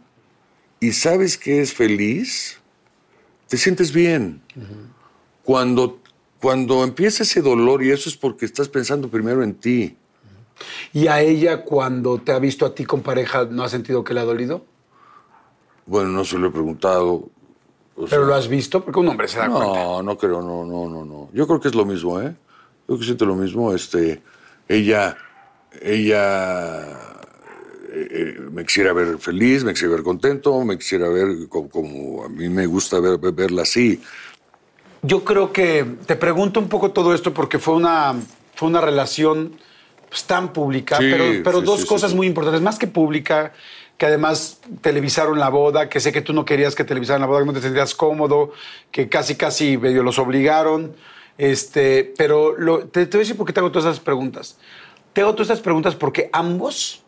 y 0.79 0.91
sabes 0.91 1.39
que 1.39 1.61
es 1.61 1.73
feliz, 1.73 2.59
te 3.47 3.57
sientes 3.57 3.91
bien. 3.91 4.43
Cuando, 5.41 5.99
cuando 6.39 6.83
empieza 6.83 7.23
ese 7.23 7.41
dolor, 7.41 7.83
y 7.83 7.89
eso 7.89 8.07
es 8.07 8.17
porque 8.17 8.45
estás 8.45 8.69
pensando 8.69 9.09
primero 9.09 9.41
en 9.41 9.55
ti. 9.55 9.97
¿Y 10.93 11.07
a 11.07 11.21
ella, 11.21 11.63
cuando 11.63 12.19
te 12.19 12.33
ha 12.33 12.37
visto 12.37 12.67
a 12.67 12.75
ti 12.75 12.85
con 12.85 13.01
pareja, 13.01 13.45
no 13.45 13.63
ha 13.63 13.69
sentido 13.69 14.03
que 14.03 14.13
le 14.13 14.19
ha 14.19 14.25
dolido? 14.25 14.74
Bueno, 15.85 16.09
no 16.09 16.25
se 16.25 16.37
lo 16.37 16.47
he 16.47 16.51
preguntado. 16.51 17.29
¿Pero 17.95 18.07
sea, 18.07 18.19
lo 18.19 18.35
has 18.35 18.47
visto? 18.47 18.83
Porque 18.83 18.99
un 18.99 19.07
hombre 19.07 19.27
se 19.27 19.37
da 19.37 19.47
cuenta. 19.49 19.79
No, 19.79 20.03
no 20.03 20.17
creo, 20.17 20.41
no, 20.41 20.65
no, 20.65 20.89
no, 20.89 21.05
no. 21.05 21.29
Yo 21.33 21.47
creo 21.47 21.59
que 21.59 21.67
es 21.69 21.75
lo 21.75 21.85
mismo, 21.85 22.19
¿eh? 22.21 22.25
Yo 22.33 22.85
creo 22.87 22.99
que 22.99 23.05
siente 23.05 23.25
lo 23.25 23.35
mismo. 23.35 23.73
Este, 23.73 24.21
ella, 24.67 25.15
ella 25.81 26.81
eh, 27.91 28.07
eh, 28.11 28.39
me 28.51 28.65
quisiera 28.65 28.91
ver 28.93 29.17
feliz, 29.19 29.63
me 29.63 29.73
quisiera 29.73 29.93
ver 29.95 30.03
contento, 30.03 30.63
me 30.65 30.77
quisiera 30.77 31.07
ver 31.07 31.47
como, 31.47 31.69
como 31.69 32.25
a 32.25 32.29
mí 32.29 32.49
me 32.49 32.65
gusta 32.65 32.99
ver, 32.99 33.17
ver- 33.17 33.33
verla 33.33 33.61
así. 33.61 34.01
Yo 35.01 35.23
creo 35.23 35.53
que 35.53 35.85
te 36.05 36.15
pregunto 36.15 36.59
un 36.59 36.67
poco 36.67 36.91
todo 36.91 37.13
esto 37.13 37.33
porque 37.33 37.59
fue 37.59 37.75
una, 37.75 38.15
fue 38.55 38.67
una 38.67 38.81
relación 38.81 39.53
pues, 40.09 40.23
tan 40.25 40.51
pública, 40.51 40.97
Sí, 40.97 41.07
pero, 41.11 41.25
pero 41.43 41.59
sí, 41.59 41.65
dos 41.65 41.81
sí, 41.81 41.87
cosas 41.87 42.13
muy 42.13 42.25
importantes, 42.27 42.61
más 42.61 42.79
que 42.79 42.87
pública, 42.87 43.53
que 43.97 44.05
además 44.05 44.59
televisaron 44.81 45.39
la 45.39 45.49
boda, 45.49 45.87
que 45.89 45.99
sé 45.99 46.11
que 46.11 46.21
tú 46.21 46.33
no 46.33 46.43
querías 46.45 46.75
que 46.75 46.83
televisaran 46.83 47.21
la 47.21 47.27
boda, 47.27 47.39
que 47.41 47.45
no 47.45 47.53
te 47.53 47.61
sentías 47.61 47.95
cómodo, 47.95 48.51
que 48.91 49.07
casi, 49.07 49.35
casi 49.35 49.77
medio 49.77 50.03
los 50.03 50.19
obligaron. 50.19 50.95
Este, 51.37 52.13
pero 52.17 52.57
lo- 52.57 52.87
te, 52.87 53.05
te 53.05 53.17
voy 53.17 53.21
a 53.21 53.23
decir 53.25 53.37
por 53.37 53.45
qué 53.47 53.53
te 53.53 53.59
hago 53.59 53.71
todas 53.71 53.85
esas 53.93 54.03
preguntas. 54.03 54.57
Te 55.13 55.21
hago 55.21 55.31
todas 55.33 55.47
estas 55.49 55.61
preguntas 55.61 55.95
porque 55.95 56.29
ambos 56.33 57.03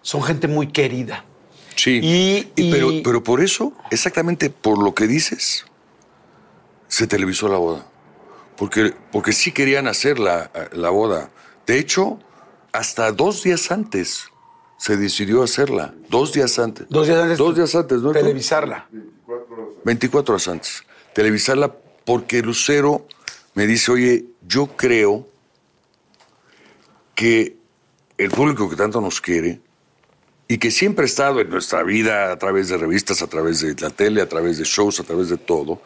son 0.00 0.22
gente 0.22 0.48
muy 0.48 0.68
querida. 0.68 1.24
Sí. 1.76 2.00
Y- 2.02 2.52
y- 2.56 2.70
pero, 2.72 2.90
pero 3.04 3.22
por 3.22 3.40
eso, 3.42 3.72
exactamente 3.90 4.48
por 4.50 4.82
lo 4.82 4.94
que 4.94 5.06
dices, 5.06 5.64
se 6.88 7.06
televisó 7.06 7.48
la 7.48 7.58
boda. 7.58 7.86
Porque, 8.56 8.94
porque 9.10 9.32
sí 9.32 9.52
querían 9.52 9.86
hacer 9.86 10.18
la, 10.18 10.50
la 10.72 10.90
boda. 10.90 11.30
De 11.66 11.78
hecho, 11.78 12.18
hasta 12.72 13.10
dos 13.12 13.42
días 13.42 13.70
antes 13.70 14.26
se 14.82 14.96
decidió 14.96 15.44
hacerla. 15.44 15.94
Dos 16.08 16.32
días 16.32 16.58
antes. 16.58 16.88
Dos 16.88 17.06
días 17.06 17.20
antes. 17.22 17.38
Dos 17.38 17.54
días 17.54 17.72
antes, 17.76 18.02
¿no? 18.02 18.10
Televisarla. 18.10 18.88
24 19.84 20.34
horas 20.34 20.48
antes. 20.48 20.82
Televisarla 21.14 21.72
porque 22.04 22.42
Lucero 22.42 23.06
me 23.54 23.68
dice, 23.68 23.92
oye, 23.92 24.24
yo 24.44 24.66
creo 24.76 25.28
que 27.14 27.56
el 28.18 28.30
público 28.32 28.68
que 28.68 28.74
tanto 28.74 29.00
nos 29.00 29.20
quiere 29.20 29.60
y 30.48 30.58
que 30.58 30.72
siempre 30.72 31.04
ha 31.04 31.06
estado 31.06 31.38
en 31.40 31.48
nuestra 31.48 31.84
vida 31.84 32.32
a 32.32 32.36
través 32.40 32.68
de 32.68 32.76
revistas, 32.76 33.22
a 33.22 33.28
través 33.28 33.60
de 33.60 33.80
la 33.80 33.90
tele, 33.90 34.20
a 34.20 34.28
través 34.28 34.58
de 34.58 34.64
shows, 34.64 34.98
a 34.98 35.04
través 35.04 35.28
de 35.28 35.36
todo, 35.36 35.80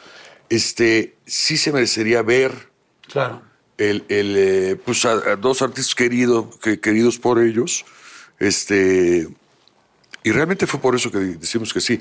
este, 0.49 1.17
sí 1.27 1.59
se 1.59 1.71
merecería 1.71 2.23
ver 2.23 2.71
Claro. 3.13 3.43
el, 3.77 4.07
el, 4.09 4.35
eh, 4.39 4.77
pues 4.83 5.05
a, 5.05 5.13
a 5.33 5.37
dos 5.37 5.61
artistas 5.61 5.95
queridos, 5.95 6.57
que, 6.63 6.81
queridos 6.81 7.19
por 7.19 7.41
ellos, 7.43 7.85
este, 8.39 9.29
y 10.23 10.31
realmente 10.31 10.67
fue 10.67 10.81
por 10.81 10.95
eso 10.95 11.11
que 11.11 11.19
decimos 11.19 11.73
que 11.73 11.81
sí. 11.81 12.01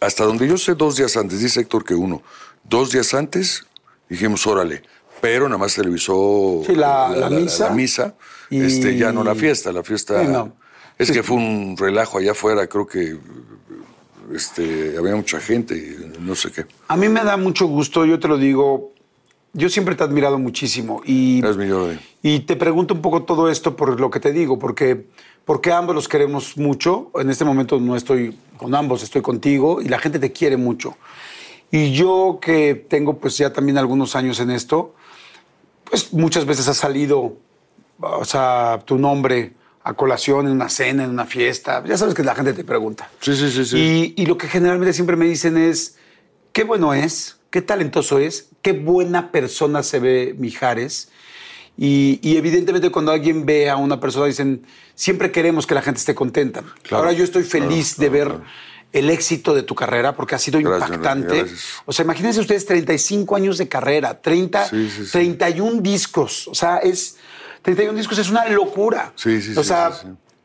Hasta 0.00 0.24
donde 0.24 0.48
yo 0.48 0.58
sé, 0.58 0.74
dos 0.74 0.96
días 0.96 1.16
antes, 1.16 1.40
dice 1.40 1.60
Héctor 1.60 1.84
que 1.84 1.94
uno, 1.94 2.22
dos 2.64 2.90
días 2.90 3.14
antes 3.14 3.64
dijimos, 4.08 4.46
órale, 4.46 4.82
pero 5.20 5.48
nada 5.48 5.58
más 5.58 5.74
televisó 5.74 6.62
Sí, 6.66 6.74
la- 6.74 7.10
la 7.10 7.30
misa. 7.30 7.70
misa, 7.70 8.14
Y- 8.50 8.60
este, 8.60 8.96
ya 8.98 9.12
no 9.12 9.22
la 9.24 9.34
fiesta, 9.34 9.72
la 9.72 9.82
fiesta... 9.84 10.20
Sí, 10.22 10.28
no. 10.28 10.56
Es 10.98 11.10
que 11.10 11.22
fue 11.22 11.36
un 11.36 11.76
relajo 11.76 12.18
allá 12.18 12.32
afuera, 12.32 12.66
creo 12.66 12.86
que 12.86 13.16
este, 14.34 14.96
había 14.98 15.16
mucha 15.16 15.40
gente, 15.40 15.74
y 15.76 16.20
no 16.20 16.34
sé 16.34 16.50
qué. 16.52 16.66
A 16.88 16.96
mí 16.96 17.08
me 17.08 17.24
da 17.24 17.36
mucho 17.36 17.66
gusto, 17.66 18.04
yo 18.04 18.20
te 18.20 18.28
lo 18.28 18.36
digo, 18.38 18.92
yo 19.52 19.68
siempre 19.68 19.94
te 19.94 20.02
he 20.02 20.06
admirado 20.06 20.38
muchísimo 20.38 21.02
y, 21.04 21.42
y 22.22 22.40
te 22.40 22.56
pregunto 22.56 22.94
un 22.94 23.02
poco 23.02 23.24
todo 23.24 23.50
esto 23.50 23.76
por 23.76 24.00
lo 24.00 24.10
que 24.10 24.18
te 24.18 24.32
digo, 24.32 24.58
porque, 24.58 25.06
porque 25.44 25.72
ambos 25.72 25.94
los 25.94 26.08
queremos 26.08 26.56
mucho. 26.56 27.10
En 27.16 27.28
este 27.28 27.44
momento 27.44 27.78
no 27.78 27.94
estoy 27.96 28.36
con 28.56 28.74
ambos, 28.74 29.02
estoy 29.02 29.20
contigo 29.20 29.82
y 29.82 29.88
la 29.88 29.98
gente 29.98 30.18
te 30.18 30.32
quiere 30.32 30.56
mucho. 30.56 30.96
Y 31.70 31.92
yo 31.92 32.38
que 32.40 32.74
tengo 32.74 33.18
pues 33.18 33.36
ya 33.36 33.52
también 33.52 33.78
algunos 33.78 34.16
años 34.16 34.40
en 34.40 34.50
esto, 34.50 34.94
pues 35.84 36.12
muchas 36.12 36.46
veces 36.46 36.68
ha 36.68 36.74
salido, 36.74 37.36
o 38.00 38.24
sea, 38.24 38.80
tu 38.84 38.96
nombre 38.96 39.52
a 39.84 39.94
colación 39.94 40.46
en 40.46 40.52
una 40.52 40.68
cena, 40.68 41.04
en 41.04 41.10
una 41.10 41.26
fiesta. 41.26 41.82
Ya 41.86 41.98
sabes 41.98 42.14
que 42.14 42.22
la 42.22 42.34
gente 42.34 42.52
te 42.54 42.64
pregunta. 42.64 43.10
Sí, 43.20 43.34
sí, 43.34 43.50
sí, 43.50 43.64
sí. 43.64 44.14
Y, 44.16 44.22
y 44.22 44.26
lo 44.26 44.38
que 44.38 44.48
generalmente 44.48 44.92
siempre 44.92 45.16
me 45.16 45.26
dicen 45.26 45.58
es, 45.58 45.96
qué 46.52 46.64
bueno 46.64 46.94
es, 46.94 47.38
qué 47.52 47.62
talentoso 47.62 48.18
es, 48.18 48.48
qué 48.62 48.72
buena 48.72 49.30
persona 49.30 49.84
se 49.84 50.00
ve 50.00 50.34
Mijares. 50.36 51.10
Y, 51.76 52.18
y 52.22 52.36
evidentemente 52.36 52.90
cuando 52.90 53.12
alguien 53.12 53.46
ve 53.46 53.70
a 53.70 53.76
una 53.76 54.00
persona 54.00 54.26
dicen, 54.26 54.66
siempre 54.94 55.30
queremos 55.30 55.66
que 55.66 55.74
la 55.74 55.82
gente 55.82 55.98
esté 56.00 56.14
contenta. 56.14 56.62
Claro, 56.82 57.04
Ahora 57.04 57.12
yo 57.12 57.22
estoy 57.22 57.44
feliz 57.44 57.94
claro, 57.94 58.12
de 58.12 58.18
ver 58.18 58.40
el 58.92 59.08
éxito 59.10 59.54
de 59.54 59.62
tu 59.62 59.74
carrera 59.74 60.14
porque 60.16 60.34
ha 60.34 60.38
sido 60.38 60.60
Gracias, 60.60 60.88
impactante. 60.90 61.38
gracias. 61.38 61.64
O 61.86 61.92
sea, 61.92 62.04
imagínense 62.04 62.40
ustedes 62.40 62.66
35 62.66 63.36
años 63.36 63.58
de 63.58 63.68
carrera, 63.68 64.20
30, 64.20 64.68
Sí, 64.68 64.90
sí, 64.90 65.04
sí. 65.06 65.12
31 65.12 65.80
discos. 65.80 66.48
O 66.48 66.54
sea, 66.54 66.78
es 66.78 67.16
31 67.62 67.96
discos 67.96 68.18
es 68.18 68.28
una 68.30 68.46
locura. 68.48 69.12
Sí, 69.14 69.40
sí, 69.40 69.54
O 69.56 69.62
sea. 69.62 69.92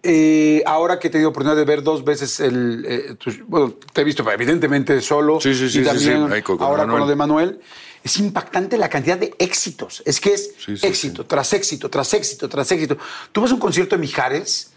Eh, 0.10 0.64
ahora 0.66 0.97
que 0.99 1.08
he 1.08 1.12
tenido 1.12 1.30
oportunidad 1.32 1.58
de 1.58 1.66
ver 1.66 1.84
dos 1.84 2.03
veces 2.05 2.39
el. 2.39 2.86
eh, 2.88 3.16
tu- 3.20 3.32
bueno, 3.47 3.76
te 3.93 4.01
he 4.01 4.03
visto 4.05 4.24
evidentemente 4.32 5.01
solo. 5.01 5.39
Sí, 5.41 5.53
sí, 5.53 5.70
sí, 5.70 5.82
y 5.82 5.84
también 5.84 6.28
sí, 6.34 6.41
con- 6.41 6.58
con 6.58 6.66
ahora 6.68 6.84
con 6.84 6.88
Manuel. 6.91 7.01
lo 7.01 7.08
de 7.08 7.16
Manuel. 7.16 7.60
Es 8.03 8.18
impactante 8.18 8.78
la 8.78 8.89
cantidad 8.89 9.18
de 9.18 9.36
éxitos. 9.38 10.01
Es 10.05 10.22
que 10.22 10.34
es 10.34 10.51
sí, 10.58 10.76
éxito 10.82 11.26
tras 11.26 11.51
éxito, 11.51 11.89
tras 11.89 12.14
éxito, 12.14 12.47
tras 12.47 12.72
éxito. 12.72 12.97
Tú 13.34 13.41
vas 13.41 13.51
a 13.51 13.55
un 13.55 13.60
concierto 13.60 13.95
de 13.95 14.01
Mijares 14.01 14.72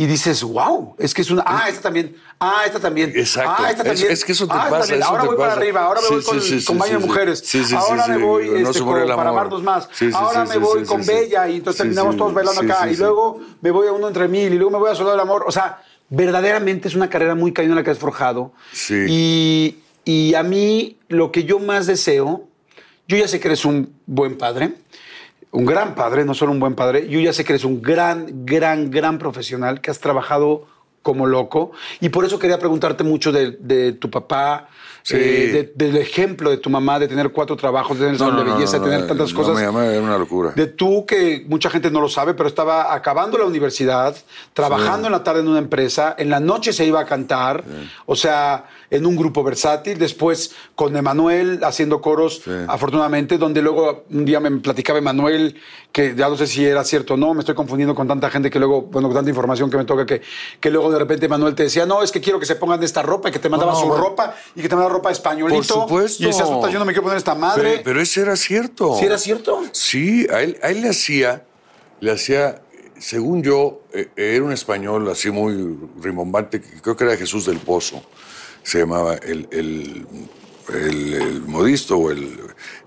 y 0.00 0.06
dices, 0.06 0.42
wow, 0.44 0.94
es 0.96 1.12
que 1.12 1.22
es 1.22 1.30
una. 1.30 1.42
Ah, 1.44 1.68
esta 1.68 1.82
también. 1.82 2.16
Ah, 2.38 2.62
esta 2.64 2.78
también. 2.78 3.12
Exacto. 3.16 3.50
Ah, 3.58 3.70
esta 3.70 3.82
Es- 3.82 3.88
también. 3.88 4.12
es 4.12 4.24
que 4.24 4.32
eso 4.32 4.46
te 4.46 4.54
Ah, 4.54 4.68
pasa, 4.70 4.94
eso 4.94 5.04
Ahora 5.04 5.22
te 5.22 5.26
voy 5.28 5.36
para 5.36 5.52
arriba, 5.54 5.84
ahora 5.84 6.00
me 6.00 6.06
Sí, 6.06 6.14
voy 6.14 6.22
con, 6.24 6.40
sí, 6.40 6.60
sí, 6.60 6.64
con 6.66 6.78
baño 6.78 7.00
de 7.00 7.06
mujeres. 7.06 7.54
Ahora 7.74 8.06
me 8.06 8.16
voy 8.18 8.48
este, 8.62 8.80
con- 8.80 8.94
para 9.16 9.28
amarnos 9.30 9.62
más. 9.62 9.88
Ahora 10.14 10.44
me 10.46 10.56
voy 10.56 10.84
con. 10.84 11.04
Bella 11.04 11.48
y 11.48 11.56
entonces 11.56 11.78
terminamos 11.82 12.16
todos 12.16 12.32
bailando 12.32 12.60
acá. 12.62 12.88
y 12.90 12.96
luego 12.96 13.40
me 13.60 13.70
voy 13.72 13.88
a 13.88 13.92
uno 13.92 14.06
entre 14.08 14.28
mil 14.28 14.54
y 14.54 14.56
luego 14.56 14.70
me 14.70 14.78
voy 14.78 14.90
a 14.90 14.94
Soldado 14.94 15.16
del 15.16 15.20
Amor. 15.20 15.44
O 15.46 15.50
sea, 15.52 15.82
verdaderamente 16.10 16.86
es 16.88 16.94
una 16.94 17.10
carrera 17.10 17.34
muy 17.34 17.52
cañona 17.52 17.74
la 17.74 17.82
que 17.82 17.90
has 17.90 17.98
forjado. 17.98 18.52
Sí. 18.72 19.04
Y, 19.08 19.78
y 20.04 20.34
a 20.34 20.42
mí 20.44 20.96
lo 21.08 21.32
que 21.32 21.42
yo 21.44 21.58
más 21.58 21.86
deseo, 21.88 22.46
yo 23.08 23.16
ya 23.16 23.26
sé 23.26 23.40
que 23.40 23.48
eres 23.48 23.64
un 23.64 23.92
buen 24.06 24.38
padre, 24.38 24.74
un 25.50 25.64
gran 25.64 25.94
padre, 25.94 26.24
no 26.24 26.34
solo 26.34 26.52
un 26.52 26.60
buen 26.60 26.74
padre, 26.74 27.08
yo 27.08 27.20
ya 27.20 27.32
sé 27.32 27.44
que 27.44 27.52
eres 27.52 27.64
un 27.64 27.80
gran, 27.80 28.44
gran, 28.44 28.90
gran 28.90 29.18
profesional, 29.18 29.80
que 29.80 29.90
has 29.90 29.98
trabajado 29.98 30.66
como 31.02 31.26
loco. 31.26 31.72
Y 32.00 32.10
por 32.10 32.24
eso 32.24 32.38
quería 32.38 32.58
preguntarte 32.58 33.02
mucho 33.04 33.32
de, 33.32 33.52
de 33.60 33.92
tu 33.92 34.10
papá, 34.10 34.68
Sí. 35.02 35.14
eh, 35.16 35.72
de- 35.76 35.86
del 35.86 35.96
ejemplo 35.96 36.50
de 36.50 36.58
tu 36.58 36.68
mamá, 36.68 36.98
de 36.98 37.08
tener 37.08 37.30
cuatro 37.30 37.56
trabajos, 37.56 37.98
de 37.98 38.04
tener 38.06 38.18
salón 38.18 38.44
de 38.44 38.52
belleza, 38.52 38.78
de 38.78 38.84
tener 38.90 39.06
tantas 39.06 39.32
no, 39.32 39.38
cosas. 39.40 39.56
mi 39.58 39.64
mamá 39.64 39.86
era 39.86 40.02
una 40.02 40.18
locura. 40.18 40.52
De 40.54 40.66
tú, 40.66 41.06
que 41.06 41.46
mucha 41.48 41.70
gente 41.70 41.90
no 41.90 42.02
lo 42.02 42.10
sabe, 42.10 42.34
pero 42.34 42.46
estaba 42.46 42.92
acabando 42.92 43.38
la 43.38 43.46
universidad, 43.46 44.14
trabajando 44.52 45.06
en 45.06 45.12
la 45.12 45.24
tarde 45.24 45.40
en 45.40 45.48
una 45.48 45.60
empresa, 45.60 46.14
en 46.18 46.28
la 46.28 46.40
noche 46.40 46.74
se 46.74 46.84
iba 46.84 47.00
a 47.00 47.06
cantar, 47.06 47.64
o 48.04 48.16
sea, 48.16 48.66
en 48.90 49.04
un 49.04 49.16
grupo 49.16 49.42
versátil, 49.44 49.98
después 49.98 50.52
con 50.74 50.96
Emanuel 50.96 51.60
haciendo 51.62 52.00
coros, 52.00 52.40
Sí. 52.44 52.50
afortunadamente, 52.66 53.36
donde 53.36 53.60
luego 53.60 54.04
un 54.10 54.24
día 54.24 54.40
me 54.40 54.50
platicaba 54.60 54.98
Emanuel, 54.98 55.56
que 55.92 56.14
ya 56.16 56.28
no 56.28 56.36
sé 56.36 56.46
si 56.46 56.64
era 56.64 56.82
cierto 56.84 57.14
o 57.14 57.16
no, 57.16 57.34
me 57.34 57.40
estoy 57.40 57.54
confundiendo 57.54 57.94
con 57.94 58.08
tanta 58.08 58.30
gente 58.30 58.50
que 58.50 58.58
luego, 58.58 58.82
bueno, 58.82 59.08
con 59.08 59.16
tanta 59.16 59.28
información 59.30 59.70
que 59.70 59.76
me 59.76 59.84
toca, 59.84 60.06
que, 60.06 60.22
que 60.60 60.70
luego 60.70 60.90
de 60.90 60.98
repente 60.98 61.26
Emanuel 61.26 61.54
te 61.54 61.64
decía, 61.64 61.84
no, 61.84 62.02
es 62.02 62.10
que 62.10 62.20
quiero 62.20 62.40
que 62.40 62.46
se 62.46 62.56
pongan 62.56 62.82
esta 62.82 63.02
ropa, 63.02 63.28
y 63.28 63.32
que 63.32 63.38
te 63.38 63.48
mandaba 63.50 63.72
No, 63.72 63.80
su 63.80 63.86
bueno. 63.88 64.02
ropa, 64.04 64.34
y 64.54 64.62
que 64.62 64.68
te 64.68 64.74
mandaba 64.74 64.94
ropa 64.94 65.10
españolito. 65.10 65.56
Por 65.58 65.64
supuesto. 65.66 66.22
Y 66.22 66.26
decías, 66.26 66.48
puta, 66.48 66.70
yo 66.70 66.78
no 66.78 66.84
me 66.84 66.92
quiero 66.92 67.02
poner 67.02 67.18
esta 67.18 67.34
madre. 67.34 67.70
Pero, 67.70 67.82
pero 67.84 68.00
ese 68.00 68.22
era 68.22 68.36
cierto. 68.36 68.96
¿Sí 68.98 69.04
era 69.04 69.18
cierto? 69.18 69.62
Sí, 69.72 70.26
a 70.32 70.42
él, 70.42 70.58
a 70.62 70.70
él 70.70 70.80
le 70.80 70.88
hacía, 70.88 71.44
le 72.00 72.10
hacía, 72.12 72.62
según 72.98 73.42
yo, 73.42 73.82
eh, 73.92 74.08
era 74.16 74.44
un 74.44 74.52
español 74.52 75.08
así 75.10 75.30
muy 75.30 75.76
rimbombante, 76.00 76.60
creo 76.82 76.96
que 76.96 77.04
era 77.04 77.16
Jesús 77.16 77.44
del 77.46 77.58
Pozo, 77.58 78.02
se 78.62 78.78
llamaba 78.80 79.14
el, 79.14 79.48
el, 79.50 80.06
el- 80.74 81.14
el 81.14 81.40
modisto, 81.42 81.96
o 81.98 82.10
el, 82.10 82.38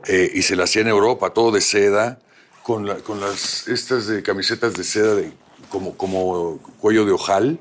eh, 0.08 0.32
y 0.34 0.42
se 0.44 0.56
le 0.56 0.64
hacía 0.64 0.82
en 0.84 0.88
Europa, 0.90 1.32
todo 1.32 1.52
de 1.52 1.62
seda, 1.62 2.20
con, 2.64 2.86
la- 2.88 2.98
con 2.98 3.20
las 3.20 3.68
estas 3.68 4.06
de 4.08 4.22
camisetas 4.22 4.74
de 4.76 4.84
seda 4.84 5.16
de 5.16 5.32
como, 5.70 5.96
como 5.98 6.60
cuello 6.80 7.06
de 7.06 7.12
ojal, 7.14 7.60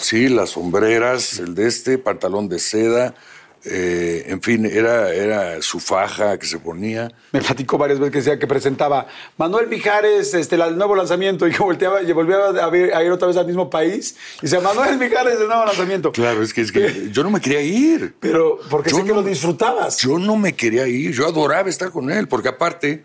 sí, 0.00 0.28
las 0.28 0.50
sombreras, 0.50 1.38
el 1.40 1.54
de 1.54 1.66
este, 1.66 1.98
pantalón 1.98 2.48
de 2.48 2.58
seda, 2.60 3.14
eh, 3.64 4.24
en 4.28 4.40
fin, 4.40 4.64
era, 4.66 5.12
era 5.12 5.60
su 5.62 5.80
faja 5.80 6.38
que 6.38 6.46
se 6.46 6.58
ponía. 6.58 7.10
Me 7.32 7.40
platicó 7.40 7.76
varias 7.78 7.98
veces 7.98 8.12
que 8.12 8.18
decía 8.18 8.38
que 8.38 8.46
presentaba 8.46 9.06
Manuel 9.36 9.68
Mijares, 9.68 10.32
este, 10.34 10.54
el 10.56 10.76
nuevo 10.78 10.94
lanzamiento, 10.94 11.46
y 11.46 11.50
que 11.52 11.58
volteaba 11.62 12.02
y 12.02 12.10
volvía 12.12 12.36
a, 12.36 12.70
ver- 12.70 12.94
a 12.94 13.02
ir 13.02 13.10
otra 13.10 13.28
vez 13.28 13.36
al 13.36 13.46
mismo 13.46 13.68
país. 13.68 14.16
Y 14.38 14.42
decía, 14.42 14.60
Manuel 14.60 14.98
Mijares, 14.98 15.40
el 15.40 15.46
nuevo 15.48 15.64
lanzamiento. 15.64 16.12
Claro, 16.12 16.42
es 16.42 16.54
que, 16.54 16.60
es 16.62 16.72
que 16.72 17.08
yo 17.10 17.22
no 17.22 17.30
me 17.30 17.40
quería 17.40 17.60
ir. 17.62 18.14
Pero 18.20 18.58
porque 18.70 18.90
Yo 18.90 18.96
sé 18.98 19.02
que 19.02 19.08
no- 19.10 19.16
lo 19.16 19.22
disfrutabas. 19.22 19.98
Yo 19.98 20.18
no 20.18 20.36
me 20.36 20.54
quería 20.54 20.86
ir, 20.86 21.12
yo 21.12 21.26
adoraba 21.26 21.68
estar 21.68 21.90
con 21.90 22.10
él, 22.10 22.28
porque 22.28 22.48
aparte, 22.48 23.04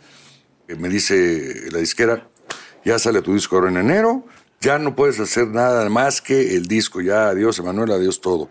eh, 0.67 0.75
me 0.75 0.88
dice 0.89 1.53
la 1.71 1.80
disquera, 1.80 2.27
ya 2.85 2.99
sale 2.99 3.21
tu 3.21 3.34
disco 3.34 3.55
ahora 3.55 3.69
en 3.69 3.77
enero, 3.77 4.25
ya 4.61 4.77
no 4.80 4.95
puedes 4.95 5.19
hacer 5.19 5.47
nada 5.47 5.89
más 5.89 6.21
que 6.21 6.55
el 6.55 6.67
disco, 6.67 7.01
ya 7.01 7.27
adiós 7.30 7.59
Emanuel, 7.59 7.91
adiós 7.91 8.21
todo. 8.21 8.49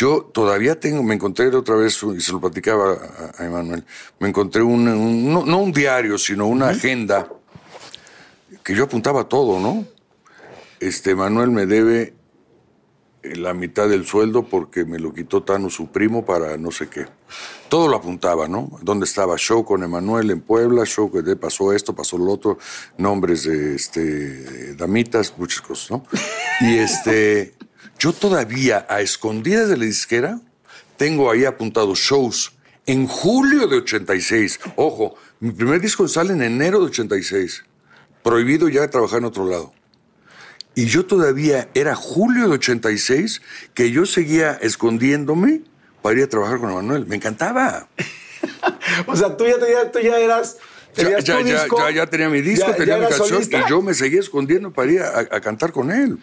Yo 0.00 0.30
todavía 0.32 0.80
tengo, 0.80 1.02
me 1.02 1.14
encontré 1.14 1.48
otra 1.54 1.74
vez, 1.76 2.02
y 2.16 2.22
se 2.22 2.32
lo 2.32 2.40
platicaba 2.40 2.94
a, 3.36 3.42
a 3.42 3.44
Emanuel, 3.46 3.84
me 4.18 4.28
encontré 4.28 4.62
un, 4.62 4.88
un- 4.88 5.30
no, 5.30 5.44
no 5.44 5.58
un 5.58 5.72
diario, 5.72 6.16
sino 6.16 6.46
una 6.46 6.70
agenda 6.70 7.28
que 8.62 8.74
yo 8.74 8.84
apuntaba 8.84 9.24
todo, 9.28 9.60
¿no? 9.60 9.84
Este, 10.80 11.14
Manuel 11.14 11.50
me 11.50 11.66
debe 11.66 12.14
eh, 13.22 13.36
la 13.36 13.52
mitad 13.52 13.90
del 13.90 14.06
sueldo 14.06 14.48
porque 14.48 14.86
me 14.86 14.98
lo 14.98 15.12
quitó 15.12 15.42
Tano, 15.42 15.68
su 15.68 15.88
primo, 15.88 16.24
para 16.24 16.56
no 16.56 16.70
sé 16.70 16.88
qué. 16.88 17.04
Todo 17.68 17.86
lo 17.86 17.96
apuntaba, 17.96 18.48
¿no? 18.48 18.70
¿Dónde 18.80 19.04
estaba? 19.04 19.36
Show 19.36 19.66
con 19.66 19.82
Emanuel 19.82 20.30
en 20.30 20.40
Puebla, 20.40 20.86
show 20.86 21.12
que 21.12 21.36
pasó 21.36 21.74
esto, 21.74 21.94
pasó 21.94 22.16
lo 22.16 22.32
otro, 22.32 22.56
nombres 22.96 23.44
de 23.44 23.74
este, 23.74 24.74
damitas, 24.76 25.34
muchas 25.36 25.60
cosas, 25.60 25.90
¿no? 25.90 26.04
Y 26.62 26.78
este, 26.78 27.54
yo 28.00 28.14
todavía, 28.14 28.86
a 28.88 29.02
escondidas 29.02 29.68
de 29.68 29.76
la 29.76 29.84
disquera, 29.84 30.40
tengo 30.96 31.30
ahí 31.30 31.44
apuntados 31.44 31.98
shows 31.98 32.52
en 32.86 33.06
julio 33.06 33.66
de 33.68 33.76
86. 33.76 34.58
Ojo, 34.76 35.16
mi 35.38 35.52
primer 35.52 35.82
disco 35.82 36.08
sale 36.08 36.32
en 36.32 36.40
enero 36.42 36.80
de 36.80 36.86
86. 36.86 37.62
Prohibido 38.22 38.70
ya 38.70 38.88
trabajar 38.88 39.18
en 39.18 39.26
otro 39.26 39.46
lado. 39.46 39.74
Y 40.74 40.86
yo 40.86 41.04
todavía 41.04 41.68
era 41.74 41.94
julio 41.94 42.48
de 42.48 42.54
86 42.54 43.42
que 43.74 43.90
yo 43.90 44.06
seguía 44.06 44.52
escondiéndome 44.52 45.60
para 46.00 46.18
ir 46.18 46.24
a 46.24 46.28
trabajar 46.28 46.58
con 46.58 46.72
Manuel. 46.72 47.06
Me 47.06 47.16
encantaba. 47.16 47.88
O 49.06 49.14
sea, 49.14 49.36
tú 49.36 49.44
ya, 49.44 49.92
tú 49.92 49.98
ya 50.00 50.18
eras. 50.18 50.56
Ya, 50.96 51.20
ya, 51.20 51.40
ya, 51.42 51.90
ya, 51.90 52.06
tenía 52.06 52.30
mi 52.30 52.40
disco, 52.40 52.72
tenía 52.72 52.96
mi 52.96 53.06
canción 53.06 53.42
y 53.42 53.68
yo 53.68 53.82
me 53.82 53.92
seguía 53.92 54.20
escondiendo 54.20 54.72
para 54.72 54.90
ir 54.90 55.02
a, 55.02 55.18
a 55.18 55.40
cantar 55.40 55.72
con 55.72 55.90
él. 55.90 56.18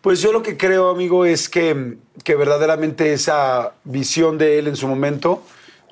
Pues 0.00 0.20
yo 0.20 0.32
lo 0.32 0.42
que 0.42 0.56
creo, 0.56 0.90
amigo, 0.90 1.24
es 1.24 1.48
que, 1.48 1.96
que 2.24 2.36
verdaderamente 2.36 3.12
esa 3.12 3.72
visión 3.84 4.38
de 4.38 4.58
él 4.58 4.68
en 4.68 4.76
su 4.76 4.86
momento, 4.86 5.42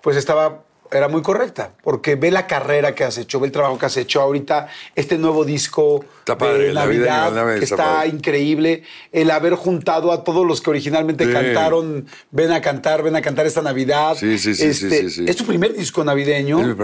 pues 0.01 0.16
estaba, 0.16 0.62
era 0.93 1.09
muy 1.09 1.23
correcta, 1.23 1.73
porque 1.83 2.15
ve 2.15 2.31
la 2.31 2.47
carrera 2.47 2.95
que 2.95 3.03
has 3.03 3.19
hecho, 3.19 3.41
ve 3.41 3.49
el 3.49 3.53
trabajo 3.53 3.78
que 3.78 3.87
has 3.87 3.97
hecho 3.97 4.20
ahorita, 4.20 4.69
este 4.95 5.19
nuevo 5.19 5.45
disco 5.45 6.05
Está 6.20 6.39
padre, 6.39 6.69
de 6.69 6.73
La 6.73 6.87
vida 6.87 7.28
Navidad, 7.31 7.59
que 7.59 7.65
está 7.65 8.07
increíble, 8.07 8.85
el 9.11 9.28
haber 9.33 9.55
juntado 9.55 10.12
a 10.12 10.23
todos 10.23 10.47
los 10.47 10.61
que 10.61 10.70
originalmente 10.70 11.27
Sí. 11.27 11.33
cantaron, 11.33 12.07
ven 12.31 12.53
a 12.53 12.61
cantar, 12.61 13.03
ven 13.03 13.16
a 13.16 13.23
cantar 13.23 13.45
esta 13.47 13.61
Navidad. 13.61 14.16
Sí, 14.16 14.39
sí, 14.39 14.55
sí, 14.55 14.73
sí, 14.73 14.89
sí, 14.89 15.11
sí. 15.11 15.24
Es 15.27 15.35
tu 15.35 15.45
primer 15.45 15.74
disco 15.74 16.05
navideño, 16.05 16.77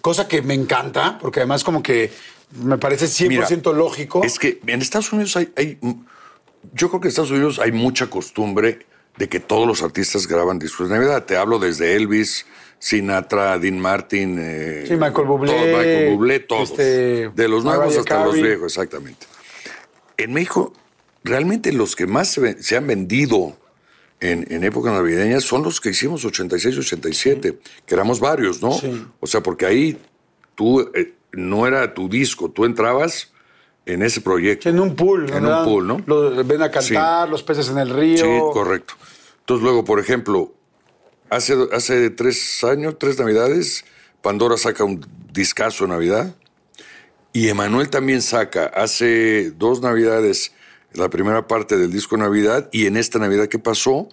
cosa 0.00 0.28
que 0.28 0.40
me 0.40 0.54
encanta, 0.54 1.18
porque 1.20 1.40
además 1.40 1.64
como 1.64 1.82
que 1.82 2.12
me 2.62 2.78
parece 2.78 3.06
100% 3.06 3.28
Mira, 3.28 3.78
lógico. 3.78 4.22
Es 4.22 4.38
que 4.38 4.60
en 4.68 4.80
Estados 4.80 5.12
Unidos 5.12 5.36
hay, 5.36 5.52
hay- 5.56 5.78
Yo 6.74 6.88
creo 6.88 7.00
que 7.00 7.08
en 7.08 7.10
Estados 7.10 7.30
Unidos 7.30 7.58
hay 7.58 7.72
mucha 7.72 8.08
costumbre 8.08 8.86
de 9.16 9.28
que 9.28 9.40
todos 9.40 9.66
los 9.66 9.82
artistas 9.82 10.26
graban 10.26 10.58
discos 10.58 10.88
de 10.88 10.94
Navidad. 10.96 11.24
Te 11.24 11.36
hablo 11.36 11.58
desde 11.58 11.96
Elvis, 11.96 12.46
Sinatra, 12.78 13.58
Dean 13.58 13.78
Martin. 13.78 14.38
eh, 14.40 14.84
Sí, 14.86 14.94
Michael 14.94 15.26
Bublé, 15.26 15.52
Michael 15.52 16.14
Bublé, 16.14 16.40
todos. 16.40 16.70
este, 16.70 17.28
de 17.28 17.48
los 17.48 17.64
nuevos 17.64 17.84
Mariah 17.86 18.00
hasta 18.00 18.24
los 18.24 18.34
viejos, 18.34 18.72
exactamente. 18.72 19.26
En 20.16 20.32
México, 20.32 20.72
realmente 21.24 21.72
los 21.72 21.96
que 21.96 22.06
más 22.06 22.28
se, 22.58 22.76
han 22.76 22.86
vendido 22.86 23.56
en, 24.20 24.46
en 24.50 24.64
épocas 24.64 24.92
navideñas 24.92 25.44
son 25.44 25.62
los 25.62 25.80
que 25.80 25.90
hicimos 25.90 26.24
86, 26.24 26.78
87, 26.78 27.58
que 27.86 27.94
éramos 27.94 28.20
varios, 28.20 28.62
¿no? 28.62 28.72
Sí. 28.72 29.06
O 29.18 29.26
sea, 29.26 29.42
porque 29.42 29.66
ahí 29.66 29.98
tú 30.54 30.80
eh, 30.94 31.14
no 31.32 31.66
era 31.66 31.94
tu 31.94 32.08
disco, 32.08 32.50
tú 32.50 32.64
entrabas 32.64 33.29
en 33.92 34.02
ese 34.02 34.20
proyecto. 34.20 34.68
En 34.68 34.80
un 34.80 34.94
pool. 34.94 35.24
En 35.30 35.42
¿verdad? 35.44 35.60
un 35.60 35.64
pool, 35.64 35.86
¿no? 35.86 36.02
Los- 36.06 36.46
ven 36.46 36.62
a 36.62 36.70
cantar, 36.70 37.28
los 37.28 37.42
peces 37.42 37.68
en 37.68 37.78
el 37.78 37.90
río. 37.90 38.24
Sí, 38.24 38.40
correcto. 38.52 38.94
Entonces, 39.40 39.62
luego, 39.64 39.84
por 39.84 39.98
ejemplo, 40.00 40.52
hace, 41.28 41.56
hace 41.72 42.10
tres 42.10 42.62
años, 42.64 42.96
tres 42.98 43.18
navidades, 43.18 43.84
Pandora 44.22 44.56
saca 44.56 44.84
un 44.84 45.04
discazo 45.32 45.84
de 45.84 45.90
Navidad. 45.90 46.34
Y 47.32 47.48
Emanuel 47.48 47.88
también 47.90 48.22
saca, 48.22 48.66
hace 48.66 49.52
dos 49.52 49.80
navidades, 49.80 50.52
la 50.94 51.08
primera 51.08 51.46
parte 51.46 51.76
del 51.78 51.92
disco 51.92 52.16
Navidad, 52.16 52.68
y 52.72 52.86
en 52.86 52.96
esta 52.96 53.18
Navidad 53.20 53.46
que 53.46 53.58
pasó, 53.60 54.08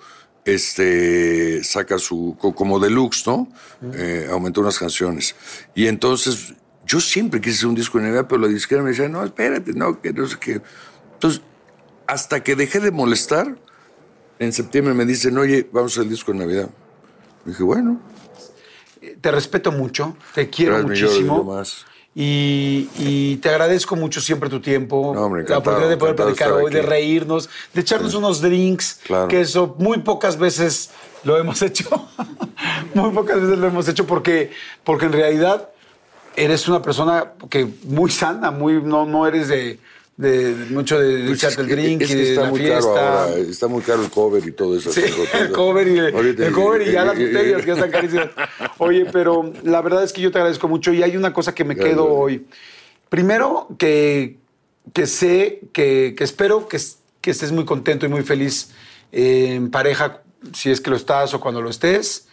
este, 0.46 1.64
saca 1.64 2.00
su, 2.00 2.36
co- 2.40 2.54
como 2.56 2.80
deluxe, 2.80 3.26
¿no? 3.28 3.48
Eh, 3.94 4.28
aumentó 4.32 4.62
unas 4.62 4.78
canciones. 4.80 5.36
Y 5.76 5.88
entonces, 5.88 6.54
yo 6.88 7.00
siempre 7.02 7.42
quise 7.42 7.58
hacer 7.58 7.68
un 7.68 7.76
disco 7.76 7.98
de 7.98 8.06
Navidad, 8.06 8.26
pero 8.30 8.42
la 8.42 8.48
disquera 8.48 8.82
me 8.82 8.90
decía, 8.92 9.10
no, 9.10 9.24
espérate, 9.24 9.74
no, 9.74 10.02
que 10.02 10.14
no 10.14 10.26
sé 10.28 10.38
qué. 10.40 10.62
Entonces, 11.14 11.42
hasta 12.08 12.42
que 12.44 12.56
dejé 12.56 12.80
de 12.80 12.92
molestar, 12.92 13.56
en 14.40 14.54
septiembre 14.54 14.94
me 14.94 15.06
dicen, 15.06 15.38
oye, 15.38 15.68
vamos 15.72 15.92
a 15.92 15.94
hacer 15.96 16.04
el 16.04 16.10
disco 16.10 16.32
de 16.32 16.40
Navidad. 16.40 16.70
dije, 17.46 17.64
bueno, 17.64 18.00
Te 19.22 19.32
respeto 19.32 19.72
mucho, 19.72 20.16
te 20.34 20.50
quiero 20.50 20.74
Jordi, 20.82 20.88
muchísimo. 20.90 21.44
más. 21.44 21.86
Y, 22.16 22.90
y 22.98 23.38
te 23.38 23.50
agradezco 23.50 23.96
mucho 23.96 24.22
siempre 24.22 24.50
tu 24.50 24.60
tiempo, 24.60 25.12
No, 25.14 25.26
hombre, 25.26 25.44
la 25.48 25.60
oportunidad 25.60 25.90
de 25.90 25.98
poder 25.98 26.16
de 26.16 26.24
platicar 26.24 26.52
hoy, 26.52 26.72
de 26.72 26.80
aquí. 26.80 26.88
reírnos, 26.88 27.48
de 27.74 27.82
echarnos 27.82 28.16
unos 28.16 28.42
drinks, 28.42 29.02
Claro. 29.06 29.28
que 29.28 29.42
eso 29.42 29.76
muy 29.78 30.00
pocas 30.00 30.38
veces 30.40 30.90
lo 31.24 31.38
hemos 31.38 31.62
hecho. 31.68 32.10
muy 32.96 33.12
pocas 33.12 33.40
veces 33.40 33.60
lo 33.60 33.68
hemos 33.68 33.88
hecho 33.88 34.08
porque, 34.08 34.52
porque 34.84 35.06
en 35.06 35.12
realidad 35.14 35.70
eres 36.38 36.68
una 36.70 36.82
persona 36.82 37.34
que 37.50 37.68
muy 37.84 38.10
sana, 38.12 38.52
muy 38.52 38.82
no, 38.82 39.06
no 39.06 39.28
eres 39.28 39.48
de, 39.50 39.80
de- 40.18 40.54
de 40.56 40.66
mucho 40.74 41.00
de, 41.00 41.18
de 41.18 41.28
Pues 41.30 41.44
es 41.44 41.58
el 41.58 41.68
que- 41.68 41.76
drink 41.76 42.02
es 42.04 42.12
y 42.12 42.16
de 42.16 42.30
está 42.30 42.42
la 42.44 42.50
muy 42.52 42.60
fiesta. 42.60 42.80
caro 42.94 43.00
ahora, 43.00 43.38
está 43.40 43.68
muy 43.68 43.82
caro 43.82 44.04
el 44.04 44.10
cover 44.10 44.48
y 44.48 44.52
todo 44.52 44.78
eso. 44.78 44.92
Sí, 44.94 45.02
el 45.34 45.52
cover 45.52 45.88
y, 45.88 46.00
Ahorita- 46.00 46.46
el 46.48 46.54
cover 46.54 46.88
y 46.88 46.92
ya 46.92 47.04
las 47.06 47.18
botellas 47.18 47.62
que 47.62 47.68
ya 47.68 47.74
están 47.74 47.92
carísimas. 47.92 48.30
Oye, 48.78 49.06
pero 49.12 49.52
la 49.64 49.82
verdad 49.82 50.04
es 50.04 50.14
que 50.14 50.22
yo 50.22 50.32
te 50.32 50.38
agradezco 50.38 50.68
mucho 50.68 50.94
y 50.94 51.02
hay 51.04 51.18
una 51.18 51.34
cosa 51.34 51.54
que 51.56 51.64
me 51.64 51.76
quedo 51.76 52.06
hoy. 52.08 52.46
Primero, 53.10 53.68
que, 53.80 54.38
que 54.94 55.08
sé, 55.08 55.62
que, 55.74 56.14
que 56.18 56.24
espero 56.24 56.68
que, 56.68 56.78
que 57.22 57.32
estés 57.32 57.52
muy 57.52 57.66
contento 57.66 58.06
y 58.06 58.10
muy 58.10 58.22
feliz 58.22 58.72
eh, 59.12 59.54
en 59.56 59.72
pareja, 59.72 60.22
si 60.54 60.70
es 60.70 60.82
que 60.82 60.90
lo 60.92 60.96
estás 60.98 61.34
o 61.34 61.40
cuando 61.40 61.62
lo 61.62 61.70
estés. 61.70 62.27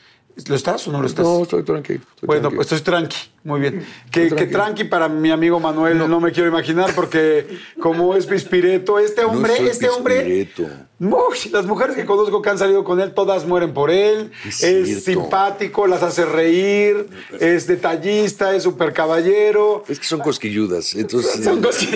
¿Lo 0.48 0.56
estás 0.56 0.86
o 0.88 0.92
no 0.92 1.00
lo 1.00 1.06
estás? 1.06 1.24
No, 1.24 1.42
estoy 1.42 1.62
tranquilo. 1.62 2.00
estoy 2.14 2.26
Bueno, 2.26 2.50
pues 2.50 2.72
estoy 2.72 2.80
tranqui, 2.80 3.16
muy 3.44 3.60
bien. 3.60 3.86
Que, 4.10 4.28
tranqui 4.30 4.82
para 4.84 5.08
mi 5.08 5.30
amigo 5.30 5.60
Manuel 5.60 5.96
no, 5.96 6.20
me 6.20 6.32
quiero 6.32 6.48
imaginar 6.48 6.92
porque 6.94 7.46
como 7.80 8.16
es 8.16 8.26
pispireto, 8.26 8.98
este 8.98 9.22
No 9.22 9.28
hombre, 9.28 9.56
soy 9.56 9.68
este 9.68 9.88
hombre... 9.88 10.16
pispireto. 10.16 10.68
Uy, 10.98 11.50
las 11.52 11.66
mujeres 11.66 11.94
que 11.94 12.04
conozco 12.04 12.42
que 12.42 12.50
han 12.50 12.58
salido 12.58 12.82
con 12.82 13.00
él, 13.00 13.12
todas 13.14 13.46
mueren 13.46 13.72
por 13.72 13.90
él. 13.90 14.32
Es 14.44 15.04
simpático, 15.04 15.86
las 15.86 16.02
hace 16.02 16.24
reír, 16.24 17.06
es 17.38 17.66
detallista, 17.68 18.54
es 18.56 18.64
súper 18.64 18.92
caballero. 18.92 19.84
Es 19.88 20.00
que 20.00 20.06
son 20.06 20.20
cosquilludas. 20.20 20.94
Entonces, 20.94 21.44
Son 21.44 21.62
cosas- 21.62 21.88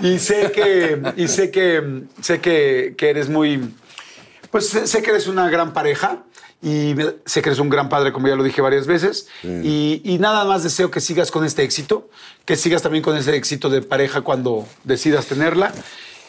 y 0.00 0.18
sé 0.18 0.50
que, 0.50 1.00
y 1.16 1.28
sé 1.28 1.50
que, 1.52 2.02
sé 2.20 2.40
que, 2.40 2.94
que 2.96 3.10
eres 3.10 3.28
muy, 3.28 3.72
pues 4.50 4.68
sé 4.68 5.02
que 5.02 5.10
eres 5.10 5.28
una 5.28 5.48
gran 5.48 5.72
pareja 5.72 6.24
y 6.62 6.94
sé 7.26 7.42
que 7.42 7.48
eres 7.48 7.58
un 7.58 7.68
gran 7.68 7.88
padre, 7.88 8.12
como 8.12 8.28
ya 8.28 8.36
lo 8.36 8.44
dije 8.44 8.60
varias 8.60 8.86
veces. 8.86 9.26
Y, 9.42 10.00
y 10.04 10.18
nada 10.18 10.44
más 10.44 10.62
deseo 10.62 10.90
que 10.90 11.00
sigas 11.00 11.32
con 11.32 11.44
este 11.44 11.64
éxito, 11.64 12.08
que 12.44 12.54
sigas 12.54 12.82
también 12.82 13.02
con 13.02 13.16
ese 13.16 13.34
éxito 13.34 13.68
de 13.68 13.82
pareja 13.82 14.20
cuando 14.20 14.66
decidas 14.84 15.26
tenerla 15.26 15.72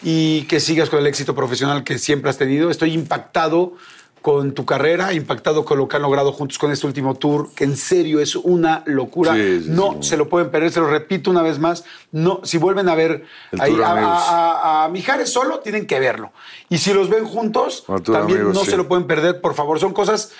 y 0.01 0.43
que 0.43 0.59
sigas 0.59 0.89
con 0.89 0.99
el 0.99 1.07
éxito 1.07 1.35
profesional 1.35 1.83
que 1.83 1.99
siempre 1.99 2.31
has 2.31 2.37
tenido. 2.37 2.71
Estoy 2.71 2.93
impactado 2.93 3.75
con 4.23 4.53
tu 4.53 4.63
carrera, 4.65 5.11
impactado 5.13 5.65
con 5.65 5.77
lo 5.77 5.89
que 5.89 5.97
han 5.97 6.01
logrado 6.01 6.31
juntos 6.31 6.57
con 6.57 6.71
este 6.71 6.87
último 6.87 7.13
tour, 7.15 7.49
que 7.53 7.65
en 7.65 7.75
serio 7.75 8.21
es 8.21 8.37
una 8.37 8.81
locura. 8.85 9.33
Sí, 9.35 9.63
sí, 9.63 9.69
no 9.69 9.97
sí. 9.99 10.09
se 10.09 10.17
lo 10.17 10.29
pueden 10.29 10.49
perder, 10.49 10.71
se 10.71 10.79
lo 10.79 10.87
repito 10.87 11.29
una 11.29 11.41
vez 11.41 11.59
más. 11.59 11.83
No, 12.13 12.39
si 12.45 12.57
vuelven 12.57 12.87
a 12.87 12.95
ver 12.95 13.25
ahí 13.59 13.79
a, 13.81 13.91
Amigos. 13.91 14.23
a- 14.29 14.51
a- 14.51 14.83
a 14.85 14.89
Mijares 14.89 15.29
solo, 15.31 15.59
tienen 15.59 15.85
que 15.85 15.99
verlo. 15.99 16.31
Y 16.69 16.77
si 16.77 16.93
los 16.93 17.09
ven 17.09 17.25
juntos, 17.25 17.83
también 18.05 18.39
Amigos, 18.39 18.53
no 18.55 18.63
se 18.63 18.77
lo 18.77 18.87
pueden 18.87 19.07
perder, 19.07 19.41
por 19.41 19.55
favor. 19.55 19.77
Son 19.81 19.91
cosas 19.91 20.31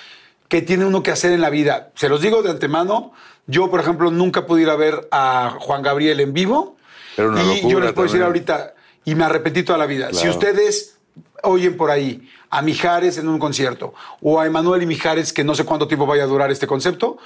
que 0.48 0.62
tiene 0.62 0.86
uno 0.86 1.02
que 1.02 1.10
hacer 1.10 1.32
en 1.32 1.42
la 1.42 1.50
vida. 1.50 1.90
Se 1.94 2.08
los 2.08 2.22
digo 2.22 2.42
de 2.42 2.50
antemano. 2.50 3.12
Yo, 3.46 3.70
por 3.70 3.80
ejemplo, 3.80 4.10
nunca 4.10 4.46
pude 4.46 4.62
ir 4.62 4.70
a 4.70 4.76
ver 4.76 5.06
a 5.10 5.58
Juan 5.60 5.82
Gabriel 5.82 6.20
en 6.20 6.32
vivo. 6.32 6.76
Una 7.18 7.42
y 7.54 7.68
yo 7.70 7.80
les 7.80 7.92
puedo 7.92 8.08
decir 8.08 8.22
ahorita, 8.22 8.72
y 9.04 9.14
me 9.14 9.24
arrepentí 9.24 9.62
toda 9.62 9.76
la 9.76 9.84
vida. 9.84 10.10
Si 10.14 10.26
ustedes 10.26 10.93
oyen 11.44 11.76
por 11.76 11.90
ahí 11.90 12.28
a 12.50 12.62
Mijares 12.62 13.18
en 13.18 13.28
un 13.28 13.38
concierto 13.38 13.94
o 14.20 14.40
a 14.40 14.46
Emanuel 14.46 14.82
y 14.82 14.86
Mijares, 14.86 15.32
que 15.32 15.44
no 15.44 15.54
sé 15.54 15.64
cuánto 15.64 15.86
tiempo 15.88 16.06
vaya 16.06 16.24
a 16.24 16.26
durar 16.26 16.50
este 16.50 16.66
concepto, 16.66 17.18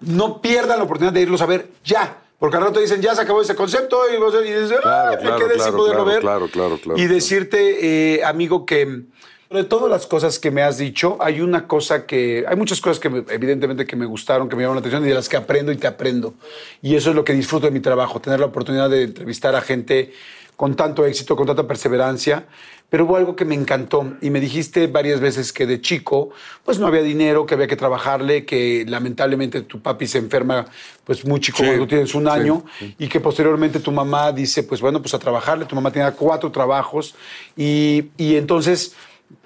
no 0.00 0.40
pierdan 0.40 0.78
la 0.78 0.84
oportunidad 0.84 1.12
de 1.12 1.22
irlos 1.22 1.40
a 1.42 1.46
ver 1.46 1.68
ya. 1.84 2.18
Porque 2.38 2.58
al 2.58 2.64
rato 2.64 2.80
dicen, 2.80 3.00
ya 3.00 3.14
se 3.14 3.22
acabó 3.22 3.40
ese 3.40 3.54
concepto, 3.54 3.98
y, 4.14 4.18
vos- 4.18 4.34
y 4.34 4.44
dices, 4.52 4.72
Claro, 4.82 5.12
"Ah, 5.14 5.16
claro, 5.18 5.38
me 5.38 5.44
quedé 5.44 5.54
sin 5.54 5.62
claro, 5.62 5.76
poderlo 5.78 6.04
claro, 6.04 6.10
ver. 6.12 6.20
claro, 6.20 6.48
claro, 6.48 6.78
claro, 6.78 7.00
y 7.00 7.06
decirte, 7.06 8.16
eh, 8.16 8.24
amigo, 8.24 8.66
que 8.66 9.04
de 9.48 9.64
todas 9.64 9.88
las 9.90 10.06
cosas 10.06 10.38
que 10.38 10.50
me 10.50 10.62
has 10.62 10.76
dicho, 10.76 11.16
hay 11.20 11.40
una 11.40 11.66
cosa 11.66 12.04
que, 12.04 12.44
hay 12.46 12.56
muchas 12.56 12.82
cosas 12.82 12.98
que 13.00 13.08
me- 13.08 13.24
evidentemente 13.30 13.86
que 13.86 13.96
me 13.96 14.04
gustaron, 14.04 14.50
que 14.50 14.56
me 14.56 14.62
llamaron 14.64 14.76
la 14.76 14.80
atención 14.80 15.02
y 15.06 15.08
de 15.08 15.14
las 15.14 15.30
que 15.30 15.38
aprendo 15.38 15.72
y 15.72 15.76
te 15.76 15.86
aprendo. 15.86 16.34
Y 16.82 16.94
eso 16.94 17.08
es 17.08 17.16
lo 17.16 17.24
que 17.24 17.32
disfruto 17.32 17.64
de 17.66 17.72
mi 17.72 17.80
trabajo, 17.80 18.20
tener 18.20 18.38
la 18.38 18.46
oportunidad 18.46 18.90
de 18.90 19.04
entrevistar 19.04 19.54
a 19.54 19.62
gente 19.62 20.12
con 20.56 20.74
tanto 20.74 21.04
éxito, 21.04 21.36
con 21.36 21.46
tanta 21.46 21.66
perseverancia. 21.66 22.46
Pero 22.88 23.04
hubo 23.04 23.16
algo 23.16 23.34
que 23.34 23.44
me 23.44 23.56
encantó 23.56 24.14
y 24.20 24.30
me 24.30 24.38
dijiste 24.38 24.86
varias 24.86 25.18
veces 25.18 25.52
que 25.52 25.66
de 25.66 25.80
chico, 25.80 26.30
pues 26.64 26.78
no 26.78 26.86
había 26.86 27.02
dinero, 27.02 27.44
que 27.44 27.54
había 27.54 27.66
que 27.66 27.74
trabajarle, 27.74 28.44
que 28.44 28.84
lamentablemente 28.86 29.62
tu 29.62 29.80
papi 29.80 30.06
se 30.06 30.18
enferma, 30.18 30.66
pues 31.04 31.24
muy 31.24 31.40
chico 31.40 31.58
Sí, 31.58 31.64
cuando 31.64 31.86
tienes 31.88 32.14
un 32.14 32.24
sí, 32.24 32.30
año 32.30 32.64
y 32.96 33.08
que 33.08 33.18
posteriormente 33.18 33.80
tu 33.80 33.90
mamá 33.90 34.30
dice, 34.30 34.62
pues 34.62 34.80
bueno, 34.80 35.02
pues 35.02 35.14
a 35.14 35.18
trabajarle. 35.18 35.64
Tu 35.64 35.74
mamá 35.74 35.90
tenía 35.90 36.12
cuatro 36.12 36.52
trabajos 36.52 37.16
y, 37.56 38.10
y 38.16 38.36
entonces 38.36 38.94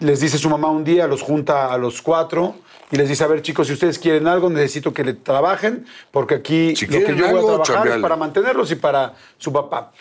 les 0.00 0.20
dice 0.20 0.36
su 0.36 0.50
mamá 0.50 0.68
un 0.68 0.84
día, 0.84 1.06
los 1.06 1.22
junta 1.22 1.72
a 1.72 1.78
los 1.78 2.02
cuatro 2.02 2.56
y 2.90 2.96
les 2.96 3.08
dice, 3.08 3.24
a 3.24 3.26
ver 3.26 3.40
chicos, 3.40 3.68
si 3.68 3.72
ustedes 3.72 3.98
quieren 3.98 4.26
algo, 4.26 4.50
necesito 4.50 4.92
que 4.92 5.04
le 5.04 5.14
trabajen 5.14 5.86
porque 6.10 6.34
aquí 6.34 6.76
Si 6.76 6.86
lo 6.86 6.98
que 7.04 7.16
yo 7.16 7.24
voy 7.24 7.24
a 7.24 7.28
algo, 7.28 7.62
trabajar 7.62 7.96
es 7.96 8.02
para 8.02 8.16
mantenerlos 8.16 8.70
y 8.70 8.74
para 8.74 9.14
su 9.38 9.52
papá. 9.52 9.92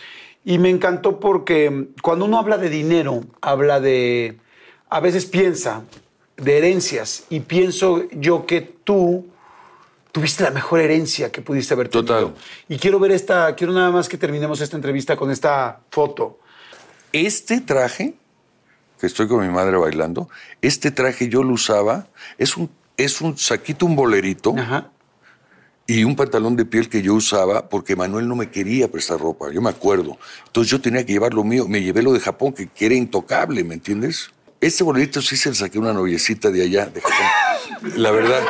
Y 0.46 0.58
me 0.58 0.70
encantó 0.70 1.20
porque 1.20 1.90
cuando 2.02 2.26
uno 2.26 2.40
habla 2.40 2.58
de 2.58 2.70
dinero, 2.70 3.24
habla 3.42 3.80
de, 3.80 4.38
a 4.90 5.00
veces 5.00 5.26
piensa 5.26 5.84
de 6.38 6.58
herencias 6.58 7.26
y 7.30 7.42
pienso 7.42 8.10
yo 8.12 8.46
que 8.46 8.62
tú 8.62 9.28
tuviste 10.12 10.44
la 10.44 10.52
mejor 10.52 10.80
herencia 10.80 11.32
que 11.32 11.42
pudiste 11.42 11.74
haber 11.74 11.90
tenido. 11.90 12.06
Total. 12.06 12.36
Y 12.68 12.78
quiero 12.78 13.00
ver 13.00 13.12
esta, 13.12 13.54
quiero 13.56 13.74
nada 13.74 13.92
más 13.92 14.10
que 14.10 14.18
terminemos 14.18 14.62
esta 14.62 14.76
entrevista 14.76 15.16
con 15.16 15.30
esta 15.30 15.82
foto. 15.92 16.40
Este 17.12 17.62
traje, 17.62 18.14
que 19.00 19.08
estoy 19.08 19.28
con 19.28 19.46
mi 19.46 19.54
madre 19.54 19.78
bailando, 19.78 20.30
este 20.62 20.92
traje 20.92 21.30
yo 21.30 21.44
lo 21.44 21.54
usaba, 21.54 22.08
es 22.38 22.58
un, 22.58 22.70
es 22.98 23.22
un 23.22 23.38
saquito, 23.38 23.86
un 23.86 23.96
bolerito 23.96 24.56
Ajá. 24.58 24.92
Y 25.90 26.04
un 26.04 26.16
pantalón 26.16 26.56
de 26.56 26.66
piel 26.66 26.88
que 26.88 27.02
yo 27.02 27.16
usaba 27.16 27.68
porque 27.68 27.96
Manuel 27.96 28.28
no 28.28 28.36
me 28.36 28.52
quería 28.52 28.90
prestar 28.92 29.20
ropa, 29.20 29.52
yo 29.52 29.60
me 29.60 29.72
acuerdo. 29.72 30.20
Entonces 30.46 30.70
yo 30.70 30.80
tenía 30.80 31.04
que 31.04 31.14
llevar 31.14 31.34
lo 31.34 31.44
mío, 31.44 31.68
me 31.68 31.82
llevé 31.82 32.04
lo 32.04 32.14
de 32.14 32.20
Japón, 32.20 32.54
que, 32.54 32.68
que 32.68 32.86
era 32.86 32.94
intocable, 32.96 33.64
¿me 33.64 33.74
entiendes? 33.74 34.30
Este 34.62 34.84
bolerito 34.84 35.20
sí 35.22 35.36
se 35.36 35.50
lo 35.50 35.56
saqué 35.56 35.78
a 35.80 35.82
una 35.82 35.94
noviecita 35.94 36.52
de 36.52 36.62
allá, 36.62 36.86
de 36.86 37.02
Japón. 37.02 37.92
La 37.96 38.12
verdad. 38.12 38.42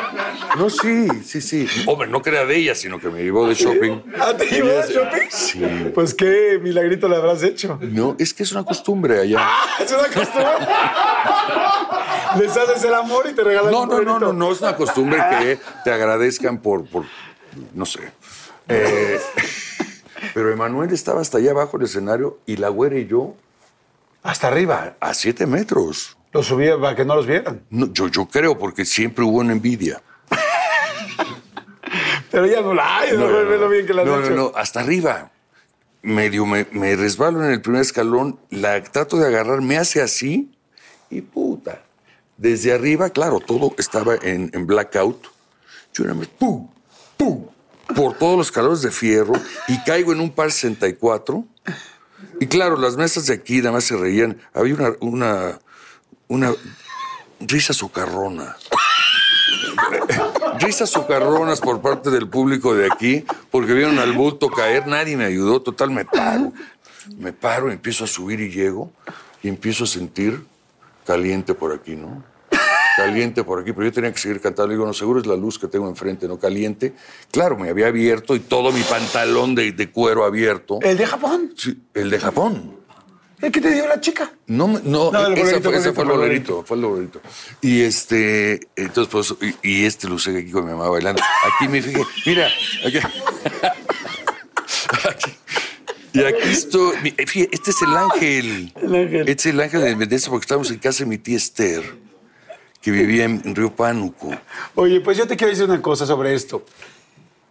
No, 0.57 0.70
sí, 0.70 1.07
sí, 1.24 1.40
sí. 1.40 1.68
Hombre, 1.86 2.10
no 2.10 2.22
que 2.22 2.32
era 2.32 2.45
de 2.45 2.57
ella, 2.57 2.74
sino 2.76 2.99
que 2.99 3.07
me 3.10 3.22
llevó 3.24 3.48
de 3.48 3.53
shopping. 3.53 4.02
¿Ah, 4.20 4.34
te 4.36 4.45
llevó 4.48 4.70
de 4.70 4.91
shopping? 4.94 5.28
Sí. 5.30 5.61
Pues 5.94 6.14
qué 6.16 6.60
milagrito 6.61 7.07
le 7.07 7.16
habrás 7.16 7.44
hecho. 7.44 7.78
No, 7.82 8.16
es 8.20 8.34
que 8.34 8.41
es 8.44 8.52
una 8.52 8.66
costumbre 8.66 9.20
allá. 9.20 9.48
Es 9.80 9.91
una 9.91 10.07
costumbre. 10.07 10.68
Les 12.40 12.57
haces 12.57 12.84
el 12.84 12.94
amor 12.94 13.28
y 13.32 13.34
te 13.36 13.44
regalan 13.44 13.72
No, 13.72 13.82
un 13.84 13.90
no, 13.90 13.95
no, 13.95 14.03
bolerito. 14.14 14.20
no, 14.20 14.34
no 14.34 14.52
es 14.52 14.61
una 14.61 14.76
costumbre 14.76 15.20
que 15.30 15.60
te 15.84 15.91
agradezcan 15.91 16.60
por, 16.60 16.86
por 16.88 17.06
no 17.74 17.86
sé. 17.86 18.12
Eh, 18.68 19.20
pero 20.34 20.52
Emanuel 20.52 20.92
estaba 20.92 21.22
hasta 21.22 21.38
allá 21.38 21.52
abajo 21.52 21.78
del 21.78 21.88
escenario 21.88 22.40
y 22.46 22.58
la 22.58 22.70
güera 22.70 22.98
y 22.98 23.08
yo 23.08 23.36
Hasta 24.24 24.48
arriba. 24.48 24.96
a 25.00 25.14
siete 25.14 25.46
metros. 25.46 26.18
Los 26.32 26.46
subía 26.46 26.80
para 26.80 26.96
que 26.96 27.06
no 27.06 27.16
los 27.16 27.26
vieran. 27.26 27.64
No, 27.70 27.92
yo, 27.92 28.08
yo 28.08 28.28
creo, 28.28 28.58
porque 28.58 28.86
siempre 28.86 29.24
hubo 29.24 29.40
una 29.40 29.54
envidia. 29.54 30.02
Pero 32.32 32.46
ya 32.46 32.62
no 32.62 32.74
la 32.74 33.00
hay, 33.00 33.18
no, 33.18 33.28
ve 33.28 33.58
lo 33.58 33.70
bien 33.70 33.88
que 33.88 33.94
la 33.94 34.06
no, 34.06 34.20
hecho. 34.20 34.30
no, 34.30 34.36
no, 34.36 34.52
hasta 34.56 34.82
arriba. 34.82 35.32
Medio 36.02 36.46
me, 36.46 36.66
me 36.72 36.96
resbalo 36.96 37.44
en 37.44 37.52
el 37.52 37.62
primer 37.62 37.82
escalón, 37.82 38.40
la 38.52 38.82
trato 38.84 39.18
de 39.18 39.28
agarrar, 39.28 39.62
me 39.62 39.78
hace 39.78 40.02
así 40.02 40.52
y 41.10 41.22
puta. 41.22 41.82
Desde 42.38 42.72
arriba, 42.72 43.10
claro, 43.10 43.40
todo 43.40 43.74
estaba 43.78 44.16
en, 44.16 44.50
en 44.54 44.66
blackout. 44.66 45.28
Yo 45.94 46.06
era 46.06 46.14
pum, 46.38 46.70
pum, 47.20 47.46
por 47.96 48.18
todos 48.18 48.38
los 48.38 48.52
calores 48.52 48.82
de 48.82 48.91
fierro 48.91 49.34
y 49.68 49.78
caigo 49.84 50.14
en 50.14 50.22
un 50.22 50.32
par 50.32 50.52
64. 50.52 51.46
Y 52.40 52.48
claro, 52.48 52.78
las 52.78 52.96
mesas 52.96 53.26
de 53.28 53.34
aquí 53.34 53.58
nada 53.58 53.74
más 53.74 53.84
se 53.84 53.98
reían. 53.98 54.40
Había 54.54 54.96
una, 55.02 55.60
una, 56.28 56.54
risa 57.41 57.74
socarrona. 57.74 58.56
Risas 60.60 60.90
socarronas 60.90 61.60
por 61.62 61.82
parte 61.82 62.10
del 62.10 62.28
público 62.28 62.76
de 62.76 62.88
aquí, 62.91 63.26
porque 63.52 63.74
vieron 63.74 64.00
al 64.00 64.14
bulto 64.14 64.50
caer, 64.50 64.88
nadie 64.88 65.16
me 65.16 65.26
ayudó, 65.26 65.62
total 65.62 65.91
me 65.91 66.06
paro. 66.06 66.54
Me 67.18 67.34
paro, 67.34 67.72
empiezo 67.72 68.04
a 68.04 68.08
subir 68.08 68.40
y 68.40 68.52
llego, 68.52 68.91
y 69.41 69.48
empiezo 69.48 69.86
a 69.86 69.88
sentir 69.88 70.46
caliente 71.06 71.54
por 71.54 71.74
aquí, 71.74 71.96
¿no? 71.96 72.24
Caliente 73.00 73.44
por 73.44 73.60
aquí, 73.62 73.72
pero 73.74 73.86
yo 73.86 73.92
tenía 73.94 74.12
que 74.12 74.20
seguir 74.20 74.40
cantando. 74.42 74.68
Le 74.68 74.74
digo, 74.76 74.86
no, 74.86 74.94
seguro 74.94 75.20
es 75.20 75.26
la 75.26 75.36
luz 75.36 75.58
que 75.58 75.68
tengo 75.68 75.88
enfrente, 75.88 76.28
¿no? 76.28 76.38
Caliente. 76.38 76.94
Claro, 77.32 77.58
me 77.58 77.70
había 77.70 77.88
abierto 77.88 78.36
y 78.36 78.40
todo 78.40 78.72
mi 78.72 78.82
pantalón 78.82 79.56
de, 79.56 79.72
de 79.72 79.90
cuero 79.90 80.26
abierto. 80.26 80.80
¿El 80.82 80.98
de 80.98 81.06
Japón? 81.06 81.54
Sí, 81.58 81.78
el 81.94 82.10
de 82.10 82.20
Japón. 82.20 82.76
¿El 83.42 83.54
que 83.54 83.62
te 83.62 83.74
dio 83.74 83.88
la 83.88 84.02
chica? 84.02 84.34
No, 84.48 84.68
no, 84.84 85.12
No, 85.12 85.12
esa 85.12 85.30
bolerito, 85.30 85.62
fue, 85.70 85.78
ese 85.78 85.92
bolerito, 85.92 85.94
fue 85.94 86.04
el 86.04 86.10
bolerito. 86.12 86.64
fue 86.66 86.78
el 86.78 86.84
bolerito. 86.84 87.22
Y 87.62 87.82
este, 87.82 88.60
entonces, 88.76 89.08
pues, 89.10 89.34
y, 89.64 89.70
y 89.82 89.86
este 89.86 90.10
lo 90.10 90.16
usé 90.16 90.38
aquí 90.38 90.52
con 90.52 90.66
mi 90.66 90.72
mamá 90.72 90.90
bailando. 90.90 91.22
Aquí 91.56 91.70
me 91.70 91.82
fijé, 91.82 92.04
mira, 92.26 92.50
aquí. 92.86 92.98
Aquí. 95.10 95.32
Y 96.12 96.20
aquí 96.24 96.50
estoy, 96.50 97.14
eh, 97.18 97.26
fíjate, 97.28 97.56
este 97.56 97.70
es 97.72 97.82
el 97.84 97.96
ángel. 97.96 98.74
El 98.82 98.96
ángel. 98.96 99.30
Este 99.30 99.50
es 99.50 99.54
el 99.54 99.60
ángel 99.62 99.82
de 99.82 99.96
Mendoza 99.96 100.30
porque 100.32 100.44
estábamos 100.46 100.72
en 100.72 100.80
casa 100.80 101.04
de 101.04 101.10
mi 101.10 101.20
tía 101.20 101.38
Esther, 101.38 101.84
que 102.82 102.92
vivía 102.92 103.26
en, 103.26 103.56
Río 103.56 103.76
Pánuco. 103.76 104.30
Oye, 104.76 105.02
pues 105.02 105.18
yo 105.18 105.28
te 105.28 105.36
quiero 105.36 105.52
decir 105.52 105.66
una 105.66 105.82
cosa 105.82 106.06
sobre 106.06 106.34
esto. 106.34 106.64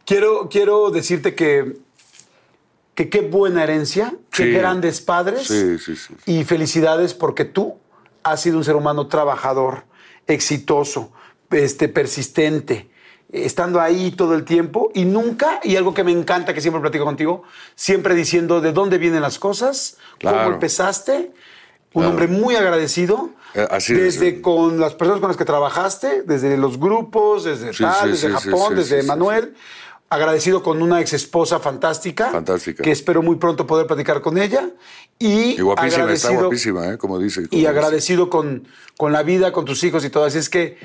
Quiero, 0.05 0.49
quiero 0.49 0.91
decirte 0.91 1.35
que, 1.35 1.77
que 2.95 3.09
qué 3.11 3.21
buena 3.21 3.63
herencia, 3.65 4.15
qué 4.31 4.51
grandes 4.53 5.01
padres. 5.01 5.47
Sí, 5.47 5.79
sí, 5.79 5.97
sí. 5.97 6.15
Y 6.27 6.45
felicidades 6.45 7.13
porque 7.15 7.45
tú 7.45 7.77
has 8.23 8.41
sido 8.41 8.57
un 8.57 8.65
ser 8.65 8.75
humano 8.77 9.07
trabajador, 9.07 9.85
exitoso, 10.27 11.13
este, 11.51 11.89
persistente, 11.89 12.91
estando 13.31 13.81
ahí 13.83 14.11
todo 14.13 14.35
el 14.35 14.45
tiempo 14.45 14.91
y 14.95 15.05
nunca, 15.05 15.61
y 15.63 15.77
algo 15.77 15.93
que 15.93 16.05
me 16.05 16.13
encanta 16.13 16.55
que 16.55 16.63
siempre 16.63 16.81
platico 16.81 17.05
contigo, 17.05 17.43
siempre 17.75 18.15
diciendo 18.15 18.63
de 18.63 18.73
dónde 18.73 18.97
vienen 18.97 19.21
las 19.21 19.39
cosas, 19.39 19.99
cómo 20.23 20.33
Claro. 20.33 20.55
empezaste, 20.55 21.33
un 21.93 22.03
Claro. 22.03 22.09
hombre 22.11 22.29
muy 22.29 22.57
agradecido. 22.57 23.31
Eh, 23.55 23.67
es. 23.71 23.89
desde 23.89 24.41
con 24.41 24.79
las 24.79 24.95
personas 24.95 25.21
con 25.21 25.29
las 25.29 25.37
que 25.37 25.45
trabajaste, 25.45 26.23
desde 26.23 26.57
los 26.57 26.79
grupos, 26.79 27.45
desde 27.45 27.73
Sí, 27.73 27.83
tal, 27.83 28.05
sí, 28.17 28.27
desde 28.27 28.39
sí, 28.39 28.49
Japón, 28.51 28.75
desde 28.77 29.03
Manuel. 29.05 29.55
Agradecido 30.11 30.63
con 30.63 30.81
una 30.81 31.03
ex 31.03 31.13
esposa 31.13 31.59
fantástica. 31.59 32.31
Fantástica. 32.31 32.83
Que 32.83 32.91
espero 32.93 33.21
muy 33.23 33.37
pronto 33.37 33.67
poder 33.67 33.87
platicar 33.87 34.23
con 34.23 34.39
ella. 34.39 34.71
Y, 35.19 35.59
Y 35.59 35.61
guapísima, 35.61 35.89
está 36.13 36.29
agradecido- 36.29 36.41
guapísima, 36.45 36.89
¿eh? 36.95 36.99
Como 36.99 37.19
dice. 37.19 37.43
como 37.43 37.49
y 37.53 37.57
dice. 37.59 37.69
agradecido 37.69 38.31
con, 38.31 38.67
con 38.97 39.13
la 39.13 39.23
vida, 39.23 39.53
con 39.53 39.67
tus 39.67 39.85
hijos 39.85 40.05
y 40.07 40.11
todo. 40.11 40.25
Así 40.25 40.39
es 40.39 40.49
que, 40.49 40.79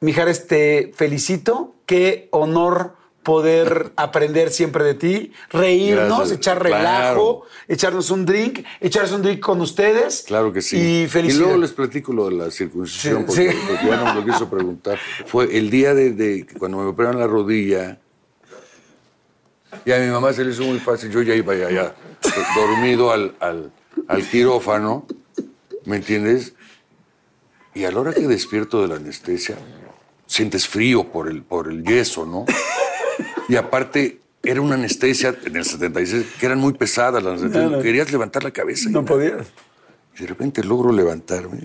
Mijares, 0.00 0.48
te 0.48 0.92
felicito. 0.96 1.74
Qué 1.86 2.28
honor 2.32 2.94
poder 3.28 3.92
aprender 3.96 4.48
siempre 4.50 4.82
de 4.84 4.94
ti, 4.94 5.32
reírnos, 5.50 6.16
Gracias. 6.20 6.38
echar 6.38 6.62
relajo, 6.62 7.40
Claro. 7.42 7.42
echarnos 7.68 8.10
un 8.10 8.24
drink, 8.24 8.64
echarse 8.80 9.14
un 9.14 9.20
drink 9.20 9.38
con 9.40 9.60
ustedes. 9.60 10.24
Claro 10.26 10.50
que 10.50 10.62
sí. 10.62 10.78
Y 10.78 11.08
felicidades. 11.08 11.38
luego 11.46 11.60
les 11.60 11.72
platico 11.72 12.14
lo 12.14 12.30
de 12.30 12.36
la 12.36 12.50
circuncisión, 12.50 13.18
Sí, 13.18 13.24
porque, 13.26 13.52
sí. 13.52 13.58
porque 13.68 13.86
ya 13.86 13.96
no 13.98 14.14
me 14.14 14.20
lo 14.22 14.24
quiso 14.32 14.48
preguntar. 14.48 14.98
Fue 15.26 15.44
el 15.58 15.68
día 15.68 15.92
de, 15.92 16.46
cuando 16.58 16.78
me 16.78 16.84
operaron 16.84 17.20
la 17.20 17.26
rodilla. 17.26 17.98
Y 19.84 19.92
a 19.92 19.98
mi 19.98 20.06
mamá 20.10 20.32
se 20.32 20.42
le 20.42 20.52
hizo 20.52 20.62
muy 20.62 20.78
fácil. 20.78 21.10
Yo 21.10 21.20
ya 21.20 21.34
iba 21.34 21.54
ya 21.54 21.94
dormido 22.56 23.12
al, 23.12 23.34
al, 23.40 23.70
al 24.08 24.22
quirófano, 24.26 25.06
¿me 25.84 25.96
entiendes? 25.96 26.54
Y 27.74 27.84
a 27.84 27.90
la 27.92 28.00
hora 28.00 28.14
que 28.14 28.22
despierto 28.22 28.80
de 28.80 28.88
la 28.88 28.94
anestesia, 28.96 29.56
sientes 30.26 30.66
frío 30.66 31.04
por 31.12 31.28
el, 31.28 31.42
por 31.42 31.68
el 31.70 31.84
yeso, 31.84 32.24
¿no? 32.24 32.46
Y 33.48 33.56
aparte, 33.56 34.20
era 34.42 34.60
una 34.60 34.74
anestesia 34.74 35.34
en 35.44 35.56
el 35.56 35.64
76 35.64 36.26
que 36.38 36.46
eran 36.46 36.58
muy 36.58 36.74
pesadas 36.74 37.22
las 37.22 37.40
anestesias. 37.40 37.70
No. 37.70 37.82
Querías 37.82 38.12
levantar 38.12 38.44
la 38.44 38.50
cabeza. 38.50 38.90
No 38.90 39.04
podías. 39.04 39.46
Y 40.16 40.22
de 40.22 40.26
repente 40.26 40.62
logro 40.64 40.92
levantarme 40.92 41.60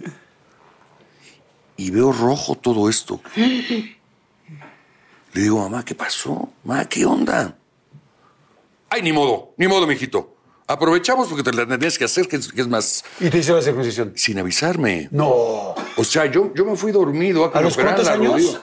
y 1.75 1.91
veo 1.91 2.11
rojo 2.11 2.55
todo 2.55 2.89
esto. 2.89 3.19
Le 3.35 5.41
digo, 5.41 5.59
mamá, 5.59 5.83
¿qué 5.83 5.95
pasó? 5.95 6.53
Mamá, 6.63 6.85
¿qué 6.85 7.05
onda? 7.05 7.57
Ay, 8.89 9.01
ni 9.01 9.11
modo, 9.11 9.53
ni 9.57 9.67
modo, 9.67 9.87
mijito. 9.87 10.35
Aprovechamos 10.67 11.27
porque 11.27 11.43
te 11.43 11.51
la 11.51 11.67
tenías 11.67 11.97
que 11.97 12.05
hacer, 12.05 12.27
que 12.27 12.37
es, 12.37 12.51
que 12.51 12.61
es 12.61 12.67
más 12.67 13.03
¿Y 13.19 13.29
te 13.29 13.39
hicieron 13.39 13.59
la 13.59 13.65
circuncisión? 13.65 14.13
sin 14.15 14.39
avisarme. 14.39 15.09
No. 15.11 15.75
O 15.97 16.03
sea, 16.03 16.25
yo, 16.27 16.53
yo 16.53 16.63
me 16.65 16.75
fui 16.77 16.91
dormido 16.91 17.45
a 17.45 17.51
que 17.51 17.57
¿A 17.57 17.61
los 17.61 17.75
cuántos 17.75 18.07
años? 18.07 18.33
rodilla. 18.33 18.61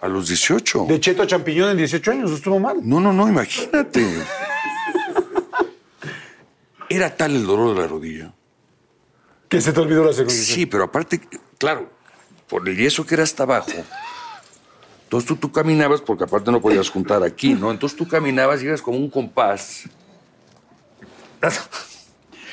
A 0.00 0.08
los 0.08 0.28
18. 0.28 0.86
De 0.88 1.00
cheto 1.00 1.22
a 1.22 1.26
champiñón 1.26 1.70
en 1.70 1.76
18 1.76 2.10
años, 2.10 2.30
estuvo 2.30 2.58
mal. 2.58 2.78
No, 2.82 3.00
no, 3.00 3.12
no, 3.12 3.28
imagínate. 3.28 4.06
Era 6.88 7.14
tal 7.14 7.36
el 7.36 7.46
dolor 7.46 7.74
de 7.74 7.82
la 7.82 7.86
rodilla. 7.86 8.32
Que 9.48 9.60
se 9.60 9.72
te 9.72 9.80
olvidó 9.80 10.04
la 10.04 10.12
circuncisión. 10.12 10.56
Sí, 10.56 10.66
pero 10.66 10.84
aparte, 10.84 11.20
claro, 11.58 11.90
por 12.48 12.68
el 12.68 12.76
yeso 12.76 13.04
que 13.04 13.14
era 13.14 13.24
hasta 13.24 13.42
abajo. 13.42 13.70
Entonces 15.04 15.26
tú, 15.26 15.36
tú 15.36 15.52
caminabas, 15.52 16.00
porque 16.00 16.24
aparte 16.24 16.50
no 16.52 16.60
podías 16.60 16.88
juntar 16.88 17.22
aquí, 17.22 17.54
¿no? 17.54 17.70
Entonces 17.70 17.98
tú 17.98 18.06
caminabas 18.06 18.62
y 18.62 18.66
ibas 18.66 18.80
como 18.80 18.98
un 18.98 19.10
compás. 19.10 19.84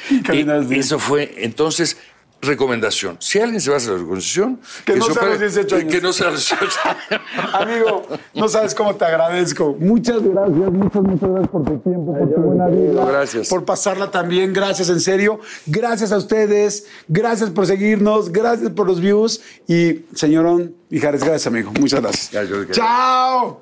Y 0.09 0.21
bien. 0.21 0.73
eso 0.73 0.99
fue, 0.99 1.33
entonces, 1.39 1.97
recomendación. 2.41 3.17
Si 3.19 3.39
alguien 3.39 3.59
se 3.59 3.69
va 3.69 3.75
a 3.75 3.77
hacer 3.77 3.93
la 3.93 3.99
circuncisión... 3.99 4.59
Que 4.85 4.95
no 4.95 5.05
se 5.05 5.13
sea 5.13 5.23
los 5.23 5.35
opere- 5.35 5.39
18 5.39 5.75
años. 5.75 5.91
Que 5.93 6.01
no 6.01 6.13
sea 6.13 6.29
los 6.31 6.49
18 6.49 6.79
años. 6.83 7.21
Amigo, 7.53 8.07
no 8.33 8.47
sabes 8.47 8.75
cómo 8.75 8.95
te 8.95 9.05
agradezco. 9.05 9.75
Muchas 9.79 10.21
gracias, 10.23 10.71
muchas, 10.71 11.01
muchas 11.01 11.29
gracias 11.29 11.47
por 11.49 11.65
tu 11.65 11.77
tiempo, 11.79 12.17
por 12.17 12.33
tu 12.33 12.41
buena 12.41 12.67
vida. 12.67 13.05
Gracias. 13.05 13.49
Por 13.49 13.65
pasarla 13.65 14.11
también, 14.11 14.53
gracias, 14.53 14.89
en 14.89 14.99
serio. 14.99 15.39
Gracias 15.65 16.11
a 16.11 16.17
ustedes, 16.17 16.85
gracias 17.07 17.49
por 17.49 17.65
seguirnos, 17.65 18.31
gracias 18.31 18.71
por 18.71 18.87
los 18.87 18.99
views. 18.99 19.41
Y, 19.67 20.05
señorón 20.13 20.75
Mijares, 20.89 21.21
gracias, 21.21 21.47
amigo. 21.47 21.71
Muchas 21.79 22.01
gracias. 22.01 22.31
¡Chao! 22.71 23.61